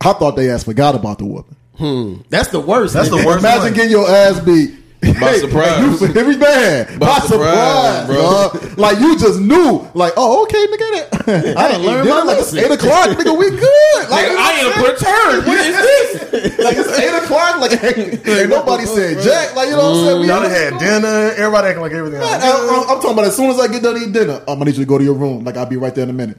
I 0.00 0.12
thought 0.12 0.36
they 0.36 0.50
ass 0.50 0.64
forgot 0.64 0.94
about 0.94 1.18
the 1.18 1.26
whooping. 1.26 1.56
Hmm. 1.76 2.14
That's 2.28 2.48
the 2.48 2.60
worst. 2.60 2.94
That's 2.94 3.08
the 3.08 3.16
worst 3.16 3.38
Imagine 3.40 3.62
one. 3.64 3.72
getting 3.74 3.90
your 3.90 4.08
ass 4.08 4.38
beat. 4.40 4.74
By 5.00 5.38
surprise. 5.38 6.00
You, 6.00 6.08
every 6.08 6.36
man. 6.36 6.98
By, 6.98 7.06
By 7.06 7.18
surprise, 7.20 8.04
surprise, 8.04 8.06
bro. 8.06 8.50
bro. 8.52 8.74
Like 8.76 9.00
you 9.00 9.18
just 9.18 9.40
knew. 9.40 9.88
Like, 9.94 10.12
oh, 10.16 10.42
okay, 10.44 10.66
nigga. 10.66 11.10
that 11.24 11.56
I 11.56 11.72
didn't 11.72 11.86
learned 11.86 12.08
learn 12.08 12.26
my 12.26 12.32
Like 12.32 12.38
it's 12.38 12.54
eight 12.54 12.70
o'clock, 12.70 13.08
nigga. 13.16 13.38
We 13.38 13.50
good. 13.50 14.10
Like 14.10 14.26
Nigga, 14.26 14.36
I 14.36 14.50
am 14.60 14.72
perturbed. 14.76 15.46
What 15.46 15.58
is 15.58 15.76
this? 15.76 16.20
Like 16.60 16.76
it's 16.76 16.98
eight 16.98 17.24
o'clock. 17.24 17.60
Like 17.60 17.72
ain't, 17.82 18.26
ain't 18.28 18.50
nobody 18.50 18.84
said 18.84 19.22
jack. 19.22 19.56
Like 19.56 19.68
you 19.68 19.76
know 19.76 19.90
what 19.90 19.96
I'm 19.96 20.06
saying? 20.06 20.20
We 20.20 20.26
Y'all 20.28 20.42
done 20.42 20.50
had 20.50 20.78
dinner. 20.78 21.32
Everybody 21.36 21.68
acting 21.68 21.82
like 21.82 21.92
everything. 21.92 22.20
Man, 22.20 22.40
else. 22.40 22.44
I, 22.44 22.92
am 22.92 23.00
talking 23.00 23.12
about 23.12 23.24
as 23.24 23.36
soon 23.36 23.50
as 23.50 23.58
I 23.58 23.68
get 23.68 23.82
done 23.82 23.96
eating 23.96 24.12
dinner, 24.12 24.38
I'm 24.40 24.58
gonna 24.58 24.66
need 24.66 24.76
you 24.76 24.84
to 24.84 24.88
go 24.88 24.98
to 24.98 25.04
your 25.04 25.14
room. 25.14 25.44
Like 25.44 25.56
I'll 25.56 25.66
be 25.66 25.76
right 25.76 25.94
there 25.94 26.04
in 26.04 26.10
a 26.10 26.14
minute. 26.14 26.36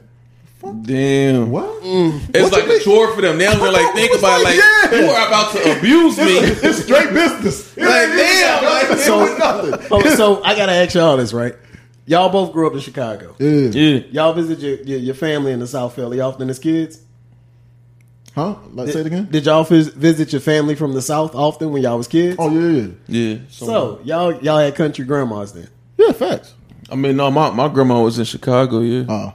Damn. 0.82 1.50
What? 1.50 1.80
It's 1.82 2.42
What 2.42 2.52
like 2.52 2.64
a 2.68 2.80
chore 2.80 3.14
for 3.14 3.20
them. 3.20 3.38
They 3.38 3.44
don't 3.44 3.56
even 3.60 3.72
like 3.72 3.94
think 3.94 4.18
about 4.18 4.40
it. 4.40 4.44
like, 4.44 4.56
Like 4.56 4.92
yeah. 4.92 5.00
you 5.00 5.06
are 5.10 5.26
about 5.28 5.52
to 5.52 5.78
abuse 5.78 6.16
me. 6.18 6.24
It's, 6.38 6.62
it's 6.64 6.82
straight 6.84 7.12
business. 7.12 7.76
It 7.76 7.84
Like, 7.84 8.08
damn, 8.08 8.64
like, 8.64 8.98
so, 8.98 9.26
so, 9.26 9.36
nothing. 9.38 9.86
oh, 9.90 10.14
so 10.16 10.42
I 10.42 10.56
gotta 10.56 10.72
ask 10.72 10.94
y'all 10.94 11.16
this, 11.16 11.32
right? 11.32 11.54
Y'all 12.06 12.28
both 12.30 12.52
grew 12.52 12.66
up 12.66 12.74
in 12.74 12.80
Chicago. 12.80 13.36
Yeah. 13.38 13.48
Yeah. 13.70 13.98
Y'all 14.10 14.32
visit 14.32 14.58
your, 14.58 14.76
your 14.82 14.98
your 14.98 15.14
family 15.14 15.52
in 15.52 15.60
the 15.60 15.68
South 15.68 15.94
fairly 15.94 16.20
often 16.20 16.50
as 16.50 16.58
kids. 16.58 17.00
Huh? 18.34 18.56
Like 18.72 18.88
say 18.88 19.00
it 19.00 19.06
again. 19.06 19.28
Did 19.30 19.44
y'all 19.46 19.62
vis- 19.64 19.88
visit 19.88 20.32
your 20.32 20.40
family 20.40 20.74
from 20.74 20.94
the 20.94 21.02
South 21.02 21.34
often 21.34 21.70
when 21.70 21.82
y'all 21.82 21.98
was 21.98 22.08
kids? 22.08 22.36
Oh 22.40 22.50
yeah, 22.50 22.88
yeah, 23.06 23.34
Yeah. 23.34 23.38
so 23.50 24.00
y'all 24.04 24.32
y'all 24.42 24.58
had 24.58 24.74
country 24.74 25.04
grandmas 25.04 25.52
then. 25.52 25.68
yeah. 25.98 26.12
Facts. 26.12 26.54
I 26.90 26.96
mean, 26.96 27.16
no, 27.16 27.30
my, 27.30 27.50
my 27.50 27.68
grandma 27.68 28.02
was 28.02 28.18
in 28.18 28.24
Chicago. 28.24 28.80
Yeah. 28.80 29.04
Uh, 29.10 29.32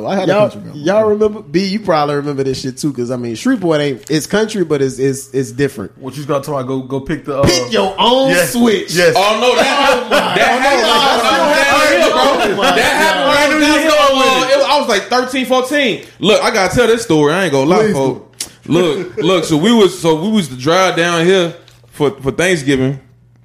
no, 0.00 0.06
I 0.06 0.16
had 0.16 0.28
Y'all, 0.28 0.48
country 0.50 0.60
grandma. 0.70 0.78
y'all 0.78 1.08
remember? 1.08 1.42
B, 1.42 1.66
you 1.66 1.80
probably 1.80 2.14
remember 2.16 2.42
this 2.44 2.60
shit 2.60 2.78
too, 2.78 2.90
because 2.90 3.10
I 3.10 3.16
mean, 3.16 3.34
Shreveport 3.34 3.80
ain't 3.80 4.10
it's 4.10 4.26
country, 4.26 4.64
but 4.64 4.80
it's 4.82 4.98
it's 4.98 5.32
it's 5.34 5.52
different. 5.52 5.96
What 5.98 6.16
you 6.16 6.24
got 6.24 6.42
to 6.44 6.50
talk 6.50 6.64
about 6.64 6.68
go 6.68 6.82
go 6.82 7.00
pick 7.00 7.24
the 7.24 7.38
uh, 7.38 7.44
Pick 7.46 7.72
your 7.72 7.94
own 7.98 8.28
yes, 8.30 8.52
switch. 8.52 8.92
Yes. 8.94 9.14
Oh 9.16 9.38
no, 9.40 9.54
that 9.56 10.08
that 10.10 10.60
happened. 10.60 10.82
when 10.82 10.90
I 10.90 11.16
was 11.16 11.22
down 11.22 12.00
here, 12.00 12.10
bro. 12.10 12.54
Oh, 12.54 12.56
my 12.56 12.76
That 12.76 12.96
happened 12.96 13.28
when 13.28 13.36
I 13.36 13.46
was 13.48 14.26
down 14.26 14.48
here. 14.48 14.66
I 14.68 14.78
was 14.80 14.88
like 14.88 15.02
13, 15.04 15.46
14. 15.46 16.06
Look, 16.20 16.42
I 16.42 16.50
gotta 16.52 16.74
tell 16.74 16.86
this 16.86 17.02
story. 17.02 17.32
I 17.32 17.44
ain't 17.44 17.52
gonna 17.52 17.70
lie, 17.70 17.78
Please 17.78 17.92
folks. 17.94 18.48
Look, 18.66 19.16
look. 19.18 19.44
So 19.44 19.56
we 19.56 19.72
was 19.72 19.98
so 20.00 20.20
we 20.22 20.30
was 20.30 20.48
to 20.48 20.56
drive 20.56 20.96
down 20.96 21.24
here 21.24 21.54
for 21.88 22.10
for 22.20 22.32
Thanksgiving, 22.32 23.00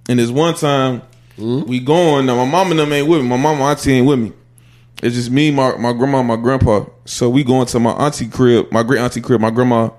and 0.09 0.19
this 0.19 0.29
one 0.29 0.55
time 0.55 1.01
we 1.37 1.79
going. 1.79 2.25
Now 2.25 2.35
my 2.35 2.45
mom 2.49 2.71
and 2.71 2.79
them 2.79 2.91
ain't 2.91 3.07
with 3.07 3.21
me. 3.21 3.27
My 3.27 3.37
mama 3.37 3.63
auntie 3.65 3.93
ain't 3.93 4.07
with 4.07 4.19
me. 4.19 4.33
It's 5.01 5.15
just 5.15 5.31
me, 5.31 5.51
my 5.51 5.75
my 5.77 5.93
grandma, 5.93 6.19
and 6.19 6.27
my 6.27 6.35
grandpa. 6.35 6.85
So 7.05 7.29
we 7.29 7.43
going 7.43 7.65
to 7.67 7.79
my 7.79 7.91
auntie 7.91 8.27
crib, 8.27 8.71
my 8.71 8.83
great 8.83 8.99
auntie 8.99 9.21
crib, 9.21 9.41
my 9.41 9.49
grandma, 9.49 9.89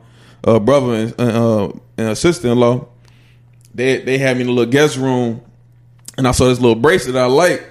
uh, 0.45 0.61
brother, 0.61 0.95
and 0.95 1.21
uh, 1.21 1.73
and 1.99 2.17
sister 2.17 2.49
in 2.49 2.59
law. 2.59 2.89
They 3.75 3.99
they 4.03 4.19
had 4.19 4.37
me 4.37 4.43
in 4.43 4.49
a 4.49 4.53
little 4.53 4.71
guest 4.71 4.97
room, 4.97 5.43
and 6.17 6.29
I 6.29 6.33
saw 6.33 6.45
this 6.45 6.61
little 6.61 6.77
bracelet 6.77 7.17
I 7.17 7.27
like, 7.27 7.67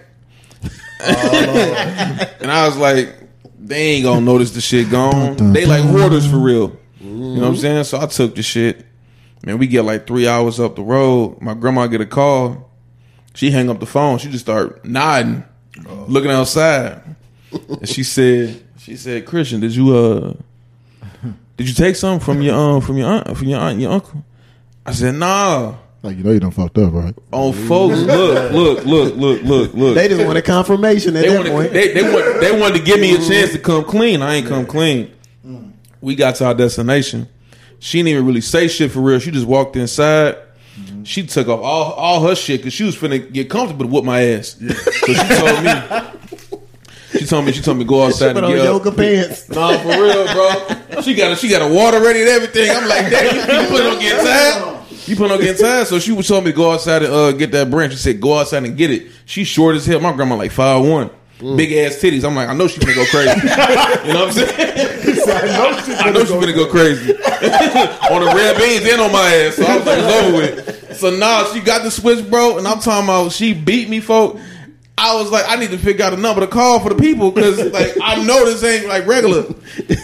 and 1.00 2.52
I 2.52 2.66
was 2.68 2.78
like, 2.78 3.16
they 3.58 3.94
ain't 3.94 4.04
gonna 4.04 4.22
notice 4.22 4.52
the 4.52 4.62
shit 4.62 4.90
gone. 4.90 5.54
They 5.54 5.66
like 5.66 5.84
hoarders 5.84 6.30
for 6.30 6.38
real. 6.38 6.78
You 7.00 7.08
know 7.08 7.42
what 7.42 7.48
I'm 7.48 7.56
saying? 7.58 7.84
So 7.86 8.00
I 8.00 8.08
took 8.08 8.36
the 8.36 8.44
shit. 8.44 8.86
Man, 9.46 9.58
we 9.58 9.68
get 9.68 9.84
like 9.84 10.06
three 10.06 10.28
hours 10.28 10.60
up 10.60 10.76
the 10.76 10.84
road. 10.84 11.42
My 11.42 11.54
grandma 11.54 11.88
get 11.88 12.02
a 12.02 12.06
call. 12.06 12.70
She 13.34 13.52
hang 13.52 13.70
up 13.70 13.80
the 13.80 13.86
phone. 13.86 14.18
She 14.18 14.30
just 14.30 14.44
start 14.44 14.84
nodding, 14.86 15.44
looking 16.08 16.32
outside. 16.32 17.02
and 17.52 17.88
she 17.88 18.04
said, 18.04 18.64
she 18.78 18.96
said, 18.96 19.26
Christian, 19.26 19.60
did 19.60 19.76
you 19.76 19.96
uh 19.96 20.34
did 21.58 21.68
you 21.68 21.74
take 21.76 21.96
something 21.96 22.24
from 22.24 22.42
your 22.42 22.56
um 22.56 22.82
from 22.82 22.98
your 22.98 23.08
aunt 23.10 23.38
from 23.38 23.48
your 23.48 23.60
aunt 23.60 23.74
and 23.74 23.82
your 23.82 23.92
uncle? 23.92 24.24
I 24.86 24.94
said, 24.94 25.16
nah. 25.16 25.76
Like 26.04 26.18
you 26.18 26.24
know 26.24 26.32
you 26.32 26.40
done 26.40 26.50
fucked 26.50 26.80
up, 26.80 26.92
right? 26.94 27.14
On 27.32 27.54
folks, 27.54 28.00
look, 28.00 28.52
look, 28.52 28.86
look, 28.86 29.16
look, 29.16 29.44
look, 29.44 29.74
look. 29.76 29.96
They 29.96 30.08
just 30.08 30.26
wanted 30.26 30.44
confirmation 30.44 31.16
at 31.16 31.22
They 31.22 31.30
that 31.30 31.38
wanted, 31.38 31.52
point. 31.52 31.74
they, 31.74 31.94
they, 31.94 32.02
want, 32.02 32.42
they 32.42 32.60
wanted 32.60 32.78
to 32.80 32.84
give 32.84 33.00
me 33.00 33.14
a 33.14 33.20
chance 33.20 33.52
to 33.52 33.60
come 33.60 33.84
clean. 33.84 34.24
I 34.24 34.36
ain't 34.38 34.48
come 34.48 34.66
clean. 34.66 35.14
We 36.02 36.16
got 36.16 36.34
to 36.38 36.46
our 36.48 36.56
destination. 36.56 37.28
She 37.78 38.00
didn't 38.00 38.08
even 38.10 38.26
really 38.26 38.42
say 38.42 38.68
shit 38.68 38.92
for 38.92 39.00
real. 39.00 39.20
She 39.20 39.30
just 39.30 39.46
walked 39.46 39.76
inside. 39.76 40.38
She 41.04 41.26
took 41.26 41.48
off 41.48 41.60
all, 41.62 41.92
all 41.94 42.28
her 42.28 42.36
shit 42.36 42.60
because 42.62 42.74
she 42.74 42.84
was 42.84 42.96
finna 42.96 43.32
get 43.32 43.50
comfortable 43.50 43.86
to 43.86 43.92
whoop 43.92 44.06
my 44.06 44.22
ass. 44.24 44.56
So 44.62 45.14
she 45.14 45.36
told 45.36 45.64
me. 45.64 45.72
She 47.20 47.26
told 47.26 47.46
me 47.46 47.52
she 47.52 47.62
told 47.62 47.78
me 47.78 47.84
go 47.84 48.04
outside 48.06 48.34
Put 48.34 48.44
and 48.44 48.46
on 48.46 48.52
get 48.54 48.60
up. 48.62 48.66
yoga 48.86 48.92
pants. 48.92 49.50
Nah, 49.50 49.78
for 49.80 49.90
real, 49.90 50.26
bro. 50.32 51.02
She 51.02 51.14
got 51.14 51.34
a, 51.34 51.36
she 51.36 51.50
got 51.50 51.62
a 51.62 51.68
water 51.74 52.00
ready 52.02 52.22
and 52.22 52.30
everything. 52.30 52.70
I'm 52.72 52.88
like, 52.88 53.10
damn, 53.10 53.36
you, 53.36 53.42
you 53.62 53.68
put 53.68 53.82
on 53.82 54.00
getting 54.00 54.26
tired. 54.26 54.78
You 55.08 55.16
put 55.18 55.32
on 55.32 55.40
getting 55.42 55.62
tired. 55.62 55.88
So 55.88 56.00
she 56.00 56.14
was 56.14 56.28
telling 56.28 56.46
me 56.46 56.52
to 56.52 56.56
go 56.58 56.72
outside 56.72 57.04
and 57.04 57.14
uh, 57.14 57.32
get 57.34 57.52
that 57.52 57.70
branch. 57.70 57.92
She 57.94 58.00
said, 58.00 58.22
go 58.22 58.38
outside 58.38 58.64
and 58.64 58.78
get 58.78 58.92
it. 58.92 59.08
She's 59.26 59.48
short 59.48 59.76
as 59.76 59.86
hell. 59.86 60.00
My 60.00 60.14
grandma 60.14 60.36
like 60.36 60.52
five 60.52 60.84
one. 60.86 61.10
Big 61.40 61.74
ass 61.74 61.96
titties. 61.96 62.24
I'm 62.24 62.36
like, 62.36 62.48
I 62.50 62.54
know 62.54 62.68
she's 62.68 62.84
gonna 62.84 62.94
go 62.96 63.06
crazy. 63.06 63.30
you 64.08 64.14
know 64.14 64.26
what 64.26 64.28
I'm 64.28 64.32
saying? 64.32 65.11
I 65.28 66.12
know 66.12 66.20
she's 66.20 66.28
she 66.30 66.34
finna 66.34 66.56
go 66.56 66.68
crazy. 66.68 67.14
on 68.12 68.26
the 68.26 68.32
red 68.36 68.58
beans 68.58 68.86
and 68.92 69.02
on 69.02 69.12
my 69.12 69.34
ass. 69.36 69.56
So 69.56 69.66
I 69.66 69.78
was 69.78 69.86
like, 69.86 70.00
it's 70.00 70.14
over 70.26 70.38
with. 70.38 70.98
So 70.98 71.10
now 71.10 71.46
she 71.46 71.60
got 71.60 71.84
the 71.84 71.92
switch, 71.92 72.30
bro, 72.30 72.58
and 72.58 72.68
I'm 72.68 72.80
talking 72.80 73.06
about 73.06 73.32
she 73.32 73.54
beat 73.54 73.90
me, 73.90 74.00
folk. 74.00 74.40
I 74.98 75.16
was 75.16 75.32
like, 75.32 75.46
I 75.48 75.56
need 75.56 75.72
to 75.72 75.80
figure 75.80 76.06
out 76.06 76.14
a 76.14 76.18
number 76.18 76.42
to 76.42 76.48
call 76.48 76.80
for 76.80 76.90
the 76.90 76.96
people 76.96 77.32
because, 77.32 77.58
like, 77.72 77.96
I 78.04 78.24
know 78.24 78.46
this 78.46 78.64
ain't 78.64 78.88
like 78.88 79.08
regular. 79.08 79.46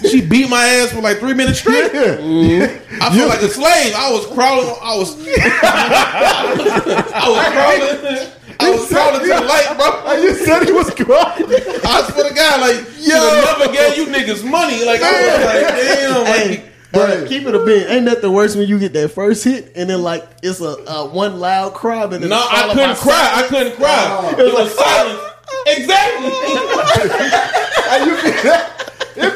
She 0.10 0.22
beat 0.22 0.50
my 0.50 0.66
ass 0.66 0.92
for 0.92 1.02
like 1.02 1.20
three 1.20 1.36
minutes 1.36 1.60
straight. 1.60 1.92
I 1.94 3.14
feel 3.14 3.28
like 3.28 3.42
a 3.44 3.50
slave. 3.50 3.94
I 3.96 4.12
was 4.12 4.26
crawling. 4.28 4.76
I 4.82 4.98
was. 4.98 5.16
I 5.64 7.26
was 7.30 7.48
crawling. 7.54 8.32
I 8.60 8.70
was 8.72 8.88
crawling 8.90 9.22
to 9.22 9.28
the 9.28 9.42
light, 9.42 9.76
bro. 9.78 10.02
Oh, 10.06 10.14
you 10.22 10.34
said 10.36 10.64
he 10.66 10.72
was 10.72 10.90
crying. 10.94 11.46
I 11.86 12.02
swear 12.12 12.30
to 12.30 12.34
God, 12.36 12.62
like, 12.62 12.86
yo, 13.00 13.18
never 13.58 13.72
gave 13.74 13.98
you 13.98 14.06
niggas 14.08 14.44
money. 14.50 14.84
Like, 14.86 15.02
I 15.02 15.12
was 15.12 15.46
like, 15.46 15.68
damn. 15.68 16.24
Like, 16.24 16.38
Hey, 16.38 16.64
but 16.92 17.28
keep 17.28 17.44
it 17.46 17.54
a 17.54 17.60
bean. 17.66 17.84
Ain't 17.88 18.06
nothing 18.06 18.32
worse 18.32 18.56
when 18.56 18.68
you 18.68 18.80
get 18.80 18.94
that 18.94 19.12
first 19.12 19.44
hit 19.44 19.74
and 19.76 19.90
then 19.90 20.02
like 20.02 20.24
it's 20.42 20.62
a, 20.62 20.76
a 20.88 21.06
one 21.08 21.38
loud 21.40 21.74
cry. 21.74 22.04
And 22.04 22.14
then 22.14 22.30
no, 22.30 22.38
I 22.40 22.70
couldn't 22.74 22.96
by 22.96 22.98
cry. 23.02 23.32
I 23.36 23.44
couldn't 23.48 23.76
cry. 23.76 24.30
It 24.34 24.40
It 24.40 24.44
was 24.46 24.54
was 24.54 24.76
like- 24.78 24.88
silence. 24.88 25.22
Exactly. 25.68 26.32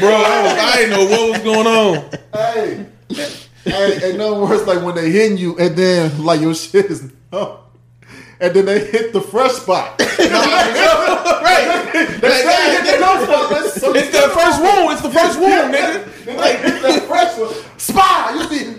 Bro, 0.00 0.08
I, 0.08 0.42
was, 0.42 0.52
I 0.58 0.76
didn't 0.76 0.90
know 0.90 1.04
what 1.10 1.30
was 1.32 1.40
going 1.42 1.66
on. 1.66 2.10
hey, 2.32 2.86
hey, 3.64 4.08
ain't 4.10 4.18
nothing 4.18 4.40
worse 4.40 4.66
like 4.66 4.82
when 4.84 4.94
they 4.94 5.10
hitting 5.10 5.38
you 5.38 5.56
and 5.58 5.76
then 5.76 6.24
like 6.24 6.40
your 6.40 6.54
shit 6.54 6.86
is 6.86 7.10
numb. 7.32 7.58
and 8.40 8.54
then 8.54 8.64
they 8.64 8.84
hit 8.90 9.12
the 9.12 9.20
fresh 9.20 9.52
spot. 9.52 10.00
right. 10.00 11.90
They 11.92 12.30
say 12.30 12.70
hit 12.72 12.84
the 12.84 12.98
numb 13.00 13.24
spot. 13.24 13.70
So 13.72 13.94
It's 13.94 14.10
the 14.10 14.28
first 14.34 14.60
wound. 14.62 14.92
It's 14.92 15.02
the 15.02 15.10
first 15.10 15.38
wound, 15.38 15.74
nigga. 15.74 16.24
Then 16.24 16.36
they 16.36 16.56
hit 16.56 16.82
that 16.82 17.02
fresh 17.06 17.36
one. 17.38 17.54
Spot. 17.78 18.34
You 18.40 18.44
see. 18.48 18.76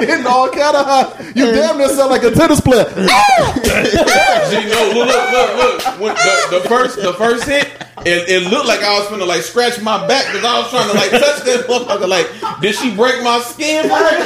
Hitting 0.00 0.26
all 0.26 0.48
kind 0.50 0.76
of 0.76 0.86
high. 0.86 1.32
You 1.34 1.46
damn 1.52 1.78
near 1.78 1.88
sound 1.88 2.10
like 2.10 2.22
a 2.22 2.30
tennis 2.30 2.60
player. 2.60 2.84
Gee, 2.94 3.00
no, 4.68 4.92
look, 4.94 5.08
look, 5.08 5.30
look, 5.32 5.56
look. 5.56 6.00
When 6.00 6.14
the, 6.14 6.58
the 6.62 6.68
first, 6.68 6.96
the 6.96 7.12
first 7.14 7.44
hit, 7.44 7.68
it, 8.06 8.28
it 8.28 8.50
looked 8.50 8.66
like 8.66 8.80
I 8.82 8.98
was 8.98 9.08
gonna 9.08 9.24
like 9.24 9.42
scratch 9.42 9.80
my 9.82 10.06
back 10.06 10.26
because 10.32 10.44
I 10.44 10.58
was 10.60 10.70
trying 10.70 10.88
to 10.88 10.96
like 10.96 11.10
touch 11.10 11.44
that 11.44 11.66
motherfucker. 11.68 12.08
Like, 12.08 12.28
did 12.60 12.74
she 12.74 12.94
break 12.94 13.22
my 13.22 13.40
skin? 13.40 13.84
For 13.84 13.96
real? 14.00 14.20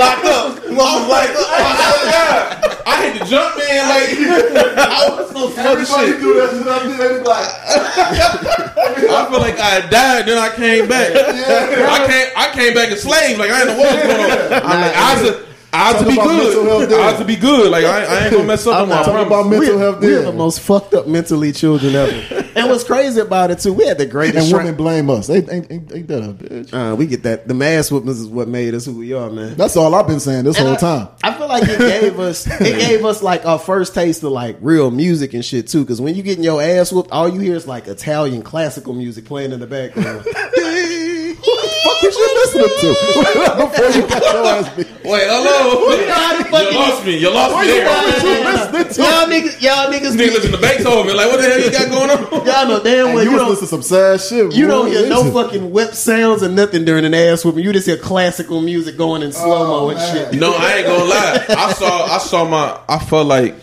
Locked 0.00 0.24
up. 0.26 0.60
I 0.64 0.72
was 0.72 1.08
like, 1.08 1.30
oh 1.36 1.48
my 1.50 1.74
god! 2.10 2.82
I 2.86 2.94
had 3.04 3.12
to 3.20 3.24
jump 3.28 3.56
in 3.58 3.82
like 3.88 4.10
I 4.78 5.08
was 5.16 5.30
so 5.30 5.48
fucking 5.50 5.66
Everybody 5.86 6.12
shit. 6.12 6.20
do 6.20 6.34
that 6.40 6.50
shit. 6.56 6.66
I 6.66 6.78
did. 6.86 6.96
They 6.96 7.22
like, 7.22 7.50
I 9.10 9.28
feel 9.30 9.40
like 9.40 9.58
I 9.58 9.80
died, 9.88 10.26
then 10.26 10.38
I 10.38 10.54
came 10.54 10.88
back. 10.88 11.12
I 11.14 12.06
came, 12.06 12.28
I 12.36 12.52
came 12.54 12.74
back 12.74 12.90
a 12.90 12.96
slave. 12.96 13.38
Like 13.38 13.50
I 13.50 13.64
didn't 13.64 13.76
know 13.76 13.82
what 13.82 13.94
was 13.94 14.02
going 14.04 14.30
on. 14.30 14.62
I'm 14.64 14.80
like, 14.80 14.96
I 14.96 15.42
was, 15.72 15.72
to, 15.72 15.76
I 15.78 15.92
was 15.92 16.00
to 16.02 16.06
be 16.08 16.14
about 16.14 16.26
mental 16.26 16.64
health 16.64 16.78
good. 16.80 16.90
then. 16.90 17.00
I 17.00 17.10
was 17.10 17.18
to 17.20 17.24
be 17.24 17.36
good. 17.36 17.70
Like 17.70 17.84
I, 17.84 18.04
I 18.04 18.22
ain't 18.24 18.32
gonna 18.32 18.44
mess 18.44 18.66
up 18.66 18.76
on 18.76 18.82
I'm 18.82 18.88
not 18.88 19.04
talking 19.04 19.26
about 19.26 19.46
mental 19.48 19.74
we're, 19.74 19.78
health. 19.78 20.00
We're 20.00 20.22
the 20.22 20.32
most 20.32 20.60
fucked 20.60 20.94
up 20.94 21.06
mentally 21.06 21.52
children 21.52 21.94
ever. 21.94 22.50
and 22.56 22.68
what's 22.68 22.84
crazy 22.84 23.20
about 23.20 23.50
it 23.50 23.58
too, 23.58 23.72
we 23.72 23.86
had 23.86 23.98
the 23.98 24.06
greatest. 24.06 24.38
And 24.38 24.48
tra- 24.50 24.58
women 24.60 24.74
blame 24.76 25.10
us. 25.10 25.26
They 25.26 25.36
ain't, 25.38 25.70
ain't, 25.70 25.92
ain't 25.92 26.08
that 26.08 26.22
a 26.22 26.32
bitch? 26.32 26.72
uh, 26.92 26.96
we 26.96 27.06
get 27.06 27.22
that. 27.24 27.46
The 27.48 27.54
mass 27.54 27.90
whoopings 27.90 28.20
is 28.20 28.26
what 28.28 28.48
made 28.48 28.74
us 28.74 28.86
who 28.86 28.96
we 28.96 29.12
are, 29.12 29.30
man. 29.30 29.54
That's 29.56 29.76
all 29.76 29.94
I've 29.94 30.06
been 30.06 30.20
saying 30.20 30.44
this 30.44 30.56
And 30.58 30.66
whole 30.66 30.76
I- 30.76 30.80
time. 30.80 31.08
I 31.22 31.34
feel 31.34 31.48
like 31.48 31.64
it 31.64 31.78
gave 31.78 32.18
us 32.20 32.46
it 32.60 32.78
gave 32.78 33.04
us 33.04 33.22
like 33.22 33.44
our 33.44 33.58
first 33.58 33.94
taste 33.94 34.22
of 34.22 34.32
like 34.32 34.56
real 34.60 34.90
music 34.90 35.34
and 35.34 35.44
shit 35.44 35.68
too. 35.68 35.82
Because 35.82 36.00
when 36.00 36.14
you 36.14 36.22
getting 36.22 36.44
your 36.44 36.62
ass 36.62 36.92
whooped, 36.92 37.10
all 37.12 37.28
you 37.28 37.40
hear 37.40 37.56
is 37.56 37.66
like 37.66 37.86
Italian 37.86 38.42
classical 38.42 38.94
music 38.94 39.24
playing 39.26 39.52
in 39.52 39.60
the 39.60 39.66
background. 39.66 40.24
Fuck 41.86 42.04
is 42.04 42.16
you 42.16 42.28
listening 42.34 42.72
to 42.80 42.88
before 43.62 43.90
you 43.94 44.08
got 44.08 44.22
your 44.22 44.44
ass 44.46 44.68
beat? 44.76 44.86
Wait, 45.04 45.22
hello. 45.26 46.10
how 46.10 46.70
You 46.70 46.78
lost 46.78 47.06
me. 47.06 47.18
You 47.18 47.30
lost 47.30 47.54
me 47.60 47.66
there. 47.66 47.86
y'all 47.86 49.28
niggas, 49.28 49.62
y'all 49.62 49.92
niggas, 49.92 50.16
Nigga 50.16 50.32
listen 50.34 50.50
to 50.52 50.58
Beethoven. 50.58 51.16
Like, 51.16 51.26
what 51.30 51.40
the 51.40 51.48
hell 51.48 51.60
you 51.60 51.70
got 51.70 51.88
going 51.90 52.10
on? 52.10 52.18
y'all 52.46 52.68
know 52.68 52.82
damn 52.82 53.14
well 53.14 53.22
you, 53.24 53.30
you 53.30 53.36
was 53.36 53.40
don't. 53.42 53.50
listening 53.50 53.58
to 53.60 53.66
some 53.66 53.82
sad 53.82 54.20
shit. 54.20 54.52
You 54.54 54.66
boy. 54.66 54.70
don't 54.72 54.86
hear 54.88 55.08
no 55.08 55.30
fucking 55.30 55.70
whip 55.70 55.90
sounds 55.94 56.42
or 56.42 56.48
nothing 56.48 56.84
during 56.84 57.04
an 57.04 57.14
ass 57.14 57.44
whooping. 57.44 57.62
You 57.64 57.72
just 57.72 57.86
hear 57.86 57.96
classical 57.96 58.60
music 58.60 58.96
going 58.96 59.22
in 59.22 59.32
slow 59.32 59.66
mo 59.66 59.86
Oh, 59.86 59.88
and 59.90 59.98
man. 59.98 60.14
shit. 60.32 60.40
No, 60.40 60.52
I 60.54 60.74
ain't 60.78 60.86
gonna 60.86 61.04
lie. 61.04 61.44
I 61.50 61.72
saw, 61.72 62.04
I 62.06 62.18
saw 62.18 62.48
my. 62.48 62.80
I 62.88 62.98
felt 62.98 63.26
like 63.26 63.54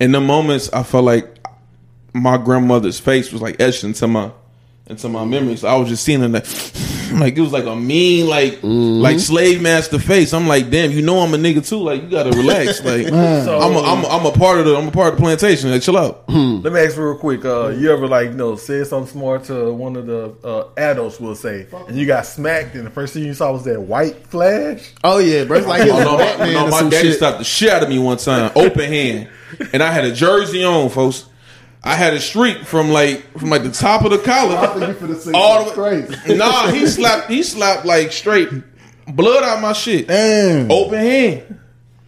in 0.00 0.12
the 0.12 0.20
moments, 0.20 0.72
I 0.72 0.82
felt 0.82 1.04
like 1.04 1.26
my 2.12 2.36
grandmother's 2.38 2.98
face 2.98 3.32
was 3.32 3.42
like 3.42 3.60
etched 3.60 3.84
into 3.84 4.06
my 4.08 4.30
into 4.88 5.08
my 5.08 5.24
memories. 5.24 5.64
I 5.64 5.74
was 5.76 5.88
just 5.88 6.04
seeing 6.04 6.22
it 6.22 6.28
like, 6.28 6.44
like 7.20 7.36
it 7.36 7.40
was 7.40 7.52
like 7.52 7.64
a 7.66 7.76
mean, 7.76 8.26
like 8.26 8.58
like 8.62 9.18
slave 9.20 9.60
master 9.62 9.98
face. 9.98 10.32
I'm 10.32 10.46
like, 10.48 10.70
damn, 10.70 10.90
you 10.90 11.02
know 11.02 11.18
I'm 11.20 11.34
a 11.34 11.36
nigga 11.36 11.66
too. 11.66 11.78
Like 11.78 12.02
you 12.02 12.08
gotta 12.10 12.30
relax. 12.30 12.80
Like 12.88 13.06
I'm 13.08 13.12
a, 13.76 13.80
I'm 13.82 14.04
a, 14.04 14.08
I'm 14.08 14.26
a 14.26 14.32
part 14.32 14.58
of 14.60 14.64
the 14.66 14.76
I'm 14.76 14.88
a 14.88 14.90
part 14.90 15.12
of 15.12 15.16
the 15.18 15.22
plantation. 15.22 15.70
Like 15.70 15.82
chill 15.82 15.96
out. 15.96 16.24
Let 16.28 16.72
me 16.72 16.80
ask 16.80 16.96
you 16.96 17.04
real 17.04 17.18
quick. 17.18 17.44
Uh, 17.44 17.68
you 17.68 17.92
ever 17.92 18.06
like 18.06 18.28
you 18.30 18.34
know 18.34 18.56
said 18.56 18.86
something 18.86 19.10
smart 19.12 19.44
to 19.44 19.72
one 19.72 19.96
of 19.96 20.06
the 20.06 20.34
uh, 20.44 20.68
adults 20.76 21.20
will 21.20 21.34
say, 21.34 21.66
and 21.88 21.96
you 21.96 22.06
got 22.06 22.24
smacked, 22.26 22.74
and 22.74 22.86
the 22.86 22.90
first 22.90 23.14
thing 23.14 23.24
you 23.24 23.34
saw 23.34 23.52
was 23.52 23.64
that 23.64 23.80
white 23.80 24.26
flash? 24.28 24.92
Oh 25.04 25.18
yeah, 25.18 25.44
bro. 25.44 25.58
It's 25.58 25.66
like 25.66 25.82
he 25.82 25.90
Oh, 25.90 26.02
no, 26.02 26.16
Batman 26.18 26.52
no, 26.54 26.68
my 26.68 26.88
daddy 26.88 27.08
shit. 27.08 27.16
stopped 27.16 27.38
the 27.38 27.44
shit 27.44 27.70
out 27.70 27.82
of 27.82 27.88
me 27.88 27.98
one 27.98 28.16
time, 28.18 28.50
open 28.54 28.84
hand, 28.84 29.28
and 29.72 29.82
I 29.82 29.92
had 29.92 30.04
a 30.04 30.12
jersey 30.12 30.64
on, 30.64 30.88
folks. 30.90 31.24
I 31.84 31.94
had 31.94 32.12
a 32.14 32.20
streak 32.20 32.64
from 32.64 32.90
like 32.90 33.38
from 33.38 33.50
like 33.50 33.62
the 33.62 33.70
top 33.70 34.04
of 34.04 34.10
the 34.10 34.18
collar. 34.18 34.56
I 34.56 34.66
think 34.74 35.00
you 35.00 35.06
finna 35.06 35.16
say 35.16 35.32
all 35.32 35.64
the 35.64 35.74
something 35.74 35.82
way. 36.10 36.16
crazy. 36.16 36.34
Nah, 36.36 36.68
he 36.70 36.86
slapped. 36.86 37.30
He 37.30 37.42
slapped 37.42 37.84
like 37.86 38.12
straight 38.12 38.48
blood 39.06 39.44
out 39.44 39.60
my 39.62 39.72
shit. 39.72 40.08
Damn. 40.08 40.70
Open 40.70 40.98
hand. 40.98 41.60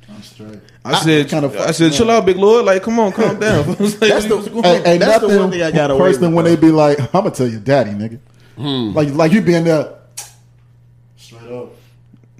I'm 0.08 0.22
straight. 0.22 0.60
I 0.84 0.98
said, 1.04 1.28
kinda 1.28 1.62
I 1.62 1.72
said, 1.72 1.92
chill 1.92 2.10
out, 2.10 2.24
big 2.24 2.36
lord. 2.38 2.64
Like, 2.64 2.82
come 2.82 2.98
on, 2.98 3.12
calm 3.12 3.38
down. 3.38 3.66
That's 3.78 3.94
the- 3.98 4.60
Hey, 4.62 4.82
hey, 4.82 4.98
That's 4.98 5.20
the 5.20 5.38
one 5.38 5.50
thing 5.50 5.62
I 5.62 5.70
got 5.70 5.90
away 5.90 6.00
First 6.00 6.20
thing 6.20 6.30
with, 6.34 6.44
when 6.46 6.54
they 6.54 6.60
be 6.60 6.72
like, 6.72 6.98
I'm 6.98 7.06
gonna 7.24 7.30
tell 7.30 7.46
your 7.46 7.60
daddy, 7.60 7.90
nigga. 7.90 8.18
Hmm. 8.56 8.94
Like, 8.94 9.10
like 9.14 9.32
you 9.32 9.40
being 9.42 9.64
there. 9.64 9.92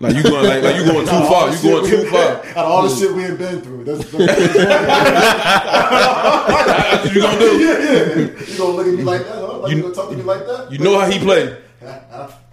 Like 0.01 0.17
you 0.17 0.23
going, 0.23 0.45
like, 0.47 0.63
like 0.63 0.77
you 0.77 0.85
going 0.85 1.05
too 1.07 1.11
far. 1.11 1.51
You 1.55 1.63
going 1.63 1.87
too 1.91 2.05
far. 2.11 2.21
Out 2.57 2.57
of 2.57 2.57
all 2.57 2.83
the 2.89 2.95
shit 2.97 3.15
we 3.15 3.25
ain't 3.25 3.39
been 3.39 3.61
through, 3.61 3.85
that's, 3.85 4.11
that's 4.11 4.11
That's 5.71 7.05
what 7.05 7.15
you 7.15 7.21
gonna 7.23 7.39
do. 7.39 8.45
you 8.49 8.59
gonna 8.59 8.73
look 8.77 8.87
at 8.87 8.95
me 8.95 9.03
like 9.05 9.23
that? 9.25 9.35
Huh? 9.35 9.59
Like 9.59 9.71
you, 9.71 9.77
You- 9.77 9.83
gonna 9.83 9.95
talk 9.95 10.11
to 10.11 10.17
me 10.17 10.23
like 10.23 10.47
that? 10.47 10.73
You 10.73 10.79
know 10.79 10.99
how 10.99 11.11
he 11.11 11.19
play. 11.19 11.57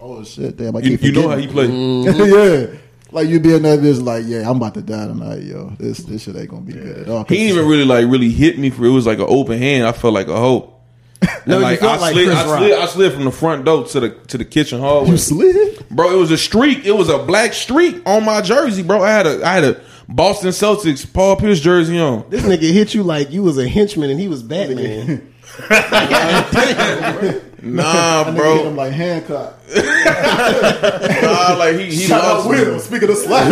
Oh 0.00 0.22
shit, 0.24 0.56
damn! 0.56 0.76
I 0.76 0.80
You, 0.80 0.96
you 1.00 1.12
know 1.12 1.28
how 1.28 1.36
he 1.36 1.46
forgetting. 1.46 1.52
play. 1.52 2.12
Mm-hmm. 2.12 2.72
yeah. 2.74 2.78
Like 3.10 3.28
you 3.28 3.40
being 3.40 3.62
that 3.62 3.78
bitch, 3.80 4.02
like, 4.02 4.24
yeah, 4.26 4.48
I'm 4.48 4.56
about 4.58 4.74
to 4.74 4.82
die 4.82 5.06
tonight, 5.06 5.42
yo. 5.42 5.70
This 5.78 5.98
this 5.98 6.22
shit 6.24 6.36
ain't 6.36 6.48
gonna 6.50 6.62
be 6.62 6.72
good 6.74 6.98
at 6.98 7.08
all. 7.08 7.24
He 7.24 7.48
even 7.48 7.66
really 7.66 7.84
like 7.84 8.06
really 8.06 8.30
hit 8.30 8.58
me 8.58 8.70
for 8.70 8.84
it 8.84 8.90
was 8.90 9.06
like 9.06 9.18
an 9.18 9.26
open 9.28 9.58
hand. 9.58 9.86
I 9.86 9.92
felt 9.92 10.12
like 10.14 10.28
a 10.28 10.36
hoe. 10.36 10.74
No, 11.20 11.28
And, 11.30 11.52
you 11.54 11.58
like 11.60 11.80
felt 11.80 11.98
I 11.98 12.00
like 12.00 12.12
slid, 12.12 12.26
Chris 12.26 12.38
I 12.38 12.58
slid, 12.58 12.72
I 12.72 12.86
slid 12.86 13.12
from 13.12 13.24
the 13.24 13.30
front 13.32 13.64
door 13.64 13.84
to 13.86 14.00
the 14.00 14.10
to 14.10 14.38
the 14.38 14.44
kitchen 14.44 14.80
hallway. 14.80 15.10
you 15.10 15.16
slid. 15.16 15.88
Bro, 15.90 16.12
it 16.12 16.16
was 16.16 16.30
a 16.30 16.38
streak. 16.38 16.84
It 16.84 16.92
was 16.92 17.08
a 17.08 17.18
black 17.18 17.52
streak 17.54 18.02
on 18.06 18.24
my 18.24 18.40
jersey, 18.40 18.82
bro. 18.82 19.02
I 19.02 19.10
had 19.10 19.26
a 19.26 19.44
I 19.44 19.52
had 19.54 19.64
a 19.64 19.80
Boston 20.08 20.50
Celtics, 20.50 21.10
Paul 21.12 21.36
Pierce 21.36 21.60
jersey 21.60 21.98
on. 21.98 22.24
This 22.30 22.42
nigga 22.44 22.72
hit 22.72 22.94
you 22.94 23.02
like 23.02 23.30
you 23.30 23.42
was 23.42 23.58
a 23.58 23.68
henchman 23.68 24.10
and 24.10 24.20
he 24.20 24.28
was 24.28 24.42
Batman. 24.42 25.34
Nah, 27.60 28.32
bro. 28.36 28.56
Hit 28.58 28.66
him 28.66 28.74
bro. 28.76 28.84
like 28.84 28.92
Hancock. 28.92 29.58
Nah, 29.74 31.56
like 31.58 31.74
he 31.76 31.86
he 31.86 32.06
Shout 32.06 32.22
out 32.24 32.36
lost. 32.46 32.48
Will. 32.48 32.78
Speaking 32.78 33.10
of 33.10 33.16
slack. 33.16 33.50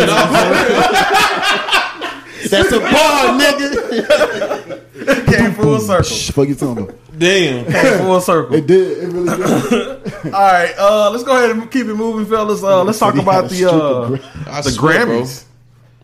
That's 2.50 2.72
a 2.72 2.80
bar, 2.80 3.38
nigga. 3.40 5.26
Came 5.26 5.52
full 5.52 5.78
circle. 5.80 6.04
Shh, 6.04 6.30
fuck 6.30 6.48
you 6.48 6.54
talking 6.54 6.84
about? 6.84 6.98
Damn. 7.18 7.64
Came 7.70 7.98
full 8.04 8.20
circle. 8.20 8.54
It 8.54 8.66
did. 8.66 9.04
It 9.04 9.06
really 9.08 9.36
did. 9.36 10.24
All 10.34 10.40
right, 10.40 10.74
uh, 10.78 11.10
let's 11.10 11.24
go 11.24 11.36
ahead 11.36 11.50
and 11.50 11.70
keep 11.70 11.86
it 11.86 11.94
moving, 11.94 12.26
fellas. 12.26 12.62
Uh, 12.62 12.82
let's 12.84 12.98
talk 12.98 13.16
about 13.16 13.48
the 13.50 13.70
uh, 13.70 14.08
the. 14.62 14.70
Grammys. 14.70 15.44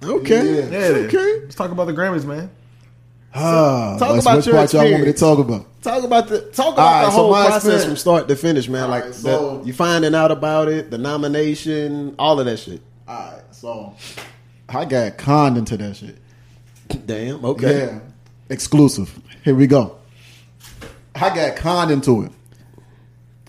Okay. 0.02 0.60
Yeah. 0.60 0.69
Yeah. 0.70 1.06
Okay. 1.06 1.40
Let's 1.43 1.55
talk 1.55 1.70
about 1.70 1.86
the 1.86 1.93
Grammys, 1.93 2.24
man. 2.24 2.51
Ah, 3.35 3.97
Talk 3.98 4.12
that's 4.12 4.24
about 4.27 4.36
which 4.36 4.47
your 4.47 4.56
part 4.56 4.73
y'all 4.74 4.90
want 4.90 5.05
me 5.06 5.12
to 5.12 5.19
talk 5.19 5.39
about? 5.39 5.82
Talk 5.82 6.05
about 6.05 6.28
the 6.28 6.40
talk 6.51 6.74
about 6.74 6.78
All 6.86 6.93
right, 6.93 7.05
the 7.06 7.10
so 7.12 7.16
whole 7.16 7.31
my 7.31 7.47
process 7.47 7.56
experience- 7.64 7.85
from 7.86 7.97
start 7.97 8.28
to 8.28 8.36
finish, 8.36 8.69
man. 8.69 8.82
All 8.85 8.89
like 8.90 9.05
right, 9.05 9.14
so- 9.14 9.59
the, 9.60 9.66
you 9.69 9.73
finding 9.73 10.14
out 10.14 10.31
about 10.31 10.69
it, 10.69 10.90
the 10.90 10.98
nomination, 10.98 12.14
all 12.19 12.39
of 12.39 12.44
that 12.47 12.59
shit. 12.59 12.82
All 13.09 13.16
right, 13.32 13.43
so 13.52 13.97
I 14.69 14.85
got 14.85 15.16
conned 15.16 15.56
into 15.56 15.78
that 15.78 15.97
shit. 15.97 16.19
Damn. 17.06 17.44
Okay. 17.44 17.86
Yeah, 17.86 17.98
exclusive. 18.48 19.19
Here 19.44 19.55
we 19.55 19.66
go. 19.66 19.98
I 21.14 21.35
got 21.35 21.56
conned 21.56 21.90
into 21.90 22.23
it. 22.24 22.32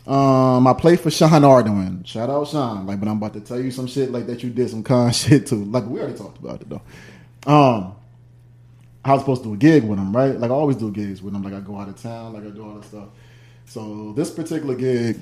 Um, 0.05 0.67
I 0.67 0.73
played 0.73 0.99
for 0.99 1.09
Sean 1.09 1.29
Ardoin. 1.43 2.05
Shout 2.05 2.29
out 2.29 2.47
Sean. 2.49 2.85
Like, 2.85 2.99
but 2.99 3.07
I'm 3.07 3.17
about 3.17 3.33
to 3.33 3.39
tell 3.41 3.59
you 3.59 3.71
some 3.71 3.87
shit 3.87 4.11
like 4.11 4.25
that. 4.27 4.43
You 4.43 4.49
did 4.49 4.69
some 4.69 4.83
con 4.83 5.11
shit 5.13 5.47
too. 5.47 5.63
Like 5.65 5.85
we 5.85 5.99
already 5.99 6.17
talked 6.17 6.39
about 6.39 6.61
it 6.61 6.69
though. 6.69 6.81
Um, 7.45 7.95
I 9.05 9.13
was 9.13 9.21
supposed 9.21 9.43
to 9.43 9.49
do 9.49 9.53
a 9.53 9.57
gig 9.57 9.83
with 9.83 9.99
him, 9.99 10.15
right? 10.15 10.37
Like 10.37 10.51
I 10.51 10.53
always 10.53 10.77
do 10.77 10.91
gigs 10.91 11.21
with 11.21 11.33
him. 11.33 11.41
Like 11.43 11.53
I 11.53 11.59
go 11.61 11.77
out 11.77 11.87
of 11.89 12.01
town, 12.01 12.33
like 12.33 12.43
I 12.43 12.49
do 12.49 12.63
all 12.65 12.75
that 12.75 12.85
stuff. 12.85 13.07
So 13.65 14.11
this 14.13 14.29
particular 14.29 14.75
gig 14.75 15.19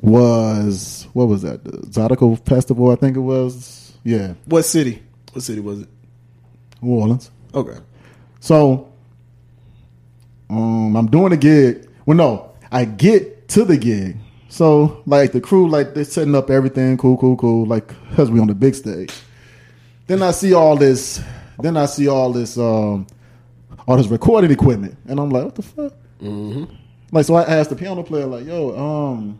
was 0.00 1.06
what 1.12 1.26
was 1.26 1.42
that? 1.42 1.64
The 1.64 1.72
Zydeco 1.72 2.44
Festival, 2.46 2.90
I 2.90 2.96
think 2.96 3.16
it 3.16 3.20
was. 3.20 3.92
Yeah, 4.04 4.34
What 4.46 4.62
city? 4.62 5.02
What 5.32 5.42
city 5.42 5.60
was 5.60 5.80
it? 5.82 5.88
New 6.80 6.94
Orleans. 6.94 7.30
Okay. 7.54 7.78
So, 8.40 8.92
um, 10.48 10.96
I'm 10.96 11.06
doing 11.08 11.32
a 11.32 11.36
gig. 11.36 11.88
Well, 12.06 12.16
no, 12.16 12.52
I 12.70 12.84
get 12.84 13.48
to 13.50 13.64
the 13.64 13.76
gig. 13.76 14.16
So, 14.48 15.02
like 15.06 15.32
the 15.32 15.40
crew, 15.40 15.68
like 15.68 15.94
they're 15.94 16.04
setting 16.04 16.34
up 16.34 16.50
everything, 16.50 16.96
cool, 16.96 17.16
cool, 17.16 17.36
cool. 17.36 17.66
Like, 17.66 17.92
cause 18.16 18.30
we 18.30 18.40
on 18.40 18.48
the 18.48 18.54
big 18.54 18.74
stage. 18.74 19.12
Then 20.06 20.22
I 20.22 20.32
see 20.32 20.54
all 20.54 20.76
this. 20.76 21.22
Then 21.60 21.76
I 21.76 21.86
see 21.86 22.08
all 22.08 22.32
this, 22.32 22.56
um, 22.58 23.06
all 23.86 23.96
this 23.96 24.08
recording 24.08 24.50
equipment, 24.50 24.96
and 25.06 25.20
I'm 25.20 25.30
like, 25.30 25.44
what 25.44 25.54
the 25.54 25.62
fuck? 25.62 25.92
Like, 27.12 27.26
so 27.26 27.34
I 27.34 27.42
asked 27.42 27.70
the 27.70 27.76
piano 27.76 28.02
player, 28.02 28.26
like, 28.26 28.46
yo, 28.46 28.76
um. 28.78 29.38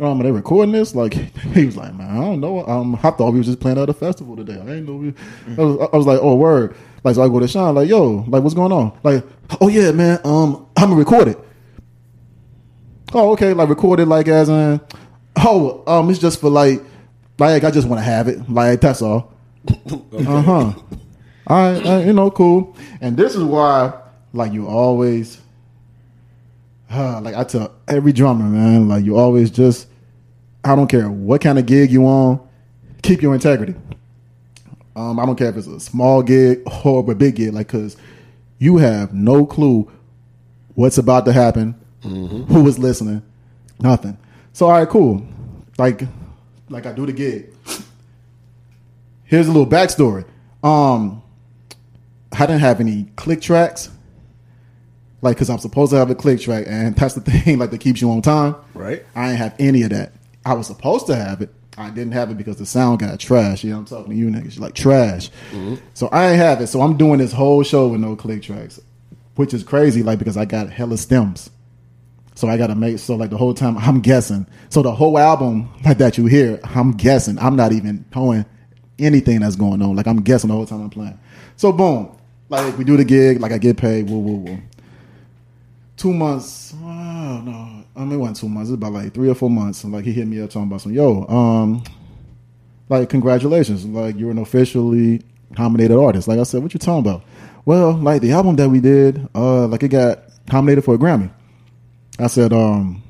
Um, 0.00 0.20
are 0.20 0.24
they 0.24 0.30
recording 0.30 0.72
this? 0.72 0.94
Like, 0.94 1.14
he 1.54 1.66
was 1.66 1.76
like, 1.76 1.94
man, 1.94 2.10
I 2.10 2.20
don't 2.20 2.40
know. 2.40 2.64
Um, 2.66 2.94
I 2.96 3.10
thought 3.10 3.32
we 3.32 3.38
was 3.38 3.46
just 3.46 3.60
playing 3.60 3.78
at 3.78 3.88
a 3.88 3.94
festival 3.94 4.36
today. 4.36 4.54
I 4.54 4.64
didn't 4.64 4.86
know. 4.86 4.94
We, 4.94 5.14
I, 5.56 5.66
was, 5.66 5.88
I 5.92 5.96
was 5.96 6.06
like, 6.06 6.20
oh, 6.22 6.36
word. 6.36 6.76
Like, 7.04 7.16
so 7.16 7.22
I 7.22 7.28
go 7.28 7.40
to 7.40 7.48
Sean, 7.48 7.74
like, 7.74 7.88
yo, 7.88 8.24
like, 8.28 8.42
what's 8.42 8.54
going 8.54 8.72
on? 8.72 8.96
Like, 9.02 9.24
oh 9.60 9.68
yeah, 9.68 9.92
man. 9.92 10.20
Um, 10.24 10.66
I'm 10.76 10.90
gonna 10.90 10.96
record 10.96 11.28
it. 11.28 11.38
Oh, 13.12 13.32
okay. 13.32 13.52
Like, 13.52 13.68
record 13.68 14.00
it, 14.00 14.06
like, 14.06 14.28
as 14.28 14.48
in, 14.48 14.80
oh, 15.36 15.82
um, 15.86 16.10
it's 16.10 16.18
just 16.18 16.40
for 16.40 16.50
like, 16.50 16.82
like, 17.38 17.64
I 17.64 17.70
just 17.70 17.88
want 17.88 18.00
to 18.00 18.04
have 18.04 18.28
it. 18.28 18.48
Like, 18.50 18.80
that's 18.80 19.02
all. 19.02 19.32
Uh 20.12 20.42
huh. 20.42 20.72
All 21.46 21.72
right, 21.72 21.86
uh, 21.86 21.98
you 22.04 22.12
know, 22.12 22.30
cool. 22.30 22.76
And 23.00 23.16
this 23.16 23.34
is 23.34 23.42
why, 23.42 23.92
like, 24.32 24.52
you 24.52 24.66
always 24.66 25.40
uh, 26.90 27.20
like 27.20 27.34
I 27.34 27.44
tell 27.44 27.74
every 27.86 28.12
drummer, 28.12 28.44
man, 28.44 28.88
like 28.88 29.04
you 29.04 29.16
always 29.16 29.50
just, 29.50 29.88
I 30.64 30.74
don't 30.74 30.88
care 30.88 31.10
what 31.10 31.40
kind 31.40 31.58
of 31.58 31.66
gig 31.66 31.90
you 31.90 32.06
on, 32.06 32.46
keep 33.02 33.22
your 33.22 33.34
integrity. 33.34 33.74
Um, 34.96 35.20
I 35.20 35.26
don't 35.26 35.36
care 35.36 35.50
if 35.50 35.56
it's 35.56 35.66
a 35.66 35.80
small 35.80 36.22
gig 36.22 36.62
or 36.84 37.08
a 37.10 37.14
big 37.14 37.36
gig, 37.36 37.52
like 37.52 37.68
because 37.68 37.96
you 38.58 38.78
have 38.78 39.12
no 39.12 39.46
clue 39.46 39.90
what's 40.74 40.98
about 40.98 41.24
to 41.26 41.32
happen, 41.32 41.74
who 42.02 42.66
is 42.66 42.78
listening, 42.78 43.22
nothing. 43.80 44.16
So 44.52 44.66
all 44.66 44.72
right, 44.72 44.88
cool. 44.88 45.26
Like, 45.76 46.02
like 46.68 46.86
I 46.86 46.92
do 46.92 47.06
the 47.06 47.12
gig. 47.12 47.54
Here's 49.24 49.46
a 49.46 49.52
little 49.52 49.66
backstory. 49.66 50.24
Um, 50.62 51.22
I 52.32 52.46
didn't 52.46 52.60
have 52.60 52.80
any 52.80 53.04
click 53.16 53.40
tracks 53.40 53.90
like 55.20 55.36
because 55.36 55.50
I'm 55.50 55.58
supposed 55.58 55.90
to 55.92 55.98
have 55.98 56.10
a 56.10 56.14
click 56.14 56.40
track, 56.40 56.64
and 56.68 56.94
that's 56.94 57.14
the 57.14 57.20
thing 57.30 57.58
like 57.58 57.70
that 57.70 57.80
keeps 57.80 58.00
you 58.00 58.10
on 58.10 58.22
time. 58.22 58.56
Right. 58.74 59.04
I 59.14 59.30
ain't 59.30 59.38
have 59.38 59.54
any 59.58 59.82
of 59.82 59.90
that. 59.90 60.12
I 60.44 60.54
was 60.54 60.66
supposed 60.66 61.06
to 61.06 61.16
have 61.16 61.42
it. 61.42 61.52
I 61.76 61.90
didn't 61.90 62.12
have 62.12 62.30
it 62.30 62.36
because 62.36 62.56
the 62.56 62.66
sound 62.66 62.98
got 62.98 63.20
trash. 63.20 63.62
You 63.62 63.70
know, 63.70 63.78
I'm 63.78 63.84
talking 63.84 64.10
to 64.10 64.16
you 64.16 64.28
niggas 64.28 64.58
like 64.58 64.74
trash. 64.74 65.30
Mm-hmm. 65.52 65.76
So 65.94 66.08
I 66.08 66.30
ain't 66.30 66.38
have 66.38 66.60
it. 66.60 66.66
So 66.66 66.80
I'm 66.80 66.96
doing 66.96 67.18
this 67.18 67.32
whole 67.32 67.62
show 67.62 67.88
with 67.88 68.00
no 68.00 68.16
click 68.16 68.42
tracks, 68.42 68.80
which 69.36 69.54
is 69.54 69.62
crazy. 69.62 70.02
Like 70.02 70.18
because 70.18 70.36
I 70.36 70.44
got 70.44 70.70
hella 70.70 70.96
stems. 70.96 71.50
So 72.34 72.48
I 72.48 72.56
gotta 72.56 72.74
make 72.74 72.98
so 72.98 73.16
like 73.16 73.30
the 73.30 73.36
whole 73.36 73.54
time 73.54 73.78
I'm 73.78 74.00
guessing. 74.00 74.46
So 74.70 74.82
the 74.82 74.92
whole 74.92 75.18
album 75.18 75.72
like 75.84 75.98
that 75.98 76.18
you 76.18 76.26
hear, 76.26 76.60
I'm 76.64 76.92
guessing. 76.92 77.38
I'm 77.38 77.56
not 77.56 77.72
even 77.72 78.04
knowing 78.14 78.44
anything 78.98 79.40
that's 79.40 79.56
going 79.56 79.82
on. 79.82 79.96
Like 79.96 80.06
I'm 80.06 80.22
guessing 80.22 80.48
the 80.48 80.54
whole 80.54 80.66
time 80.66 80.82
I'm 80.82 80.90
playing. 80.90 81.18
So 81.56 81.72
boom, 81.72 82.16
like 82.48 82.76
we 82.78 82.84
do 82.84 82.96
the 82.96 83.04
gig, 83.04 83.40
like 83.40 83.52
I 83.52 83.58
get 83.58 83.76
paid. 83.76 84.08
Woo 84.08 84.18
woo 84.18 84.36
woo. 84.36 84.58
Two 85.98 86.14
months. 86.14 86.74
Oh, 86.80 87.42
no, 87.44 87.84
I 87.96 88.04
mean 88.04 88.12
it 88.12 88.16
wasn't 88.18 88.36
two 88.38 88.48
months. 88.48 88.70
It 88.70 88.72
was 88.72 88.78
about 88.78 88.92
like 88.92 89.12
three 89.12 89.28
or 89.28 89.34
four 89.34 89.50
months. 89.50 89.82
And 89.82 89.92
like 89.92 90.04
he 90.04 90.12
hit 90.12 90.28
me 90.28 90.40
up 90.40 90.48
talking 90.48 90.68
about 90.68 90.80
some 90.80 90.92
yo, 90.92 91.26
um, 91.26 91.82
like 92.88 93.10
congratulations, 93.10 93.84
like 93.84 94.16
you're 94.16 94.30
an 94.30 94.38
officially 94.38 95.22
nominated 95.58 95.96
artist. 95.96 96.28
Like 96.28 96.38
I 96.38 96.44
said, 96.44 96.62
what 96.62 96.72
you 96.72 96.78
talking 96.78 97.00
about? 97.00 97.24
Well, 97.64 97.94
like 97.94 98.22
the 98.22 98.30
album 98.30 98.54
that 98.56 98.68
we 98.68 98.78
did, 98.78 99.28
uh, 99.34 99.66
like 99.66 99.82
it 99.82 99.88
got 99.88 100.20
nominated 100.52 100.84
for 100.84 100.94
a 100.94 100.98
Grammy. 100.98 101.30
I 102.20 102.28
said, 102.28 102.52
um, 102.52 103.02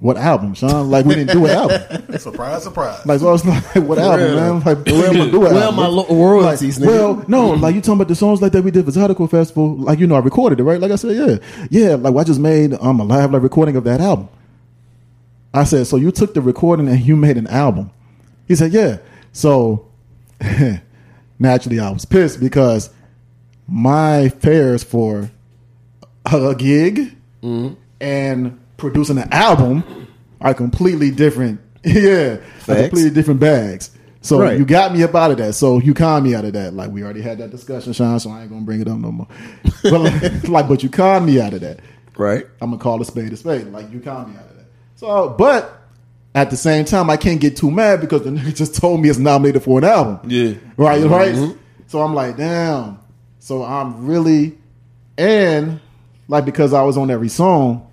what 0.00 0.16
album, 0.18 0.52
Sean? 0.54 0.90
Like 0.90 1.06
we 1.06 1.14
didn't 1.14 1.32
do 1.32 1.46
an 1.46 1.50
album. 1.52 2.18
Surprise, 2.18 2.62
surprise. 2.64 3.04
Like 3.06 3.20
so 3.20 3.28
I 3.28 3.32
was 3.32 3.44
like, 3.46 3.64
what 3.76 3.98
album, 3.98 4.20
Real. 4.26 4.36
man? 4.36 4.60
Like 4.62 4.86
where 4.86 5.06
am 5.08 5.20
I 5.22 5.30
do 5.30 5.46
an 5.46 5.52
Well, 5.54 5.58
album? 5.58 5.76
my 5.76 5.86
lo- 5.86 6.06
royalties, 6.10 6.78
Like, 6.78 6.90
nigga. 6.90 6.92
well, 7.16 7.24
no, 7.28 7.50
like 7.52 7.74
you 7.74 7.80
talking 7.80 7.94
about 7.94 8.08
the 8.08 8.14
songs 8.14 8.42
like 8.42 8.52
that 8.52 8.62
we 8.62 8.70
did 8.70 8.84
for 8.84 8.90
Zydeco 8.90 9.30
Festival. 9.30 9.76
Like 9.76 9.98
you 9.98 10.06
know, 10.06 10.16
I 10.16 10.18
recorded 10.20 10.60
it, 10.60 10.64
right? 10.64 10.78
Like 10.80 10.92
I 10.92 10.96
said, 10.96 11.16
yeah, 11.16 11.38
yeah. 11.70 11.94
Like 11.94 12.14
I 12.14 12.24
just 12.24 12.40
made 12.40 12.74
um 12.74 13.00
a 13.00 13.04
live 13.04 13.32
like 13.32 13.42
recording 13.42 13.74
of 13.76 13.84
that 13.84 14.00
album. 14.00 14.28
I 15.54 15.64
said, 15.64 15.86
so 15.86 15.96
you 15.96 16.10
took 16.10 16.34
the 16.34 16.42
recording 16.42 16.86
and 16.88 17.00
you 17.00 17.16
made 17.16 17.38
an 17.38 17.46
album. 17.46 17.90
He 18.46 18.54
said, 18.54 18.72
yeah. 18.74 18.98
So 19.32 19.86
naturally, 21.38 21.80
I 21.80 21.90
was 21.90 22.04
pissed 22.04 22.40
because 22.40 22.90
my 23.66 24.28
fares 24.28 24.84
for 24.84 25.30
a 26.26 26.54
gig 26.54 27.16
and 28.00 28.60
producing 28.76 29.18
an 29.18 29.28
album 29.32 30.08
are 30.40 30.54
completely 30.54 31.10
different. 31.10 31.60
yeah, 31.84 32.38
completely 32.64 33.10
different 33.10 33.40
bags. 33.40 33.90
So 34.20 34.40
Right. 34.40 34.58
you 34.58 34.64
got 34.64 34.92
me 34.92 35.04
up 35.04 35.14
out 35.14 35.30
of 35.30 35.36
that. 35.38 35.54
So 35.54 35.78
you 35.78 35.94
conned 35.94 36.24
me 36.24 36.34
out 36.34 36.44
of 36.44 36.52
that. 36.54 36.74
Like 36.74 36.90
we 36.90 37.04
already 37.04 37.22
had 37.22 37.38
that 37.38 37.50
discussion, 37.50 37.92
Sean. 37.92 38.18
So 38.18 38.30
I 38.30 38.42
ain't 38.42 38.50
gonna 38.50 38.62
bring 38.62 38.80
it 38.80 38.88
up 38.88 38.98
no 38.98 39.12
more. 39.12 39.28
But 39.82 40.00
like, 40.00 40.48
like, 40.48 40.68
but 40.68 40.82
you 40.82 40.88
conned 40.88 41.26
me 41.26 41.40
out 41.40 41.54
of 41.54 41.60
that. 41.60 41.78
Right. 42.16 42.44
I'm 42.60 42.70
gonna 42.70 42.82
call 42.82 43.00
a 43.00 43.04
spade 43.04 43.32
a 43.32 43.36
spade. 43.36 43.68
Like 43.68 43.90
you 43.92 44.00
conned 44.00 44.30
me 44.30 44.36
out 44.36 44.46
of 44.50 44.56
that. 44.56 44.66
So, 44.96 45.28
but 45.30 45.80
at 46.34 46.50
the 46.50 46.56
same 46.56 46.84
time, 46.84 47.08
I 47.08 47.16
can't 47.16 47.40
get 47.40 47.56
too 47.56 47.70
mad 47.70 48.00
because 48.00 48.22
the 48.22 48.30
nigga 48.36 48.54
just 48.54 48.74
told 48.74 49.00
me 49.00 49.08
it's 49.08 49.18
nominated 49.18 49.62
for 49.62 49.78
an 49.78 49.84
album. 49.84 50.28
Yeah. 50.28 50.54
Right, 50.76 51.02
mm-hmm. 51.02 51.12
right. 51.12 51.56
So 51.86 52.02
I'm 52.02 52.14
like, 52.14 52.36
damn. 52.36 52.98
So 53.38 53.62
I'm 53.62 54.06
really, 54.06 54.58
and 55.16 55.80
like 56.26 56.44
because 56.44 56.72
I 56.72 56.82
was 56.82 56.96
on 56.96 57.10
every 57.12 57.28
song, 57.28 57.92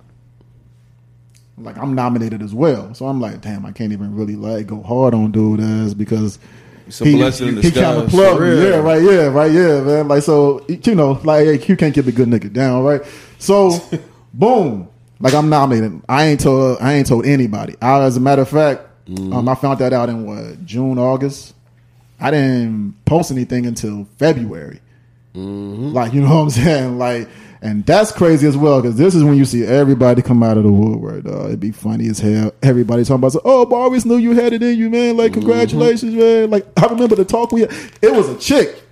like 1.58 1.78
I'm 1.78 1.94
nominated 1.94 2.42
as 2.42 2.54
well. 2.54 2.94
So 2.94 3.06
I'm 3.06 3.20
like, 3.20 3.40
damn, 3.40 3.64
I 3.66 3.72
can't 3.72 3.92
even 3.92 4.14
really 4.14 4.36
like 4.36 4.66
go 4.66 4.82
hard 4.82 5.14
on 5.14 5.30
dude 5.32 5.60
as 5.60 5.94
because 5.94 6.38
It's 6.86 7.00
a 7.00 7.04
blessing 7.04 7.48
he 7.56 7.62
disguise. 7.62 7.84
kind 7.84 7.98
of 8.02 8.08
plugged 8.10 8.40
me. 8.42 8.62
Yeah, 8.62 8.76
right. 8.76 9.02
Yeah, 9.02 9.26
right. 9.28 9.52
Yeah, 9.52 9.80
man. 9.82 10.08
Like 10.08 10.22
so, 10.22 10.64
you 10.68 10.94
know, 10.94 11.20
like 11.24 11.68
you 11.68 11.76
can't 11.76 11.94
keep 11.94 12.06
a 12.06 12.12
good 12.12 12.28
nigga 12.28 12.52
down, 12.52 12.82
right? 12.84 13.02
So, 13.38 13.78
boom. 14.34 14.88
Like 15.20 15.32
I'm 15.34 15.48
nominated. 15.48 16.02
I 16.08 16.26
ain't 16.26 16.40
told. 16.40 16.78
I 16.80 16.94
ain't 16.94 17.06
told 17.06 17.24
anybody. 17.24 17.76
I, 17.80 18.00
as 18.02 18.16
a 18.16 18.20
matter 18.20 18.42
of 18.42 18.48
fact, 18.48 18.82
um, 19.08 19.48
I 19.48 19.54
found 19.54 19.78
that 19.78 19.92
out 19.92 20.08
in 20.08 20.26
what 20.26 20.64
June, 20.66 20.98
August. 20.98 21.54
I 22.20 22.30
didn't 22.30 22.94
post 23.04 23.30
anything 23.30 23.64
until 23.66 24.06
February. 24.18 24.80
Like 25.34 26.12
you 26.14 26.20
know 26.20 26.28
what 26.28 26.42
I'm 26.42 26.50
saying? 26.50 26.98
Like, 26.98 27.28
and 27.64 27.84
that's 27.86 28.12
crazy 28.12 28.46
as 28.46 28.58
well 28.58 28.82
because 28.82 28.96
this 28.96 29.14
is 29.14 29.24
when 29.24 29.36
you 29.36 29.46
see 29.46 29.64
everybody 29.64 30.20
come 30.20 30.42
out 30.42 30.58
of 30.58 30.64
the 30.64 30.70
woodwork. 30.70 31.24
Dog. 31.24 31.46
It'd 31.46 31.60
be 31.60 31.72
funny 31.72 32.08
as 32.08 32.18
hell. 32.18 32.52
Everybody 32.62 33.04
talking 33.04 33.24
about, 33.24 33.34
"Oh, 33.42 33.64
but 33.64 33.76
I 33.76 33.80
always 33.80 34.04
knew 34.04 34.18
you 34.18 34.32
had 34.32 34.52
it 34.52 34.62
in 34.62 34.78
you, 34.78 34.90
man. 34.90 35.16
Like, 35.16 35.32
mm-hmm. 35.32 35.40
congratulations, 35.40 36.14
man." 36.14 36.50
Like, 36.50 36.66
I 36.76 36.86
remember 36.86 37.16
the 37.16 37.24
talk 37.24 37.52
we 37.52 37.62
had. 37.62 37.72
It 38.02 38.12
was 38.12 38.28
a 38.28 38.36
chick. 38.36 38.82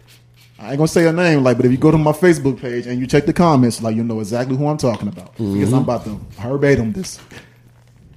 I 0.59 0.71
ain't 0.71 0.79
gonna 0.79 0.89
say 0.89 1.03
her 1.03 1.13
name, 1.13 1.43
like, 1.43 1.59
but 1.59 1.67
if 1.67 1.73
you 1.73 1.77
go 1.77 1.91
to 1.91 1.99
my 1.99 2.13
Facebook 2.13 2.61
page 2.61 2.87
and 2.87 2.99
you 2.99 3.07
check 3.07 3.27
the 3.27 3.33
comments, 3.35 3.83
like, 3.83 3.95
you 3.95 4.05
know 4.05 4.21
exactly 4.21 4.57
who 4.57 4.67
I'm 4.67 4.79
talking 4.79 5.09
about 5.09 5.35
mm-hmm. 5.35 5.53
because 5.53 5.73
I'm 5.73 5.83
about 5.83 6.05
to 6.05 6.19
verbatim 6.31 6.93
this. 6.93 7.21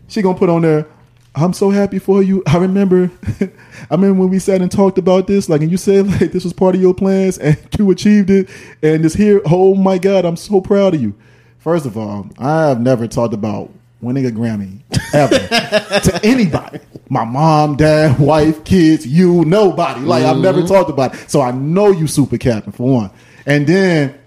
She 0.07 0.21
gonna 0.21 0.37
put 0.37 0.49
on 0.49 0.61
there. 0.61 0.87
I'm 1.35 1.51
so 1.51 1.69
happy 1.69 1.99
for 1.99 2.23
you. 2.23 2.41
I 2.47 2.57
remember, 2.57 3.11
I 3.41 3.49
remember 3.91 4.21
when 4.21 4.29
we 4.29 4.39
sat 4.39 4.61
and 4.61 4.71
talked 4.71 4.97
about 4.97 5.27
this, 5.27 5.49
like, 5.49 5.61
and 5.61 5.69
you 5.69 5.77
said 5.77 6.07
like 6.21 6.31
this 6.31 6.43
was 6.43 6.53
part 6.53 6.75
of 6.75 6.81
your 6.81 6.93
plans, 6.93 7.37
and 7.37 7.57
you 7.77 7.91
achieved 7.91 8.29
it, 8.29 8.49
and 8.81 9.03
this 9.03 9.13
here. 9.13 9.41
Oh 9.45 9.75
my 9.75 9.97
God, 9.97 10.25
I'm 10.25 10.37
so 10.37 10.61
proud 10.61 10.95
of 10.95 11.01
you. 11.01 11.13
First 11.59 11.85
of 11.85 11.97
all, 11.97 12.29
I 12.37 12.67
have 12.67 12.79
never 12.79 13.07
talked 13.07 13.33
about 13.33 13.71
winning 13.99 14.25
a 14.25 14.29
Grammy 14.29 14.81
ever 15.13 15.37
to 15.37 16.19
anybody. 16.23 16.79
My 17.09 17.25
mom, 17.25 17.75
dad, 17.75 18.19
wife, 18.19 18.63
kids, 18.63 19.05
you, 19.05 19.43
nobody. 19.45 20.01
Like 20.01 20.23
I've 20.23 20.37
never 20.37 20.59
mm-hmm. 20.59 20.67
talked 20.67 20.89
about 20.89 21.15
it. 21.15 21.29
So 21.29 21.41
I 21.41 21.51
know 21.51 21.91
you 21.91 22.07
super 22.07 22.37
captain 22.37 22.71
for 22.71 22.87
one. 22.87 23.11
And 23.47 23.65
then 23.65 24.17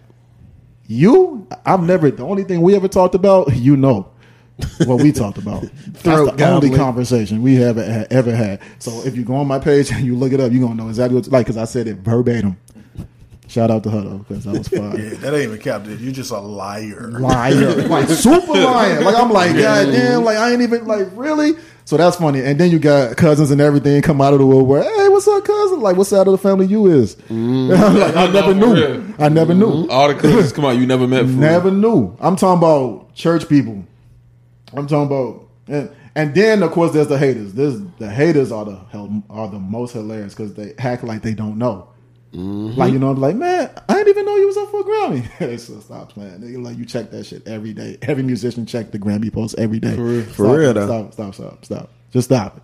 you, 0.87 1.47
I've 1.65 1.83
never 1.83 2.11
the 2.11 2.25
only 2.25 2.45
thing 2.45 2.61
we 2.61 2.75
ever 2.75 2.89
talked 2.89 3.15
about, 3.15 3.55
you 3.57 3.77
know. 3.77 4.11
What 4.87 5.03
we 5.03 5.13
talked 5.13 5.39
about. 5.39 5.63
That's 5.87 6.03
Throat 6.03 6.37
the 6.37 6.49
only 6.49 6.71
conversation 6.77 7.43
we 7.43 7.57
have 7.57 7.79
ever 7.79 8.35
had. 8.35 8.61
So 8.81 9.03
if 9.05 9.17
you 9.17 9.25
go 9.25 9.37
on 9.37 9.47
my 9.47 9.59
page 9.59 9.91
and 9.93 10.05
you 10.05 10.17
look 10.17 10.33
it 10.33 10.41
up, 10.41 10.51
you're 10.53 10.63
gonna 10.63 10.75
know 10.75 10.89
exactly 10.89 11.15
what 11.15 11.21
it's 11.21 11.33
like 11.33 11.47
because 11.47 11.57
I 11.57 11.65
said 11.65 11.87
it 11.87 11.99
verbatim. 11.99 12.57
Shout 13.47 13.71
out 13.71 13.83
to 13.85 13.91
her 13.91 14.03
though, 14.03 14.19
because 14.19 14.45
that 14.45 14.59
was 14.59 14.69
fun. 14.69 14.93
Yeah, 15.03 15.15
that 15.21 15.33
ain't 15.33 15.45
even 15.45 15.59
captain. 15.59 15.99
You're 16.01 16.13
just 16.13 16.31
a 16.31 16.39
liar. 16.39 17.09
liar, 17.13 17.75
like 17.89 18.09
super 18.09 18.53
liar. 18.53 19.01
Like 19.01 19.15
I'm 19.15 19.31
like, 19.31 19.57
god 19.57 19.87
damn, 19.87 20.25
like 20.25 20.37
I 20.37 20.53
ain't 20.53 20.61
even 20.63 20.87
like 20.87 21.07
really. 21.13 21.55
So 21.87 21.97
that's 21.97 22.17
funny. 22.17 22.43
And 22.43 22.61
then 22.61 22.71
you 22.71 22.79
got 22.79 23.17
cousins 23.17 23.51
and 23.51 23.63
everything 23.63 24.03
come 24.03 24.21
out 24.21 24.35
of 24.35 24.41
the 24.41 24.45
woodwork. 24.47 24.85
Hey, 24.85 25.09
what's 25.09 25.27
up, 25.27 25.43
cousin? 25.43 25.81
Like, 25.81 25.97
what 25.97 26.07
side 26.07 26.27
of 26.27 26.33
the 26.33 26.37
family 26.37 26.67
you 26.67 26.85
is? 26.87 27.17
Mm. 27.31 27.71
like, 27.99 28.15
I 28.15 28.27
never 28.31 28.49
for 28.49 28.55
knew. 28.55 28.75
real. 28.75 29.15
I 29.19 29.31
never 29.31 29.55
knew. 29.55 29.71
Mm-hmm. 29.71 29.91
All 29.91 30.09
the 30.09 30.15
cousins 30.15 30.53
come 30.53 30.67
out 30.67 30.77
you 30.77 30.87
never 30.87 31.07
met. 31.07 31.25
Never 31.25 31.71
knew. 31.71 32.15
I'm 32.21 32.37
talking 32.37 32.59
about 32.59 33.15
church 33.15 33.49
people. 33.49 33.83
I'm 34.75 34.87
talking 34.87 35.07
about, 35.07 35.49
and, 35.67 35.91
and 36.15 36.35
then 36.35 36.63
of 36.63 36.73
course 36.73 36.93
there's 36.93 37.09
the 37.09 37.19
haters. 37.19 37.55
There's 37.55 37.81
the 37.99 38.11
haters 38.11 38.53
are 38.53 38.65
the 38.65 39.23
are 39.31 39.49
the 39.49 39.59
most 39.59 39.93
hilarious 39.93 40.35
because 40.35 40.55
they 40.55 40.75
act 40.79 41.05
like 41.05 41.23
they 41.23 41.35
don't 41.35 41.59
know. 41.59 41.89
Like 42.31 42.93
you 42.93 42.99
know, 42.99 43.11
I'm 43.11 43.17
like 43.17 43.37
man, 43.37 43.71
I 43.89 43.95
didn't 43.95 44.09
even 44.09 44.27
know 44.27 44.37
you 44.37 44.47
was 44.47 44.57
up 44.59 44.71
for 44.71 44.81
a 44.81 44.85
Grammy. 44.85 45.59
so 45.59 45.81
stop 45.81 46.11
playing. 46.11 46.41
Nigga, 46.41 46.63
like 46.63 46.77
you 46.77 46.85
check 46.85 47.11
that 47.11 47.25
shit 47.25 47.49
every 47.49 47.73
day. 47.73 47.97
Every 48.03 48.23
musician 48.23 48.67
check 48.67 48.91
the 48.91 48.99
Grammy 48.99 49.33
post 49.33 49.55
every 49.59 49.79
day. 49.79 49.97
For 49.97 50.03
real. 50.03 50.23
For 50.25 50.45
stop, 50.45 50.57
real, 50.57 50.75
though. 50.75 50.87
Stop, 50.87 51.13
stop, 51.15 51.35
stop, 51.35 51.65
stop. 51.65 51.91
Just 52.13 52.29
stop 52.29 52.59
it. 52.59 52.63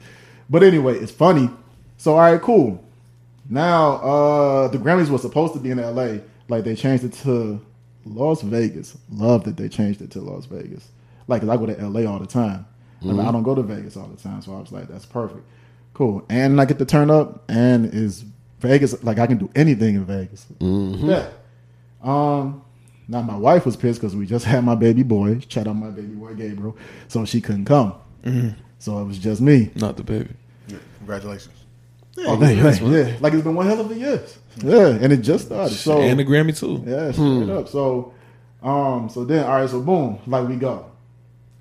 But 0.50 0.62
anyway, 0.62 0.98
it's 0.98 1.12
funny. 1.12 1.48
So 1.96 2.12
all 2.12 2.18
right, 2.18 2.40
cool. 2.40 2.84
Now 3.48 3.92
uh 3.96 4.68
the 4.68 4.78
Grammys 4.78 5.08
was 5.08 5.22
supposed 5.22 5.54
to 5.54 5.60
be 5.60 5.70
in 5.70 5.80
LA. 5.80 6.18
Like 6.48 6.64
they 6.64 6.74
changed 6.74 7.04
it 7.04 7.14
to 7.24 7.58
Las 8.04 8.42
Vegas. 8.42 8.98
Love 9.10 9.44
that 9.44 9.56
they 9.56 9.68
changed 9.70 10.02
it 10.02 10.10
to 10.10 10.20
Las 10.20 10.44
Vegas. 10.44 10.88
Like 11.26 11.40
'cause 11.42 11.50
I 11.50 11.56
go 11.56 11.66
to 11.66 11.72
LA 11.88 12.04
all 12.10 12.18
the 12.18 12.26
time. 12.26 12.66
Like, 13.02 13.26
I 13.26 13.32
don't 13.32 13.42
go 13.42 13.54
to 13.54 13.62
Vegas 13.62 13.98
all 13.98 14.06
the 14.06 14.16
time, 14.16 14.40
so 14.40 14.54
I 14.56 14.60
was 14.60 14.72
like, 14.72 14.88
that's 14.88 15.04
perfect. 15.04 15.42
Cool. 15.92 16.24
And 16.30 16.58
I 16.60 16.64
get 16.64 16.78
to 16.78 16.86
turn 16.86 17.10
up 17.10 17.44
and 17.50 17.84
is 17.92 18.24
Vegas 18.60 19.02
like 19.04 19.18
I 19.18 19.26
can 19.26 19.36
do 19.36 19.50
anything 19.54 19.94
in 19.96 20.04
Vegas. 20.06 20.46
Yeah. 20.60 21.26
Um 22.02 22.62
now 23.06 23.20
my 23.20 23.36
wife 23.36 23.66
was 23.66 23.76
pissed 23.76 24.00
because 24.00 24.16
we 24.16 24.24
just 24.26 24.44
had 24.52 24.64
my 24.64 24.74
baby 24.74 25.02
boy. 25.02 25.40
Shout 25.48 25.66
out 25.66 25.76
my 25.76 25.90
baby 25.90 26.14
boy 26.14 26.34
Gabriel. 26.34 26.76
So 27.08 27.24
she 27.24 27.40
couldn't 27.40 27.66
come. 27.66 27.94
So 28.78 28.98
it 29.00 29.04
was 29.04 29.18
just 29.18 29.40
me. 29.40 29.70
Not 29.74 29.96
the 29.98 30.02
baby. 30.04 30.30
Yeah, 30.68 30.78
Congratulations. 30.98 31.54
Oh, 32.18 32.38
thank 32.38 32.80
you. 32.80 32.88
Yeah, 32.96 33.16
like 33.20 33.32
it's 33.34 33.42
been 33.42 33.54
one 33.54 33.66
hell 33.66 33.80
of 33.80 33.90
a 33.90 33.94
year. 33.94 34.22
Yeah, 34.62 34.86
and 34.88 35.12
it 35.12 35.18
just 35.18 35.46
started. 35.46 35.74
So 35.74 36.00
and 36.00 36.18
the 36.18 36.24
Grammy 36.24 36.56
too. 36.56 36.82
yeah, 36.86 37.10
straight 37.12 37.50
up. 37.50 37.68
So, 37.68 38.14
um, 38.62 39.08
so 39.10 39.24
then 39.24 39.44
all 39.44 39.60
right, 39.60 39.68
so 39.68 39.80
boom, 39.80 40.18
like 40.26 40.48
we 40.48 40.56
go, 40.56 40.86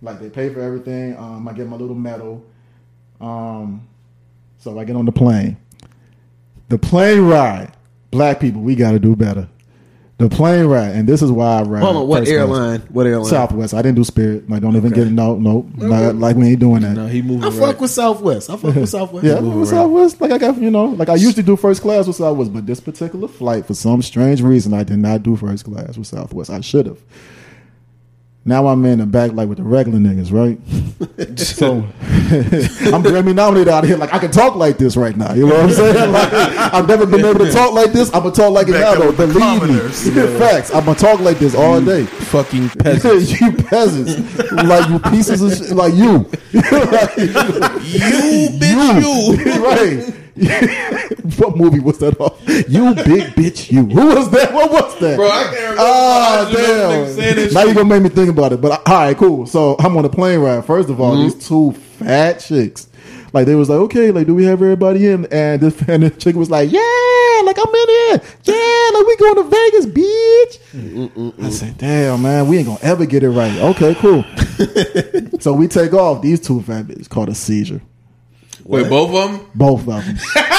like 0.03 0.19
they 0.19 0.29
pay 0.29 0.49
for 0.53 0.61
everything. 0.61 1.17
Um, 1.17 1.47
I 1.47 1.53
get 1.53 1.67
my 1.67 1.77
little 1.77 1.95
medal. 1.95 2.45
Um, 3.19 3.87
so 4.59 4.77
I 4.77 4.83
get 4.83 4.95
on 4.95 5.05
the 5.05 5.11
plane. 5.11 5.57
The 6.69 6.77
plane 6.77 7.21
ride, 7.21 7.71
black 8.11 8.39
people, 8.39 8.61
we 8.61 8.75
got 8.75 8.91
to 8.91 8.99
do 8.99 9.15
better. 9.15 9.47
The 10.19 10.29
plane 10.29 10.65
ride, 10.67 10.95
and 10.95 11.09
this 11.09 11.21
is 11.21 11.31
why 11.31 11.59
I 11.59 11.63
ride. 11.63 11.81
Hold 11.81 11.95
on, 11.97 12.07
what 12.07 12.19
first 12.19 12.31
class. 12.31 12.39
airline? 12.39 12.79
What 12.89 13.07
airline? 13.07 13.29
Southwest. 13.29 13.73
I 13.73 13.81
didn't 13.81 13.95
do 13.95 14.03
Spirit. 14.03 14.49
Like, 14.49 14.61
don't 14.61 14.75
even 14.75 14.93
Okay. 14.93 15.01
get 15.01 15.07
it. 15.07 15.11
No, 15.11 15.35
no, 15.35 15.67
not, 15.75 16.15
like 16.15 16.35
we 16.35 16.49
ain't 16.49 16.59
doing 16.59 16.81
that. 16.83 16.93
No, 16.93 17.07
he 17.07 17.21
moving. 17.21 17.43
I 17.43 17.47
right. 17.47 17.59
fuck 17.59 17.81
with 17.81 17.91
Southwest. 17.91 18.49
I 18.49 18.55
fuck 18.55 18.75
with 18.75 18.89
Southwest. 18.97 19.25
Yeah, 19.25 19.33
I 19.33 19.41
fuck 19.41 19.55
with 19.55 19.69
Southwest. 19.69 20.21
Like 20.21 20.31
I 20.31 20.37
got, 20.37 20.57
you 20.57 20.69
know, 20.71 20.85
like 20.85 21.09
I 21.09 21.15
usually 21.15 21.43
do 21.43 21.55
first 21.55 21.81
class 21.81 22.07
with 22.07 22.15
Southwest, 22.15 22.53
but 22.53 22.65
this 22.65 22.79
particular 22.79 23.27
flight, 23.27 23.65
for 23.65 23.73
some 23.73 24.01
strange 24.01 24.41
reason, 24.41 24.73
I 24.73 24.83
did 24.83 24.97
not 24.99 25.23
do 25.23 25.35
first 25.35 25.65
class 25.65 25.97
with 25.97 26.07
Southwest. 26.07 26.49
I 26.51 26.61
should 26.61 26.85
have. 26.85 26.99
Now 28.45 28.67
I'm 28.67 28.83
in 28.85 28.99
the 28.99 29.05
back 29.05 29.31
like 29.31 29.47
with 29.47 29.57
the 29.59 29.63
regular 29.63 29.99
niggas, 29.99 30.33
right? 30.33 30.59
so 31.39 31.75
I'm 32.93 33.01
Grammy 33.01 33.33
nominated 33.33 33.69
out 33.69 33.85
here. 33.85 33.95
Like 33.95 34.13
I 34.13 34.19
can 34.19 34.31
talk 34.31 34.55
like 34.55 34.77
this 34.77 34.97
right 34.97 35.15
now. 35.15 35.33
You 35.33 35.47
know 35.47 35.55
what 35.55 35.63
I'm 35.65 35.71
saying? 35.71 35.93
Like 36.13 36.33
I've 36.33 36.87
never 36.87 37.05
been 37.05 37.23
able 37.23 37.39
to 37.45 37.51
talk 37.51 37.73
like 37.73 37.93
this. 37.93 38.13
I'm 38.13 38.23
gonna 38.23 38.35
talk 38.35 38.51
like 38.51 38.67
it 38.67 38.71
now. 38.73 38.95
Though. 38.95 39.13
Believe 39.13 39.35
commoners. 39.61 40.05
me, 40.07 40.13
facts. 40.37 40.73
I'm 40.73 40.83
gonna 40.83 40.99
talk 40.99 41.21
like 41.21 41.39
this 41.39 41.55
all 41.55 41.79
day. 41.81 42.03
fucking 42.05 42.69
peasants. 42.69 43.39
you 43.39 43.53
peasants, 43.53 44.51
like 44.51 44.89
you 44.89 44.99
pieces 44.99 45.41
of 45.41 45.55
shit, 45.57 45.75
like 45.75 45.93
you, 45.93 46.17
Like, 46.53 47.17
you 47.17 48.49
bitch, 48.59 49.45
you. 49.45 49.63
right. 49.63 50.13
what 51.37 51.55
movie 51.57 51.79
was 51.79 51.99
that 51.99 52.19
off? 52.19 52.39
You 52.47 52.95
big 52.95 53.33
bitch, 53.35 53.71
you. 53.71 53.85
Who 53.85 54.15
was 54.15 54.29
that? 54.31 54.51
What 54.53 54.71
was 54.71 54.99
that? 54.99 55.15
Bro, 55.17 55.27
I 55.27 55.43
can't 55.43 55.53
remember. 55.55 55.75
Ah, 55.79 56.47
I 56.47 56.51
just 56.51 56.57
remember 56.67 56.95
niggas 57.05 57.15
saying 57.15 57.35
damn. 57.35 57.53
Now 57.53 57.59
shit. 57.61 57.69
you 57.69 57.73
gonna 57.75 57.89
make 57.89 58.03
me 58.03 58.09
think 58.09 58.29
about 58.29 58.53
it. 58.53 58.61
But 58.61 58.87
all 58.87 58.95
right, 58.95 59.17
cool. 59.17 59.45
So 59.45 59.75
I'm 59.79 59.95
on 59.97 60.05
a 60.05 60.09
plane 60.09 60.39
ride. 60.39 60.65
First 60.65 60.89
of 60.89 60.99
all, 60.99 61.13
Mm-hmm. 61.15 61.23
these 61.23 61.47
two 61.47 61.71
fat 61.73 62.39
chicks. 62.39 62.87
Like 63.33 63.45
they 63.47 63.55
was 63.55 63.67
like, 63.69 63.79
okay, 63.79 64.11
like 64.11 64.27
do 64.27 64.35
we 64.35 64.43
have 64.45 64.61
everybody 64.61 65.07
in? 65.07 65.25
And 65.31 65.61
this 65.61 65.81
and 65.87 66.03
the 66.03 66.09
chick 66.09 66.35
was 66.35 66.49
like, 66.51 66.71
yeah, 66.71 67.41
like 67.45 67.57
I'm 67.57 67.73
in 67.73 67.87
here. 67.89 68.21
Yeah, 68.43 68.97
like 68.97 69.07
we 69.07 69.15
going 69.17 69.35
to 69.35 69.43
Vegas, 69.43 69.85
bitch. 69.87 71.43
I 71.43 71.49
said, 71.49 71.77
damn, 71.77 72.21
man, 72.21 72.47
we 72.47 72.57
ain't 72.57 72.67
gonna 72.67 72.79
ever 72.81 73.05
get 73.05 73.23
it 73.23 73.29
right. 73.29 73.55
Okay, 73.59 73.95
cool. 73.95 74.23
so 75.39 75.53
we 75.53 75.67
take 75.67 75.93
off. 75.93 76.21
These 76.21 76.41
two 76.41 76.61
fat 76.61 76.85
bitches 76.85 77.09
caught 77.09 77.29
a 77.29 77.35
seizure. 77.35 77.81
Wait, 78.63 78.89
both 78.89 79.13
of 79.13 79.31
them? 79.31 79.49
Both 79.55 79.87
of 79.87 80.05
them. 80.05 80.17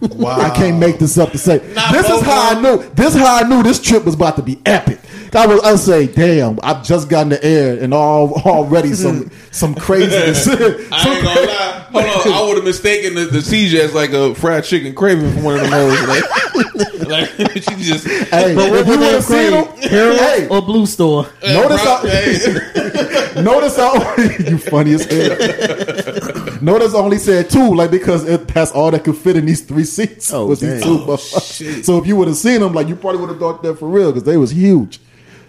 Wow. 0.00 0.38
I 0.38 0.50
can't 0.50 0.78
make 0.78 0.98
this 0.98 1.18
up 1.18 1.32
to 1.32 1.38
say. 1.38 1.56
Not 1.74 1.92
this 1.92 2.04
is 2.04 2.10
both 2.10 2.24
how 2.24 2.56
I 2.56 2.60
knew. 2.60 2.88
This 2.90 3.16
is 3.16 3.20
how 3.20 3.36
I 3.36 3.48
knew 3.48 3.64
this 3.64 3.80
trip 3.80 4.04
was 4.04 4.14
about 4.14 4.36
to 4.36 4.42
be 4.42 4.60
epic. 4.64 5.00
I 5.34 5.46
was. 5.46 5.60
I 5.60 5.74
say, 5.74 6.06
damn! 6.06 6.58
I've 6.62 6.84
just 6.84 7.08
gotten 7.08 7.30
the 7.30 7.44
air 7.44 7.82
and 7.82 7.92
all 7.92 8.32
already 8.42 8.94
some 8.94 9.30
some 9.50 9.74
craziness. 9.74 10.46
I 10.46 10.52
ain't 10.52 10.90
gonna 10.90 11.40
lie. 11.46 11.87
Hold 11.90 12.04
on, 12.04 12.32
I 12.32 12.46
would 12.46 12.56
have 12.56 12.64
mistaken 12.64 13.14
the, 13.14 13.24
the 13.26 13.40
seizure 13.42 13.80
as 13.82 13.94
like 13.94 14.10
a 14.12 14.34
fried 14.34 14.64
chicken 14.64 14.94
craving 14.94 15.32
for 15.32 15.40
one 15.42 15.54
of 15.54 15.60
them 15.62 15.72
hoes. 15.72 16.08
Like, 16.08 17.08
like 17.08 17.52
she 17.54 17.74
just. 17.82 18.06
hey, 18.06 18.54
But 18.54 18.70
what 18.70 18.80
if 18.80 18.86
you 18.86 18.92
would 18.92 19.00
would 19.00 19.00
they 19.00 19.12
have 19.12 19.24
seen 19.24 19.50
them, 19.52 19.66
hey, 20.18 20.48
or 20.48 20.60
Blue 20.62 20.86
Store? 20.86 21.24
notice 21.42 21.82
how 21.84 21.98
Hey. 22.06 23.42
notice 23.42 23.76
how 23.76 23.94
you 24.48 24.58
funny 24.58 24.92
as 24.94 25.04
hell. 25.06 26.58
notice 26.60 26.94
I 26.94 26.98
only 26.98 27.18
said 27.18 27.50
two, 27.50 27.74
like 27.74 27.90
because 27.90 28.24
it, 28.28 28.48
that's 28.48 28.70
all 28.72 28.90
that 28.90 29.04
could 29.04 29.16
fit 29.16 29.36
in 29.36 29.46
these 29.46 29.62
three 29.62 29.84
seats. 29.84 30.32
Oh, 30.32 30.46
was 30.46 30.60
these 30.60 30.82
damn. 30.82 30.98
two. 30.98 31.04
Oh, 31.08 31.16
so 31.16 31.98
if 31.98 32.06
you 32.06 32.16
would 32.16 32.28
have 32.28 32.36
seen 32.36 32.60
them, 32.60 32.72
like 32.74 32.88
you 32.88 32.96
probably 32.96 33.20
would 33.20 33.30
have 33.30 33.38
thought 33.38 33.62
that 33.62 33.74
for 33.78 33.88
real 33.88 34.10
because 34.12 34.24
they 34.24 34.36
was 34.36 34.50
huge. 34.52 35.00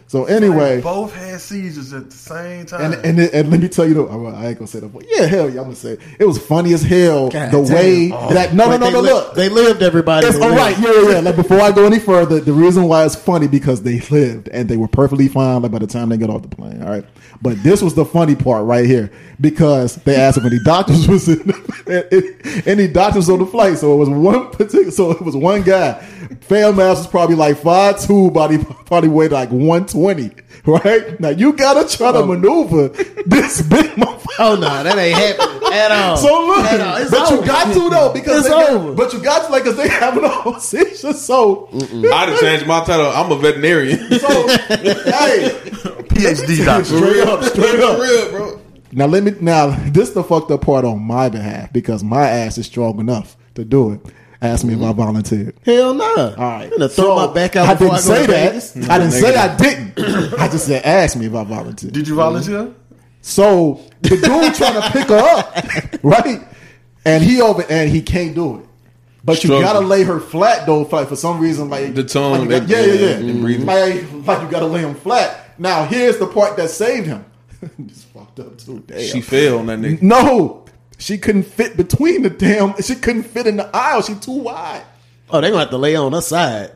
So 0.10 0.26
anyway, 0.26 0.82
both 0.82 1.14
had 1.14 1.40
seizures 1.40 1.94
at 1.94 2.10
the 2.10 2.16
same 2.18 2.66
time. 2.66 2.82
And 2.94 3.06
and, 3.06 3.20
and 3.20 3.52
let 3.52 3.60
me 3.60 3.70
tell 3.70 3.88
you, 3.88 3.94
though, 3.94 4.08
I 4.08 4.32
I 4.32 4.48
ain't 4.48 4.58
gonna 4.58 4.66
say 4.68 4.80
that. 4.80 4.88
But 4.92 5.06
yeah, 5.08 5.28
hell 5.28 5.48
yeah, 5.48 5.60
I'm 5.60 5.66
gonna 5.66 5.76
say 5.76 5.92
it, 5.92 6.00
it 6.20 6.26
was 6.26 6.40
funny 6.44 6.74
as 6.74 6.82
hell. 6.82 7.30
God 7.30 7.52
the 7.52 7.64
damn. 7.64 7.76
way 7.76 8.12
Oh. 8.12 8.34
that 8.34 8.56
no, 8.56 8.66
no, 8.66 8.72
Wait, 8.72 8.80
no, 8.80 8.86
they 8.88 8.92
no, 8.94 9.00
li- 9.02 9.12
look. 9.12 9.36
They 9.36 9.50
lived 9.50 9.84
everybody. 9.84 10.26
It's 10.26 10.36
to 10.36 10.44
all 10.44 10.50
live. 10.50 10.58
right, 10.58 10.80
yeah, 10.80 11.02
yeah, 11.04 11.12
yeah. 11.12 11.20
Like 11.20 11.36
before 11.36 11.62
I 11.62 11.72
go 11.72 11.86
any 11.86 12.00
further, 12.00 12.40
the 12.40 12.54
reason 12.54 12.86
why 12.86 13.06
it's 13.06 13.16
funny 13.16 13.48
because 13.48 13.84
they 13.84 14.00
lived 14.10 14.50
and 14.50 14.68
they 14.68 14.78
were 14.78 14.88
perfectly 14.88 15.28
fine. 15.28 15.62
Like 15.62 15.72
by 15.72 15.78
the 15.78 15.86
time 15.86 16.10
they 16.10 16.18
got 16.18 16.32
off 16.32 16.42
the 16.42 16.48
plane, 16.56 16.82
all 16.82 16.90
right. 16.90 17.06
But 17.44 17.62
this 17.62 17.84
was 17.84 17.94
the 17.94 18.04
funny 18.04 18.36
part 18.36 18.66
right 18.66 18.88
here 18.88 19.12
because 19.40 19.96
they 19.98 20.16
asked 20.16 20.40
if 20.40 20.44
any 20.44 20.58
doctors 20.66 21.08
was 21.08 21.30
in, 21.30 21.54
any 22.66 22.88
doctors 22.88 23.30
on 23.30 23.38
the 23.38 23.46
flight. 23.46 23.78
So 23.78 23.94
it 23.94 23.98
was 23.98 24.10
one 24.10 24.50
particular. 24.50 24.90
So 24.90 25.12
it 25.12 25.22
was 25.22 25.36
one 25.36 25.62
guy. 25.62 25.94
Fail 26.42 26.74
mass 26.74 26.98
was 26.98 27.08
probably 27.08 27.36
like 27.36 27.58
five 27.58 28.02
two, 28.02 28.32
body 28.32 28.58
probably 28.88 29.10
weighed 29.10 29.32
like 29.32 29.50
one 29.52 29.86
twenty. 29.86 29.99
Right 30.66 31.20
now, 31.20 31.30
you 31.30 31.54
gotta 31.54 31.88
try 31.96 32.12
to 32.12 32.20
oh. 32.20 32.26
maneuver 32.26 32.90
this 33.26 33.62
big 33.62 33.86
motherfucker. 33.96 34.26
Oh 34.40 34.56
no, 34.56 34.84
that 34.84 34.98
ain't 34.98 35.18
happening 35.18 35.74
at 35.74 35.92
all. 35.92 36.18
So 36.18 36.28
look, 36.48 36.66
all. 36.80 36.96
It's 36.98 37.12
but 37.12 37.32
over. 37.32 37.42
you 37.42 37.48
got 37.48 37.74
to 37.74 37.90
though 37.90 38.14
because 38.14 38.40
It's 38.46 38.50
they 38.50 38.62
got- 38.62 38.70
over. 38.72 38.94
but 38.94 39.14
you 39.14 39.22
got 39.22 39.46
to 39.46 39.52
like 39.52 39.64
because 39.64 39.78
they 39.78 39.88
having 39.88 40.24
a 40.24 40.30
whole 40.30 40.60
seizure. 40.60 41.14
So, 41.14 41.70
I'd 41.74 42.30
have 42.30 42.40
changed 42.40 42.68
my 42.68 42.84
title. 42.84 43.08
I'm 43.08 43.32
a 43.32 43.38
veterinarian. 43.38 44.00
so 44.20 44.48
hey, 44.48 45.50
PhD 46.10 46.66
doctor. 46.66 46.84
straight 46.86 47.28
up, 47.28 47.44
straight 47.44 47.80
For 47.80 47.86
up. 47.86 48.00
real, 48.00 48.30
bro. 48.32 48.62
Now 48.92 49.06
let 49.06 49.24
me 49.24 49.34
now 49.40 49.68
this 49.92 50.10
the 50.12 50.24
fucked 50.24 50.52
up 50.52 50.62
part 50.62 50.84
on 50.86 51.00
my 51.02 51.30
behalf 51.30 51.72
because 51.72 52.04
my 52.04 52.28
ass 52.28 52.58
is 52.58 52.66
strong 52.66 53.00
enough 53.00 53.38
to 53.56 53.64
do 53.64 53.94
it. 53.94 54.02
Ask 54.42 54.64
me 54.66 54.74
if 54.74 54.82
I 54.82 54.94
volunteered. 54.94 55.54
Hell 55.66 55.94
no. 55.94 56.06
All 56.16 56.36
right. 56.38 56.64
I'm 56.64 56.70
gonna 56.70 56.88
throw 56.90 57.18
So, 57.18 57.28
my 57.28 57.34
back 57.34 57.56
out 57.58 57.68
I 57.68 57.74
didn't 57.74 57.92
I, 57.92 57.96
go 57.96 58.02
say 58.02 58.26
to 58.26 58.32
that. 58.32 58.50
Vegas. 58.50 58.90
I 58.90 58.98
didn't 58.98 59.12
say 59.14 59.36
I 59.36 59.58
didn't. 59.58 60.40
I 60.40 60.48
just 60.48 60.66
said 60.66 60.84
ask 60.86 61.18
me 61.18 61.26
if 61.26 61.34
I 61.36 61.44
volunteered. 61.44 61.94
Did 61.94 62.08
you 62.08 62.16
volunteer? 62.16 62.74
So 63.22 63.82
the 64.02 64.10
dude 64.12 64.56
trying 64.56 64.82
to 64.82 64.90
pick 64.92 65.08
her 65.10 65.18
up, 65.20 66.00
right? 66.04 66.42
And 67.06 67.22
he 67.24 67.42
over 67.42 67.66
and 67.70 67.90
he 67.90 68.02
can't 68.02 68.34
do 68.34 68.60
it. 68.60 68.66
But 69.26 69.44
you 69.44 69.50
gotta 69.50 69.82
lay 69.86 70.04
her 70.04 70.22
flat 70.22 70.66
though, 70.66 70.86
for, 70.86 71.06
for 71.06 71.18
some 71.18 71.42
reason, 71.42 71.70
like 71.70 71.94
The 71.94 72.06
tone, 72.06 72.48
like 72.48 72.50
got- 72.50 72.70
yeah, 72.70 72.80
yeah, 72.82 72.94
yeah, 72.94 73.08
yeah. 73.18 73.34
they 73.34 73.42
breathing. 73.42 73.66
Like, 73.66 74.06
like 74.26 74.42
you 74.44 74.50
gotta 74.50 74.66
lay 74.68 74.80
him 74.82 74.96
flat. 74.96 75.60
Now 75.60 75.84
here's 75.84 76.18
the 76.18 76.28
part 76.28 76.56
that 76.56 76.70
saved 76.70 77.08
him. 77.08 77.26
Just 77.88 78.06
fucked 78.06 78.40
up 78.40 78.58
too. 78.58 78.82
Damn. 78.88 79.02
She 79.02 79.20
fell 79.20 79.60
on 79.60 79.66
that 79.66 79.80
nigga. 79.80 80.02
no, 80.02 80.64
she 81.00 81.18
couldn't 81.18 81.44
fit 81.44 81.78
between 81.78 82.22
the 82.22 82.30
damn. 82.30 82.80
She 82.82 82.96
couldn't 82.96 83.24
fit 83.24 83.48
in 83.48 83.58
the 83.58 83.70
aisle. 83.76 84.02
She 84.02 84.16
too 84.16 84.34
wide. 84.34 84.84
Oh, 85.30 85.42
they 85.42 85.50
gonna 85.50 85.62
have 85.62 85.70
to 85.72 85.78
lay 85.78 85.96
on 85.96 86.12
her 86.12 86.22
side. 86.22 86.72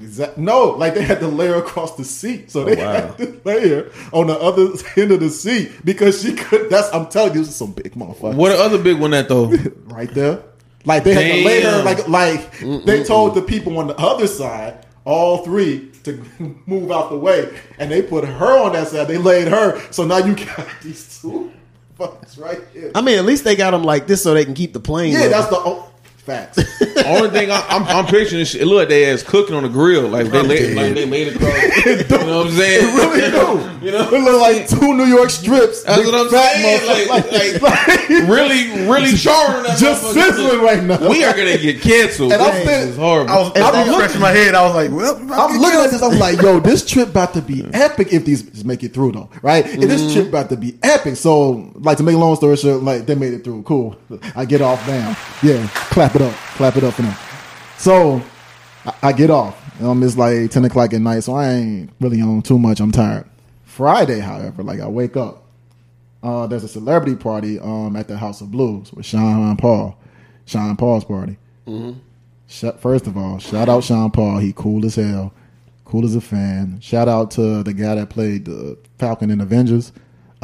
Exactly. 0.00 0.44
No, 0.44 0.70
like 0.70 0.94
they 0.94 1.02
had 1.02 1.20
to 1.20 1.28
lay 1.28 1.46
her 1.46 1.54
across 1.54 1.96
the 1.96 2.04
seat, 2.04 2.50
so 2.50 2.62
oh, 2.62 2.64
they 2.64 2.76
wow. 2.76 2.92
had 2.92 3.18
to 3.18 3.40
lay 3.44 3.68
her 3.68 3.90
on 4.12 4.26
the 4.26 4.38
other 4.38 4.68
end 5.00 5.12
of 5.12 5.20
the 5.20 5.30
seat 5.30 5.72
because 5.84 6.22
she 6.22 6.34
could. 6.34 6.68
That's 6.68 6.92
I'm 6.92 7.06
telling 7.06 7.34
you, 7.34 7.40
this 7.40 7.48
is 7.48 7.56
some 7.56 7.72
big 7.72 7.92
motherfucker 7.94 8.34
What 8.34 8.50
the 8.50 8.58
other 8.62 8.82
big 8.82 8.98
one 8.98 9.12
that 9.12 9.28
though? 9.28 9.46
right 9.84 10.12
there. 10.12 10.42
Like 10.84 11.04
they 11.04 11.14
had 11.14 11.36
to 11.36 11.44
lay 11.44 11.62
her 11.62 11.82
Damn. 11.82 11.84
like 11.84 12.08
like 12.08 12.84
they 12.84 13.04
told 13.04 13.34
the 13.34 13.42
people 13.42 13.78
on 13.78 13.86
the 13.86 13.96
other 13.96 14.26
side, 14.26 14.86
all 15.04 15.44
three, 15.44 15.90
to 16.04 16.24
move 16.66 16.90
out 16.90 17.10
the 17.10 17.18
way, 17.18 17.56
and 17.78 17.90
they 17.90 18.02
put 18.02 18.24
her 18.24 18.58
on 18.58 18.72
that 18.72 18.88
side. 18.88 19.08
They 19.08 19.18
laid 19.18 19.48
her, 19.48 19.80
so 19.92 20.04
now 20.04 20.18
you 20.18 20.34
got 20.34 20.66
these 20.82 21.20
two 21.20 21.52
right 22.38 22.60
here. 22.72 22.92
I 22.94 23.00
mean, 23.00 23.18
at 23.18 23.24
least 23.24 23.44
they 23.44 23.56
got 23.56 23.70
them 23.70 23.84
like 23.84 24.06
this 24.06 24.22
so 24.22 24.34
they 24.34 24.44
can 24.44 24.54
keep 24.54 24.72
the 24.72 24.80
plane. 24.80 25.12
Yeah, 25.12 25.28
that's 25.28 25.48
the 25.48 25.56
oh, 25.56 25.90
facts. 26.26 26.58
Only 27.06 27.30
thing 27.30 27.50
I, 27.50 27.64
I'm, 27.68 27.84
I'm 27.84 28.06
picturing 28.06 28.40
is 28.40 28.54
it 28.54 28.66
look 28.66 28.78
like 28.78 28.88
they 28.88 29.10
ass 29.10 29.22
cooking 29.22 29.54
on 29.54 29.62
the 29.62 29.68
grill, 29.68 30.08
like 30.08 30.26
they 30.26 30.42
laid, 30.42 30.76
like 30.76 30.94
they 30.94 31.06
made 31.06 31.28
it 31.28 31.36
across. 31.36 31.86
you 31.86 32.26
know 32.26 32.38
what 32.38 32.46
I'm 32.48 32.52
saying? 32.56 32.96
really 32.96 33.30
do. 33.30 33.86
You 33.86 33.92
know, 33.92 34.08
It 34.12 34.20
look 34.20 34.40
like 34.42 34.68
two 34.68 34.94
New 34.94 35.04
York 35.04 35.30
strips. 35.30 35.84
That's 35.84 36.02
big 36.02 36.12
what 36.12 36.20
I'm 36.20 36.28
saying, 36.28 36.86
like- 36.86 37.24
motherfuckers, 37.24 37.62
like- 37.62 38.28
really, 38.28 38.88
really 38.90 39.16
charring 39.16 39.62
that 39.62 39.78
just 39.78 40.12
sizzling 40.12 40.60
right 40.60 40.82
now. 40.82 41.08
We 41.08 41.24
are 41.24 41.32
gonna 41.32 41.58
get 41.58 41.80
canceled. 41.80 42.32
And 42.32 42.42
I'm 42.42 42.54
this 42.54 42.66
thinking- 42.66 42.88
is 42.90 42.96
horrible. 42.96 43.30
I 43.30 43.38
was, 43.38 43.52
I 43.56 43.70
I'm 43.70 43.86
was 43.86 43.96
scratching 43.96 44.20
my 44.20 44.32
head. 44.32 44.54
I 44.54 44.66
was 44.66 44.74
like, 44.74 44.90
well, 44.90 45.16
I'm 45.32 45.60
looking 45.60 45.80
at 45.80 45.90
this. 45.90 46.02
I'm 46.02 46.18
like, 46.18 46.42
yo, 46.42 46.58
this 46.58 46.84
trip 46.84 47.10
about 47.10 47.34
to 47.34 47.42
be 47.42 47.64
epic 47.72 48.12
if 48.12 48.24
these 48.24 48.42
just 48.42 48.64
make 48.64 48.82
it 48.82 48.92
through 48.92 49.12
though, 49.12 49.30
right? 49.42 49.64
If 49.64 49.80
this 49.80 50.02
mm-hmm. 50.02 50.12
trip 50.14 50.28
about 50.28 50.48
to 50.50 50.56
be 50.56 50.76
epic. 50.82 51.16
So, 51.16 51.70
like 51.76 51.98
to 51.98 52.02
make 52.02 52.16
a 52.16 52.18
long 52.18 52.34
story 52.36 52.56
short, 52.56 52.82
like 52.82 53.06
they 53.06 53.14
made 53.14 53.32
it 53.34 53.44
through. 53.44 53.62
Cool. 53.62 53.96
I 54.34 54.44
get 54.44 54.60
off. 54.60 54.84
Bam. 54.86 55.16
Yeah. 55.42 55.66
Clap 55.68 56.15
it 56.16 56.22
up. 56.22 56.32
Clap 56.56 56.76
it 56.76 56.84
up 56.84 56.94
for 56.94 57.02
them. 57.02 57.14
So, 57.78 58.20
I, 58.84 59.08
I 59.08 59.12
get 59.12 59.30
off. 59.30 59.62
Um, 59.80 60.02
it's 60.02 60.16
like 60.16 60.50
ten 60.50 60.64
o'clock 60.64 60.92
at 60.94 61.00
night, 61.00 61.20
so 61.20 61.34
I 61.34 61.48
ain't 61.50 61.90
really 62.00 62.20
on 62.20 62.42
too 62.42 62.58
much. 62.58 62.80
I'm 62.80 62.90
tired. 62.92 63.28
Friday, 63.64 64.20
however, 64.20 64.62
like 64.62 64.80
I 64.80 64.88
wake 64.88 65.16
up. 65.16 65.44
Uh, 66.22 66.46
there's 66.46 66.64
a 66.64 66.68
celebrity 66.68 67.14
party 67.14 67.58
um 67.60 67.94
at 67.94 68.08
the 68.08 68.16
House 68.16 68.40
of 68.40 68.50
Blues 68.50 68.92
with 68.92 69.04
Sean 69.06 69.56
Paul. 69.56 69.98
Sean 70.46 70.76
Paul's 70.76 71.04
party. 71.04 71.36
Sh- 72.48 72.64
First 72.80 73.06
of 73.06 73.16
all, 73.16 73.38
shout 73.38 73.68
out 73.68 73.84
Sean 73.84 74.10
Paul. 74.10 74.38
He 74.38 74.52
cool 74.54 74.84
as 74.86 74.94
hell. 74.94 75.32
Cool 75.84 76.04
as 76.04 76.16
a 76.16 76.20
fan. 76.20 76.80
Shout 76.80 77.06
out 77.08 77.30
to 77.32 77.62
the 77.62 77.72
guy 77.74 77.94
that 77.96 78.08
played 78.10 78.46
the 78.46 78.78
Falcon 78.98 79.30
in 79.30 79.40
Avengers. 79.40 79.92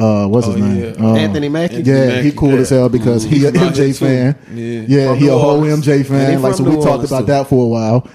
Uh, 0.03 0.27
what's 0.27 0.47
his 0.47 0.55
Oh, 0.55 0.59
name? 0.59 0.83
yeah. 0.99 1.05
Uh, 1.05 1.15
Anthony 1.15 1.49
Mackie. 1.49 1.81
Yeah, 1.83 2.07
Mackie, 2.07 2.21
he 2.23 2.31
cool 2.35 2.51
yeah. 2.53 2.59
as 2.59 2.69
hell 2.69 2.89
because 2.89 3.23
he 3.23 3.29
He's 3.37 3.43
a 3.45 3.51
from 3.51 3.61
out 3.63 3.75
here, 3.77 3.85
MJ 3.87 3.97
fan. 3.99 4.35
Yeah. 4.53 4.81
Yeah, 4.87 5.15
he 5.15 5.27
a 5.27 5.37
whole 5.37 5.61
MJ 5.61 5.87
And 5.95 5.97
he 5.97 6.03
fan. 6.03 6.41
Like 6.41 6.53
so, 6.55 6.57
from 6.57 6.65
we 6.65 6.71
New 6.71 6.77
talked 6.77 6.87
Orleans, 6.91 7.11
about 7.11 7.19
too. 7.21 7.25
that 7.27 7.47
for 7.47 7.63
a 7.65 7.67
while. 7.67 8.07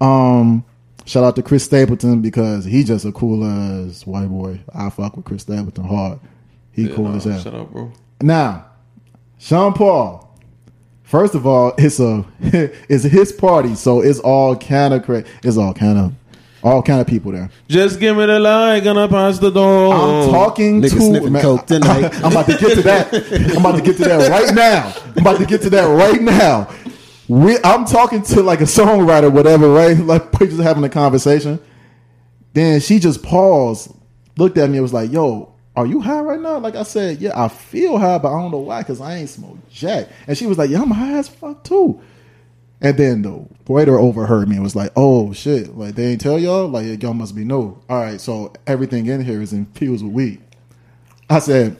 Um, 0.00 0.64
shout 1.04 1.24
out 1.24 1.36
to 1.36 1.42
Chris 1.42 1.64
Stapleton 1.64 2.20
because 2.22 2.64
he 2.64 2.84
just 2.84 3.04
a 3.04 3.12
cool 3.12 3.44
as 3.44 4.06
white 4.06 4.28
boy. 4.28 4.60
I 4.74 4.90
fuck 4.90 5.16
with 5.16 5.24
Chris 5.24 5.42
Stapleton 5.42 5.84
hard. 5.84 6.18
He 6.72 6.88
cool 6.88 7.08
Nah, 7.08 7.16
as 7.16 7.24
hell. 7.24 7.40
Shut 7.40 7.54
up, 7.54 7.70
bro. 7.72 7.92
Now, 8.20 8.66
Sean 9.38 9.72
Paul. 9.72 10.22
First 11.02 11.34
of 11.36 11.46
all, 11.46 11.72
it's 11.78 12.00
a 12.00 12.24
it's 12.40 13.04
his 13.04 13.30
party, 13.32 13.76
so 13.76 14.00
it's 14.00 14.18
all 14.18 14.56
kind 14.56 14.92
of 14.92 15.04
cra- 15.04 15.24
it's 15.44 15.56
all 15.56 15.72
kind 15.72 15.98
of 15.98 16.12
all 16.66 16.82
kind 16.82 17.00
of 17.00 17.06
people 17.06 17.30
there. 17.30 17.48
Just 17.68 18.00
give 18.00 18.16
me 18.16 18.26
the 18.26 18.40
light, 18.40 18.80
gonna 18.80 19.06
pass 19.06 19.38
the 19.38 19.50
door. 19.50 19.94
I'm 19.94 20.30
talking 20.30 20.82
Nigga 20.82 21.20
to 21.22 21.30
man, 21.30 21.42
coke 21.42 21.66
tonight. 21.66 22.12
I'm 22.24 22.32
about 22.32 22.46
to 22.46 22.58
get 22.58 22.74
to 22.74 22.82
that. 22.82 23.52
I'm 23.52 23.58
about 23.58 23.76
to 23.76 23.82
get 23.82 23.96
to 23.98 24.02
that 24.02 24.28
right 24.28 24.52
now. 24.52 24.92
I'm 25.14 25.22
about 25.22 25.38
to 25.38 25.46
get 25.46 25.62
to 25.62 25.70
that 25.70 25.84
right 25.84 26.20
now. 26.20 26.68
We, 27.28 27.56
I'm 27.62 27.84
talking 27.84 28.22
to 28.22 28.42
like 28.42 28.60
a 28.60 28.64
songwriter, 28.64 29.32
whatever, 29.32 29.70
right? 29.72 29.96
Like 30.06 30.32
we're 30.38 30.48
just 30.48 30.60
having 30.60 30.82
a 30.82 30.88
conversation. 30.88 31.60
Then 32.52 32.80
she 32.80 32.98
just 32.98 33.22
paused, 33.22 33.94
looked 34.36 34.58
at 34.58 34.68
me, 34.68 34.78
and 34.78 34.82
was 34.82 34.92
like, 34.92 35.12
"Yo, 35.12 35.54
are 35.76 35.86
you 35.86 36.00
high 36.00 36.20
right 36.20 36.40
now?" 36.40 36.58
Like 36.58 36.74
I 36.74 36.82
said, 36.82 37.20
"Yeah, 37.20 37.40
I 37.40 37.46
feel 37.46 37.96
high, 37.98 38.18
but 38.18 38.34
I 38.34 38.40
don't 38.40 38.50
know 38.50 38.58
why, 38.58 38.82
cause 38.82 39.00
I 39.00 39.16
ain't 39.18 39.28
smoked 39.28 39.70
jack." 39.70 40.08
And 40.26 40.36
she 40.36 40.46
was 40.46 40.58
like, 40.58 40.70
"Yeah, 40.70 40.82
I'm 40.82 40.90
high 40.90 41.18
as 41.18 41.28
fuck 41.28 41.62
too." 41.62 42.00
And 42.80 42.96
then 42.98 43.22
the 43.22 43.44
waiter 43.66 43.98
overheard 43.98 44.48
me 44.48 44.56
and 44.56 44.62
was 44.62 44.76
like, 44.76 44.92
"Oh 44.96 45.32
shit! 45.32 45.76
Like 45.76 45.94
they 45.94 46.08
ain't 46.12 46.20
tell 46.20 46.38
y'all? 46.38 46.68
Like 46.68 47.02
y'all 47.02 47.14
must 47.14 47.34
be 47.34 47.44
new. 47.44 47.78
All 47.88 48.00
right, 48.00 48.20
so 48.20 48.52
everything 48.66 49.06
in 49.06 49.22
here 49.24 49.40
is 49.40 49.52
infused 49.54 50.04
with 50.04 50.12
weed." 50.12 50.40
I 51.30 51.38
said, 51.38 51.76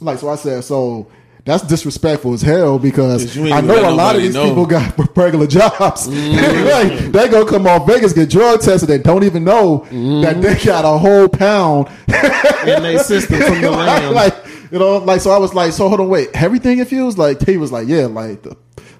"Like 0.00 0.18
so." 0.20 0.28
I 0.28 0.36
said, 0.36 0.62
"So 0.62 1.08
that's 1.44 1.64
disrespectful 1.64 2.34
as 2.34 2.42
hell 2.42 2.78
because 2.78 3.36
I 3.36 3.60
know 3.60 3.88
a 3.88 3.90
lot 3.90 4.14
of 4.16 4.22
these 4.22 4.34
know. 4.34 4.44
Mm-hmm. 4.44 4.48
people 4.50 4.66
got 4.66 5.16
regular 5.16 5.46
jobs. 5.48 6.06
like 6.08 7.12
they 7.12 7.28
gonna 7.28 7.44
come 7.48 7.66
off 7.66 7.86
Vegas 7.86 8.12
get 8.12 8.30
drug 8.30 8.60
tested 8.60 8.90
and 8.90 9.02
don't 9.02 9.24
even 9.24 9.42
know 9.44 9.80
Mm-hmm. 9.90 10.20
that 10.22 10.40
they 10.40 10.64
got 10.64 10.84
a 10.84 10.98
whole 10.98 11.28
pound 11.28 11.88
in 12.08 12.82
their 12.82 12.98
system 13.02 13.40
from 13.40 13.60
the 13.60 13.70
land. 13.72 14.14
like 14.14 14.34
you 14.70 14.78
know, 14.80 14.98
like 14.98 15.20
so 15.20 15.30
I 15.30 15.38
was 15.38 15.54
like, 15.54 15.72
so 15.72 15.88
hold 15.88 16.00
on, 16.00 16.08
wait, 16.08 16.28
everything 16.34 16.78
infused? 16.78 17.18
Like 17.18 17.44
he 17.46 17.56
was 17.56 17.70
like, 17.72 17.86
yeah, 17.88 18.06
like 18.06 18.42
the 18.42 18.56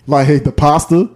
like 0.06 0.26
hey, 0.26 0.38
the 0.38 0.52
pasta, 0.52 1.08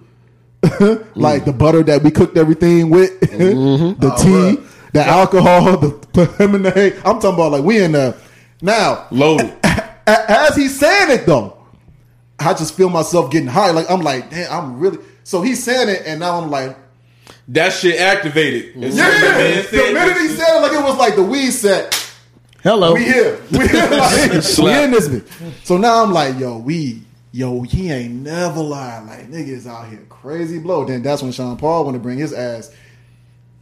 like 1.14 1.44
the 1.44 1.52
butter 1.52 1.82
that 1.82 2.02
we 2.02 2.10
cooked 2.10 2.36
everything 2.36 2.90
with, 2.90 3.18
mm-hmm. 3.20 4.00
the 4.00 4.12
oh, 4.12 4.22
tea, 4.56 4.62
the 4.92 5.04
alcohol, 5.04 5.76
the 6.12 6.34
lemonade. 6.38 6.94
I'm 7.04 7.20
talking 7.20 7.34
about 7.34 7.52
like 7.52 7.64
we 7.64 7.82
in 7.82 7.92
there 7.92 8.14
now. 8.62 9.06
Loaded. 9.10 9.54
a- 9.64 10.30
As 10.30 10.56
he's 10.56 10.78
saying 10.78 11.10
it 11.10 11.26
though, 11.26 11.56
I 12.38 12.52
just 12.54 12.74
feel 12.74 12.88
myself 12.88 13.30
getting 13.30 13.48
high. 13.48 13.70
Like 13.70 13.90
I'm 13.90 14.02
like, 14.02 14.30
damn, 14.30 14.52
I'm 14.52 14.78
really. 14.78 14.98
So 15.24 15.42
he's 15.42 15.62
saying 15.62 15.88
it, 15.88 16.02
and 16.06 16.20
now 16.20 16.40
I'm 16.40 16.50
like, 16.50 16.76
That 17.48 17.72
shit 17.72 18.00
activated. 18.00 18.82
As 18.82 18.96
yeah. 18.96 19.62
the 19.62 19.68
The 19.70 19.92
minute 19.92 20.16
he 20.18 20.28
said 20.28 20.56
it, 20.56 20.62
like 20.62 20.72
it 20.72 20.82
was 20.82 20.96
like 20.96 21.16
the 21.16 21.22
weed 21.22 21.50
set. 21.52 21.96
Hello. 22.62 22.94
We 22.94 23.04
here. 23.04 23.40
We 23.52 23.68
here. 23.68 23.88
Like, 23.88 24.30
we 24.32 24.84
in 24.84 24.90
this 24.90 25.08
bitch. 25.08 25.64
So 25.64 25.78
now 25.78 26.02
I'm 26.02 26.12
like, 26.12 26.38
yo, 26.38 26.58
we, 26.58 27.00
yo, 27.32 27.62
he 27.62 27.90
ain't 27.90 28.15
never 28.15 28.61
lied. 28.61 29.07
Like 29.07 29.31
niggas 29.31 29.66
out 29.66 29.89
here 29.89 30.05
crazy 30.09 30.59
blow. 30.59 30.85
Then 30.85 31.02
that's 31.02 31.23
when 31.23 31.32
Sean 31.32 31.57
Paul 31.57 31.85
want 31.85 31.94
to 31.94 32.01
bring 32.01 32.19
his 32.19 32.32
ass. 32.32 32.74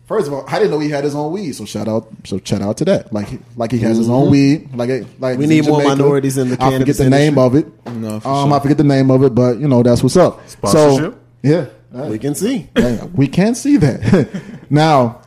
First 0.06 0.26
of 0.26 0.32
all, 0.32 0.44
I 0.48 0.58
didn't 0.58 0.70
know 0.70 0.78
he 0.78 0.88
had 0.88 1.04
his 1.04 1.14
own 1.14 1.32
weed. 1.32 1.52
So 1.52 1.66
shout 1.66 1.86
out, 1.86 2.08
so 2.24 2.40
shout 2.42 2.62
out 2.62 2.78
to 2.78 2.86
that. 2.86 3.12
Like, 3.12 3.28
like 3.56 3.70
he 3.70 3.78
has 3.80 3.98
his 3.98 4.08
own 4.08 4.30
weed. 4.30 4.74
Like, 4.74 4.88
it- 4.88 5.20
like 5.20 5.38
We 5.38 5.46
need 5.46 5.66
more 5.66 5.82
minorities 5.84 6.38
in 6.38 6.48
the 6.48 6.54
I 6.54 6.56
forget 6.56 6.72
cannabis 6.72 6.96
the 6.96 7.10
name 7.10 7.36
of 7.38 7.54
it. 7.54 7.66
No, 7.86 8.18
for 8.20 8.28
um, 8.28 8.48
sure. 8.48 8.56
I 8.58 8.60
forget 8.62 8.78
the 8.78 8.84
name 8.84 9.10
of 9.10 9.22
it, 9.22 9.34
but 9.34 9.58
you 9.58 9.68
know 9.68 9.82
that's 9.82 10.02
what's 10.02 10.16
up. 10.16 10.48
Sponsorship? 10.48 11.12
So 11.12 11.18
yeah, 11.42 11.66
Uh, 11.94 12.06
we 12.08 12.18
can 12.18 12.34
see. 12.34 12.70
yeah, 12.74 13.04
we 13.04 13.28
can 13.28 13.54
see 13.54 13.76
that. 13.76 14.42
now, 14.70 15.20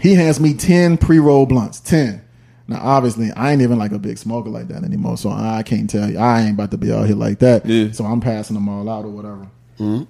he 0.00 0.14
hands 0.14 0.40
me 0.40 0.54
10 0.54 0.96
pre 0.96 1.18
roll 1.18 1.44
blunts. 1.44 1.78
10. 1.80 2.22
Now, 2.68 2.80
obviously, 2.82 3.32
I 3.32 3.50
ain't 3.50 3.62
even 3.62 3.78
like 3.78 3.92
a 3.92 3.98
big 3.98 4.18
smoker 4.18 4.50
like 4.50 4.68
that 4.68 4.84
anymore, 4.84 5.16
so 5.16 5.30
I 5.30 5.62
can't 5.62 5.88
tell 5.88 6.10
you. 6.10 6.18
I 6.18 6.42
ain't 6.42 6.52
about 6.52 6.70
to 6.72 6.76
be 6.76 6.92
out 6.92 7.06
here 7.06 7.16
like 7.16 7.38
that. 7.38 7.64
Yeah. 7.64 7.92
So 7.92 8.04
I'm 8.04 8.20
passing 8.20 8.54
them 8.54 8.68
all 8.68 8.88
out 8.90 9.06
or 9.06 9.08
whatever. 9.08 9.48
Mm-hmm. 9.78 10.04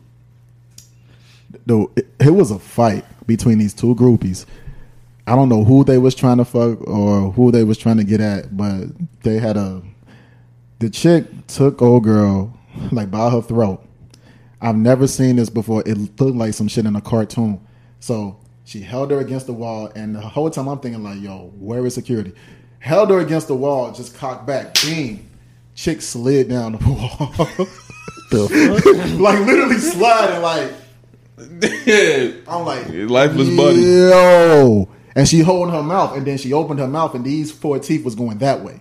Though 1.65 1.93
it, 1.95 2.09
it 2.19 2.31
was 2.31 2.51
a 2.51 2.59
fight 2.59 3.05
between 3.29 3.59
these 3.59 3.73
two 3.73 3.95
groupies. 3.95 4.45
I 5.25 5.37
don't 5.37 5.49
know 5.49 5.63
who 5.63 5.85
they 5.85 5.99
was 5.99 6.17
trying 6.17 6.39
to 6.39 6.45
fuck 6.45 6.81
or 6.89 7.31
who 7.33 7.53
they 7.53 7.63
was 7.63 7.79
trying 7.79 7.99
to 7.99 8.05
get 8.05 8.21
at, 8.21 8.57
but 8.57 8.89
they 9.23 9.39
had 9.39 9.57
a. 9.57 9.81
The 10.81 10.91
chick 10.91 11.27
took 11.47 11.81
old 11.81 12.05
girl 12.05 12.59
like 12.91 13.11
by 13.11 13.31
her 13.31 13.43
throat. 13.43 13.85
I've 14.61 14.77
never 14.77 15.07
seen 15.07 15.37
this 15.37 15.49
before. 15.49 15.85
It 15.87 16.21
looked 16.21 16.37
like 16.37 16.55
some 16.55 16.67
shit 16.67 16.87
in 16.87 16.97
a 16.97 17.01
cartoon. 17.01 17.61
So 18.01 18.37
she 18.69 18.83
held 18.83 19.11
her 19.11 19.19
against 19.19 19.47
the 19.47 19.53
wall, 19.55 19.91
and 19.97 20.15
the 20.15 20.21
whole 20.21 20.51
time 20.51 20.69
I'm 20.69 20.79
thinking 20.79 21.03
like, 21.03 21.21
"Yo, 21.23 21.51
where 21.59 21.85
is 21.87 21.95
security?" 21.95 22.33
Held 22.81 23.09
her 23.09 23.19
against 23.19 23.49
the 23.49 23.55
wall, 23.57 23.91
just 23.93 24.15
cocked 24.15 24.47
back. 24.47 24.75
Bing, 24.83 25.27
chick 25.75 26.03
slid 26.03 26.51
down 26.51 26.73
the 26.73 26.79
wall, 26.87 27.49
like 29.19 29.41
literally 29.47 29.79
sliding. 29.79 30.43
Like 30.43 30.71
yeah. 31.87 32.33
I'm 32.49 32.67
like, 32.67 32.87
Lifeless 32.91 33.57
buddy. 33.57 33.81
Yo, 33.81 34.89
and 35.17 35.27
she 35.27 35.41
holding 35.41 35.75
her 35.75 35.83
mouth, 35.83 36.15
and 36.15 36.27
then 36.27 36.37
she 36.37 36.53
opened 36.53 36.79
her 36.81 36.89
mouth, 36.89 37.15
and 37.15 37.25
these 37.25 37.51
four 37.51 37.79
teeth 37.79 38.05
was 38.05 38.15
going 38.15 38.37
that 38.39 38.63
way. 38.63 38.81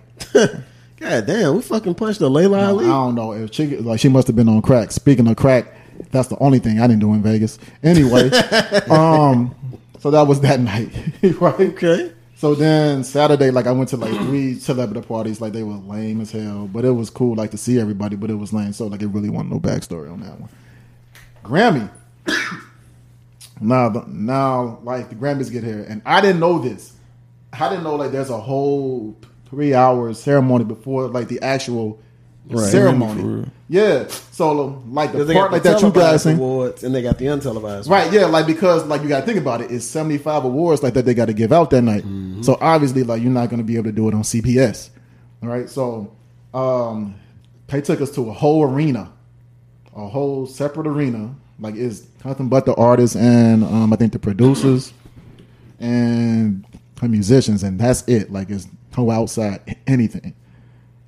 God 1.00 1.26
damn, 1.26 1.54
we 1.56 1.62
fucking 1.62 1.94
punched 1.94 2.18
the 2.18 2.28
Laila 2.28 2.58
I 2.58 2.64
Ali. 2.66 2.84
don't 2.84 3.14
know 3.14 3.32
if 3.32 3.52
chick 3.52 3.80
like 3.80 4.00
she 4.00 4.08
must 4.10 4.26
have 4.26 4.36
been 4.36 4.48
on 4.50 4.60
crack. 4.60 4.90
Speaking 4.90 5.26
of 5.28 5.36
crack, 5.36 5.72
That's 6.10 6.28
the 6.28 6.36
only 6.38 6.58
thing 6.58 6.78
I 6.80 6.86
didn't 6.86 7.00
do 7.00 7.14
in 7.14 7.22
Vegas. 7.22 7.58
Anyway, 7.82 8.30
um, 8.90 9.54
so 9.98 10.10
that 10.10 10.22
was 10.22 10.40
that 10.40 10.60
night, 10.72 10.90
right? 11.40 11.60
Okay. 11.60 12.12
So 12.36 12.54
then 12.54 13.02
Saturday, 13.02 13.50
like 13.50 13.66
I 13.66 13.72
went 13.72 13.88
to 13.90 13.96
like 13.96 14.12
three 14.26 14.54
celebrity 14.54 15.06
parties, 15.06 15.40
like 15.40 15.52
they 15.52 15.62
were 15.64 15.74
lame 15.74 16.20
as 16.20 16.30
hell, 16.30 16.68
but 16.72 16.84
it 16.84 16.90
was 16.92 17.10
cool, 17.10 17.34
like 17.34 17.50
to 17.52 17.58
see 17.58 17.80
everybody, 17.80 18.16
but 18.16 18.30
it 18.30 18.34
was 18.34 18.52
lame. 18.52 18.72
So 18.72 18.86
like 18.86 19.02
it 19.02 19.08
really 19.08 19.28
wasn't 19.30 19.50
no 19.52 19.60
backstory 19.60 20.10
on 20.12 20.20
that 20.20 20.38
one. 20.40 20.50
Grammy. 21.44 21.90
now, 23.60 23.88
the- 23.88 24.04
now, 24.06 24.78
like 24.84 25.08
the 25.08 25.14
Grammys 25.16 25.50
get 25.50 25.64
here, 25.64 25.84
and 25.88 26.02
I 26.06 26.20
didn't 26.20 26.40
know 26.40 26.58
this. 26.58 26.92
I 27.52 27.68
didn't 27.68 27.84
know 27.84 27.96
like 27.96 28.12
there's 28.12 28.30
a 28.30 28.38
whole 28.40 29.16
three 29.50 29.74
hour 29.74 30.12
ceremony 30.14 30.64
before 30.64 31.08
like 31.08 31.28
the 31.28 31.40
actual 31.40 32.00
For 32.50 32.66
ceremony. 32.66 33.50
Yeah. 33.68 34.08
So 34.08 34.82
like 34.88 35.12
the 35.12 35.26
part 35.32 35.52
like 35.52 35.62
the 35.62 35.70
that 35.70 35.82
you 35.82 35.90
guys 35.90 35.92
televised 35.92 36.22
sing. 36.22 36.36
awards 36.36 36.84
and 36.84 36.94
they 36.94 37.02
got 37.02 37.18
the 37.18 37.26
untelevised. 37.26 37.88
Right, 37.90 38.12
yeah, 38.12 38.26
like 38.26 38.46
because 38.46 38.84
like 38.86 39.02
you 39.02 39.08
got 39.08 39.20
to 39.20 39.26
think 39.26 39.38
about 39.38 39.60
it, 39.60 39.70
it's 39.70 39.84
seventy 39.84 40.18
five 40.18 40.44
awards 40.44 40.82
like 40.82 40.94
that 40.94 41.04
they 41.04 41.14
got 41.14 41.26
to 41.26 41.34
give 41.34 41.52
out 41.52 41.70
that 41.70 41.82
night. 41.82 42.04
So 42.44 42.56
obviously, 42.60 43.02
like 43.02 43.20
you're 43.22 43.30
not 43.30 43.50
going 43.50 43.58
to 43.58 43.64
be 43.64 43.74
able 43.76 43.84
to 43.84 43.92
do 43.92 44.08
it 44.08 44.14
on 44.14 44.22
CBS. 44.22 44.90
All 45.42 45.48
right, 45.48 45.68
so 45.68 46.12
um, 46.54 47.14
they 47.68 47.80
took 47.80 48.00
us 48.00 48.10
to 48.12 48.28
a 48.30 48.32
whole 48.32 48.64
arena, 48.64 49.12
a 49.94 50.08
whole 50.08 50.46
separate 50.46 50.86
arena. 50.86 51.34
Like 51.60 51.74
it's 51.74 52.02
nothing 52.24 52.48
but 52.48 52.64
the 52.64 52.74
artists 52.74 53.16
and 53.16 53.64
um, 53.64 53.92
I 53.92 53.96
think 53.96 54.12
the 54.12 54.18
producers 54.18 54.92
and 55.80 56.64
the 56.96 57.08
musicians, 57.08 57.62
and 57.62 57.78
that's 57.78 58.06
it. 58.08 58.32
Like 58.32 58.50
it's 58.50 58.66
no 58.96 59.10
outside 59.10 59.76
anything. 59.86 60.34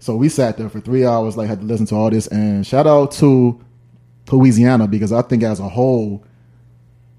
So 0.01 0.17
we 0.17 0.29
sat 0.29 0.57
there 0.59 0.69
for 0.69 0.81
three 0.81 1.05
hours, 1.07 1.37
like 1.37 1.49
had 1.49 1.61
to 1.61 1.67
listen 1.67 1.87
to 1.87 1.95
all 1.95 2.11
this. 2.11 2.27
And 2.27 2.67
shout 2.67 2.87
out 2.87 3.13
to 3.13 3.61
Louisiana 4.33 4.89
because 4.89 5.13
I 5.13 5.23
think 5.23 5.43
as 5.43 5.61
a 5.61 5.69
whole, 5.69 6.25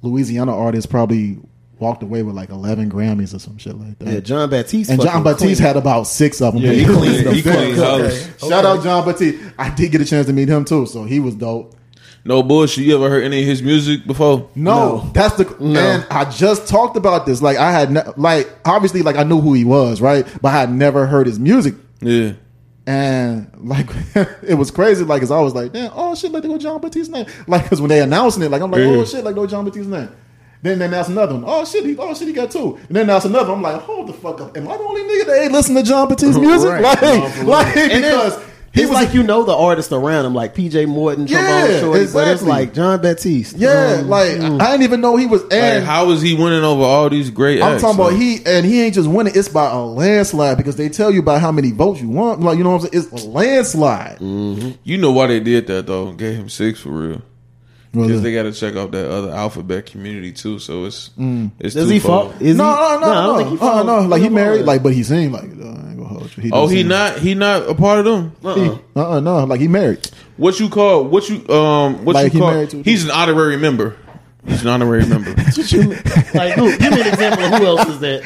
Louisiana 0.01 0.55
artists 0.55 0.89
probably 0.89 1.37
walked 1.79 2.03
away 2.03 2.23
with 2.23 2.35
like 2.35 2.49
eleven 2.49 2.89
Grammys 2.91 3.33
or 3.35 3.39
some 3.39 3.57
shit 3.57 3.77
like 3.77 3.97
that. 3.99 4.07
Yeah, 4.13 4.19
Jon 4.19 4.49
Batiste. 4.49 4.89
and 4.89 4.99
Jon 5.01 5.23
fucking 5.23 5.23
Batiste 5.23 5.57
clean. 5.61 5.67
had 5.67 5.77
about 5.77 6.03
six 6.03 6.41
of 6.41 6.53
them. 6.53 6.63
Yeah, 6.63 6.71
he 6.73 6.85
was 6.85 6.97
cleaned- 6.97 7.23
dope. 7.25 7.33
he 7.33 7.41
cleaned 7.41 7.77
house. 7.77 8.39
Shout 8.49 8.65
out 8.65 8.83
Jon 8.83 9.05
Batiste. 9.05 9.53
I 9.57 9.69
did 9.73 9.91
get 9.91 10.01
a 10.01 10.05
chance 10.05 10.27
to 10.27 10.33
meet 10.33 10.49
him 10.49 10.65
too, 10.65 10.85
so 10.87 11.03
he 11.03 11.19
was 11.19 11.35
dope. 11.35 11.75
No 12.23 12.43
bullshit. 12.43 12.85
You 12.85 12.95
ever 12.97 13.09
heard 13.09 13.23
any 13.23 13.41
of 13.41 13.47
his 13.47 13.63
music 13.63 14.05
before? 14.05 14.47
No, 14.53 14.97
No. 14.97 15.09
that's 15.13 15.35
the 15.37 15.55
and 15.59 16.05
I 16.11 16.29
just 16.29 16.67
talked 16.67 16.95
about 16.95 17.25
this. 17.25 17.41
Like 17.41 17.57
I 17.57 17.71
had 17.71 17.91
ne- 17.91 18.03
like 18.15 18.47
obviously 18.65 19.01
like 19.01 19.15
I 19.17 19.23
knew 19.23 19.41
who 19.41 19.53
he 19.53 19.65
was, 19.65 20.01
right? 20.01 20.25
But 20.41 20.49
I 20.49 20.51
had 20.61 20.71
never 20.71 21.07
heard 21.07 21.25
his 21.25 21.39
music. 21.39 21.73
Yeah. 21.99 22.33
And 22.91 23.49
like 23.57 23.87
it 24.43 24.55
was 24.55 24.69
crazy, 24.69 25.05
like 25.05 25.21
it's 25.21 25.31
always 25.31 25.53
like, 25.53 25.71
damn, 25.71 25.91
oh 25.95 26.13
shit, 26.13 26.31
like 26.33 26.43
they 26.43 26.49
go 26.49 26.57
Jon 26.57 26.81
Batiste's 26.81 27.07
name, 27.09 27.25
like 27.47 27.65
cause 27.69 27.79
when 27.79 27.87
they 27.89 28.01
announcing 28.01 28.43
it, 28.43 28.51
like 28.51 28.61
I'm 28.61 28.69
like, 28.69 28.81
oh 28.81 29.05
shit, 29.05 29.23
like 29.23 29.35
no 29.35 29.47
Jon 29.47 29.63
Batiste's 29.63 29.87
name. 29.87 30.09
Then 30.61 30.77
they 30.77 30.85
announced 30.85 31.09
another 31.09 31.33
one. 31.35 31.43
Oh 31.47 31.63
shit, 31.65 31.85
he, 31.85 31.95
oh 31.97 32.13
shit, 32.13 32.27
he 32.27 32.33
got 32.33 32.51
two. 32.51 32.75
And 32.87 32.95
then 32.95 33.03
announced 33.05 33.25
another. 33.27 33.49
one. 33.49 33.57
I'm 33.59 33.63
like, 33.63 33.81
hold 33.81 34.07
the 34.09 34.13
fuck 34.13 34.41
up. 34.41 34.55
Am 34.57 34.67
I 34.67 34.77
the 34.77 34.83
only 34.83 35.01
nigga 35.03 35.25
that 35.27 35.41
ain't 35.43 35.51
listen 35.53 35.73
to 35.75 35.83
Jon 35.83 36.07
Batiste's 36.09 36.37
music? 36.47 36.69
Right. 36.69 36.81
Like, 36.83 37.01
No, 37.01 37.29
for 37.29 37.39
real. 37.39 37.49
like 37.49 37.77
And 37.77 38.03
then 38.03 38.29
because 38.29 38.37
he 38.73 38.81
was 38.81 38.89
like 38.91 39.13
you 39.13 39.23
know 39.23 39.43
the 39.43 39.53
artist 39.55 39.91
around 39.91 40.25
him, 40.25 40.33
like 40.33 40.55
PJ 40.55 40.87
Morton, 40.87 41.27
Trombone 41.27 41.69
Yeah, 41.71 41.79
Shorty, 41.81 42.07
but 42.13 42.27
it's 42.29 42.41
like 42.43 42.73
Jon 42.73 43.01
Batiste. 43.01 43.57
yeah, 43.57 43.97
Um, 43.99 44.07
like 44.07 44.31
I 44.39 44.71
didn't 44.71 44.83
even 44.83 45.01
know 45.01 45.17
he 45.17 45.25
was. 45.25 45.43
Like, 45.43 45.53
And 45.53 45.85
how 45.85 46.09
is 46.11 46.21
he 46.21 46.33
winning 46.35 46.63
over 46.63 46.81
all 46.83 47.09
these 47.09 47.29
great 47.29 47.61
I'm 47.61 47.73
acts? 47.73 47.81
talking 47.81 47.99
about 47.99 48.13
Like, 48.13 48.21
he 48.21 48.39
and 48.45 48.65
he 48.65 48.81
ain't 48.81 48.95
just 48.95 49.09
winning. 49.09 49.33
It's 49.35 49.49
by 49.49 49.69
a 49.71 49.79
landslide 49.81 50.57
because 50.57 50.77
they 50.77 50.87
tell 50.89 51.11
you 51.11 51.19
about 51.19 51.41
how 51.41 51.51
many 51.51 51.71
votes 51.71 52.01
you 52.01 52.09
want. 52.09 52.39
Like 52.41 52.57
you 52.57 52.63
know 52.63 52.71
what 52.71 52.83
I'm 52.85 52.89
saying? 52.91 53.09
It's 53.13 53.23
a 53.23 53.27
landslide. 53.27 54.19
Mm. 54.19 54.77
You 54.83 54.97
know 54.97 55.11
why 55.11 55.27
they 55.27 55.39
did 55.41 55.67
that 55.67 55.87
though? 55.87 56.13
Gave 56.13 56.35
him 56.35 56.49
six 56.49 56.79
for 56.79 56.89
real. 56.89 57.21
Because 57.93 58.21
they 58.21 58.33
got 58.33 58.43
to 58.43 58.53
check 58.53 58.77
out 58.77 58.91
that 58.91 59.11
other 59.11 59.31
alphabet 59.31 59.85
community 59.85 60.31
too. 60.31 60.59
So 60.59 60.85
it's 60.85 61.09
it's 61.59 61.75
Does 61.75 61.89
he 61.89 61.99
twofold. 61.99 62.31
fall? 62.31 62.41
Is 62.41 62.55
no, 62.55 62.63
he? 62.63 62.69
no, 62.71 62.99
no, 62.99 63.11
I 63.11 63.13
don't 63.25 63.33
no, 63.33 63.37
think 63.37 63.49
he 63.49 63.55
Oh 63.55 63.59
falls. 63.59 63.85
no, 63.85 63.99
like 64.03 64.21
he 64.21 64.29
married, 64.29 64.63
like, 64.63 64.81
but 64.81 64.93
he 64.93 65.03
seemed 65.03 65.33
like. 65.33 65.51
Uh, 65.61 65.90
I 66.21 66.25
ain't 66.25 66.35
gonna 66.35 66.41
hold 66.41 66.43
you. 66.43 66.51
Oh, 66.53 66.61
don't 66.61 66.69
he 66.69 66.75
seem- 66.77 66.87
not 66.87 67.19
he 67.19 67.33
not 67.35 67.69
a 67.69 67.75
part 67.75 67.99
of 67.99 68.05
them. 68.05 68.35
Uh-uh. 68.43 68.77
Uh, 68.95 69.09
uh 69.17 69.19
no, 69.19 69.43
like 69.45 69.59
he 69.61 69.67
married. 69.67 70.07
What 70.37 70.59
you 70.59 70.69
call 70.69 71.03
what 71.05 71.29
you 71.29 71.47
um 71.49 72.05
what 72.05 72.13
Like 72.15 72.25
you 72.25 72.31
he 72.31 72.39
call? 72.39 72.51
married 72.51 72.69
to- 72.71 72.83
He's 72.83 73.03
an 73.05 73.11
honorary 73.11 73.57
member. 73.57 73.95
He's 74.47 74.61
an 74.63 74.69
honorary 74.69 75.05
member. 75.05 75.31
Like, 76.33 76.53
who, 76.53 76.75
give 76.77 76.91
me 76.91 77.01
an 77.01 77.07
example 77.07 77.43
of 77.45 77.53
who 77.59 77.65
else 77.67 77.87
is 77.89 77.99
that? 77.99 78.23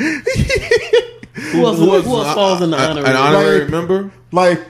Who 1.52 1.66
else, 1.66 1.78
who 1.80 1.94
else, 1.96 2.34
falls 2.34 2.62
in 2.62 2.70
the 2.72 2.78
An- 2.78 2.92
honorary? 2.98 3.10
An 3.10 3.16
honorary 3.18 3.60
Like- 3.62 3.70
member. 3.70 4.12
Like, 4.32 4.62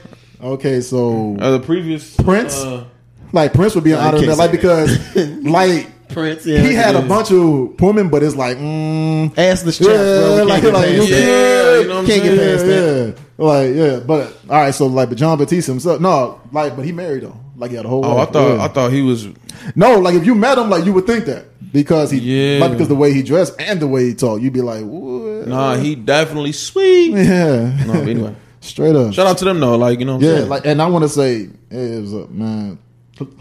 okay, 0.42 0.82
so 0.82 1.36
Uh, 1.40 1.52
the 1.52 1.60
previous 1.60 2.16
Prince? 2.16 2.56
Uh, 2.58 2.86
like 3.32 3.54
Prince 3.54 3.76
would 3.76 3.84
be 3.84 3.92
an 3.92 4.00
honorary, 4.00 4.26
can't 4.28 4.38
like 4.40 4.52
because 4.52 5.16
like 5.44 5.92
Prince, 6.10 6.46
yeah. 6.46 6.62
he 6.62 6.74
had 6.74 6.96
a 6.96 7.00
Yeah. 7.00 7.08
bunch 7.08 7.32
of 7.32 7.80
women, 7.82 8.10
but 8.10 8.24
it's 8.24 8.36
like, 8.36 8.58
mm, 8.58 9.38
Ass 9.38 9.64
the 9.64 9.72
strap, 9.72 9.90
yeah, 9.90 9.96
bro. 10.36 10.44
Like, 10.46 10.64
like 10.64 10.64
you 10.64 10.72
past 10.72 11.10
that. 11.10 11.20
Yeah, 11.20 11.80
you 11.82 11.88
know 11.88 11.94
what 11.96 12.00
I'm 12.02 12.06
Can't 12.06 12.24
get 12.24 12.38
saying? 12.38 12.58
past 12.58 12.66
that. 12.66 13.16
yeah, 13.38 13.46
like 13.46 13.76
yeah. 13.76 14.00
But 14.06 14.38
all 14.50 14.58
right, 14.62 14.74
so 14.74 14.88
like, 14.88 15.10
but 15.10 15.18
Jon 15.18 15.38
Batiste 15.38 15.68
himself, 15.68 16.00
no, 16.02 16.40
like, 16.52 16.76
but 16.76 16.86
he 16.86 16.92
married 16.92 17.24
though. 17.24 17.38
Like 17.58 17.72
he 17.72 17.78
had 17.78 17.86
a 17.86 17.90
whole. 17.90 18.06
oh, 18.06 18.18
I 18.18 18.26
thought 18.26 18.58
yeah. 18.58 18.64
I 18.64 18.68
thought 18.68 18.92
he 18.92 19.02
was. 19.02 19.28
No, 19.76 20.00
like 20.00 20.16
if 20.16 20.26
you 20.26 20.36
met 20.36 20.58
him, 20.58 20.70
like 20.70 20.86
you 20.86 20.94
would 20.94 21.08
think 21.08 21.26
that 21.26 21.46
because 21.72 22.12
he, 22.12 22.20
Yeah. 22.20 22.60
like 22.60 22.72
because 22.72 22.88
the 22.90 22.96
way 22.96 23.14
he 23.14 23.24
dressed 23.24 23.56
and 23.60 23.80
the 23.80 23.88
way 23.88 24.06
he 24.06 24.14
talked, 24.14 24.42
you'd 24.44 24.54
be 24.54 24.62
like, 24.62 24.84
what? 24.84 25.48
Nah, 25.48 25.76
he 25.76 25.96
definitely 25.96 26.52
sweet. 26.52 27.12
yeah, 27.16 27.84
No, 27.88 27.94
but 27.94 28.08
anyway. 28.10 28.36
straight 28.60 28.96
up. 28.96 29.14
Shout 29.14 29.28
out 29.28 29.38
to 29.40 29.46
them 29.46 29.60
though. 29.60 29.78
Like 29.78 30.00
you 30.00 30.06
know. 30.06 30.16
What 30.16 30.24
I'm 30.24 30.30
Yeah, 30.30 30.38
saying? 30.40 30.50
like, 30.50 30.66
and 30.66 30.82
I 30.82 30.88
want 30.88 31.04
to 31.04 31.10
say, 31.10 31.50
it 31.72 32.02
was 32.02 32.14
uh, 32.14 32.28
man, 32.30 32.78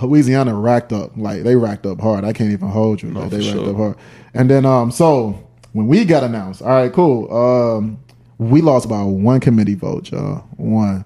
Louisiana 0.00 0.54
racked 0.54 0.92
up, 0.92 1.16
like 1.16 1.42
they 1.42 1.56
racked 1.56 1.86
up 1.86 2.00
hard. 2.00 2.24
I 2.24 2.32
can't 2.32 2.52
even 2.52 2.68
hold 2.68 3.02
you, 3.02 3.10
like 3.10 3.30
they 3.30 3.38
racked 3.38 3.50
sure. 3.50 3.70
up 3.70 3.76
hard. 3.76 3.96
And 4.32 4.48
then, 4.48 4.64
um, 4.64 4.90
so 4.90 5.38
when 5.72 5.88
we 5.88 6.04
got 6.04 6.22
announced, 6.22 6.62
all 6.62 6.68
right, 6.68 6.92
cool. 6.92 7.32
Um, 7.34 7.98
we 8.38 8.62
lost 8.62 8.88
by 8.88 9.02
one 9.02 9.40
committee 9.40 9.74
vote, 9.74 10.10
y'all. 10.10 10.44
One. 10.56 11.04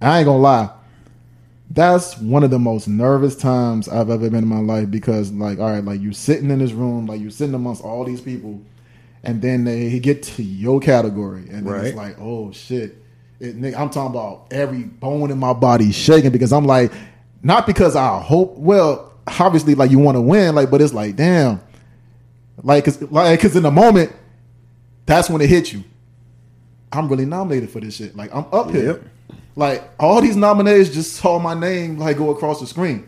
I 0.00 0.18
ain't 0.18 0.26
gonna 0.26 0.38
lie. 0.38 0.70
That's 1.70 2.18
one 2.18 2.44
of 2.44 2.50
the 2.50 2.58
most 2.58 2.86
nervous 2.86 3.36
times 3.36 3.88
I've 3.88 4.10
ever 4.10 4.28
been 4.28 4.42
in 4.42 4.48
my 4.48 4.58
life 4.58 4.90
because, 4.90 5.32
like, 5.32 5.58
all 5.58 5.70
right, 5.70 5.84
like 5.84 6.00
you 6.00 6.12
sitting 6.12 6.50
in 6.50 6.58
this 6.58 6.72
room, 6.72 7.06
like 7.06 7.20
you 7.20 7.30
sitting 7.30 7.54
amongst 7.54 7.82
all 7.82 8.04
these 8.04 8.20
people, 8.20 8.60
and 9.22 9.40
then 9.40 9.64
they 9.64 9.98
get 10.00 10.22
to 10.24 10.42
your 10.42 10.80
category, 10.80 11.48
and 11.50 11.66
then 11.66 11.84
it's 11.86 11.96
like, 11.96 12.16
oh 12.20 12.52
shit. 12.52 12.98
It, 13.40 13.56
I'm 13.76 13.90
talking 13.90 14.10
about 14.10 14.46
every 14.52 14.84
bone 14.84 15.32
in 15.32 15.38
my 15.38 15.52
body 15.52 15.90
shaking 15.90 16.30
because 16.30 16.52
I'm 16.52 16.64
like, 16.64 16.92
not 17.42 17.66
because 17.66 17.96
I 17.96 18.20
hope. 18.20 18.56
Well, 18.56 19.12
obviously, 19.26 19.74
like 19.74 19.90
you 19.90 19.98
want 19.98 20.16
to 20.16 20.20
win, 20.20 20.54
like, 20.54 20.70
but 20.70 20.80
it's 20.80 20.92
like, 20.92 21.16
damn, 21.16 21.60
like, 22.62 22.84
cause, 22.84 23.00
like, 23.02 23.40
cause 23.40 23.56
in 23.56 23.62
the 23.62 23.70
moment, 23.70 24.12
that's 25.06 25.28
when 25.28 25.40
it 25.40 25.48
hits 25.48 25.72
you. 25.72 25.84
I'm 26.92 27.08
really 27.08 27.24
nominated 27.24 27.70
for 27.70 27.80
this 27.80 27.96
shit. 27.96 28.14
Like, 28.14 28.34
I'm 28.34 28.46
up 28.52 28.70
here. 28.70 29.02
Like, 29.56 29.88
all 29.98 30.20
these 30.20 30.36
nominees 30.36 30.92
just 30.92 31.14
saw 31.14 31.38
my 31.38 31.54
name 31.54 31.98
like 31.98 32.18
go 32.18 32.30
across 32.30 32.60
the 32.60 32.66
screen. 32.66 33.06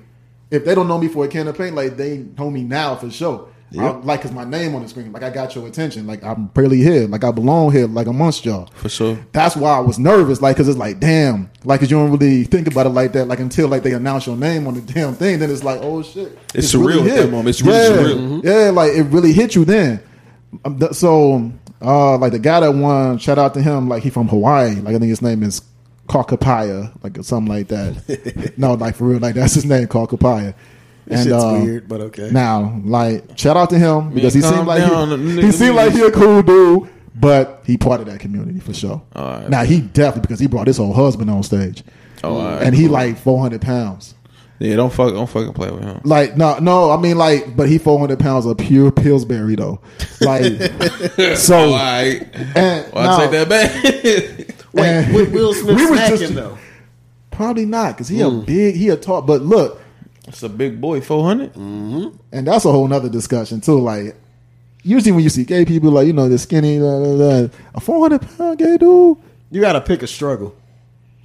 If 0.51 0.65
they 0.65 0.75
don't 0.75 0.89
know 0.89 0.99
me 0.99 1.09
for 1.09 1.25
a 1.25 1.29
can 1.29 1.49
of 1.49 1.57
paint, 1.57 1.75
like 1.75 1.97
they 1.97 2.19
know 2.19 2.51
me 2.51 2.63
now 2.63 2.97
for 2.97 3.11
sure. 3.11 3.49
I, 3.77 3.91
like, 3.91 4.23
cause 4.23 4.31
my 4.31 4.45
name 4.45 4.75
on 4.75 4.83
the 4.83 4.89
screen, 4.89 5.13
like 5.13 5.25
I 5.25 5.31
got 5.31 5.55
your 5.55 5.67
attention. 5.67 6.07
Like 6.07 6.23
I'm 6.23 6.47
barely 6.47 6.79
here. 6.79 7.09
Like 7.09 7.25
I 7.25 7.31
belong 7.33 7.73
here. 7.73 7.87
Like 7.89 8.07
amongst 8.07 8.45
y'all 8.45 8.67
for 8.75 8.89
sure. 8.89 9.19
that's 9.33 9.57
why 9.57 9.77
I 9.77 9.81
was 9.81 9.99
nervous, 9.99 10.41
like, 10.41 10.57
cause 10.57 10.69
it's 10.69 10.79
like, 10.79 11.01
damn, 11.01 11.51
like, 11.65 11.81
cause 11.81 11.91
you 11.91 11.97
don't 11.97 12.13
really 12.13 12.45
think 12.45 12.69
about 12.69 12.87
it 12.87 12.91
like 12.91 13.13
that, 13.13 13.27
like, 13.27 13.41
until 13.41 13.67
like 13.69 13.83
they 13.83 13.93
announce 13.93 14.27
your 14.27 14.37
name 14.37 14.67
on 14.67 14.75
the 14.75 14.81
damn 14.81 15.15
thing, 15.15 15.41
then 15.41 15.51
it's 15.51 15.65
like, 15.65 15.81
oh 15.83 16.03
shit, 16.03 16.39
It's 16.55 16.73
surreal 16.73 17.01
at 17.01 17.07
hit. 17.07 17.17
that 17.17 17.31
moment. 17.31 17.49
It's 17.49 17.63
really 17.63 17.79
yeah. 17.79 18.15
surreal. 18.15 18.45
Yeah, 18.45 18.71
like 18.71 18.93
it 18.93 19.03
really 19.05 19.33
hit 19.33 19.55
you 19.55 19.65
then. 19.65 20.01
Um, 20.65 20.81
so, 20.93 21.53
uh, 21.83 22.17
like 22.19 22.33
the 22.33 22.39
guy 22.39 22.61
that 22.61 22.73
won, 22.73 23.19
shout 23.19 23.39
out 23.39 23.55
to 23.55 23.63
him, 23.63 23.89
like 23.89 24.03
he 24.05 24.11
from 24.11 24.29
Hawaii, 24.29 24.77
like 24.77 24.95
I 24.95 24.99
think 24.99 25.11
his 25.11 25.23
name 25.23 25.43
is 25.43 25.63
Kakapaya, 26.09 26.93
like 27.03 27.17
something 27.25 27.53
like 27.53 27.69
that. 27.69 28.53
no, 28.57 28.75
like 28.75 28.95
for 28.95 29.05
real, 29.05 29.19
like 29.19 29.35
that's 29.35 29.55
his 29.55 29.65
name, 29.65 29.89
Kakapaya. 29.89 30.55
This 31.07 31.25
shit's 31.25 31.33
uh, 31.35 31.61
weird, 31.63 31.89
but 31.89 32.01
okay. 32.03 32.31
Now, 32.31 32.81
like, 32.85 33.39
shout 33.39 33.57
out 33.57 33.71
to 33.71 33.79
him 33.79 34.11
because 34.15 34.33
he 34.35 34.41
seemed 34.41 34.67
like 34.67 34.81
down, 34.89 35.21
he, 35.27 35.43
he 35.43 35.53
seemed 35.53 35.77
like 35.77 35.93
he 35.93 36.01
a 36.03 36.11
cool 36.11 36.43
dude, 36.43 36.89
but 37.15 37.63
he 37.67 37.77
part 37.77 38.01
of 38.01 38.07
that 38.07 38.21
community 38.21 38.61
for 38.61 38.73
sure. 38.73 39.03
All 39.15 39.25
right. 39.41 39.49
Now 39.51 39.65
he 39.65 39.81
definitely 39.81 40.23
because 40.23 40.41
he 40.41 40.47
brought 40.47 40.67
his 40.67 40.79
whole 40.79 40.93
husband 40.95 41.31
on 41.31 41.43
stage, 41.43 41.83
Oh, 42.23 42.37
all 42.37 42.43
right, 42.45 42.63
and 42.63 42.75
he 42.75 42.85
cool. 42.85 42.93
like 42.93 43.19
four 43.19 43.41
hundred 43.41 43.61
pounds. 43.61 44.15
Yeah, 44.61 44.77
don't 44.77 44.91
fuck, 44.93 45.13
don't 45.13 45.29
fucking 45.29 45.53
play 45.53 45.71
with 45.71 45.83
him. 45.83 46.01
Like 46.05 46.37
no, 46.39 46.59
no, 46.59 46.91
I 46.91 46.97
mean 46.97 47.19
like, 47.19 47.55
but 47.57 47.69
he 47.69 47.77
four 47.77 47.99
hundred 47.99 48.21
pounds 48.21 48.47
of 48.47 48.57
pure 48.57 48.91
Pillsbury 48.93 49.57
though. 49.57 49.81
Like 50.23 50.45
so, 51.37 51.59
All 51.59 51.73
right, 51.75 52.27
and 52.57 52.93
well, 52.95 53.05
now- 53.05 53.17
I 53.17 53.21
take 53.27 53.31
that 53.33 53.49
back. 53.49 54.55
Wait, 54.73 54.87
and- 54.87 55.33
Will 55.35 55.53
Smith 55.55 55.77
we 55.77 55.87
was 55.87 55.99
smack 56.01 56.19
just- 56.19 56.35
though? 56.35 56.57
probably 57.31 57.67
not 57.67 57.95
because 57.97 58.07
he 58.09 58.21
a 58.21 58.31
big, 58.31 58.77
he 58.77 58.89
a 58.91 58.97
tall. 58.97 59.21
But 59.23 59.43
look, 59.43 59.81
It's 60.29 60.43
a 60.43 60.49
big 60.49 60.81
boy, 60.81 61.01
four 61.01 61.25
hundred. 61.25 61.53
Mm-hmm. 61.55 62.17
and 62.33 62.47
that's 62.47 62.65
a 62.65 62.73
whole 62.73 62.89
nother 62.89 63.09
discussion 63.09 63.61
too. 63.61 63.79
Like 63.81 64.17
usually 64.83 65.13
when 65.13 65.23
you 65.25 65.31
see 65.31 65.45
gay 65.45 65.65
people, 65.65 65.91
like 65.91 66.07
you 66.07 66.13
know, 66.13 66.29
they're 66.29 66.39
skinny, 66.39 66.79
blah, 66.79 66.99
blah, 66.99 67.17
blah, 67.17 67.49
a 67.75 67.81
four 67.81 68.01
hundred 68.01 68.23
pound 68.37 68.59
gay 68.59 68.77
dude. 68.79 69.19
You 69.51 69.61
got 69.61 69.75
to 69.75 69.81
pick 69.81 70.03
a 70.03 70.07
struggle. 70.07 70.55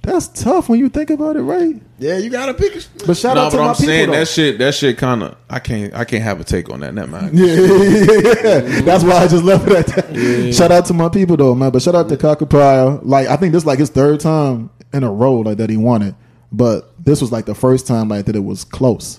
That's 0.02 0.28
tough 0.28 0.70
when 0.70 0.78
you 0.78 0.88
think 0.88 1.10
about 1.10 1.36
it, 1.36 1.42
right? 1.42 1.74
Yeah, 1.98 2.16
you 2.16 2.30
gotta 2.30 2.54
pick. 2.54 2.74
A, 2.74 2.80
But 3.06 3.18
shout 3.18 3.34
No, 3.36 3.42
out 3.42 3.50
to 3.50 3.58
but 3.58 3.62
my 3.64 3.68
I'm 3.68 3.74
people. 3.74 3.86
saying 3.86 4.10
though. 4.10 4.16
that 4.16 4.28
shit. 4.28 4.58
That 4.58 4.74
shit 4.74 4.96
kind 4.96 5.22
of. 5.22 5.36
I 5.50 5.58
can't. 5.58 5.92
I 5.92 6.04
can't 6.06 6.22
have 6.22 6.40
a 6.40 6.44
take 6.44 6.70
on 6.70 6.80
that. 6.80 6.94
Never 6.94 7.10
mind. 7.10 7.34
Yeah, 7.38 7.46
yeah, 7.46 7.54
yeah, 7.56 7.66
yeah. 7.66 8.60
Mm-hmm. 8.62 8.84
That's 8.86 9.04
why 9.04 9.12
I 9.16 9.28
just 9.28 9.44
left 9.44 9.68
it 9.68 9.72
at 9.76 9.86
that. 9.88 10.54
Shout 10.54 10.72
out 10.72 10.86
to 10.86 10.94
my 10.94 11.10
people 11.10 11.36
though, 11.36 11.54
man. 11.54 11.70
But 11.70 11.82
shout 11.82 11.94
out 11.94 12.08
to 12.08 12.16
Cocker 12.16 12.46
Pryor. 12.46 12.98
Like 13.02 13.28
I 13.28 13.36
think 13.36 13.52
this 13.52 13.62
is 13.62 13.66
like 13.66 13.78
his 13.78 13.90
third 13.90 14.20
time 14.20 14.70
in 14.94 15.04
a 15.04 15.12
row 15.12 15.40
like 15.40 15.58
that 15.58 15.68
he 15.68 15.76
won 15.76 16.00
it. 16.00 16.14
But 16.50 16.89
this 17.10 17.20
was 17.20 17.32
like 17.32 17.44
the 17.44 17.54
first 17.56 17.88
time 17.88 18.08
like 18.08 18.26
that 18.26 18.36
it 18.36 18.44
was 18.44 18.62
close. 18.62 19.18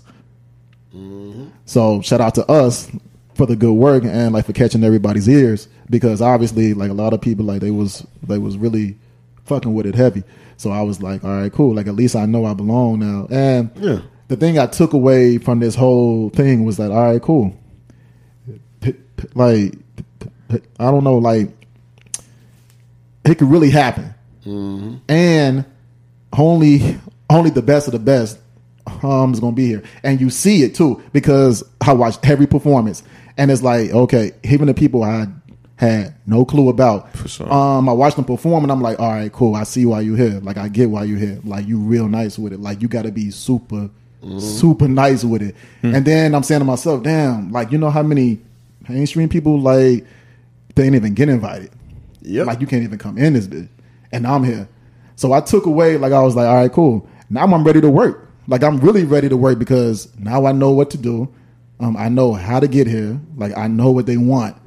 Mm-hmm. 0.95 1.47
So 1.65 2.01
shout 2.01 2.21
out 2.21 2.35
to 2.35 2.49
us 2.49 2.89
for 3.35 3.45
the 3.45 3.55
good 3.57 3.73
work 3.73 4.03
and 4.05 4.33
like 4.33 4.45
for 4.45 4.53
catching 4.53 4.83
everybody's 4.83 5.27
ears 5.27 5.67
because 5.89 6.21
obviously 6.21 6.73
like 6.73 6.89
a 6.89 6.93
lot 6.93 7.11
of 7.11 7.19
people 7.19 7.43
like 7.45 7.59
they 7.59 7.71
was 7.71 8.05
they 8.23 8.37
was 8.37 8.57
really 8.57 8.97
fucking 9.43 9.73
with 9.73 9.85
it 9.85 9.95
heavy. 9.95 10.23
So 10.55 10.71
I 10.71 10.83
was 10.83 11.01
like, 11.01 11.23
all 11.25 11.31
right, 11.41 11.51
cool. 11.51 11.75
Like 11.75 11.87
at 11.87 11.95
least 11.95 12.15
I 12.15 12.25
know 12.25 12.45
I 12.45 12.53
belong 12.53 12.99
now. 12.99 13.27
And 13.29 13.71
Yeah. 13.75 13.99
the 14.29 14.37
thing 14.37 14.57
I 14.57 14.67
took 14.67 14.93
away 14.93 15.37
from 15.37 15.59
this 15.59 15.75
whole 15.75 16.29
thing 16.29 16.63
was 16.63 16.77
that 16.77 16.91
all 16.91 17.11
right, 17.11 17.21
cool. 17.21 17.53
P- 18.79 18.93
p- 19.17 19.27
Like 19.35 19.73
p- 20.49 20.61
I 20.79 20.91
don't 20.91 21.03
know, 21.03 21.17
like 21.17 21.49
it 23.25 23.35
could 23.37 23.49
really 23.49 23.69
happen, 23.69 24.13
mm-hmm. 24.45 24.95
and 25.09 25.65
only 26.37 26.97
only 27.37 27.49
the 27.49 27.61
best 27.61 27.87
of 27.87 27.93
the 27.93 27.99
best 27.99 28.39
um 29.03 29.33
is 29.33 29.39
gonna 29.39 29.55
be 29.55 29.67
here, 29.67 29.83
and 30.03 30.19
you 30.19 30.29
see 30.29 30.63
it 30.63 30.75
too 30.75 31.01
because 31.13 31.63
I 31.81 31.93
watched 31.93 32.27
every 32.27 32.47
performance, 32.47 33.03
and 33.37 33.51
it's 33.51 33.61
like 33.61 33.91
okay, 33.91 34.31
even 34.43 34.67
the 34.67 34.73
people 34.73 35.03
I 35.03 35.27
had 35.75 36.13
no 36.27 36.45
clue 36.45 36.69
about, 36.69 37.11
For 37.15 37.27
sure. 37.27 37.51
um, 37.51 37.89
I 37.89 37.93
watched 37.93 38.15
them 38.15 38.25
perform, 38.25 38.63
and 38.63 38.71
I'm 38.71 38.81
like, 38.81 38.99
all 38.99 39.11
right, 39.11 39.31
cool, 39.31 39.55
I 39.55 39.63
see 39.63 39.85
why 39.85 40.01
you're 40.01 40.17
here, 40.17 40.39
like 40.43 40.57
I 40.57 40.67
get 40.67 40.89
why 40.91 41.05
you're 41.05 41.17
here, 41.17 41.39
like 41.43 41.67
you 41.67 41.79
real 41.79 42.07
nice 42.07 42.37
with 42.37 42.53
it, 42.53 42.59
like 42.59 42.81
you 42.83 42.87
got 42.87 43.03
to 43.03 43.11
be 43.11 43.31
super, 43.31 43.89
super 44.37 44.87
nice 44.87 45.23
with 45.23 45.41
it, 45.41 45.55
and 45.81 46.05
then 46.05 46.35
I'm 46.35 46.43
saying 46.43 46.59
to 46.61 46.65
myself, 46.65 47.01
damn, 47.03 47.51
like 47.51 47.71
you 47.71 47.77
know 47.79 47.89
how 47.89 48.03
many 48.03 48.39
mainstream 48.87 49.29
people 49.29 49.59
like 49.59 50.05
they 50.75 50.83
ain't 50.85 50.95
even 50.95 51.13
get 51.13 51.29
invited. 51.29 51.71
Yep. 52.21 52.47
Like 52.47 52.61
you 52.61 52.67
can't 52.67 52.83
even 52.83 52.99
come 52.99 53.17
in 53.17 53.33
this 53.33 53.47
bitch. 53.47 53.67
And 54.11 54.27
I'm 54.27 54.43
here. 54.43 54.67
So 55.15 55.33
I 55.33 55.41
took 55.41 55.65
away, 55.65 55.97
like 55.97 56.13
I 56.13 56.21
was 56.21 56.35
like, 56.35 56.47
all 56.47 56.55
right, 56.55 56.71
cool. 56.71 57.07
Now 57.31 57.45
I'm 57.45 57.63
ready 57.63 57.81
to 57.81 57.89
work. 57.89 58.29
Like 58.47 58.63
I'm 58.63 58.77
really 58.79 59.05
ready 59.05 59.29
to 59.29 59.37
work 59.37 59.57
because 59.59 60.09
now 60.19 60.45
I 60.45 60.51
know 60.51 60.71
what 60.71 60.89
to 60.91 60.97
do. 60.97 61.33
Um, 61.79 61.95
I 61.97 62.09
know 62.09 62.33
how 62.33 62.59
to 62.59 62.67
get 62.67 62.85
here. 62.87 63.19
Like 63.35 63.57
I 63.57 63.67
know 63.67 63.91
what 63.91 64.05
they 64.05 64.17
want. 64.17 64.57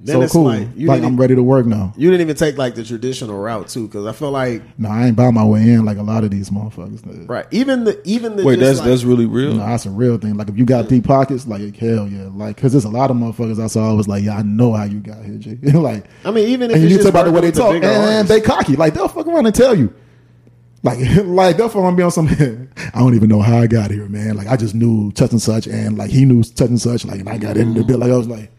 Then 0.00 0.14
so 0.16 0.22
it's 0.22 0.32
cool. 0.32 0.44
like, 0.44 0.60
Like, 0.60 0.76
you 0.76 0.86
didn't- 0.86 1.04
I'm 1.06 1.16
ready 1.16 1.34
to 1.34 1.42
work 1.42 1.66
now. 1.66 1.92
you 1.96 2.08
didn't 2.08 2.20
even 2.22 2.36
take 2.36 2.56
like 2.56 2.76
the 2.76 2.84
traditional 2.84 3.36
route 3.36 3.66
too, 3.68 3.88
because 3.88 4.06
I 4.06 4.12
feel 4.12 4.30
like 4.30 4.62
No, 4.78 4.88
I 4.88 5.06
ain't 5.06 5.16
buy 5.16 5.30
my 5.32 5.44
way 5.44 5.62
in 5.62 5.84
like 5.84 5.98
a 5.98 6.02
lot 6.04 6.22
of 6.22 6.30
these 6.30 6.50
motherfuckers. 6.50 7.02
did. 7.02 7.28
right. 7.28 7.46
Even 7.50 7.82
the 7.84 8.00
even 8.06 8.36
the 8.36 8.44
Wait, 8.44 8.58
just, 8.60 8.66
that's 8.66 8.78
like- 8.80 8.88
that's 8.88 9.04
really 9.04 9.26
real. 9.26 9.54
No, 9.54 9.66
that's 9.66 9.86
a 9.86 9.90
real 9.90 10.16
thing. 10.18 10.36
Like 10.36 10.48
if 10.48 10.56
you 10.58 10.64
got 10.64 10.88
deep 10.88 11.04
pockets, 11.04 11.46
like 11.48 11.76
hell 11.76 12.06
yeah, 12.08 12.28
like 12.32 12.56
because 12.56 12.72
there's 12.72 12.84
a 12.84 12.88
lot 12.90 13.10
of 13.10 13.16
motherfuckers 13.16 13.62
I 13.62 13.66
saw. 13.66 13.90
I 13.90 13.92
was 13.92 14.06
like, 14.08 14.22
yeah, 14.24 14.36
I 14.36 14.42
know 14.42 14.72
how 14.72 14.84
you 14.84 15.00
got 15.00 15.24
here, 15.24 15.36
G. 15.36 15.56
like, 15.72 16.04
I 16.24 16.30
mean, 16.30 16.48
even 16.48 16.70
if 16.70 16.76
and 16.76 16.84
it's 16.84 16.92
you 16.92 16.98
just 16.98 17.02
talk 17.08 17.14
about 17.14 17.24
the 17.24 17.32
way 17.32 17.40
they 17.40 17.50
talk, 17.52 17.72
bigger 17.72 17.86
and 17.88 18.02
artists. 18.02 18.28
they 18.28 18.40
cocky. 18.40 18.76
Like 18.76 18.94
they'll 18.94 19.08
fuck 19.08 19.26
around 19.26 19.46
and 19.46 19.54
tell 19.54 19.76
you. 19.76 19.92
Like, 20.82 20.98
like 21.24 21.58
fuck 21.58 21.76
around 21.76 21.96
be 21.96 22.02
on 22.02 22.10
some. 22.10 22.28
I 22.94 22.98
don't 22.98 23.14
even 23.14 23.28
know 23.28 23.40
how 23.40 23.58
I 23.58 23.66
got 23.66 23.90
here, 23.90 24.08
man. 24.08 24.36
Like 24.36 24.46
I 24.46 24.56
just 24.56 24.74
knew 24.74 25.12
such 25.16 25.32
and 25.32 25.42
such, 25.42 25.66
and 25.66 25.98
like 25.98 26.10
he 26.10 26.24
knew 26.24 26.42
such 26.42 26.68
and 26.68 26.80
such. 26.80 27.04
Like, 27.04 27.20
and 27.20 27.28
I 27.28 27.38
got 27.38 27.56
into 27.56 27.74
the 27.74 27.80
mm-hmm. 27.80 27.88
bit. 27.88 27.98
Like 27.98 28.10
I 28.10 28.16
was 28.16 28.28
like, 28.28 28.50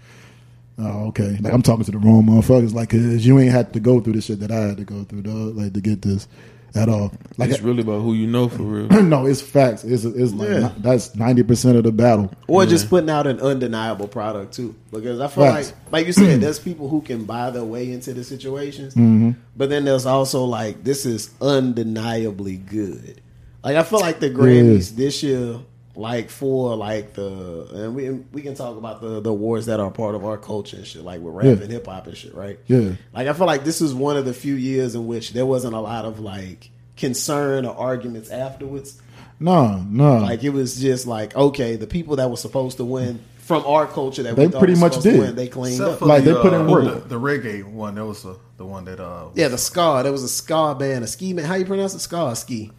oh 0.78 1.08
okay. 1.08 1.38
Like 1.41 1.54
I'm 1.54 1.62
talking 1.62 1.86
to 1.86 1.91
the 1.91 1.98
wrong 1.98 2.24
motherfuckers. 2.24 2.74
Like, 2.74 2.90
cause 2.90 3.26
you 3.26 3.40
ain't 3.40 3.52
had 3.52 3.74
to 3.74 3.80
go 3.80 4.00
through 4.00 4.14
the 4.14 4.22
shit 4.22 4.40
that 4.41 4.52
I 4.52 4.60
had 4.60 4.78
to 4.78 4.84
go 4.84 5.04
through, 5.04 5.22
though. 5.22 5.52
Like 5.62 5.74
to 5.74 5.82
get 5.82 6.02
this 6.02 6.28
at 6.76 6.88
all. 6.90 7.12
Like 7.38 7.50
it's 7.50 7.62
really 7.62 7.82
about 7.82 8.02
who 8.02 8.14
you 8.14 8.28
know 8.28 8.48
for 8.50 8.64
real. 8.64 8.88
no, 9.04 9.26
it's 9.26 9.41
facts. 9.41 9.84
It's 9.84 10.04
it's 10.04 10.34
like 10.34 10.50
Yeah. 10.50 10.72
that's 10.78 11.16
ninety 11.16 11.44
percent 11.44 11.78
of 11.78 11.84
the 11.84 11.91
battle. 11.91 12.32
or 12.48 12.66
just 12.66 12.90
putting 12.90 13.10
out 13.10 13.28
an 13.28 13.40
undeniable 13.40 14.08
product 14.08 14.54
too. 14.54 14.76
Because 14.91 15.20
I 15.20 15.28
feel 15.28 15.46
Facts. 15.46 15.74
like, 15.86 15.91
like 15.91 16.08
you 16.08 16.14
said, 16.14 16.41
there's 16.41 16.60
people 16.60 16.90
who 16.90 17.02
can 17.02 17.26
buy 17.26 17.50
their 17.50 17.64
way 17.64 17.91
into 17.91 18.14
the 18.14 18.24
situations, 18.24 18.94
Mm-hmm. 18.96 19.32
but 19.58 19.70
then 19.70 19.86
there's 19.86 20.06
also 20.06 20.44
like 20.46 20.84
this 20.84 21.06
is 21.06 21.32
undeniably 21.41 22.58
good. 22.58 23.22
Like 23.64 23.76
I 23.76 23.84
feel 23.84 24.00
like 24.00 24.20
the 24.20 24.30
Grammys 24.30 24.96
this 24.96 25.22
year, 25.24 25.60
like 25.99 26.30
for 26.30 26.76
like 26.77 27.13
the 27.13 27.67
and 27.73 27.93
we 27.95 28.09
we 28.09 28.41
can 28.41 28.55
talk 28.55 28.77
about 28.77 29.01
the 29.01 29.19
the 29.19 29.30
awards 29.30 29.65
that 29.65 29.80
are 29.80 29.91
part 29.91 30.15
of 30.15 30.23
our 30.26 30.38
culture 30.38 30.77
and 30.77 30.88
shit, 30.88 31.03
like 31.03 31.21
with 31.21 31.34
rap 31.35 31.45
Yeah. 31.45 31.51
and 31.63 31.71
hip 31.71 31.85
hop 31.88 32.07
and 32.07 32.15
shit, 32.15 32.34
right? 32.34 32.57
Yeah. 32.67 32.91
Like 33.13 33.27
I 33.27 33.34
feel 33.34 33.45
like 33.47 33.63
this 33.65 33.81
is 33.81 33.93
one 33.93 34.15
of 34.17 34.26
the 34.26 34.34
few 34.34 34.55
years 34.55 34.95
in 34.95 35.05
which 35.07 35.34
there 35.34 35.45
wasn't 35.45 35.73
a 35.76 35.80
lot 35.80 36.05
of 36.05 36.19
like 36.19 36.69
concern 36.97 37.65
or 37.65 37.76
arguments 37.76 38.30
afterwards. 38.30 39.01
No, 39.39 39.77
no. 39.89 40.17
Like 40.19 40.43
it 40.43 40.49
was 40.51 40.80
just 40.80 41.05
like 41.07 41.35
okay, 41.35 41.76
the 41.76 41.88
people 41.88 42.15
that 42.17 42.30
were 42.30 42.38
supposed 42.38 42.77
to 42.77 42.85
win 42.85 43.19
from 43.38 43.65
our 43.65 43.88
culture 43.88 44.21
that 44.23 44.35
They 44.35 44.47
we 44.47 44.57
pretty 44.57 44.76
much 44.76 44.93
supposed 44.93 45.03
did. 45.09 45.19
win, 45.19 45.35
they 45.35 45.47
cleaned 45.47 45.81
Except 45.81 46.01
up. 46.03 46.07
Like, 46.07 46.23
the, 46.23 46.35
they 46.35 46.41
put 46.41 46.53
in 46.53 46.61
uh, 46.61 46.69
work. 46.71 46.84
The, 47.03 47.17
the 47.17 47.19
reggae 47.19 47.63
one, 47.65 47.95
that 47.95 48.05
was 48.05 48.21
the, 48.21 48.38
the 48.57 48.65
one 48.65 48.85
that 48.85 48.99
uh, 48.99 49.30
Yeah, 49.34 49.47
the 49.47 49.57
scar 49.57 50.03
There 50.03 50.11
was 50.11 50.21
a 50.23 50.30
scar 50.30 50.76
band, 50.76 51.03
a 51.03 51.07
ski 51.07 51.34
man. 51.34 51.45
How 51.45 51.55
you 51.55 51.65
pronounce 51.65 51.95
it? 51.95 51.99
scar 51.99 52.35
ski. 52.35 52.71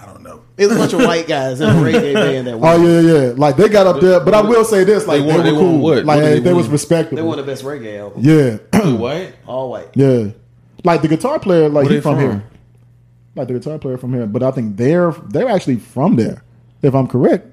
I 0.00 0.06
don't 0.06 0.22
know. 0.22 0.42
It 0.56 0.66
was 0.66 0.76
a 0.76 0.78
bunch 0.78 0.92
of 0.92 1.00
white 1.00 1.26
guys 1.26 1.60
in 1.60 1.68
a 1.68 1.72
reggae 1.72 2.14
band 2.14 2.46
that 2.46 2.54
Oh 2.62 2.82
yeah, 2.86 3.00
yeah. 3.28 3.32
Like 3.36 3.56
they 3.56 3.68
got 3.68 3.86
up 3.86 4.00
there, 4.00 4.20
but 4.20 4.32
I 4.34 4.40
will 4.42 4.64
say 4.64 4.84
this: 4.84 5.06
like 5.06 5.22
They 5.22 5.26
they, 5.26 5.36
were 5.36 5.42
they 5.42 5.50
cool. 5.50 5.78
what? 5.78 6.04
Like 6.04 6.16
What 6.16 6.24
they, 6.24 6.40
they 6.40 6.52
was 6.52 6.66
win? 6.66 6.72
respectable. 6.72 7.16
They 7.16 7.22
won 7.22 7.36
the 7.38 7.42
best 7.44 7.64
reggae 7.64 7.98
album. 7.98 8.22
yeah, 8.22 8.58
White. 8.96 9.34
All 9.46 9.70
white. 9.70 9.88
yeah. 9.94 10.28
Like 10.84 11.02
the 11.02 11.08
guitar 11.08 11.40
player, 11.40 11.68
like 11.68 11.86
Where 11.86 11.94
he 11.94 12.00
from, 12.00 12.14
from? 12.16 12.20
here. 12.30 12.44
Like 13.34 13.48
the 13.48 13.54
guitar 13.54 13.78
player 13.78 13.98
from 13.98 14.14
here, 14.14 14.26
but 14.26 14.42
I 14.42 14.50
think 14.52 14.76
they're 14.76 15.10
they're 15.28 15.48
actually 15.48 15.76
from 15.76 16.16
there, 16.16 16.42
if 16.82 16.94
I'm 16.94 17.06
correct. 17.08 17.46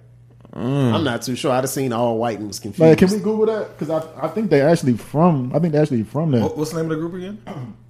Mm. 0.53 0.93
I'm 0.93 1.03
not 1.03 1.21
too 1.23 1.35
sure. 1.35 1.51
I'd 1.51 1.57
have 1.65 1.69
seen 1.69 1.91
all 1.91 2.17
white 2.17 2.37
and 2.39 2.47
was 2.47 2.59
confused. 2.59 2.79
Like, 2.89 2.97
can 2.97 3.09
we 3.11 3.17
Google 3.17 3.45
that? 3.47 3.77
Because 3.77 3.89
I 3.89 4.25
I 4.25 4.29
think 4.29 4.49
they're 4.49 4.69
actually 4.69 4.93
from 4.97 5.51
I 5.53 5.59
think 5.59 5.73
they're 5.73 5.81
actually 5.81 6.03
from 6.03 6.31
there. 6.31 6.41
What, 6.43 6.57
what's 6.57 6.71
the 6.71 6.77
name 6.81 6.91
of 6.91 6.97
the 6.97 7.07
group 7.07 7.13
again? 7.15 7.75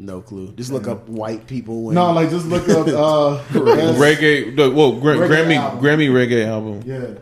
No 0.00 0.22
clue. 0.22 0.52
Just 0.54 0.72
look 0.72 0.88
up 0.88 1.06
white 1.10 1.46
people. 1.46 1.88
And, 1.90 1.94
No, 1.94 2.10
like 2.12 2.30
just 2.30 2.46
look 2.46 2.66
up 2.70 2.86
uh, 2.88 3.42
Reggae. 3.52 4.56
The, 4.56 4.70
well, 4.70 4.92
gra- 4.98 5.16
Reggae 5.16 5.28
Grammy 5.28 5.56
album. 5.56 5.84
Grammy 5.84 6.08
reggae 6.10 6.46
album. 6.46 6.82
Yeah, 6.86 7.18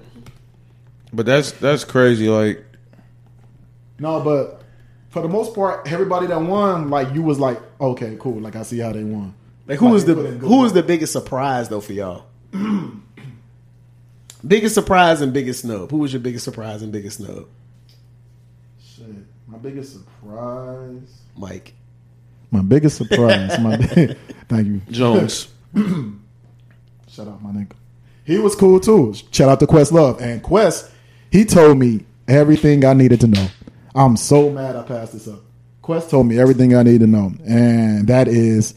But 1.13 1.27
that's 1.27 1.51
that's 1.53 1.85
crazy. 1.85 2.29
Like 2.29 2.65
no, 3.99 4.21
but 4.21 4.63
for 5.09 5.23
the 5.23 5.29
most 5.29 5.57
part, 5.57 5.91
everybody 5.91 6.29
that 6.29 6.41
won, 6.41 6.89
like 6.89 7.13
you 7.15 7.23
was 7.23 7.41
like, 7.41 7.61
okay, 7.81 8.17
cool. 8.21 8.41
Like 8.41 8.55
I 8.55 8.63
see 8.63 8.79
how 8.79 8.93
they 8.93 9.03
won. 9.03 9.35
like 9.67 9.81
who 9.81 9.89
was 9.89 10.05
they 10.05 10.15
the 10.15 10.23
put 10.23 10.31
in 10.31 10.39
good 10.39 10.49
who 10.49 10.61
was 10.61 10.73
the 10.73 10.85
biggest 10.85 11.13
surprise 11.13 11.69
though 11.69 11.81
for 11.81 11.93
y'all? 11.95 12.27
biggest 14.47 14.77
surprise 14.77 15.21
and 15.21 15.33
biggest 15.33 15.63
snub. 15.63 15.91
Who 15.91 15.99
was 15.99 16.13
your 16.13 16.21
biggest 16.21 16.45
surprise 16.45 16.83
and 16.83 16.93
biggest 16.93 17.17
snub? 17.17 17.47
Shit, 18.81 19.07
my 19.49 19.59
biggest 19.59 19.95
surprise. 19.95 21.23
Mike. 21.37 21.75
My 22.51 22.63
biggest 22.63 22.97
surprise. 22.97 23.59
my 23.61 23.77
thank 24.49 24.67
you. 24.67 24.81
Jones. 24.91 25.49
Shout 25.75 27.29
out 27.29 27.43
my 27.43 27.51
nigga. 27.51 27.73
He 28.25 28.39
was 28.39 28.55
cool 28.55 28.81
too. 28.81 29.15
Shout 29.31 29.49
out 29.49 29.61
to 29.61 29.67
Questlove 29.67 30.21
and 30.21 30.43
Quest. 30.43 30.91
He 31.31 31.45
told 31.45 31.79
me 31.79 32.05
everything 32.27 32.85
I 32.85 32.93
needed 32.93 33.21
to 33.23 33.27
know. 33.27 33.49
I'm 33.95 34.17
so 34.17 34.51
mad 34.51 34.77
I 34.77 34.83
passed 34.83 35.13
this 35.15 35.29
up. 35.29 35.41
Quest 35.83 36.11
told 36.11 36.27
me 36.27 36.39
everything 36.39 36.75
I 36.75 36.83
need 36.83 37.01
to 37.01 37.07
know, 37.07 37.33
and 37.47 38.07
that 38.09 38.29
is 38.29 38.75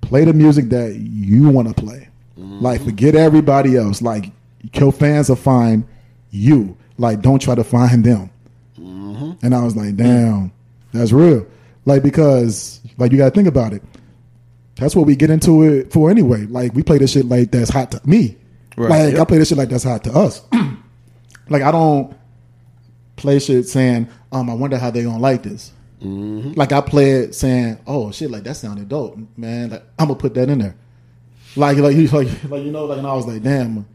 play 0.00 0.24
the 0.24 0.32
music 0.32 0.68
that 0.68 0.94
you 0.94 1.48
want 1.48 1.68
to 1.68 1.74
play. 1.74 2.08
Like 2.36 2.80
mm-hmm. 2.80 2.90
forget 2.90 3.14
everybody 3.14 3.76
else. 3.76 4.02
Like 4.02 4.30
your 4.74 4.92
fans 4.92 5.28
will 5.28 5.36
find 5.36 5.86
you. 6.30 6.76
Like 6.98 7.20
don't 7.20 7.40
try 7.40 7.54
to 7.54 7.64
find 7.64 8.04
them. 8.04 8.30
Mm-hmm. 8.78 9.44
And 9.44 9.54
I 9.54 9.62
was 9.62 9.76
like, 9.76 9.96
damn, 9.96 10.52
that's 10.92 11.12
real. 11.12 11.46
Like 11.84 12.02
because 12.02 12.80
like 12.98 13.12
you 13.12 13.18
got 13.18 13.26
to 13.26 13.30
think 13.34 13.48
about 13.48 13.72
it. 13.72 13.82
That's 14.76 14.96
what 14.96 15.06
we 15.06 15.14
get 15.16 15.30
into 15.30 15.62
it 15.62 15.92
for 15.92 16.10
anyway. 16.10 16.46
Like 16.46 16.74
we 16.74 16.82
play 16.82 16.98
this 16.98 17.12
shit 17.12 17.26
like 17.26 17.50
that's 17.50 17.70
hot 17.70 17.90
to 17.92 18.00
me. 18.08 18.36
Right. 18.76 19.12
Like 19.12 19.20
I 19.20 19.24
play 19.24 19.38
this 19.38 19.48
shit 19.48 19.58
like 19.58 19.68
that's 19.68 19.84
hot 19.84 20.02
to 20.04 20.12
us. 20.12 20.42
like 21.48 21.62
I 21.62 21.70
don't 21.70 22.16
play 23.16 23.38
shit 23.38 23.68
saying, 23.68 24.08
um, 24.32 24.50
I 24.50 24.54
wonder 24.54 24.76
how 24.78 24.90
they 24.90 25.04
gonna 25.04 25.18
like 25.18 25.42
this. 25.42 25.72
Like 26.00 26.72
I 26.72 26.82
play 26.82 27.12
it 27.12 27.34
saying, 27.34 27.78
oh 27.86 28.10
shit, 28.12 28.30
like 28.30 28.42
that 28.44 28.56
sounded 28.56 28.88
dope, 28.90 29.16
man. 29.38 29.70
Like 29.70 29.84
I'm 29.98 30.08
gonna 30.08 30.18
put 30.20 30.34
that 30.34 30.50
in 30.50 30.58
there. 30.58 30.76
Like 31.56 31.78
like 31.78 31.96
you 31.96 32.08
like 32.08 32.28
like 32.50 32.62
you 32.62 32.72
know 32.72 32.84
like 32.84 32.98
and 32.98 33.06
I 33.06 33.14
was 33.14 33.26
like, 33.26 33.42
damn, 33.42 33.86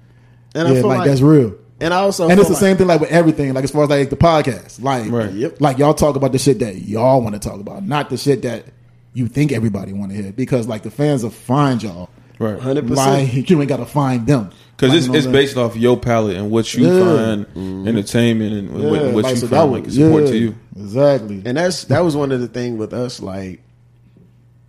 And 0.55 0.67
I 0.67 0.71
yeah, 0.71 0.81
like, 0.81 0.99
like, 0.99 1.07
that's 1.07 1.21
real. 1.21 1.55
and 1.80 1.93
I 1.93 1.97
also 1.97 2.27
And 2.30 2.39
it's 2.39 2.47
the 2.47 2.53
like- 2.53 2.59
same 2.61 2.77
thing 2.77 2.88
like 2.88 3.01
with 3.01 3.11
everything, 3.11 3.53
like 3.53 3.63
as 3.65 3.69
far 3.71 3.84
as 3.84 3.89
like 3.89 4.09
the 4.09 4.15
podcast. 4.17 4.81
Like 4.81 5.11
Right. 5.11 5.31
Yep. 5.31 5.61
like 5.61 5.77
y'all 5.77 5.93
talk 5.93 6.15
about 6.15 6.31
the 6.31 6.39
shit 6.39 6.57
that 6.59 6.77
y'all 6.77 7.21
want 7.21 7.35
to 7.39 7.39
talk 7.47 7.59
about, 7.59 7.85
not 7.85 8.09
the 8.09 8.17
shit 8.17 8.41
that 8.41 8.65
you 9.14 9.27
think 9.27 9.52
everybody 9.52 9.94
want 9.94 10.11
to 10.11 10.22
hear. 10.22 10.31
Because 10.31 10.68
like 10.68 10.84
the 10.84 10.91
fans 10.91 11.23
will 11.23 11.30
find 11.30 11.81
y'all. 11.81 12.10
Right. 12.40 12.57
100%. 12.57 12.90
Like 12.95 13.49
you 13.49 13.60
ain't 13.60 13.68
gotta 13.68 13.86
find 13.86 14.26
them. 14.26 14.52
Because 14.76 14.90
Like, 14.91 14.98
it's, 14.98 15.07
you 15.07 15.11
know 15.14 15.18
it's 15.19 15.27
based 15.27 15.57
off 15.57 15.76
your 15.76 15.98
palette 15.98 16.38
and 16.38 16.49
what 16.49 16.73
you 16.73 16.88
Yeah. 16.88 17.03
find 17.03 17.45
mm-hmm. 17.48 17.88
entertainment 17.88 18.53
and 18.53 18.69
saying? 18.69 18.90
what, 18.90 19.14
what 19.14 19.23
like, 19.26 19.36
you 19.36 19.41
so 19.41 19.48
find 19.48 19.72
was- 19.72 19.81
like 19.81 19.91
support 19.91 20.23
yeah, 20.23 20.30
to 20.30 20.38
you. 20.38 20.56
Exactly. 20.77 21.41
And 21.45 21.57
that's 21.57 21.84
that 21.86 21.99
was 21.99 22.15
one 22.15 22.31
of 22.31 22.40
the 22.40 22.48
things 22.48 22.80
with 22.80 22.94
us. 22.94 23.19
Like 23.22 23.61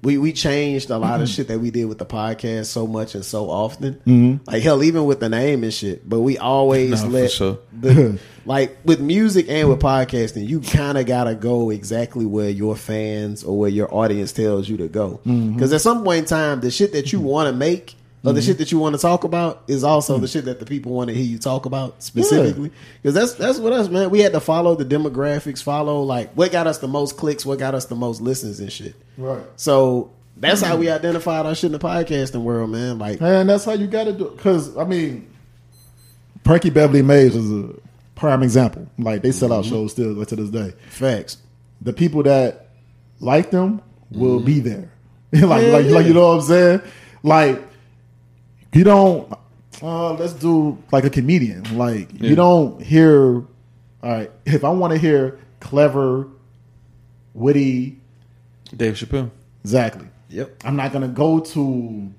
we 0.02 0.16
we 0.16 0.32
changed 0.32 0.90
a 0.90 0.98
lot 0.98 1.20
of 1.20 1.28
mm-hmm. 1.28 1.34
shit 1.34 1.48
that 1.48 1.58
we 1.58 1.70
did 1.70 1.84
with 1.84 1.98
the 1.98 2.06
podcast 2.06 2.66
so 2.66 2.86
much 2.86 3.14
and 3.14 3.24
so 3.24 3.50
often. 3.50 3.94
Mm-hmm. 4.06 4.50
Like 4.50 4.62
hell, 4.62 4.82
even 4.82 5.04
with 5.04 5.20
the 5.20 5.28
name 5.28 5.62
and 5.62 5.72
shit. 5.72 6.08
But 6.08 6.20
we 6.20 6.38
always 6.38 7.02
for 7.02 7.08
let 7.08 7.30
sure. 7.30 7.58
the 7.72 8.18
like 8.46 8.78
with 8.84 9.00
music 9.00 9.46
and 9.48 9.68
with 9.68 9.80
podcasting, 9.80 10.48
you 10.48 10.60
kind 10.60 10.96
of 10.96 11.06
gotta 11.06 11.34
go 11.34 11.70
exactly 11.70 12.24
where 12.24 12.50
your 12.50 12.76
fans 12.76 13.44
or 13.44 13.58
where 13.58 13.70
your 13.70 13.92
audience 13.94 14.32
tells 14.32 14.68
you 14.68 14.78
to 14.78 14.88
go. 14.88 15.20
Mm-hmm. 15.26 15.54
Because 15.54 15.72
at 15.72 15.82
some 15.82 16.02
point 16.02 16.20
in 16.20 16.24
time, 16.24 16.60
the 16.60 16.70
shit 16.70 16.92
that 16.92 17.12
you 17.12 17.20
want 17.20 17.48
to 17.48 17.52
make. 17.52 17.96
Or 18.22 18.32
the 18.32 18.40
mm-hmm. 18.40 18.48
shit 18.48 18.58
that 18.58 18.70
you 18.70 18.78
want 18.78 18.94
to 18.94 19.00
talk 19.00 19.24
about 19.24 19.62
is 19.66 19.82
also 19.82 20.18
the 20.18 20.26
mm. 20.26 20.32
shit 20.32 20.44
that 20.44 20.60
the 20.60 20.66
people 20.66 20.92
want 20.92 21.08
to 21.08 21.14
hear 21.14 21.24
you 21.24 21.38
talk 21.38 21.64
about 21.64 22.02
specifically. 22.02 22.70
Because 23.02 23.14
that's 23.14 23.32
that's 23.32 23.58
what 23.58 23.72
us, 23.72 23.88
man. 23.88 24.10
We 24.10 24.20
had 24.20 24.32
to 24.32 24.40
follow 24.40 24.74
the 24.74 24.84
demographics, 24.84 25.62
follow 25.62 26.02
like 26.02 26.30
what 26.34 26.52
got 26.52 26.66
us 26.66 26.78
the 26.78 26.88
most 26.88 27.16
clicks, 27.16 27.46
what 27.46 27.58
got 27.58 27.74
us 27.74 27.86
the 27.86 27.94
most 27.94 28.20
listens 28.20 28.60
and 28.60 28.70
shit. 28.70 28.94
Right. 29.16 29.42
So 29.56 30.12
that's 30.40 30.62
how 30.62 30.76
we 30.76 30.88
identified 30.88 31.44
our 31.44 31.54
shit 31.54 31.66
in 31.66 31.72
the 31.72 31.78
podcasting 31.78 32.42
world, 32.42 32.70
man. 32.70 32.98
Like, 32.98 33.20
And 33.20 33.48
that's 33.48 33.64
how 33.64 33.72
you 33.72 33.86
got 33.86 34.04
to 34.04 34.12
do 34.12 34.28
it. 34.28 34.36
Because, 34.36 34.76
I 34.76 34.84
mean, 34.84 35.30
Frankie 36.44 36.70
Beverly 36.70 37.02
Maze 37.02 37.36
is 37.36 37.50
a 37.52 37.74
prime 38.14 38.42
example. 38.42 38.88
Like, 38.98 39.20
they 39.22 39.32
sell 39.32 39.52
out 39.52 39.64
mm-hmm. 39.64 39.74
shows 39.74 39.92
still 39.92 40.24
to 40.24 40.36
this 40.36 40.50
day. 40.50 40.72
facts. 40.88 41.36
The 41.82 41.92
people 41.92 42.22
that 42.22 42.70
like 43.20 43.50
them 43.50 43.82
will 44.10 44.40
be 44.40 44.60
mm-hmm. 44.60 44.68
there. 44.68 44.92
like, 45.46 45.62
Yeah, 45.62 45.72
like, 45.72 45.86
yeah. 45.86 45.92
like, 45.92 46.06
you 46.06 46.14
know 46.14 46.28
what 46.28 46.40
I'm 46.40 46.42
saying? 46.42 46.82
Like, 47.22 47.62
you 48.72 48.84
don't, 48.84 49.32
uh, 49.82 50.12
let's 50.14 50.32
do 50.34 50.78
like 50.92 51.04
a 51.04 51.10
comedian. 51.10 51.76
Like, 51.76 52.10
Yeah. 52.20 52.30
you 52.30 52.36
don't 52.36 52.80
hear, 52.82 53.36
all 53.36 53.44
right, 54.02 54.30
if 54.46 54.64
I 54.64 54.70
want 54.70 54.92
to 54.92 54.98
hear 54.98 55.38
clever, 55.60 56.26
witty, 57.34 57.98
Dave 58.76 58.94
Chappelle. 58.94 59.30
exactly. 59.64 60.06
Yep. 60.28 60.62
I'm 60.64 60.76
not 60.76 60.92
going 60.92 61.02
to 61.02 61.08
go 61.08 61.40
to 61.40 62.10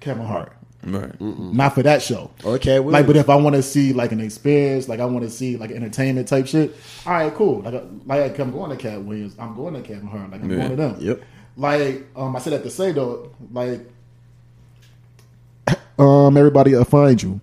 Kevin 0.00 0.24
Hart. 0.24 0.52
Right. 0.82 1.18
Not 1.20 1.74
for 1.74 1.82
that 1.82 2.02
show. 2.02 2.30
Okay. 2.44 2.78
Well, 2.78 2.92
Like, 2.92 3.06
but 3.06 3.16
if 3.16 3.30
I 3.30 3.36
want 3.36 3.56
to 3.56 3.62
see 3.62 3.94
like 3.94 4.12
an 4.12 4.20
experience, 4.20 4.86
like 4.86 5.00
I 5.00 5.06
want 5.06 5.24
to 5.24 5.30
see 5.30 5.56
like 5.56 5.70
entertainment 5.70 6.28
type 6.28 6.46
shit, 6.46 6.76
all 7.06 7.12
right, 7.14 7.34
cool. 7.34 7.60
Like, 7.62 7.82
like 8.04 8.38
I'm 8.38 8.50
going 8.50 8.70
to 8.70 8.76
Katt 8.76 9.02
Williams, 9.02 9.34
I'm 9.38 9.54
going 9.56 9.72
to 9.74 9.80
Kevin 9.82 10.06
Hart, 10.06 10.30
like 10.30 10.42
I'm 10.42 10.50
Yeah. 10.50 10.56
going 10.56 10.70
to 10.70 10.76
them. 10.76 10.96
Yep. 11.00 11.22
Like, 11.56 12.06
um, 12.16 12.36
I 12.36 12.38
said 12.38 12.52
that 12.52 12.62
to 12.64 12.70
say 12.70 12.92
though, 12.92 13.30
like, 13.52 13.80
um, 15.98 16.36
everybody 16.36 16.74
will 16.74 16.84
find 16.84 17.22
you. 17.22 17.40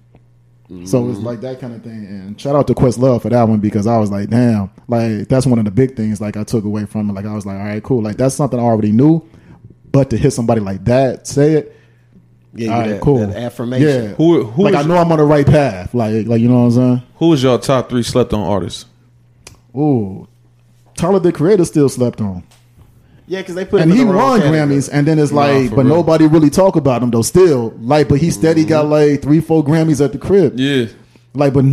So 0.85 1.09
it's 1.09 1.19
like 1.19 1.41
that 1.41 1.59
kind 1.59 1.75
of 1.75 1.83
thing. 1.83 2.05
And 2.05 2.39
shout 2.39 2.55
out 2.55 2.65
to 2.67 2.73
Questlove 2.73 3.23
for 3.23 3.29
that 3.29 3.43
one 3.43 3.59
because 3.59 3.87
I 3.87 3.97
was 3.97 4.09
like, 4.09 4.29
damn, 4.29 4.71
like 4.87 5.27
that's 5.27 5.45
one 5.45 5.59
of 5.59 5.65
the 5.65 5.71
big 5.71 5.97
things 5.97 6.21
like 6.21 6.37
I 6.37 6.45
took 6.45 6.63
away 6.63 6.85
from 6.85 7.09
it. 7.09 7.13
Like 7.13 7.25
I 7.25 7.33
was 7.33 7.45
like, 7.45 7.59
all 7.59 7.65
right, 7.65 7.83
cool. 7.83 8.01
Like 8.01 8.15
that's 8.15 8.35
something 8.35 8.57
I 8.57 8.63
already 8.63 8.93
knew, 8.93 9.21
but 9.91 10.09
to 10.11 10.17
hit 10.17 10.31
somebody 10.31 10.61
like 10.61 10.85
that 10.85 11.27
say 11.27 11.55
it, 11.55 11.77
yeah, 12.53 12.65
you 12.65 12.71
all 12.71 12.79
right, 12.79 12.87
that, 12.89 13.01
cool. 13.01 13.17
that 13.17 13.35
affirmation. 13.35 13.87
Yeah. 13.87 14.07
Who 14.13 14.45
who 14.45 14.63
like 14.63 14.73
is, 14.73 14.85
I 14.85 14.87
know 14.87 14.95
I'm 14.95 15.11
on 15.11 15.17
the 15.17 15.25
right 15.25 15.45
path. 15.45 15.93
Like 15.93 16.25
like 16.27 16.39
you 16.39 16.47
know 16.47 16.61
what 16.61 16.65
I'm 16.67 16.71
saying? 16.71 17.03
who 17.15 17.33
is 17.33 17.43
y'all 17.43 17.59
top 17.59 17.89
three 17.89 18.03
slept 18.03 18.33
on 18.33 18.39
artists? 18.39 18.85
Ooh, 19.75 20.25
Tyler 20.95 21.19
the 21.19 21.33
Creator 21.33 21.65
still 21.65 21.89
slept 21.89 22.21
on, 22.21 22.43
Yeah, 23.27 23.39
because 23.41 23.55
they 23.55 23.65
put 23.65 23.81
and 23.81 23.91
him 23.91 23.95
he 23.97 24.01
in 24.03 24.09
the 24.09 24.15
won. 24.15 24.41
Grammys. 24.41 24.89
And 24.91 25.07
then 25.07 25.17
it's 25.19 25.31
like, 25.31 25.69
for 25.69 25.77
but 25.77 25.85
real. 25.85 25.95
nobody 25.95 26.27
really 26.27 26.49
talk 26.49 26.75
about 26.75 27.01
him 27.03 27.11
though. 27.11 27.21
Still, 27.21 27.73
like, 27.79 28.09
but 28.09 28.19
he 28.19 28.29
steady 28.31 28.65
got 28.65 28.87
like 28.87 29.21
three, 29.21 29.39
four 29.39 29.63
Grammys 29.63 30.03
at 30.03 30.11
the 30.11 30.17
crib. 30.17 30.59
Yeah. 30.59 30.87
Like, 31.33 31.53
but 31.53 31.65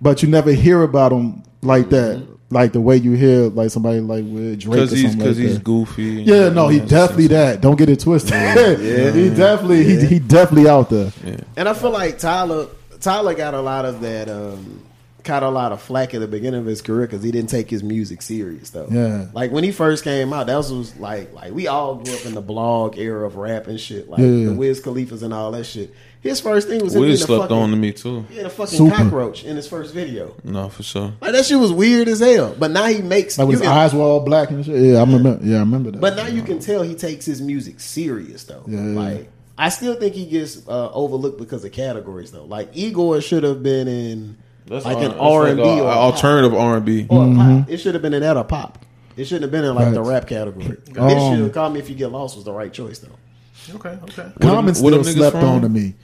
but 0.00 0.22
you 0.22 0.28
never 0.28 0.52
hear 0.52 0.82
about 0.82 1.12
him 1.12 1.42
like 1.62 1.88
that. 1.90 2.26
Like 2.50 2.72
the 2.72 2.80
way 2.80 2.96
you 2.96 3.12
hear 3.12 3.48
like 3.48 3.70
somebody 3.70 3.98
like 4.00 4.24
with 4.24 4.60
Drake 4.60 4.72
or 4.72 4.76
Because 4.76 4.90
he's 4.92 5.02
something 5.02 5.18
because 5.18 5.36
like 5.38 5.46
he's 5.46 5.54
that. 5.56 5.64
goofy. 5.64 6.02
Yeah, 6.04 6.48
no, 6.50 6.68
he 6.68 6.78
definitely 6.78 7.24
sensitive. 7.28 7.30
that. 7.30 7.60
Don't 7.60 7.76
get 7.76 7.88
it 7.88 7.98
twisted. 8.00 8.30
Yeah, 8.30 9.10
he 9.12 9.30
definitely 9.30 9.82
he, 9.84 10.06
he 10.06 10.18
definitely 10.20 10.68
out 10.68 10.88
there. 10.90 11.12
And 11.56 11.68
I 11.68 11.74
feel 11.74 11.90
like 11.90 12.18
Tyler 12.18 12.68
Tyler 13.00 13.34
got 13.34 13.54
a 13.54 13.60
lot 13.60 13.84
of 13.84 14.00
that 14.02 14.28
um 14.28 14.82
got 15.26 15.42
a 15.42 15.48
lot 15.50 15.72
of 15.72 15.82
flack 15.82 16.14
at 16.14 16.20
the 16.20 16.28
beginning 16.28 16.60
of 16.60 16.66
his 16.66 16.80
career 16.80 17.06
because 17.06 17.22
he 17.22 17.30
didn't 17.30 17.50
take 17.50 17.68
his 17.68 17.82
music 17.82 18.22
serious 18.22 18.70
though. 18.70 18.88
Yeah. 18.90 19.26
Like 19.34 19.50
when 19.50 19.64
he 19.64 19.72
first 19.72 20.04
came 20.04 20.32
out, 20.32 20.46
that 20.46 20.56
was, 20.56 20.72
was 20.72 20.96
like 20.96 21.32
like 21.34 21.52
we 21.52 21.66
all 21.66 21.96
grew 21.96 22.14
up 22.14 22.24
in 22.24 22.34
the 22.34 22.40
blog 22.40 22.96
era 22.98 23.26
of 23.26 23.36
rap 23.36 23.66
and 23.66 23.78
shit, 23.78 24.08
like 24.08 24.20
Yeah. 24.20 24.46
the 24.46 24.54
Wiz 24.54 24.80
Khalifa's 24.80 25.22
and 25.22 25.34
all 25.34 25.50
that 25.52 25.64
shit. 25.64 25.92
His 26.22 26.40
first 26.40 26.66
thing 26.66 26.82
was 26.82 26.94
him 26.94 27.02
Wiz 27.02 27.08
being 27.20 27.22
a 27.22 27.26
slept 27.26 27.42
fucking, 27.50 27.56
on 27.56 27.70
to 27.70 27.76
me 27.76 27.92
too. 27.92 28.22
He 28.30 28.36
had 28.38 28.46
a 28.46 28.50
fucking 28.50 28.78
Super. 28.78 28.96
cockroach 28.96 29.44
in 29.44 29.54
his 29.54 29.68
first 29.68 29.94
video. 29.94 30.34
No, 30.42 30.68
for 30.68 30.82
sure. 30.82 31.12
Like 31.20 31.32
that 31.32 31.44
shit 31.44 31.58
was 31.58 31.72
weird 31.72 32.08
as 32.08 32.18
hell. 32.20 32.54
But 32.58 32.72
now 32.72 32.86
he 32.86 33.00
makes 33.02 33.38
Like 33.38 33.44
you 33.44 33.48
when 33.48 33.58
his 33.58 33.62
can- 33.62 33.70
eyes 33.76 33.94
were 33.94 34.00
all 34.02 34.20
black 34.20 34.50
and 34.50 34.64
shit. 34.64 34.80
Yeah, 34.80 34.96
I 34.96 35.00
remember. 35.00 35.38
Yeah, 35.42 35.56
I 35.58 35.60
remember 35.60 35.90
that. 35.92 36.00
But 36.00 36.16
now 36.16 36.26
you 36.26 36.42
can 36.42 36.58
tell 36.58 36.82
he 36.82 36.94
takes 36.96 37.24
his 37.26 37.40
music 37.40 37.78
serious 37.80 38.42
though. 38.44 38.64
Yeah. 38.66 38.80
Like 38.80 39.30
I 39.58 39.68
still 39.68 39.94
think 39.94 40.14
he 40.14 40.26
gets 40.26 40.66
uh, 40.68 40.90
overlooked 40.92 41.38
because 41.38 41.64
of 41.64 41.70
categories 41.72 42.32
though. 42.32 42.44
Like 42.44 42.70
Igor 42.74 43.20
should 43.20 43.44
have 43.44 43.62
been 43.62 43.86
in 43.88 44.36
like 44.68 44.98
an 44.98 45.12
R 45.12 45.46
and 45.46 45.56
B 45.56 45.62
or 45.62 45.86
alternative 45.88 46.54
R 46.54 46.76
and 46.76 46.84
B. 46.86 47.06
or 47.08 47.24
a 47.30 47.34
pop. 47.34 47.68
It 47.70 47.76
should 47.78 47.94
have 47.94 48.02
been 48.02 48.14
in 48.14 48.22
that 48.22 48.36
or 48.36 48.44
pop. 48.44 48.84
It 49.16 49.24
shouldn't 49.24 49.42
have 49.44 49.50
been 49.50 49.64
in 49.64 49.74
like 49.74 49.94
the 49.94 50.02
rap 50.02 50.26
category. 50.26 50.76
This 50.86 50.98
Um, 50.98 51.36
should 51.36 51.54
call 51.54 51.70
me 51.70 51.80
if 51.80 51.88
you 51.88 51.94
get 51.94 52.08
lost 52.12 52.36
was 52.36 52.44
the 52.44 52.52
right 52.52 52.72
choice 52.72 52.98
though. 52.98 53.74
Okay, 53.76 53.98
okay. 54.04 54.30
Common 54.40 54.74
What 54.76 54.90
them 54.90 55.02
still 55.02 55.14
niggas 55.14 55.14
slept 55.16 55.36
from? 55.36 55.44
on 55.44 55.60
to 55.62 55.68
me. 55.68 55.94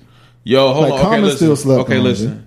Yo, 0.45 0.73
hold 0.73 0.85
Like, 0.85 0.93
on. 0.93 0.99
Okay, 0.99 1.05
Common 1.05 1.23
listen. 1.23 1.37
still 1.37 1.57
slept 1.57 1.81
okay, 1.83 1.99
on, 1.99 2.05
listen. 2.05 2.47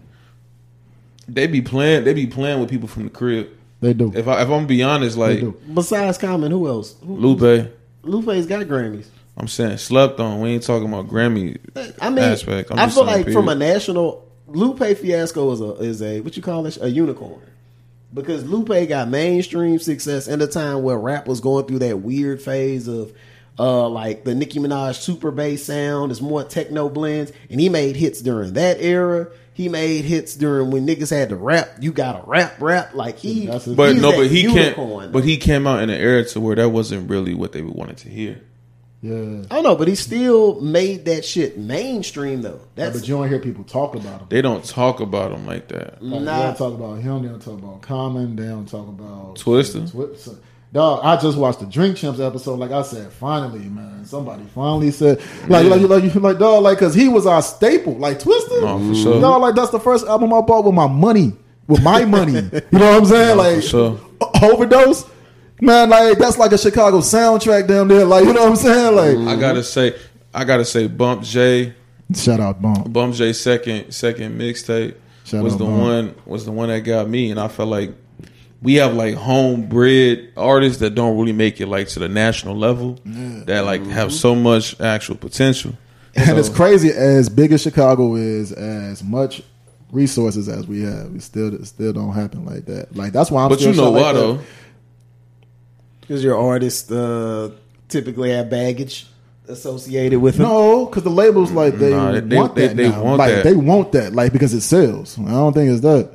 They 1.28 1.48
be 1.48 1.62
playing. 1.62 2.04
They 2.04 2.14
be 2.14 2.28
playing 2.28 2.60
with 2.60 2.70
people 2.70 2.88
from 2.88 3.04
the 3.06 3.10
crib. 3.10 3.50
They 3.82 3.94
do. 3.94 4.12
If 4.16 4.28
I 4.28 4.36
if 4.42 4.42
I'm 4.42 4.50
gonna 4.50 4.68
be 4.68 4.84
honest, 4.84 5.18
like. 5.18 5.44
Besides 5.74 6.18
Common, 6.18 6.52
who 6.52 6.68
else? 6.68 6.96
Who, 7.06 7.16
Lupe, 7.16 7.72
Lupe's 8.04 8.46
got 8.46 8.66
Grammys. 8.68 9.08
I'm 9.38 9.48
saying 9.48 9.78
slept 9.78 10.20
on. 10.20 10.40
We 10.42 10.50
ain't 10.50 10.64
talking 10.64 10.88
about 10.88 11.08
Grammy. 11.08 11.58
I 12.02 12.10
mean, 12.10 12.20
Aspect. 12.20 12.72
I'm 12.72 12.80
I 12.80 12.86
feel 12.90 13.06
saying, 13.06 13.26
like 13.26 13.34
from 13.34 13.50
a 13.50 13.56
national 13.56 14.25
Lupe 14.56 14.98
Fiasco 14.98 15.52
is 15.52 15.62
a 15.62 15.72
is 15.76 16.02
a 16.02 16.22
what 16.22 16.36
you 16.38 16.44
call 16.44 16.64
this 16.64 16.78
a 16.82 16.90
unicorn 16.90 17.42
because 18.14 18.46
Lupe 18.46 18.88
got 18.88 19.10
mainstream 19.10 19.78
success 19.80 20.28
in 20.28 20.42
a 20.42 20.48
time 20.48 20.82
where 20.84 20.98
rap 20.98 21.28
was 21.28 21.42
going 21.42 21.66
through 21.66 21.80
that 21.80 22.00
weird 22.00 22.42
phase 22.42 22.88
of 22.88 23.14
uh 23.60 23.88
like 23.90 24.24
the 24.24 24.34
Nicki 24.34 24.60
Minaj 24.60 24.96
super 24.96 25.32
bass 25.32 25.66
sound 25.66 26.12
is 26.12 26.22
more 26.22 26.44
techno 26.44 26.90
blends 26.90 27.32
and 27.50 27.60
he 27.60 27.70
made 27.70 27.96
hits 27.96 28.22
during 28.22 28.54
that 28.54 28.78
era. 28.80 29.28
He 29.54 29.70
made 29.70 30.04
hits 30.04 30.36
during 30.36 30.70
when 30.70 30.86
niggas 30.86 31.12
had 31.12 31.30
to 31.30 31.38
rap. 31.38 31.78
You 31.80 31.94
got 31.94 32.22
to 32.22 32.30
rap, 32.30 32.62
rap 32.62 32.94
like 32.94 33.20
he. 33.20 33.48
But 33.48 33.96
no, 33.96 34.12
but 34.12 34.28
he 34.28 34.42
unicorn, 34.42 35.00
can't. 35.00 35.12
But 35.14 35.24
he 35.24 35.38
came 35.38 35.66
out 35.66 35.82
in 35.82 35.90
an 35.90 35.98
era 35.98 36.26
to 36.26 36.42
where 36.42 36.58
that 36.58 36.70
wasn't 36.72 37.10
really 37.10 37.34
what 37.34 37.54
they 37.54 37.62
wanted 37.62 37.96
to 38.00 38.10
hear. 38.10 38.42
Yeah. 39.02 39.44
I 39.52 39.56
don't 39.56 39.64
know, 39.64 39.76
but 39.76 39.88
he 39.88 39.94
still 39.96 40.60
made 40.62 41.06
that 41.06 41.24
shit 41.26 41.58
mainstream 41.60 42.42
though. 42.42 42.60
That's 42.76 43.00
But 43.00 43.08
you 43.08 43.16
don't 43.16 43.30
hear 43.30 43.40
people 43.40 43.64
talk 43.64 43.94
about 43.96 44.22
him. 44.22 44.28
They 44.30 44.42
don't 44.42 44.64
talk 44.66 45.00
about 45.00 45.32
him 45.32 45.46
like 45.46 45.68
that. 45.68 46.02
Like, 46.02 46.20
They 46.20 46.26
Nah. 46.26 46.44
don't 46.44 46.58
talk 46.58 46.74
about 46.74 46.96
him. 47.00 47.22
They 47.22 47.28
don't 47.30 47.40
talk 47.42 47.60
about 47.60 47.82
Common. 47.82 48.36
They 48.36 48.48
don't 48.48 48.68
talk 48.68 48.88
about 48.88 49.36
Twista. 49.36 49.90
Twista. 49.92 50.38
Dog, 50.74 51.02
I 51.04 51.16
just 51.18 51.38
watched 51.38 51.60
the 51.60 51.68
Drink 51.68 51.96
Champs 51.98 52.20
episode. 52.20 52.60
Like 52.60 52.72
I 52.72 52.82
said, 52.82 53.10
finally, 53.14 53.60
man, 53.60 54.06
somebody 54.06 54.44
finally 54.54 54.92
said, 54.92 55.20
like, 55.48 55.68
like, 55.68 55.82
like, 55.82 56.16
like, 56.16 56.38
dog, 56.38 56.64
like, 56.64 56.78
cause 56.78 56.94
he 56.94 57.08
was 57.08 57.26
our 57.26 57.42
staple, 57.42 57.94
like 57.98 58.20
Twista. 58.20 58.62
No, 58.62 58.80
for 58.90 58.96
sure. 58.96 59.22
Dog, 59.22 59.42
like 59.42 59.56
that's 59.56 59.70
the 59.72 59.80
first 59.80 60.06
album 60.08 60.34
I 60.34 60.42
bought 60.42 60.66
with 60.66 60.74
my 60.74 60.88
money, 60.88 61.32
with 61.68 61.82
my 61.84 62.04
money. 62.04 62.34
you 62.52 62.80
know 62.80 62.90
what 62.92 62.98
I'm 62.98 63.06
saying? 63.06 63.38
No, 63.38 63.44
like, 63.44 63.56
for 63.58 63.62
sure. 63.62 64.00
overdose, 64.44 65.06
man. 65.62 65.90
Like 65.90 66.18
that's 66.18 66.38
like 66.38 66.52
a 66.52 66.58
Chicago 66.58 67.00
soundtrack 67.00 67.68
down 67.68 67.88
there. 67.88 68.06
Like, 68.06 68.26
you 68.26 68.34
know 68.34 68.42
what 68.42 68.50
I'm 68.52 68.56
saying? 68.56 68.96
Like, 68.96 69.38
I 69.38 69.40
gotta 69.40 69.64
say, 69.64 69.96
I 70.34 70.44
gotta 70.44 70.66
say, 70.66 70.88
Bump 70.88 71.24
J, 71.24 71.74
shout 72.14 72.40
out, 72.40 72.62
Bump. 72.62 72.92
Bump 72.92 73.16
J 73.16 73.34
second 73.34 73.92
second 73.92 74.40
mixtape 74.40 74.96
Shout 75.26 75.44
was 75.44 75.58
the 75.58 75.66
Bump. 75.66 75.80
one 75.80 76.16
was 76.26 76.46
the 76.46 76.52
one 76.52 76.70
that 76.70 76.82
got 76.82 77.10
me, 77.10 77.32
and 77.32 77.40
I 77.40 77.48
felt 77.48 77.70
like 77.70 77.92
we 78.62 78.76
have 78.76 78.94
like 78.94 79.16
homebred 79.16 80.34
artists 80.38 80.80
that 80.80 80.96
don't 80.96 81.18
really 81.18 81.34
make 81.34 81.62
it 81.62 81.68
like 81.68 81.88
to 81.90 82.00
the 82.00 82.10
national 82.10 82.56
level 82.58 83.00
that 83.04 83.66
like 83.66 83.82
mm-hmm. 83.82 83.92
have 83.92 84.14
so 84.14 84.36
much 84.36 84.80
actual 84.80 85.16
potential. 85.16 85.74
And 86.16 86.38
it's 86.38 86.50
crazy 86.50 86.90
as 86.90 87.28
big 87.28 87.52
as 87.52 87.62
Chicago 87.62 88.16
is, 88.16 88.52
as 88.54 89.04
much 89.04 89.42
resources 89.92 90.48
as 90.48 90.68
we 90.68 90.82
have, 90.84 91.16
it 91.16 91.22
still 91.22 91.54
it 91.54 91.66
still 91.66 91.94
don't 91.94 92.14
happen 92.14 92.46
like 92.46 92.66
that. 92.66 92.96
Like 92.96 93.14
that's 93.14 93.32
why 93.32 93.44
I'm. 93.44 93.50
But 93.50 93.60
still 93.60 93.72
you 93.72 93.78
know 93.78 93.86
shot 93.86 93.94
like 93.94 94.04
why 94.04 94.14
that. 94.14 94.44
Though? 96.08 96.14
because 96.14 96.24
your 96.24 96.38
artists 96.38 96.92
uh, 96.92 97.52
typically 97.90 98.32
have 98.32 98.50
baggage 98.50 99.08
associated 99.48 100.20
with 100.20 100.38
them. 100.38 100.48
No, 100.48 100.86
because 100.86 101.04
the 101.04 101.10
labels 101.10 101.52
like 101.52 101.76
they, 101.78 101.92
Nah, 101.92 102.20
they- 102.20 102.36
want 102.36 102.56
they- 102.56 102.68
that 102.68 102.78
they 102.78 102.90
now. 102.90 103.04
want 103.04 103.18
like 103.20 103.36
that. 103.36 103.44
they 103.44 103.54
want 103.56 103.92
that, 103.92 104.14
like 104.14 104.34
because 104.34 104.54
it 104.54 104.62
sells. 104.62 105.18
I 105.20 105.24
don't 105.32 105.54
think 105.54 105.72
it's 105.72 105.82
that. 105.82 106.12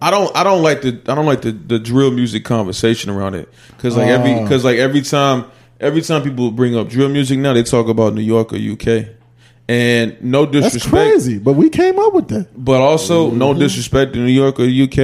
I 0.00 0.10
don't. 0.10 0.34
I 0.36 0.44
don't 0.44 0.62
like 0.62 0.82
the. 0.82 1.00
I 1.08 1.14
don't 1.14 1.24
like 1.26 1.42
the, 1.42 1.52
the 1.52 1.78
drill 1.78 2.10
music 2.10 2.44
conversation 2.44 3.10
around 3.10 3.34
it 3.34 3.48
because 3.76 3.96
like 3.96 4.08
every 4.08 4.34
Ah. 4.34 4.42
because 4.42 4.62
like 4.64 4.76
every 4.78 5.00
time 5.00 5.46
every 5.80 6.02
time 6.02 6.22
people 6.22 6.50
bring 6.50 6.76
up 6.76 6.88
drill 6.90 7.08
music 7.08 7.38
now 7.38 7.54
they 7.54 7.62
talk 7.62 7.88
about 7.88 8.12
New 8.14 8.20
York 8.22 8.52
or 8.52 8.56
UK, 8.56 9.06
and 9.68 10.22
no 10.22 10.44
disrespect. 10.44 10.52
That's 10.52 10.74
disrespect, 10.74 11.10
crazy, 11.10 11.38
but 11.38 11.54
we 11.54 11.70
came 11.70 11.98
up 11.98 12.12
with 12.12 12.28
that. 12.28 12.48
but 12.62 12.80
also 12.82 13.30
no 13.30 13.54
disrespect 13.54 14.12
to 14.12 14.18
New 14.18 14.32
York 14.32 14.60
or 14.60 14.64
UK. 14.64 14.96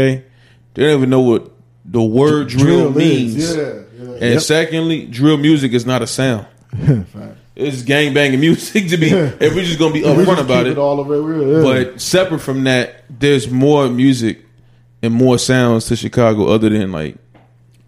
They 0.74 0.82
don't 0.84 0.98
even 0.98 1.08
know 1.10 1.20
what 1.22 1.50
the 1.86 2.02
word 2.02 2.48
drill, 2.48 2.92
means. 2.92 3.56
Yeah, 3.56 3.80
yeah. 4.20 4.32
And 4.32 4.42
secondly, 4.42 5.06
drill 5.06 5.36
music 5.38 5.72
is 5.72 5.84
not 5.86 6.02
a 6.02 6.06
sound. 6.06 6.46
It's 7.56 7.82
gang 7.82 8.14
banging 8.14 8.40
music 8.40 8.88
to 8.88 8.96
be. 8.96 9.08
Yeah. 9.08 9.32
If 9.38 9.54
we're 9.54 9.64
just 9.64 9.78
gonna 9.78 9.92
be 9.92 10.00
upfront 10.00 10.40
about 10.40 10.64
keep 10.64 10.72
it, 10.72 10.78
all 10.78 10.98
over 10.98 11.20
real. 11.20 11.56
Yeah. 11.74 11.82
but 11.90 12.00
separate 12.00 12.38
from 12.38 12.64
that, 12.64 13.04
there's 13.10 13.50
more 13.50 13.86
music 13.90 14.46
and 15.02 15.12
more 15.12 15.36
sounds 15.36 15.84
to 15.88 15.96
Chicago 15.96 16.46
other 16.46 16.70
than 16.70 16.90
like 16.90 17.16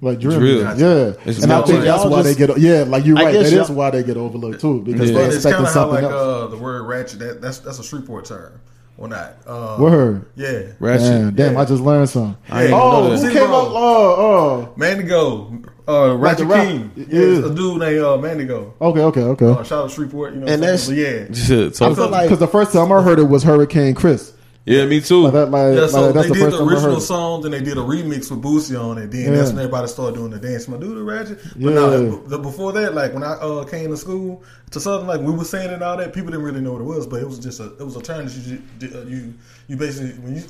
like 0.02 0.18
drill, 0.18 0.38
drill. 0.38 0.58
yeah. 0.78 1.14
It's 1.24 1.42
and 1.42 1.52
I 1.52 1.62
think 1.62 1.84
that's 1.84 2.02
y'all 2.02 2.10
why 2.10 2.22
just- 2.22 2.38
they 2.38 2.46
get. 2.46 2.58
Yeah, 2.58 2.82
like 2.82 3.06
you're 3.06 3.14
right. 3.16 3.32
That 3.32 3.46
is 3.46 3.70
why 3.70 3.90
they 3.90 4.02
get 4.02 4.18
overlooked 4.18 4.60
too 4.60 4.82
because 4.82 5.08
Yeah. 5.10 5.16
they're 5.18 5.26
it's 5.28 5.36
expecting 5.36 5.64
kind 5.64 5.68
of 5.68 5.74
how 5.74 5.80
something 5.80 6.04
like 6.04 6.12
else. 6.12 6.42
uh, 6.42 6.46
the 6.48 6.58
word 6.58 6.82
ratchet. 6.82 7.18
That, 7.20 7.40
that's 7.40 7.58
that's 7.60 7.78
a 7.78 7.84
Shreveport 7.84 8.24
term, 8.26 8.60
or 8.98 9.08
not? 9.08 9.36
Uh, 9.46 9.76
Word. 9.78 10.26
Yeah. 10.34 10.72
ratchet. 10.80 11.06
Damn, 11.06 11.34
damn, 11.34 11.52
Yeah. 11.54 11.60
I 11.60 11.64
just 11.64 11.82
learned 11.82 12.10
something. 12.10 12.36
I 12.50 12.62
didn't 12.62 12.74
oh, 12.74 13.08
know 13.08 13.16
who 13.16 13.22
that. 13.22 13.32
came 13.32 13.42
up? 13.44 13.52
Oh, 13.52 14.74
Mandigo, 14.76 15.46
uh, 15.46 15.50
Like 15.50 15.61
the 15.86 16.16
Ratchet 16.16 16.46
rap- 16.46 16.66
King. 16.66 16.90
yeah. 16.96 17.04
Yeah, 17.08 17.38
it's 17.38 17.46
a 17.48 17.54
dude 17.54 17.78
named 17.80 17.98
uh, 18.00 18.16
Mandigo. 18.18 18.72
Okay, 18.80 19.00
okay, 19.00 19.20
okay. 19.22 19.46
Uh, 19.46 19.62
shout 19.64 19.84
out 19.84 19.90
Shreveport, 19.90 20.34
you 20.34 20.40
know. 20.40 20.46
And 20.46 20.60
what 20.60 20.70
I'm 20.70 20.76
saying? 20.78 20.98
that's- 21.28 21.48
But 21.48 21.56
yeah. 21.56 21.68
So- 21.72 21.90
I 21.90 21.94
feel 21.94 22.08
like 22.08 22.24
Because 22.24 22.38
the 22.38 22.46
first 22.48 22.72
time 22.72 22.92
I 22.92 23.02
heard 23.02 23.18
it 23.18 23.24
was 23.24 23.42
Hurricane 23.42 23.94
Chris. 23.94 24.32
yeah, 24.64 24.86
me 24.86 25.00
too. 25.00 25.22
Like 25.22 25.32
that, 25.32 25.50
like, 25.50 25.74
Yeah, 25.76 25.86
so 25.88 26.02
like, 26.06 26.14
that's 26.14 26.28
they 26.28 26.34
the 26.34 26.44
did 26.44 26.52
the 26.52 26.58
time 26.58 26.68
I 26.68 26.70
heard 26.70 26.74
original 26.74 26.96
it. 26.98 27.00
song, 27.00 27.42
then 27.42 27.50
they 27.50 27.60
did 27.60 27.76
a 27.78 27.80
remix 27.80 28.30
with 28.30 28.40
Boosie 28.42 28.80
on 28.80 28.96
it. 28.98 29.10
Then 29.10 29.22
Yeah. 29.24 29.30
that's 29.38 29.50
when 29.50 29.58
everybody 29.58 29.88
started 29.88 30.14
doing 30.14 30.30
the 30.30 30.38
dance. 30.38 30.68
My 30.68 30.76
dude, 30.76 30.96
the 30.96 31.02
ratchet. 31.02 31.40
But 31.56 31.60
Yeah. 31.60 31.74
no, 31.74 32.16
the, 32.28 32.38
before 32.38 32.72
that, 32.74 32.94
like 32.94 33.12
when 33.12 33.24
I 33.24 33.32
uh, 33.32 33.64
came 33.64 33.90
to 33.90 33.96
school 33.96 34.44
to 34.70 34.78
Southern, 34.78 35.08
like 35.08 35.20
we 35.20 35.32
were 35.32 35.44
saying 35.44 35.70
and 35.70 35.82
all 35.82 35.96
that, 35.96 36.12
people 36.12 36.30
didn't 36.30 36.44
really 36.46 36.60
know 36.60 36.72
what 36.74 36.80
it 36.80 36.84
was, 36.84 37.06
but 37.08 37.20
it 37.20 37.26
was 37.28 37.40
just 37.40 37.58
a 37.58 37.72
it 37.80 37.84
was 37.84 37.96
a 37.96 38.00
term 38.00 38.24
that 38.26 38.34
you 38.36 38.58
ju- 38.78 38.96
uh, 38.96 39.02
you 39.02 39.34
you 39.66 39.76
basically 39.76 40.12
when 40.22 40.36
you 40.36 40.42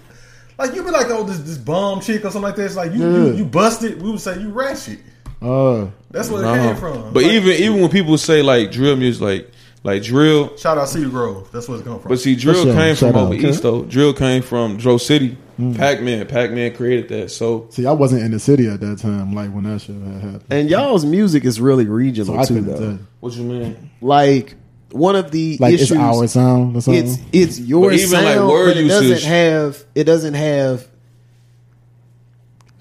like 0.59 0.75
you 0.75 0.83
would 0.83 0.93
be 0.93 0.93
like 0.93 1.07
oh 1.09 1.25
this 1.25 1.39
this 1.39 1.57
bomb 1.57 2.01
chick 2.03 2.21
or 2.21 2.25
something 2.31 2.43
like 2.43 2.57
that. 2.57 2.67
It's 2.67 2.77
like 2.77 2.93
you 2.93 3.01
Yeah. 3.01 3.25
you, 3.29 3.33
you 3.37 3.45
busted. 3.47 4.03
We 4.03 4.11
would 4.11 4.21
say 4.21 4.39
you 4.39 4.51
ratchet. 4.51 4.99
Uh, 5.43 5.87
That's 6.11 6.29
where 6.31 6.43
it 6.43 6.47
Uh-huh. 6.47 6.67
came 6.69 6.77
from. 6.77 7.13
But 7.13 7.23
Like, 7.25 7.33
even 7.33 7.53
even 7.53 7.81
when 7.81 7.91
people 7.91 8.17
say 8.19 8.43
like 8.43 8.71
drill 8.73 8.97
music, 8.97 9.23
like 9.23 9.51
like 9.85 10.03
drill, 10.03 10.57
shout 10.57 10.79
out 10.79 10.89
Cedar 10.89 11.09
Grove. 11.09 11.49
That's 11.53 11.69
where 11.69 11.79
it's 11.79 11.87
come 11.87 11.99
from. 11.99 12.09
but 12.11 12.21
see, 12.21 12.37
drill 12.37 12.63
sure. 12.65 12.73
came 12.75 12.95
from 12.95 13.09
Shout 13.13 13.17
out, 13.17 13.25
over 13.27 13.35
okay. 13.35 13.49
east 13.51 13.63
though. 13.63 13.83
Drill 13.83 14.13
came 14.15 14.43
from 14.43 14.77
Dro 14.77 14.97
City. 14.99 15.37
Pac 15.75 16.01
Man, 16.03 16.27
Pac 16.27 16.51
Man 16.51 16.75
created 16.75 17.09
that. 17.11 17.31
So 17.31 17.67
see, 17.71 17.87
I 17.87 17.93
wasn't 17.93 18.23
in 18.23 18.31
the 18.33 18.39
city 18.41 18.67
at 18.69 18.81
that 18.81 18.99
time, 18.99 19.35
like 19.35 19.51
when 19.53 19.65
that 19.65 19.81
shit 19.81 19.95
had 19.97 20.23
happened. 20.23 20.45
and 20.51 20.69
y'all's 20.71 21.05
music 21.05 21.45
is 21.45 21.61
really 21.61 21.87
regional 21.87 22.43
So 22.45 22.55
too, 22.55 22.61
though. 22.63 22.81
you. 22.81 22.99
what 23.21 23.33
you 23.35 23.45
mean? 23.45 23.91
Like 24.01 24.55
one 24.91 25.15
of 25.17 25.31
the 25.31 25.57
Like 25.61 25.75
issues, 25.75 25.91
it's 25.93 26.01
our 26.01 26.27
sound 26.27 26.77
or 26.77 26.81
something. 26.81 27.05
it's 27.07 27.19
it's 27.33 27.61
your 27.61 27.91
But 27.91 27.99
even, 27.99 28.25
like, 28.25 28.37
word 28.39 28.67
but 28.69 28.77
it 28.77 28.85
usage- 28.85 29.11
doesn't 29.11 29.29
have 29.29 29.85
it 29.95 30.05
doesn't 30.05 30.35
have 30.35 30.87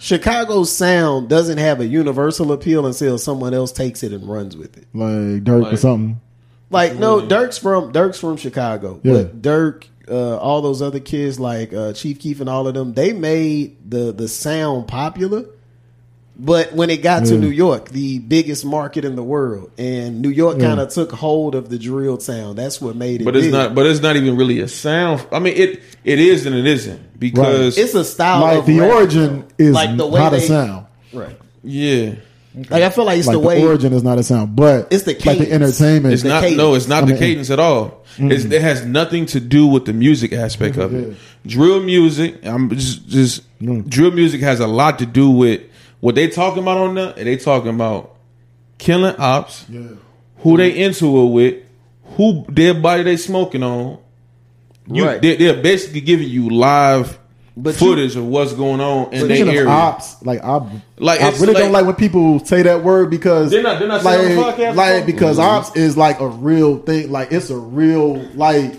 Chicago's 0.02 0.72
sound 0.72 1.30
doesn't 1.30 1.60
have 1.60 1.80
a 1.80 1.86
universal 1.86 2.52
appeal 2.52 2.88
until 2.88 3.18
someone 3.19 3.53
else 3.53 3.72
takes 3.72 4.02
it 4.02 4.11
and 4.11 4.28
runs 4.28 4.57
with 4.57 4.76
it. 4.78 4.88
like 4.94 5.44
Durk 5.44 5.72
or 5.72 5.78
something. 5.78 6.19
Like 6.72 6.95
no, 6.95 7.22
Durk's 7.22 7.57
from 7.60 7.91
Durk's 7.94 8.19
from 8.19 8.36
Chicago, 8.38 8.99
Yeah. 9.03 9.14
but 9.14 9.41
Durk, 9.41 9.84
uh, 10.10 10.38
all 10.38 10.61
those 10.64 10.82
other 10.82 10.99
kids 10.99 11.40
like 11.40 11.72
uh, 11.73 11.94
Chief 11.94 12.18
Keef 12.19 12.40
and 12.40 12.49
all 12.49 12.68
of 12.68 12.73
them, 12.73 12.94
they 12.94 13.14
made 13.14 13.78
the 13.91 14.11
the 14.11 14.28
sound 14.28 14.88
popular. 14.88 15.45
But 16.38 16.74
when 16.74 16.90
it 16.90 17.03
got 17.03 17.26
to 17.26 17.38
New 17.38 17.49
York, 17.49 17.90
the 17.90 18.20
biggest 18.20 18.66
market 18.66 19.06
in 19.06 19.16
the 19.16 19.24
world, 19.24 19.70
and 19.78 20.22
New 20.22 20.30
York 20.30 20.58
Yeah. 20.58 20.68
kind 20.70 20.80
of 20.80 20.90
took 20.90 21.12
hold 21.12 21.53
of 21.56 21.70
the 21.70 21.78
drill 21.78 22.20
sound. 22.20 22.58
That's 22.58 22.82
what 22.82 22.95
made 22.95 23.22
it. 23.22 23.26
But 23.26 23.36
it's 23.36 23.48
big. 23.48 23.53
not. 23.53 23.76
But 23.76 23.86
it's 23.86 24.02
not 24.02 24.16
even 24.16 24.38
really 24.38 24.60
a 24.60 24.68
sound. 24.68 25.24
I 25.32 25.40
mean, 25.40 25.53
it 25.56 25.82
it 26.03 26.20
is 26.20 26.45
and 26.45 26.56
it 26.56 26.66
isn't 26.66 27.20
because 27.20 27.78
It's 27.78 27.94
a 27.94 28.03
style. 28.06 28.41
Like 28.41 28.58
of 28.60 28.66
the 28.66 28.80
rap, 28.80 28.91
origin 28.91 29.45
is 29.58 29.74
Like 29.76 29.95
the 29.98 30.08
way 30.08 30.20
not 30.20 30.34
a 30.34 30.41
sound. 30.41 30.86
right? 31.14 31.38
yeah, 31.64 32.16
Like 32.56 32.84
I 32.84 32.90
feel 32.90 33.06
like 33.06 33.20
it's 33.20 33.28
Like 33.28 33.36
the 33.36 33.41
the, 33.41 33.48
way 33.48 33.64
origin 33.64 33.94
is 33.94 34.03
not 34.03 34.18
a 34.18 34.24
sound, 34.24 34.56
but 34.56 34.88
It's 34.90 35.03
the 35.03 35.14
like 35.26 35.38
the 35.38 35.52
entertainment. 35.52 36.14
it's 36.14 36.24
the 36.24 36.30
not. 36.30 36.41
cadence. 36.41 36.58
No, 36.58 36.74
it's 36.74 36.88
not 36.88 37.03
I 37.03 37.12
the 37.12 37.18
cadence 37.20 37.49
at 37.52 37.60
all. 37.60 38.03
It's, 38.18 38.44
mm-hmm. 38.44 38.52
it 38.53 38.62
has 38.62 38.84
nothing 38.86 39.26
to 39.28 39.40
do 39.40 39.68
with 39.68 39.86
the 39.86 39.94
music 39.94 40.34
aspect 40.34 40.78
of 40.78 40.94
it. 40.95 41.16
Drill 41.45 41.82
music. 41.82 42.44
I'm 42.45 42.70
just 42.70 43.08
just 43.08 43.44
mm. 43.62 43.88
drill 43.88 44.12
music 44.12 44.41
has 44.41 44.60
a 44.60 44.68
lot 44.68 44.99
to 44.99 45.06
do 45.06 45.30
with 45.30 45.62
what 46.02 46.15
they 46.15 46.28
talking 46.28 46.61
about 46.64 46.78
on 46.78 46.95
there. 46.95 47.14
They 47.14 47.38
talking 47.38 47.69
about 47.73 48.15
killing 48.78 49.15
ops. 49.18 49.65
Yeah. 49.69 49.82
who 50.40 50.57
they 50.57 50.84
into 50.84 51.06
it 51.22 51.26
with, 51.28 51.64
who 52.18 52.44
their 52.49 52.73
body 52.73 53.03
they 53.03 53.15
smoking 53.18 53.61
on. 53.64 53.99
You, 54.88 55.06
Right. 55.06 55.22
they, 55.22 55.36
they're 55.38 55.61
basically 55.61 56.02
giving 56.02 56.28
you 56.28 56.49
live 56.49 57.18
But 57.56 57.80
you- 57.80 57.88
footage 57.88 58.15
of 58.15 58.26
what's 58.26 58.52
going 58.53 58.82
on 58.82 59.14
in 59.14 59.28
their 59.28 59.38
Speaking 59.38 59.49
of 59.49 59.56
area. 59.56 59.69
ops, 59.69 60.15
like 60.26 60.44
I, 60.44 60.60
Like, 60.98 61.22
I 61.22 61.30
really 61.30 61.48
like- 61.53 61.57
don't 61.57 61.72
like 61.72 61.86
when 61.86 61.94
people 61.95 62.44
say 62.44 62.64
that 62.64 62.84
word 62.84 63.11
because 63.11 63.52
They're 63.52 63.61
not- 63.61 63.78
they're 63.78 63.88
not 63.88 64.03
like, 64.03 64.19
saying 64.19 64.38
on 64.40 64.45
the 64.45 64.52
podcast, 64.52 64.76
like 64.76 65.03
bro? 65.03 65.06
because 65.06 65.38
mm-hmm. 65.38 65.48
ops 65.48 65.76
is 65.76 65.95
like 65.95 66.19
a 66.19 66.28
real 66.28 66.78
thing. 66.80 67.11
Like 67.11 67.32
it's 67.32 67.49
a 67.52 67.57
real 67.57 68.15
like. 68.36 68.73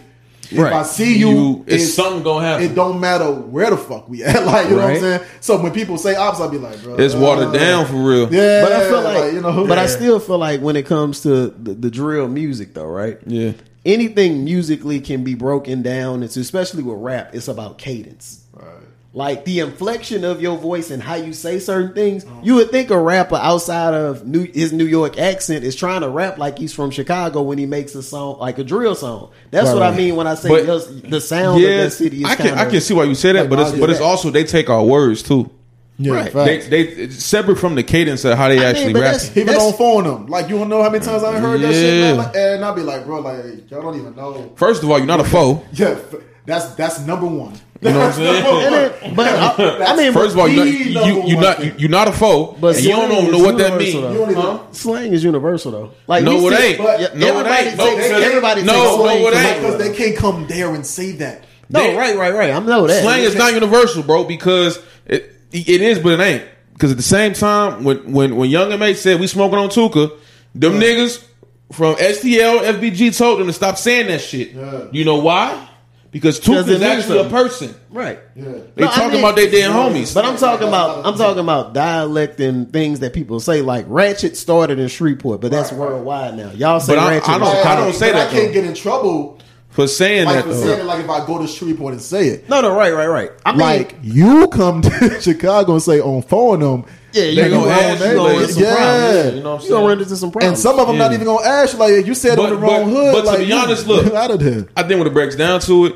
If 0.53 0.59
Right. 0.59 0.73
I 0.73 0.83
see 0.83 1.19
you, 1.19 1.29
You- 1.31 1.65
it's 1.67 1.95
something 1.95 2.23
gonna 2.23 2.47
happen. 2.47 2.67
It 2.67 2.75
don't 2.75 3.01
matter 3.01 3.31
where 3.31 3.71
the 3.71 3.77
fuck 3.77 4.09
we 4.09 4.23
at. 4.25 4.45
Like 4.47 4.69
you 4.69 4.77
know 4.77 4.83
what 4.83 4.91
I'm 4.95 5.01
saying. 5.01 5.21
So 5.41 5.61
when 5.63 5.73
people 5.73 5.99
say 5.99 6.15
ops, 6.15 6.41
I'll 6.41 6.49
be 6.51 6.59
like, 6.59 6.83
bro, 6.83 6.95
It's 6.97 7.15
watered 7.15 7.49
uh, 7.49 7.53
down 7.53 7.87
for 7.87 7.95
real. 7.97 8.33
Yeah, 8.33 8.63
But 8.63 8.73
I 8.73 8.89
feel 8.89 9.03
like, 9.03 9.33
you 9.33 9.41
know, 9.41 9.67
but 9.67 9.79
I 9.79 9.87
still 9.87 10.19
feel 10.21 10.39
like 10.39 10.61
when 10.61 10.77
it 10.77 10.87
comes 10.87 11.21
to 11.23 11.49
the, 11.49 11.75
the 11.75 11.91
drill 11.91 12.29
music, 12.29 12.75
though, 12.75 12.87
right? 12.87 13.19
Yeah. 13.27 13.53
Anything 13.85 14.45
musically 14.45 15.01
can 15.01 15.25
be 15.25 15.35
broken 15.35 15.83
down 15.83 16.23
into, 16.23 16.39
especially 16.41 16.83
with 16.85 16.99
rap, 16.99 17.31
it's 17.35 17.49
about 17.49 17.79
cadence. 17.79 18.41
Like 19.15 19.45
the 19.45 19.61
inflection 19.61 20.25
of 20.25 20.41
your 20.41 20.57
voice 20.57 20.91
and 20.91 21.03
how 21.03 21.17
you 21.17 21.35
say 21.35 21.59
certain 21.59 21.93
things, 21.95 22.25
you 22.43 22.55
would 22.55 22.71
think 22.71 22.89
a 22.91 22.99
rapper 22.99 23.37
outside 23.37 23.93
of 23.93 24.27
New, 24.27 24.45
his 24.45 24.73
New 24.73 24.87
York 24.87 25.19
accent 25.19 25.65
is 25.65 25.77
trying 25.77 26.01
to 26.01 26.09
rap 26.09 26.39
like 26.39 26.57
he's 26.59 26.73
from 26.73 26.91
Chicago 26.91 27.43
when 27.43 27.59
he 27.59 27.67
makes 27.67 27.95
a 27.95 28.03
song 28.03 28.39
like 28.39 28.59
a 28.59 28.65
drill 28.65 28.95
song. 28.95 29.31
That's 29.51 29.67
Right, 29.69 29.75
what 29.75 29.83
I 29.83 29.95
mean 29.95 30.17
when 30.17 30.27
I 30.27 30.35
say 30.35 30.49
But- 30.49 30.65
just 30.65 31.11
the 31.11 31.21
sound 31.21 31.63
of 31.63 31.69
that 31.69 31.93
city 31.93 32.21
is 32.21 32.25
I 32.25 32.37
can 32.37 32.55
I 32.59 32.65
can 32.71 32.81
see 32.81 32.95
why 32.95 33.05
you 33.05 33.15
say 33.15 33.33
that, 33.33 33.41
like 33.41 33.51
but 33.51 33.59
it's 33.59 33.71
Bobby 33.73 33.81
but 33.83 33.91
it's 33.91 34.01
also 34.01 34.31
they 34.31 34.45
take 34.45 34.71
our 34.71 34.83
words 34.83 35.23
too. 35.23 35.51
yeah, 35.99 36.13
Right. 36.15 36.33
They 36.33 36.57
facts. 36.61 36.69
they 36.71 36.81
it's 36.81 37.23
separate 37.23 37.57
from 37.59 37.75
the 37.75 37.83
cadence 37.83 38.25
of 38.25 38.39
how 38.39 38.49
they 38.49 38.65
I 38.65 38.71
actually 38.71 38.95
but 38.95 39.03
rap. 39.03 39.13
that's- 39.13 39.31
Even 39.37 39.47
That's- 39.49 39.67
on 39.67 39.73
phone 39.75 40.05
them, 40.05 40.27
like 40.29 40.49
you 40.49 40.57
don't 40.57 40.71
know 40.71 40.83
how 40.83 40.89
many 40.89 41.05
times 41.05 41.23
I 41.23 41.39
heard 41.39 41.61
that 41.61 41.75
shit, 41.75 42.01
man. 42.01 42.17
Like, 42.17 42.35
and 42.35 42.65
I'll 42.65 42.75
be 42.75 42.81
like, 42.81 43.05
bro, 43.05 43.21
like 43.21 43.71
y'all 43.71 43.83
don't 43.83 44.01
even 44.01 44.17
know. 44.17 44.53
First 44.57 44.83
of 44.83 44.91
all, 44.91 44.97
you're 44.97 45.07
not 45.07 45.21
a 45.21 45.25
foe. 45.25 45.63
Yeah, 45.75 45.99
that's 46.47 46.65
that's 46.77 47.01
number 47.01 47.27
one. 47.27 47.53
You 47.83 47.91
know 47.91 47.99
what 47.99 48.07
I'm 48.07 48.13
saying? 48.13 48.47
And 48.47 48.75
it- 48.77 49.17
but 49.17 49.27
I, 49.27 49.85
I 49.93 49.97
mean, 49.97 50.13
First 50.13 50.35
of 50.35 50.39
all, 50.39 50.49
you're 50.49 50.65
not, 50.95 51.07
you, 51.07 51.23
you're 51.27 51.41
not 51.41 51.57
thing. 51.59 51.75
you're 51.79 51.91
not 51.91 52.07
a 52.09 52.13
foe, 52.13 52.57
But 52.61 52.77
and 52.77 52.85
you 52.85 52.91
don't 52.93 53.31
know 53.33 53.39
what 53.39 53.59
that 53.59 53.77
means. 53.77 53.95
though. 53.95 54.13
You 54.13 54.19
don't 54.19 54.31
even. 54.31 54.43
Huh? 54.43 54.59
slang 54.71 55.13
is 55.13 55.25
universal 55.25 55.73
though. 55.73 55.91
Like 56.07 56.23
No, 56.25 56.49
it 56.49 56.53
ain't. 56.61 56.79
yeah, 56.79 57.09
No, 57.15 57.27
it 57.41 57.47
everybody 57.47 57.67
ain't. 57.69 57.77
No, 57.77 57.85
takes- 57.85 58.07
because- 58.07 58.23
everybody 58.23 58.63
no, 58.63 58.73
no, 59.05 59.07
it 59.29 59.35
ain't. 59.35 59.61
Because 59.63 59.79
they 59.79 59.95
can't 59.97 60.17
come 60.17 60.47
there 60.47 60.73
and 60.75 60.87
say 60.87 61.13
that. 61.13 61.45
No, 61.69 61.81
They- 61.83 61.97
right, 61.97 62.17
right, 62.17 62.33
right. 62.35 62.51
I 62.51 62.59
know 62.61 62.87
that. 62.87 63.03
Slang 63.03 63.23
is 63.25 63.35
not 63.35 63.53
universal, 63.53 64.03
bro, 64.05 64.25
because 64.25 64.79
it 65.07 65.35
it 65.53 65.81
is, 65.83 65.99
but 65.99 66.13
it 66.19 66.21
ain't. 66.23 66.45
Because 66.75 66.93
at 66.93 66.97
the 66.97 67.03
same 67.03 67.33
time, 67.35 67.83
when 67.85 68.13
when 68.13 68.37
when 68.37 68.49
Young 68.49 68.71
M.A. 68.73 68.95
said 68.95 69.19
we 69.21 69.27
smoking 69.27 69.59
on 69.59 69.69
Tooka, 69.71 70.13
them 70.55 70.79
niggas 70.81 71.23
from 71.73 71.97
STL, 71.97 72.61
FBG 72.79 73.17
told 73.17 73.41
them 73.41 73.47
to 73.49 73.53
stop 73.53 73.77
saying 73.77 74.07
that 74.07 74.21
shit. 74.21 74.53
Yeah. 74.53 74.85
You 74.93 75.05
know 75.05 75.17
why? 75.17 75.69
Because 76.13 76.39
Because 76.39 76.69
is 76.69 76.75
it 76.75 76.75
is 76.75 76.81
means 76.83 76.93
actually 77.05 77.19
a 77.21 77.31
person. 77.31 77.75
right. 77.91 78.21
Yeah. 78.37 78.45
They 78.77 78.83
No, 78.85 78.89
I 78.89 78.95
talking 78.95 79.11
mean- 79.13 79.19
about 79.21 79.35
their 79.37 79.51
damn 79.51 79.73
homies. 79.73 80.13
But 80.15 80.25
I'm 80.27 80.37
talking 80.37 80.69
about 80.69 81.05
I'm 81.07 81.17
talking 81.17 81.41
about 81.41 81.73
dialect 81.73 82.39
and 82.39 82.71
things 82.73 83.01
that 83.01 83.13
people 83.15 83.41
say. 83.41 83.63
Like 83.63 83.87
Ratchet 83.89 84.37
started 84.37 84.79
in 84.79 84.89
Shreveport, 84.89 85.41
but 85.41 85.51
that's 85.51 85.73
Right, 85.73 85.81
right. 85.81 85.91
worldwide 85.95 86.37
now. 86.37 86.51
Y'all 86.55 86.81
say 86.81 86.95
But 86.95 86.99
I- 86.99 87.11
Ratchet. 87.15 87.29
I 87.31 87.35
in 87.37 87.41
don't- 87.41 87.67
I 87.67 87.77
don't 87.77 87.95
say 87.95 88.13
but 88.13 88.19
that, 88.19 88.29
I 88.29 88.31
can't 88.31 88.47
though. 88.49 88.53
get 88.53 88.65
in 88.67 88.75
trouble 88.75 89.39
for 89.71 89.87
saying 89.89 90.27
like 90.27 90.37
that. 90.37 90.45
for 90.45 90.55
saying 90.55 90.81
it. 90.81 90.85
Like 90.85 91.03
if 91.03 91.09
I 91.09 91.27
go 91.27 91.39
to 91.39 91.47
Shreveport 91.49 91.95
and 91.95 92.03
say 92.03 92.27
it. 92.29 92.47
No, 92.47 92.61
no, 92.61 92.75
right, 92.77 92.95
right, 92.95 93.09
right. 93.09 93.31
I 93.47 93.53
mean, 93.53 93.61
Like 93.61 93.95
you 94.03 94.49
come 94.49 94.83
to 94.83 95.19
Chicago 95.21 95.73
and 95.73 95.83
say 95.83 95.99
on 96.01 96.21
phone 96.21 96.61
them. 96.61 96.85
Yeah, 97.13 97.25
you 97.25 97.43
They 97.43 97.51
gonna 97.51 97.71
ask 97.71 98.01
you 98.01 98.07
like, 98.07 98.17
run 98.17 98.43
into 98.43 98.53
some 98.53 98.63
yeah. 98.63 99.31
You 99.31 99.43
know 99.43 99.53
what 99.53 99.61
I'm 99.61 99.65
You 99.65 99.71
gonna 99.71 99.87
run 99.87 100.01
into 100.01 100.17
some 100.17 100.31
problems. 100.31 100.49
And 100.51 100.59
some 100.59 100.79
of 100.79 100.87
them 100.87 100.99
not 100.99 101.13
even 101.13 101.27
gonna 101.27 101.47
ask 101.47 101.75
you 101.75 101.79
like 101.79 102.07
you 102.07 102.15
said 102.15 102.37
But- 102.37 102.45
on 102.45 102.51
the 102.51 102.57
wrong 102.57 102.85
but- 102.85 102.91
hood. 102.91 103.25
but 103.25 103.33
to 103.33 103.45
be 103.45 103.53
honest, 103.53 103.87
look. 103.89 104.13
out 104.15 104.31
of 104.31 104.41
there. 104.41 104.69
I 104.77 104.83
think 104.83 104.99
when 104.99 105.07
it 105.07 105.13
breaks 105.15 105.37
down 105.37 105.61
to 105.61 105.87
it, 105.87 105.95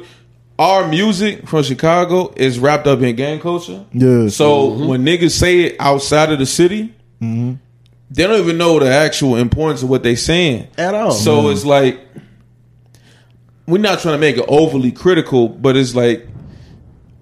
our 0.59 0.89
music 0.89 1.47
from 1.47 1.63
Chicago 1.63 2.33
is 2.37 2.59
wrapped 2.59 2.87
up 2.87 3.01
in 3.01 3.15
gang 3.17 3.41
culture. 3.41 3.85
Yeah. 3.93 4.29
So 4.29 4.71
mm-hmm. 4.71 4.87
when 4.87 5.05
niggas 5.05 5.33
say 5.33 5.61
it 5.61 5.77
outside 5.79 6.33
of 6.33 6.39
the 6.39 6.47
city, 6.47 6.95
mm-hmm. 7.21 7.55
they 8.11 8.27
don't 8.27 8.41
even 8.41 8.57
know 8.57 8.79
the 8.79 8.91
actual 8.91 9.37
importance 9.37 9.83
of 9.83 9.91
what 9.91 10.03
they 10.03 10.17
saying 10.17 10.69
At 10.79 10.95
all. 10.95 11.13
So 11.13 11.43
mm-hmm. 11.43 11.53
it's 11.53 11.65
like 11.65 12.01
we're 13.67 13.79
not 13.79 14.01
trying 14.01 14.15
to 14.15 14.21
make 14.21 14.37
it 14.39 14.45
overly 14.49 14.93
critical, 14.93 15.49
but 15.49 15.77
it's 15.77 15.95
like 15.95 16.27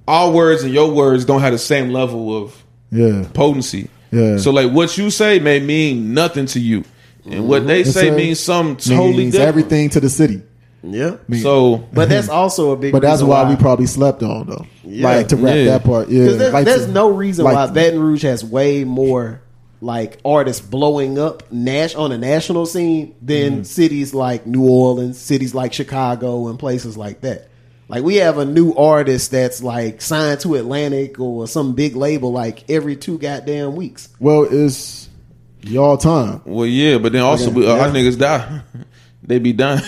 our 0.06 0.30
words 0.30 0.62
and 0.62 0.72
your 0.72 0.92
words 0.92 1.24
don't 1.24 1.40
have 1.40 1.52
the 1.52 1.58
same 1.58 1.90
level 1.90 2.36
of 2.36 2.63
Yeah. 2.94 3.26
potency. 3.34 3.88
Yeah. 4.10 4.36
So 4.38 4.50
like 4.52 4.70
what 4.72 4.96
you 4.96 5.10
say 5.10 5.38
may 5.40 5.58
mean 5.60 6.14
nothing 6.14 6.46
to 6.46 6.60
you, 6.60 6.84
and 7.28 7.48
what 7.48 7.66
they 7.66 7.82
say 7.84 8.08
a- 8.08 8.12
means 8.16 8.38
something 8.40 8.96
totally 8.96 9.16
Means 9.16 9.32
different. 9.32 9.48
everything 9.48 9.90
to 9.90 10.00
the 10.00 10.08
city. 10.08 10.42
yeah. 10.82 11.16
So 11.42 11.78
But 11.92 12.08
that's 12.08 12.28
also 12.28 12.70
a 12.70 12.76
big. 12.76 12.92
But 12.92 13.02
that's 13.02 13.14
reason 13.22 13.28
why 13.28 13.48
we 13.48 13.56
probably 13.56 13.86
slept 13.86 14.22
on 14.22 14.46
though. 14.46 14.66
Yeah. 14.84 15.08
Like 15.08 15.28
to 15.28 15.36
wrap 15.36 15.56
Yeah. 15.56 15.64
that 15.64 15.84
part. 15.84 16.08
Yeah. 16.08 16.20
Because 16.24 16.38
there's, 16.38 16.52
Like 16.52 16.64
there's 16.66 16.86
to- 16.86 16.92
no 16.92 17.08
reason 17.10 17.44
like 17.44 17.54
why 17.56 17.66
to- 17.66 17.72
Baton 17.72 17.98
Rouge 18.00 18.22
has 18.22 18.44
way 18.44 18.84
more 18.84 19.40
like 19.80 20.18
artists 20.24 20.64
blowing 20.64 21.18
up 21.18 21.42
Nash 21.52 21.94
on 21.94 22.12
a 22.12 22.16
national 22.18 22.66
scene 22.66 23.14
than 23.20 23.52
Mm-hmm. 23.52 23.62
cities 23.64 24.14
like 24.14 24.46
New 24.46 24.62
Orleans, 24.68 25.18
cities 25.18 25.54
like 25.54 25.72
Chicago, 25.72 26.46
and 26.48 26.58
places 26.58 26.96
like 26.96 27.20
that. 27.22 27.48
Like 27.94 28.02
we 28.02 28.16
have 28.16 28.38
a 28.38 28.44
new 28.44 28.74
artist 28.74 29.30
that's 29.30 29.62
like 29.62 30.02
signed 30.02 30.40
to 30.40 30.56
Atlantic 30.56 31.20
or 31.20 31.46
some 31.46 31.74
big 31.76 31.94
label 31.94 32.32
like 32.32 32.68
every 32.68 32.96
two 32.96 33.18
goddamn 33.18 33.76
weeks. 33.76 34.08
Well, 34.18 34.48
it's 34.50 35.08
y'all 35.62 35.96
time. 35.96 36.40
Well, 36.44 36.66
yeah, 36.66 36.98
but 36.98 37.12
then 37.12 37.22
also 37.22 37.50
Okay, 37.50 37.54
we, 37.60 37.66
uh, 37.68 37.76
our 37.76 37.86
yeah. 37.86 37.92
niggas 37.94 38.18
die. 38.18 38.62
they 39.22 39.38
be 39.38 39.52
dying. 39.52 39.80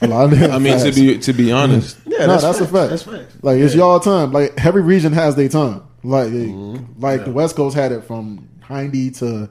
A 0.00 0.06
lot 0.06 0.32
of 0.32 0.42
I 0.50 0.58
mean, 0.58 0.78
to 0.78 0.90
be 0.90 1.18
to 1.18 1.32
be 1.34 1.52
honest, 1.52 1.98
Yeah, 2.06 2.24
no, 2.24 2.38
that's, 2.38 2.60
a 2.60 2.66
fact. 2.66 2.88
That's 2.90 3.02
facts. 3.02 3.36
Like 3.42 3.58
it's 3.58 3.74
y'all 3.74 4.00
time. 4.00 4.32
Like 4.32 4.64
every 4.64 4.80
region 4.82 5.12
has 5.12 5.36
their 5.36 5.50
time. 5.50 5.82
Like 6.02 6.28
Mm-hmm. 6.28 7.02
like 7.02 7.26
the 7.26 7.30
West 7.32 7.56
Coast 7.56 7.76
had 7.76 7.92
it 7.92 8.04
from 8.04 8.48
Hindy 8.66 9.10
to 9.12 9.50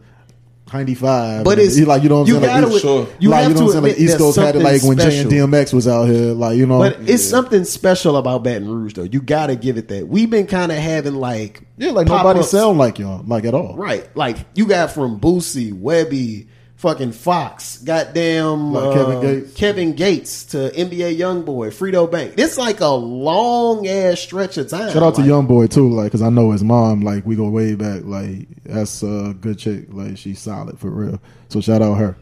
Hindy 0.72 0.96
five. 0.96 1.44
But 1.44 1.60
it's 1.60 1.76
he 1.76 1.86
like 1.86 2.04
you 2.04 2.10
know 2.10 2.22
what 2.22 2.22
I'm 2.22 2.28
you 2.28 2.34
saying. 2.42 2.62
gotta 2.62 2.68
like, 2.68 2.82
sure. 2.82 3.08
you 3.20 3.30
like, 3.30 3.44
have 3.44 3.52
you 3.52 3.56
know 3.56 3.60
to 3.60 3.66
what 3.66 3.76
I'm 3.76 3.84
saying. 3.84 3.96
Like 3.96 4.02
East 4.02 4.18
Coast 4.18 4.38
had 4.38 4.56
it 4.56 4.60
like 4.60 4.82
when 4.84 4.98
Jay 4.98 5.20
and. 5.20 5.30
DMX 5.30 5.74
was 5.74 5.88
out 5.88 6.06
here. 6.06 6.34
Like 6.34 6.58
you 6.58 6.66
know, 6.66 6.80
But 6.80 6.98
it's 7.02 7.24
something 7.24 7.64
special 7.66 8.18
about 8.18 8.44
Baton 8.44 8.68
Rouge, 8.70 8.94
though. 8.94 9.04
You 9.04 9.22
got 9.22 9.48
to 9.48 9.56
give 9.56 9.78
it 9.78 9.88
that. 9.90 10.08
We've 10.08 10.30
been 10.30 10.48
kind 10.48 10.72
of 10.72 10.78
having 10.78 11.16
like 11.16 11.62
yeah, 11.78 11.92
like 11.92 12.08
nobody 12.08 12.40
pop-ups. 12.40 12.50
sound 12.52 12.78
like 12.78 12.98
y'all 12.98 13.24
like 13.28 13.46
at 13.46 13.54
all. 13.54 13.76
right. 13.76 14.08
Like 14.16 14.38
you 14.56 14.66
got 14.66 14.92
from 14.92 15.20
Boosie, 15.20 15.74
Webbie, 15.74 16.48
fucking 16.84 17.14
Foxx, 17.14 17.78
goddamn 17.78 18.74
Like 18.74 18.84
uh, 18.84 18.94
Kevin 18.94 19.22
Gates. 19.22 19.54
Kevin 19.54 19.94
Gates 19.94 20.44
to 20.48 20.58
NBA 20.72 21.18
YoungBoy, 21.18 21.70
Fredo 21.70 22.12
Bang. 22.12 22.34
It's 22.38 22.58
like 22.58 22.82
a 22.82 22.88
long 22.90 23.88
ass 23.88 24.20
stretch 24.20 24.58
of 24.58 24.68
time. 24.68 24.92
Shout 24.92 25.02
out 25.02 25.16
to 25.16 25.22
Like, 25.22 25.28
Young 25.30 25.48
Boy 25.48 25.68
too, 25.68 25.90
like 25.90 26.08
because 26.08 26.22
I 26.22 26.28
know 26.30 26.52
his 26.52 26.62
mom. 26.62 27.00
Like 27.02 27.26
we 27.26 27.38
go 27.38 27.48
way 27.48 27.76
back. 27.76 28.02
Like 28.04 28.48
that's 28.66 29.02
a 29.02 29.34
good 29.40 29.58
chick. 29.58 29.86
Like 29.92 30.18
she's 30.18 30.40
solid 30.40 30.78
for 30.78 30.90
real. 30.90 31.22
So 31.48 31.62
shout 31.62 31.82
out 31.82 31.94
her. 31.96 32.18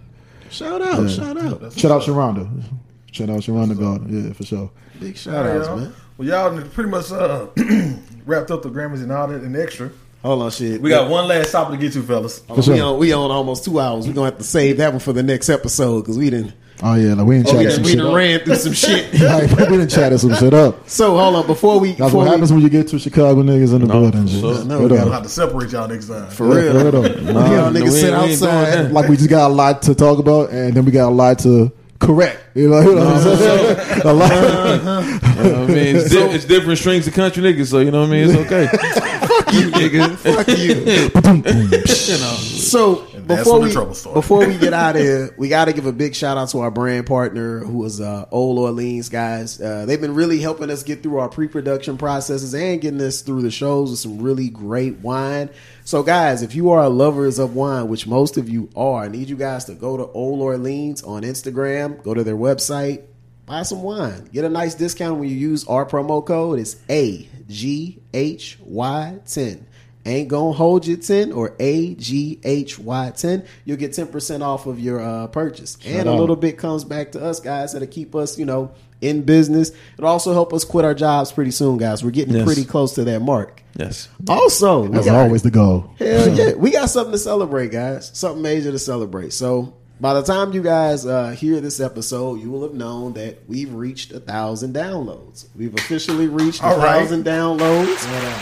Shout 0.52 0.80
out, 0.82 1.02
Yeah. 1.02 1.08
shout 1.08 1.38
out, 1.38 1.74
Shout 1.74 1.92
out 1.92 2.02
Sharonda. 2.04 2.64
Shout 3.12 3.30
out 3.32 3.40
Sharonda 3.40 3.80
God. 3.80 4.10
Yeah, 4.12 4.32
for 4.34 4.44
sure. 4.46 4.70
big 5.00 5.18
shout 5.18 5.34
All 5.36 5.44
right, 5.44 5.58
outs, 5.58 5.68
y'all. 5.68 5.78
man. 5.78 5.94
Well, 6.18 6.28
y'all 6.28 6.62
pretty 6.70 6.90
much 6.92 7.12
uh, 7.12 7.48
wrapped 8.28 8.52
up 8.52 8.62
the 8.62 8.70
Grammys 8.70 9.02
and 9.02 9.12
all 9.12 9.28
that 9.28 9.42
and 9.42 9.58
extra. 9.58 9.90
Hold 10.24 10.44
on, 10.44 10.52
shit. 10.52 10.82
We 10.82 10.90
got 10.92 11.10
one 11.10 11.28
last 11.28 11.52
topic 11.52 11.80
to 11.80 11.86
get 11.86 11.94
to, 11.94 12.04
fellas. 12.04 12.40
For 12.40 12.62
sure. 12.62 12.74
We 12.76 12.80
on, 12.80 12.98
we 13.00 13.14
on 13.14 13.32
almost 13.32 13.66
two 13.66 13.80
hours. 13.80 14.08
We're 14.08 14.14
gonna 14.14 14.30
have 14.30 14.38
to 14.38 14.44
save 14.44 14.78
that 14.78 14.92
one 14.92 15.00
for 15.00 15.14
the 15.14 15.24
next 15.24 15.50
episode 15.50 16.02
because 16.02 16.18
we 16.18 16.30
didn't. 16.30 16.54
Oh 16.84 16.96
yeah, 16.96 17.14
like 17.14 17.28
we 17.28 17.38
didn't 17.42 17.54
We 17.54 17.60
oh, 17.60 17.64
chat 17.64 17.64
done, 17.64 17.72
some 17.74 17.84
we 17.84 17.90
shit 17.90 17.98
done 18.00 18.14
ran 18.14 18.40
through 18.40 18.56
some 18.56 18.74
shit. 19.14 19.14
Like, 19.22 19.50
we 19.70 19.78
didn't 19.78 19.90
chat 19.90 20.20
some 20.20 20.34
shit 20.36 20.54
up. 20.54 20.90
So 20.90 21.16
hold 21.18 21.36
on 21.36 21.46
before 21.48 21.80
we. 21.80 21.90
That's 21.90 22.00
before 22.00 22.18
what 22.20 22.24
we- 22.26 22.30
happens 22.32 22.52
when 22.54 22.62
you 22.62 22.70
get 22.70 22.88
two 22.88 22.98
Chicago 23.00 23.42
niggas 23.44 23.74
in 23.76 23.82
the 23.82 23.88
building. 23.88 24.26
G. 24.28 24.40
sure. 24.42 24.64
No, 24.66 24.78
Straight 24.78 24.92
we 24.92 24.98
up. 24.98 25.06
I'll 25.06 25.12
have 25.12 25.24
to 25.24 25.30
separate 25.30 25.72
y'all 25.72 25.88
next 25.88 26.08
time. 26.08 26.30
For 26.32 26.48
Yeah, 26.48 26.72
real. 26.72 26.80
straight 26.80 26.96
up. 26.96 27.22
Nah, 27.22 27.32
y'all 27.56 27.72
niggas 27.72 27.84
we 27.84 27.90
sit 27.90 28.14
ain't- 28.14 28.24
we 28.24 28.30
ain't 28.32 28.40
doing 28.40 28.52
outside. 28.54 28.92
Like 28.92 29.10
we 29.10 29.18
just 29.18 29.30
got 29.30 29.50
a 29.50 29.54
lot 29.54 29.82
to 29.84 29.96
talk 29.96 30.18
about, 30.20 30.50
and 30.52 30.74
then 30.76 30.84
we 30.86 30.92
got 30.92 31.10
a 31.10 31.14
lot 31.14 31.38
to 31.40 31.72
correct. 32.02 32.44
You 32.56 32.70
know, 32.70 32.82
you 32.82 32.96
know 32.96 33.06
what 33.06 33.08
I'm 33.08 33.16
uh-huh. 33.16 33.36
saying? 33.38 33.80
Uh-huh. 33.80 34.02
A 34.04 34.14
lot. 34.14 34.32
You 34.32 35.52
know 35.52 35.62
what 35.62 35.70
I 35.70 35.74
mean, 35.74 35.96
it's, 35.96 36.10
di- 36.10 36.32
it's 36.32 36.46
different 36.46 36.80
strings 36.80 37.08
of 37.08 37.14
country 37.14 37.44
niggas, 37.44 37.68
so 37.68 37.80
you 37.80 37.92
know 37.92 38.02
what 38.02 38.10
I 38.10 38.12
mean. 38.12 38.30
It's 38.30 38.40
okay. 38.40 38.68
Fuck 39.28 39.54
you, 39.54 39.72
nigga. 39.72 40.16
Fuck 40.36 40.48
you. 40.48 40.76
you 42.14 42.20
know. 42.20 42.36
So 42.36 42.96
that's 43.06 43.11
before 43.38 43.60
when 43.60 43.70
the 43.70 44.06
we 44.06 44.14
before 44.14 44.48
we 44.48 44.58
get 44.58 44.74
out 44.74 44.96
of 44.96 45.02
here, 45.02 45.34
we 45.38 45.50
got 45.50 45.66
to 45.66 45.74
give 45.74 45.86
a 45.86 45.92
big 45.92 46.16
shout 46.16 46.38
out 46.38 46.50
to 46.50 46.60
our 46.60 46.72
brand 46.72 47.06
partner, 47.08 47.60
who 47.60 47.84
is 47.86 48.00
uh, 48.00 48.26
Ole 48.32 48.60
Orleans 48.60 49.10
guys. 49.10 49.60
Uh, 49.60 49.86
they've 49.86 50.02
been 50.02 50.16
really 50.16 50.40
helping 50.40 50.70
us 50.70 50.84
get 50.84 51.04
through 51.04 51.18
our 51.20 51.30
pre-production 51.30 51.98
processes 51.98 52.54
and 52.54 52.82
getting 52.82 53.02
us 53.02 53.22
through 53.22 53.42
the 53.42 53.52
shows 53.52 53.90
with 53.90 54.00
some 54.00 54.22
really 54.22 54.50
great 54.50 55.00
wine. 55.00 55.50
So, 55.84 56.04
guys, 56.04 56.44
if 56.44 56.56
you 56.56 56.70
are 56.72 56.88
lovers 56.90 57.40
of 57.40 57.56
wine, 57.56 57.88
which 57.88 58.08
most 58.08 58.38
of 58.38 58.48
you 58.48 58.70
are, 58.76 59.04
I 59.04 59.08
need 59.08 59.30
you 59.30 59.36
guys 59.36 59.66
to 59.66 59.74
go 59.74 59.98
to 59.98 60.08
Ole 60.14 60.42
Orleans 60.42 61.04
on 61.04 61.24
Instagram, 61.24 62.02
go 62.04 62.14
to 62.14 62.24
their 62.24 62.36
website, 62.36 63.04
buy 63.46 63.64
some 63.64 63.82
wine. 63.82 64.30
Get 64.32 64.46
a 64.46 64.50
nice 64.50 64.76
discount 64.76 65.20
when 65.20 65.30
you 65.30 65.36
use 65.36 65.66
our 65.66 65.86
promo 65.86 66.26
code. 66.26 66.60
It's 66.60 66.78
A 66.90 67.28
G 67.48 68.00
H 68.14 68.58
Y 68.62 69.20
10. 69.26 69.68
Ain't 70.06 70.30
gonna 70.30 70.54
hold 70.54 70.88
you 70.88 70.98
10 70.98 71.32
or 71.32 71.56
A 71.60 71.94
G 71.96 72.40
H 72.44 72.80
Y 72.80 73.12
10. 73.16 73.44
You'll 73.66 73.78
get 73.78 73.92
10% 73.92 74.42
off 74.42 74.66
of 74.66 74.80
your 74.80 75.00
uh, 75.00 75.28
purchase. 75.28 75.78
and 75.86 76.10
a 76.10 76.14
little 76.14 76.36
bit 76.36 76.58
comes 76.58 76.84
back 76.84 77.12
to 77.12 77.24
us, 77.24 77.40
guys, 77.40 77.74
that'll 77.74 77.88
keep 77.88 78.16
us, 78.16 78.40
you 78.40 78.46
know, 78.46 78.72
in 79.02 79.22
business. 79.22 79.72
It'll 79.98 80.10
also 80.10 80.34
help 80.34 80.54
us 80.54 80.64
quit 80.64 80.86
our 80.86 80.94
jobs 80.96 81.32
pretty 81.32 81.52
soon, 81.52 81.78
guys. 81.78 82.04
We're 82.04 82.10
getting 82.12 82.34
Yes. 82.36 82.46
pretty 82.46 82.66
close 82.66 82.94
to 82.96 83.04
that 83.04 83.20
mark. 83.22 83.62
Yes. 83.78 84.10
Also, 84.28 84.84
we 84.84 84.88
That's 84.90 85.06
got- 85.06 85.24
always 85.24 85.44
the 85.44 85.52
goal. 85.52 85.92
Hell 86.00 86.36
yeah. 86.36 86.54
We 86.56 86.72
got 86.72 86.90
something 86.90 87.12
to 87.14 87.18
celebrate, 87.20 87.72
guys. 87.72 88.10
Something 88.14 88.42
major 88.42 88.72
to 88.72 88.80
celebrate. 88.80 89.34
So 89.34 89.74
by 90.02 90.16
the 90.16 90.24
time 90.24 90.52
you 90.52 90.64
guys 90.64 91.06
uh, 91.06 91.30
hear 91.30 91.62
this 91.62 91.80
episode, 91.80 92.42
you 92.42 92.50
will 92.50 92.64
have 92.64 92.74
known 92.74 93.14
that 93.14 93.48
we've 93.48 93.72
reached 93.72 94.12
a 94.12 94.20
thousand 94.20 94.74
downloads. 94.74 95.46
We've 95.56 95.74
officially 95.76 96.28
reached 96.28 96.62
a 96.62 96.66
All 96.66 96.78
right. 96.78 97.02
thousand 97.02 97.24
downloads. 97.24 98.00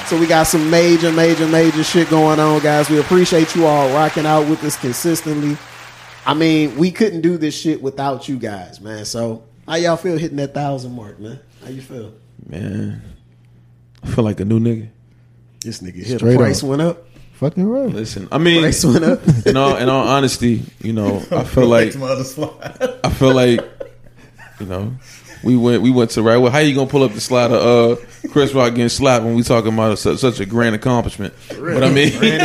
So 0.07 0.17
we 0.17 0.25
got 0.25 0.43
some 0.43 0.69
major, 0.69 1.11
major, 1.11 1.45
major 1.47 1.83
shit 1.83 2.09
going 2.09 2.39
on, 2.39 2.61
guys. 2.61 2.89
We 2.89 2.99
appreciate 2.99 3.55
you 3.55 3.65
all 3.65 3.89
rocking 3.93 4.25
out 4.25 4.49
with 4.49 4.63
us 4.63 4.77
consistently. 4.77 5.57
I 6.25 6.33
mean, 6.33 6.77
we 6.77 6.91
couldn't 6.91 7.21
do 7.21 7.37
this 7.37 7.55
shit 7.59 7.81
without 7.81 8.29
you 8.29 8.37
guys, 8.39 8.79
man. 8.79 9.03
So 9.03 9.43
how 9.67 9.75
y'all 9.75 9.97
feel 9.97 10.17
hitting 10.17 10.37
that 10.37 10.53
thousand 10.53 10.95
mark, 10.95 11.19
man? 11.19 11.39
How 11.61 11.69
you 11.71 11.81
feel? 11.81 12.13
Man, 12.47 13.01
I 14.01 14.07
feel 14.07 14.23
like 14.23 14.39
a 14.39 14.45
new 14.45 14.59
nigga. 14.61 14.87
This 15.61 15.81
nigga 15.81 15.95
hit 15.95 16.19
Straight 16.19 16.31
the 16.33 16.37
price 16.37 16.63
up. 16.63 16.69
went 16.69 16.81
up. 16.81 17.05
Fucking 17.39 17.65
right. 17.65 17.93
Listen, 17.93 18.27
I 18.33 18.37
mean, 18.37 18.61
Price 18.61 18.83
went 18.83 19.03
up. 19.05 19.21
in 19.45 19.55
all 19.55 19.77
in 19.77 19.87
all 19.87 20.05
honesty, 20.07 20.63
you 20.81 20.91
know, 20.93 21.23
I 21.31 21.43
feel 21.45 21.67
like 21.67 21.85
Next 21.85 21.95
my 21.97 22.07
other 22.07 22.23
slide. 22.25 22.99
I 23.03 23.09
feel 23.09 23.33
like 23.33 23.61
you 24.59 24.65
know 24.65 24.93
we 25.41 25.55
went 25.55 25.81
we 25.81 25.89
went 25.89 26.11
to 26.11 26.21
right. 26.21 26.35
Well, 26.35 26.51
how 26.51 26.59
you 26.59 26.75
gonna 26.75 26.89
pull 26.89 27.03
up 27.03 27.13
the 27.13 27.21
slide 27.21 27.51
of 27.51 27.97
uh, 27.97 28.01
Chris 28.31 28.53
Rock 28.53 28.71
getting 28.75 28.89
slapped 28.89 29.23
when 29.23 29.35
we 29.35 29.43
talking 29.43 29.71
about 29.73 29.97
such, 29.99 30.19
such 30.19 30.41
a 30.41 30.45
grand 30.45 30.75
accomplishment? 30.75 31.33
But 31.47 31.81
I 31.81 31.89
mean, 31.89 32.11
I 32.17 32.19
mean, 32.19 32.41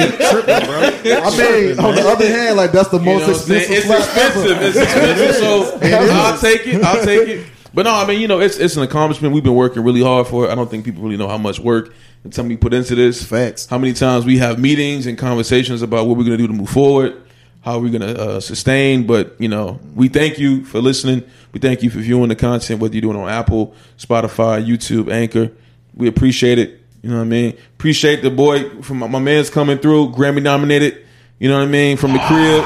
on 1.81 1.95
the 1.97 2.05
other 2.07 2.29
hand, 2.29 2.57
like 2.57 2.71
that's 2.71 2.91
the 2.91 3.01
You 3.01 3.05
know 3.05 3.19
most 3.19 3.49
what 3.49 3.51
I'm 3.51 3.57
expensive 3.57 3.91
It's 3.91 4.07
expensive. 4.07 4.51
ever. 4.53 4.65
It's 4.65 4.77
expensive. 4.77 5.35
So 5.37 5.79
I'll 6.13 6.39
take 6.39 6.67
it. 6.69 6.85
I'll 6.85 7.05
take 7.05 7.29
it. 7.29 7.47
But 7.75 7.87
no, 7.87 7.95
I 7.95 8.07
mean, 8.07 8.21
you 8.21 8.29
know, 8.29 8.39
it's 8.41 8.59
it's 8.59 8.77
an 8.77 8.85
accomplishment. 8.85 9.35
We've 9.35 9.43
been 9.43 9.57
working 9.57 9.83
really 9.83 10.03
hard 10.03 10.29
for 10.29 10.45
it. 10.47 10.51
I 10.51 10.55
don't 10.55 10.71
think 10.71 10.85
people 10.85 11.03
really 11.03 11.17
know 11.17 11.27
how 11.29 11.39
much 11.39 11.59
work 11.59 11.93
and 12.25 12.33
time 12.33 12.49
we 12.49 12.57
put 12.57 12.75
into 12.75 12.95
this. 12.95 13.23
Facts. 13.23 13.67
How 13.67 13.79
many 13.79 13.93
times 13.93 14.25
we 14.25 14.39
have 14.39 14.59
meetings 14.59 15.07
and 15.07 15.17
conversations 15.17 15.83
about 15.83 16.07
what 16.07 16.17
we're 16.17 16.25
going 16.25 16.39
to 16.39 16.43
do 16.43 16.47
to 16.49 16.53
move 16.53 16.71
forward, 16.71 17.23
how 17.61 17.79
we're 17.79 17.97
going 17.97 18.15
to 18.15 18.21
uh, 18.21 18.41
sustain. 18.41 19.07
But 19.07 19.37
you 19.39 19.49
know, 19.49 19.79
we 19.95 20.09
thank 20.09 20.39
you 20.39 20.65
for 20.65 20.81
listening. 20.81 21.23
We 21.53 21.61
thank 21.61 21.83
you 21.83 21.91
for 21.91 21.99
viewing 21.99 22.29
the 22.29 22.37
content, 22.37 22.81
whether 22.81 22.95
you're 22.95 23.03
doing 23.03 23.17
it 23.17 23.21
on 23.21 23.29
Apple, 23.29 23.75
Spotify, 23.99 24.67
YouTube, 24.67 25.13
Anchor. 25.13 25.53
We 25.95 26.09
appreciate 26.09 26.59
it. 26.59 26.81
You 27.03 27.11
know 27.11 27.17
what 27.17 27.23
I 27.23 27.27
mean? 27.27 27.59
Appreciate 27.75 28.23
the 28.23 28.31
boy 28.31 28.81
from 28.81 28.99
my, 28.99 29.07
my 29.07 29.19
man's 29.19 29.51
coming 29.51 29.79
through, 29.79 30.13
Grammy 30.13 30.43
nominated. 30.43 31.05
You 31.39 31.51
know 31.51 31.59
what 31.59 31.69
I 31.69 31.71
mean? 31.71 31.99
From 31.99 32.15
the 32.15 32.21
crib. 32.21 32.65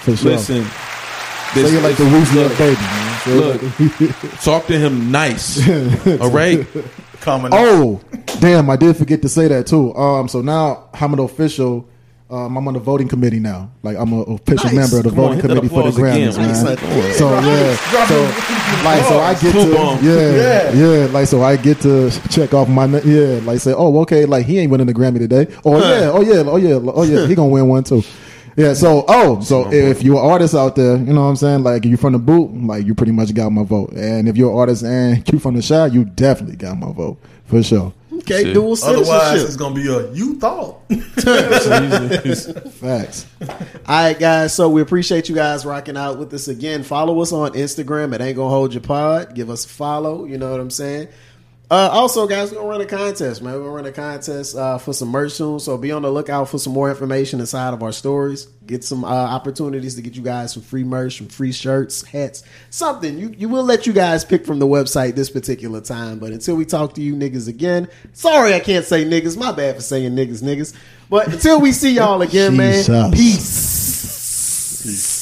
For 0.00 0.16
sure. 0.16 0.32
Listen, 0.32 0.66
this, 1.54 1.70
you're 1.72 1.82
like 1.82 1.96
the 1.96 2.04
Weezy 2.04 2.58
baby, 2.58 2.74
man. 2.74 2.76
Say 2.76 2.76
you're 2.76 2.99
Look. 3.34 3.60
talk 4.42 4.66
to 4.66 4.78
him 4.78 5.10
nice. 5.10 5.60
All 6.20 6.30
right. 6.30 6.66
Common. 7.20 7.50
Oh, 7.54 8.00
damn! 8.40 8.70
I 8.70 8.76
did 8.76 8.96
forget 8.96 9.20
to 9.22 9.28
say 9.28 9.46
that 9.48 9.66
too. 9.66 9.94
Um, 9.94 10.26
so 10.28 10.40
now 10.40 10.88
I'm 10.94 11.12
an 11.12 11.18
official. 11.20 11.86
Um, 12.30 12.56
I'm 12.56 12.66
on 12.68 12.74
the 12.74 12.80
voting 12.80 13.08
committee 13.08 13.40
now. 13.40 13.70
Like 13.82 13.96
I'm 13.98 14.12
an 14.12 14.20
official 14.32 14.66
Nice. 14.66 14.74
member 14.74 14.98
of 14.98 15.02
the 15.02 15.10
Come 15.10 15.16
voting 15.16 15.40
hit 15.40 15.48
that 15.48 15.56
committee 15.56 15.68
for 15.68 15.82
the 15.82 15.88
applause 15.88 15.98
again, 15.98 16.30
Grammys, 16.30 16.36
man. 16.38 17.00
man. 17.00 17.12
So 17.14 17.40
yeah, 17.40 17.76
so 18.06 18.84
like 18.84 19.04
so 19.04 19.18
I 19.18 19.32
get 19.34 19.52
Swoop 19.52 19.74
to 19.74 19.78
on. 19.78 20.04
yeah, 20.04 20.72
yeah 20.72 21.06
like 21.12 21.26
so 21.26 21.42
I 21.42 21.56
get 21.56 21.80
to 21.80 22.10
check 22.30 22.54
off 22.54 22.68
my 22.68 22.86
yeah 23.00 23.40
like 23.44 23.58
say 23.60 23.74
oh 23.76 23.98
okay 24.02 24.26
like 24.26 24.46
he 24.46 24.60
ain't 24.60 24.70
winning 24.70 24.86
the 24.86 24.94
Grammy 24.94 25.18
today 25.18 25.48
or 25.64 25.80
yeah 25.80 26.10
oh 26.14 26.20
yeah 26.22 26.42
oh 26.46 26.56
yeah 26.56 26.78
oh 26.94 27.02
yeah 27.02 27.26
he 27.26 27.34
gonna 27.34 27.48
win 27.48 27.66
one 27.66 27.82
too. 27.84 28.02
Yeah, 28.56 28.74
so 28.74 29.04
oh, 29.08 29.40
so 29.40 29.72
if 29.72 30.02
you're 30.02 30.18
an 30.18 30.30
artist 30.30 30.54
out 30.54 30.76
there, 30.76 30.96
you 30.96 31.12
know 31.12 31.22
what 31.22 31.28
I'm 31.28 31.36
saying? 31.36 31.62
Like 31.62 31.84
you 31.84 31.96
from 31.96 32.12
the 32.12 32.18
boot, 32.18 32.52
like 32.52 32.84
you 32.84 32.94
pretty 32.94 33.12
much 33.12 33.32
got 33.34 33.50
my 33.50 33.62
vote. 33.62 33.92
And 33.92 34.28
if 34.28 34.36
you're 34.36 34.50
an 34.50 34.56
artist 34.58 34.84
and 34.84 35.26
you 35.32 35.38
from 35.38 35.54
the 35.54 35.62
shy, 35.62 35.86
you 35.86 36.04
definitely 36.04 36.56
got 36.56 36.76
my 36.78 36.92
vote 36.92 37.18
for 37.46 37.62
sure. 37.62 37.92
Okay, 38.12 38.44
Shit. 38.44 38.54
dual 38.54 38.72
Otherwise, 38.84 39.06
citizenship. 39.06 39.46
it's 39.46 39.56
gonna 39.56 39.74
be 39.74 39.88
a 39.88 40.12
you 40.12 40.34
thought. 40.38 40.80
Facts. 42.72 43.26
All 43.40 43.48
right, 43.88 44.18
guys. 44.18 44.54
So 44.54 44.68
we 44.68 44.82
appreciate 44.82 45.28
you 45.28 45.34
guys 45.34 45.64
rocking 45.64 45.96
out 45.96 46.18
with 46.18 46.32
us 46.34 46.48
again. 46.48 46.82
Follow 46.82 47.20
us 47.20 47.32
on 47.32 47.52
Instagram 47.52 48.14
at 48.14 48.20
Ain't 48.20 48.36
Gonna 48.36 48.50
Hold 48.50 48.74
Your 48.74 48.82
Pod. 48.82 49.34
Give 49.34 49.48
us 49.48 49.64
a 49.64 49.68
follow. 49.68 50.26
You 50.26 50.36
know 50.38 50.50
what 50.50 50.60
I'm 50.60 50.70
saying. 50.70 51.08
Uh, 51.70 51.88
also, 51.92 52.26
guys, 52.26 52.50
we're 52.50 52.56
gonna 52.56 52.68
run 52.68 52.80
a 52.80 52.86
contest, 52.86 53.42
man. 53.42 53.52
We're 53.54 53.60
gonna 53.60 53.70
run 53.70 53.86
a 53.86 53.92
contest 53.92 54.56
uh, 54.56 54.78
for 54.78 54.92
some 54.92 55.08
merch 55.08 55.30
soon. 55.32 55.60
So 55.60 55.78
be 55.78 55.92
on 55.92 56.02
the 56.02 56.10
lookout 56.10 56.48
for 56.48 56.58
some 56.58 56.72
more 56.72 56.90
information 56.90 57.38
inside 57.38 57.74
of 57.74 57.82
our 57.84 57.92
stories. 57.92 58.46
Get 58.66 58.82
some 58.82 59.04
uh, 59.04 59.08
opportunities 59.08 59.94
to 59.94 60.02
get 60.02 60.16
you 60.16 60.22
guys 60.22 60.52
some 60.52 60.64
free 60.64 60.82
merch, 60.82 61.18
some 61.18 61.28
free 61.28 61.52
shirts, 61.52 62.02
hats, 62.02 62.42
something. 62.70 63.16
You 63.16 63.32
you 63.38 63.48
will 63.48 63.62
let 63.62 63.86
you 63.86 63.92
guys 63.92 64.24
pick 64.24 64.44
from 64.44 64.58
the 64.58 64.66
website 64.66 65.14
this 65.14 65.30
particular 65.30 65.80
time. 65.80 66.18
But 66.18 66.32
until 66.32 66.56
we 66.56 66.64
talk 66.64 66.94
to 66.94 67.02
you 67.02 67.14
niggas 67.14 67.46
again, 67.46 67.88
sorry 68.14 68.52
I 68.54 68.58
can't 68.58 68.84
say 68.84 69.04
niggas. 69.04 69.36
My 69.36 69.52
bad 69.52 69.76
for 69.76 69.82
saying 69.82 70.16
niggas, 70.16 70.42
niggas. 70.42 70.74
But 71.08 71.32
until 71.32 71.60
we 71.60 71.70
see 71.70 71.92
y'all 71.92 72.20
again, 72.20 72.56
man. 72.56 73.12
Jesus. 73.12 74.82
Peace. 74.82 75.19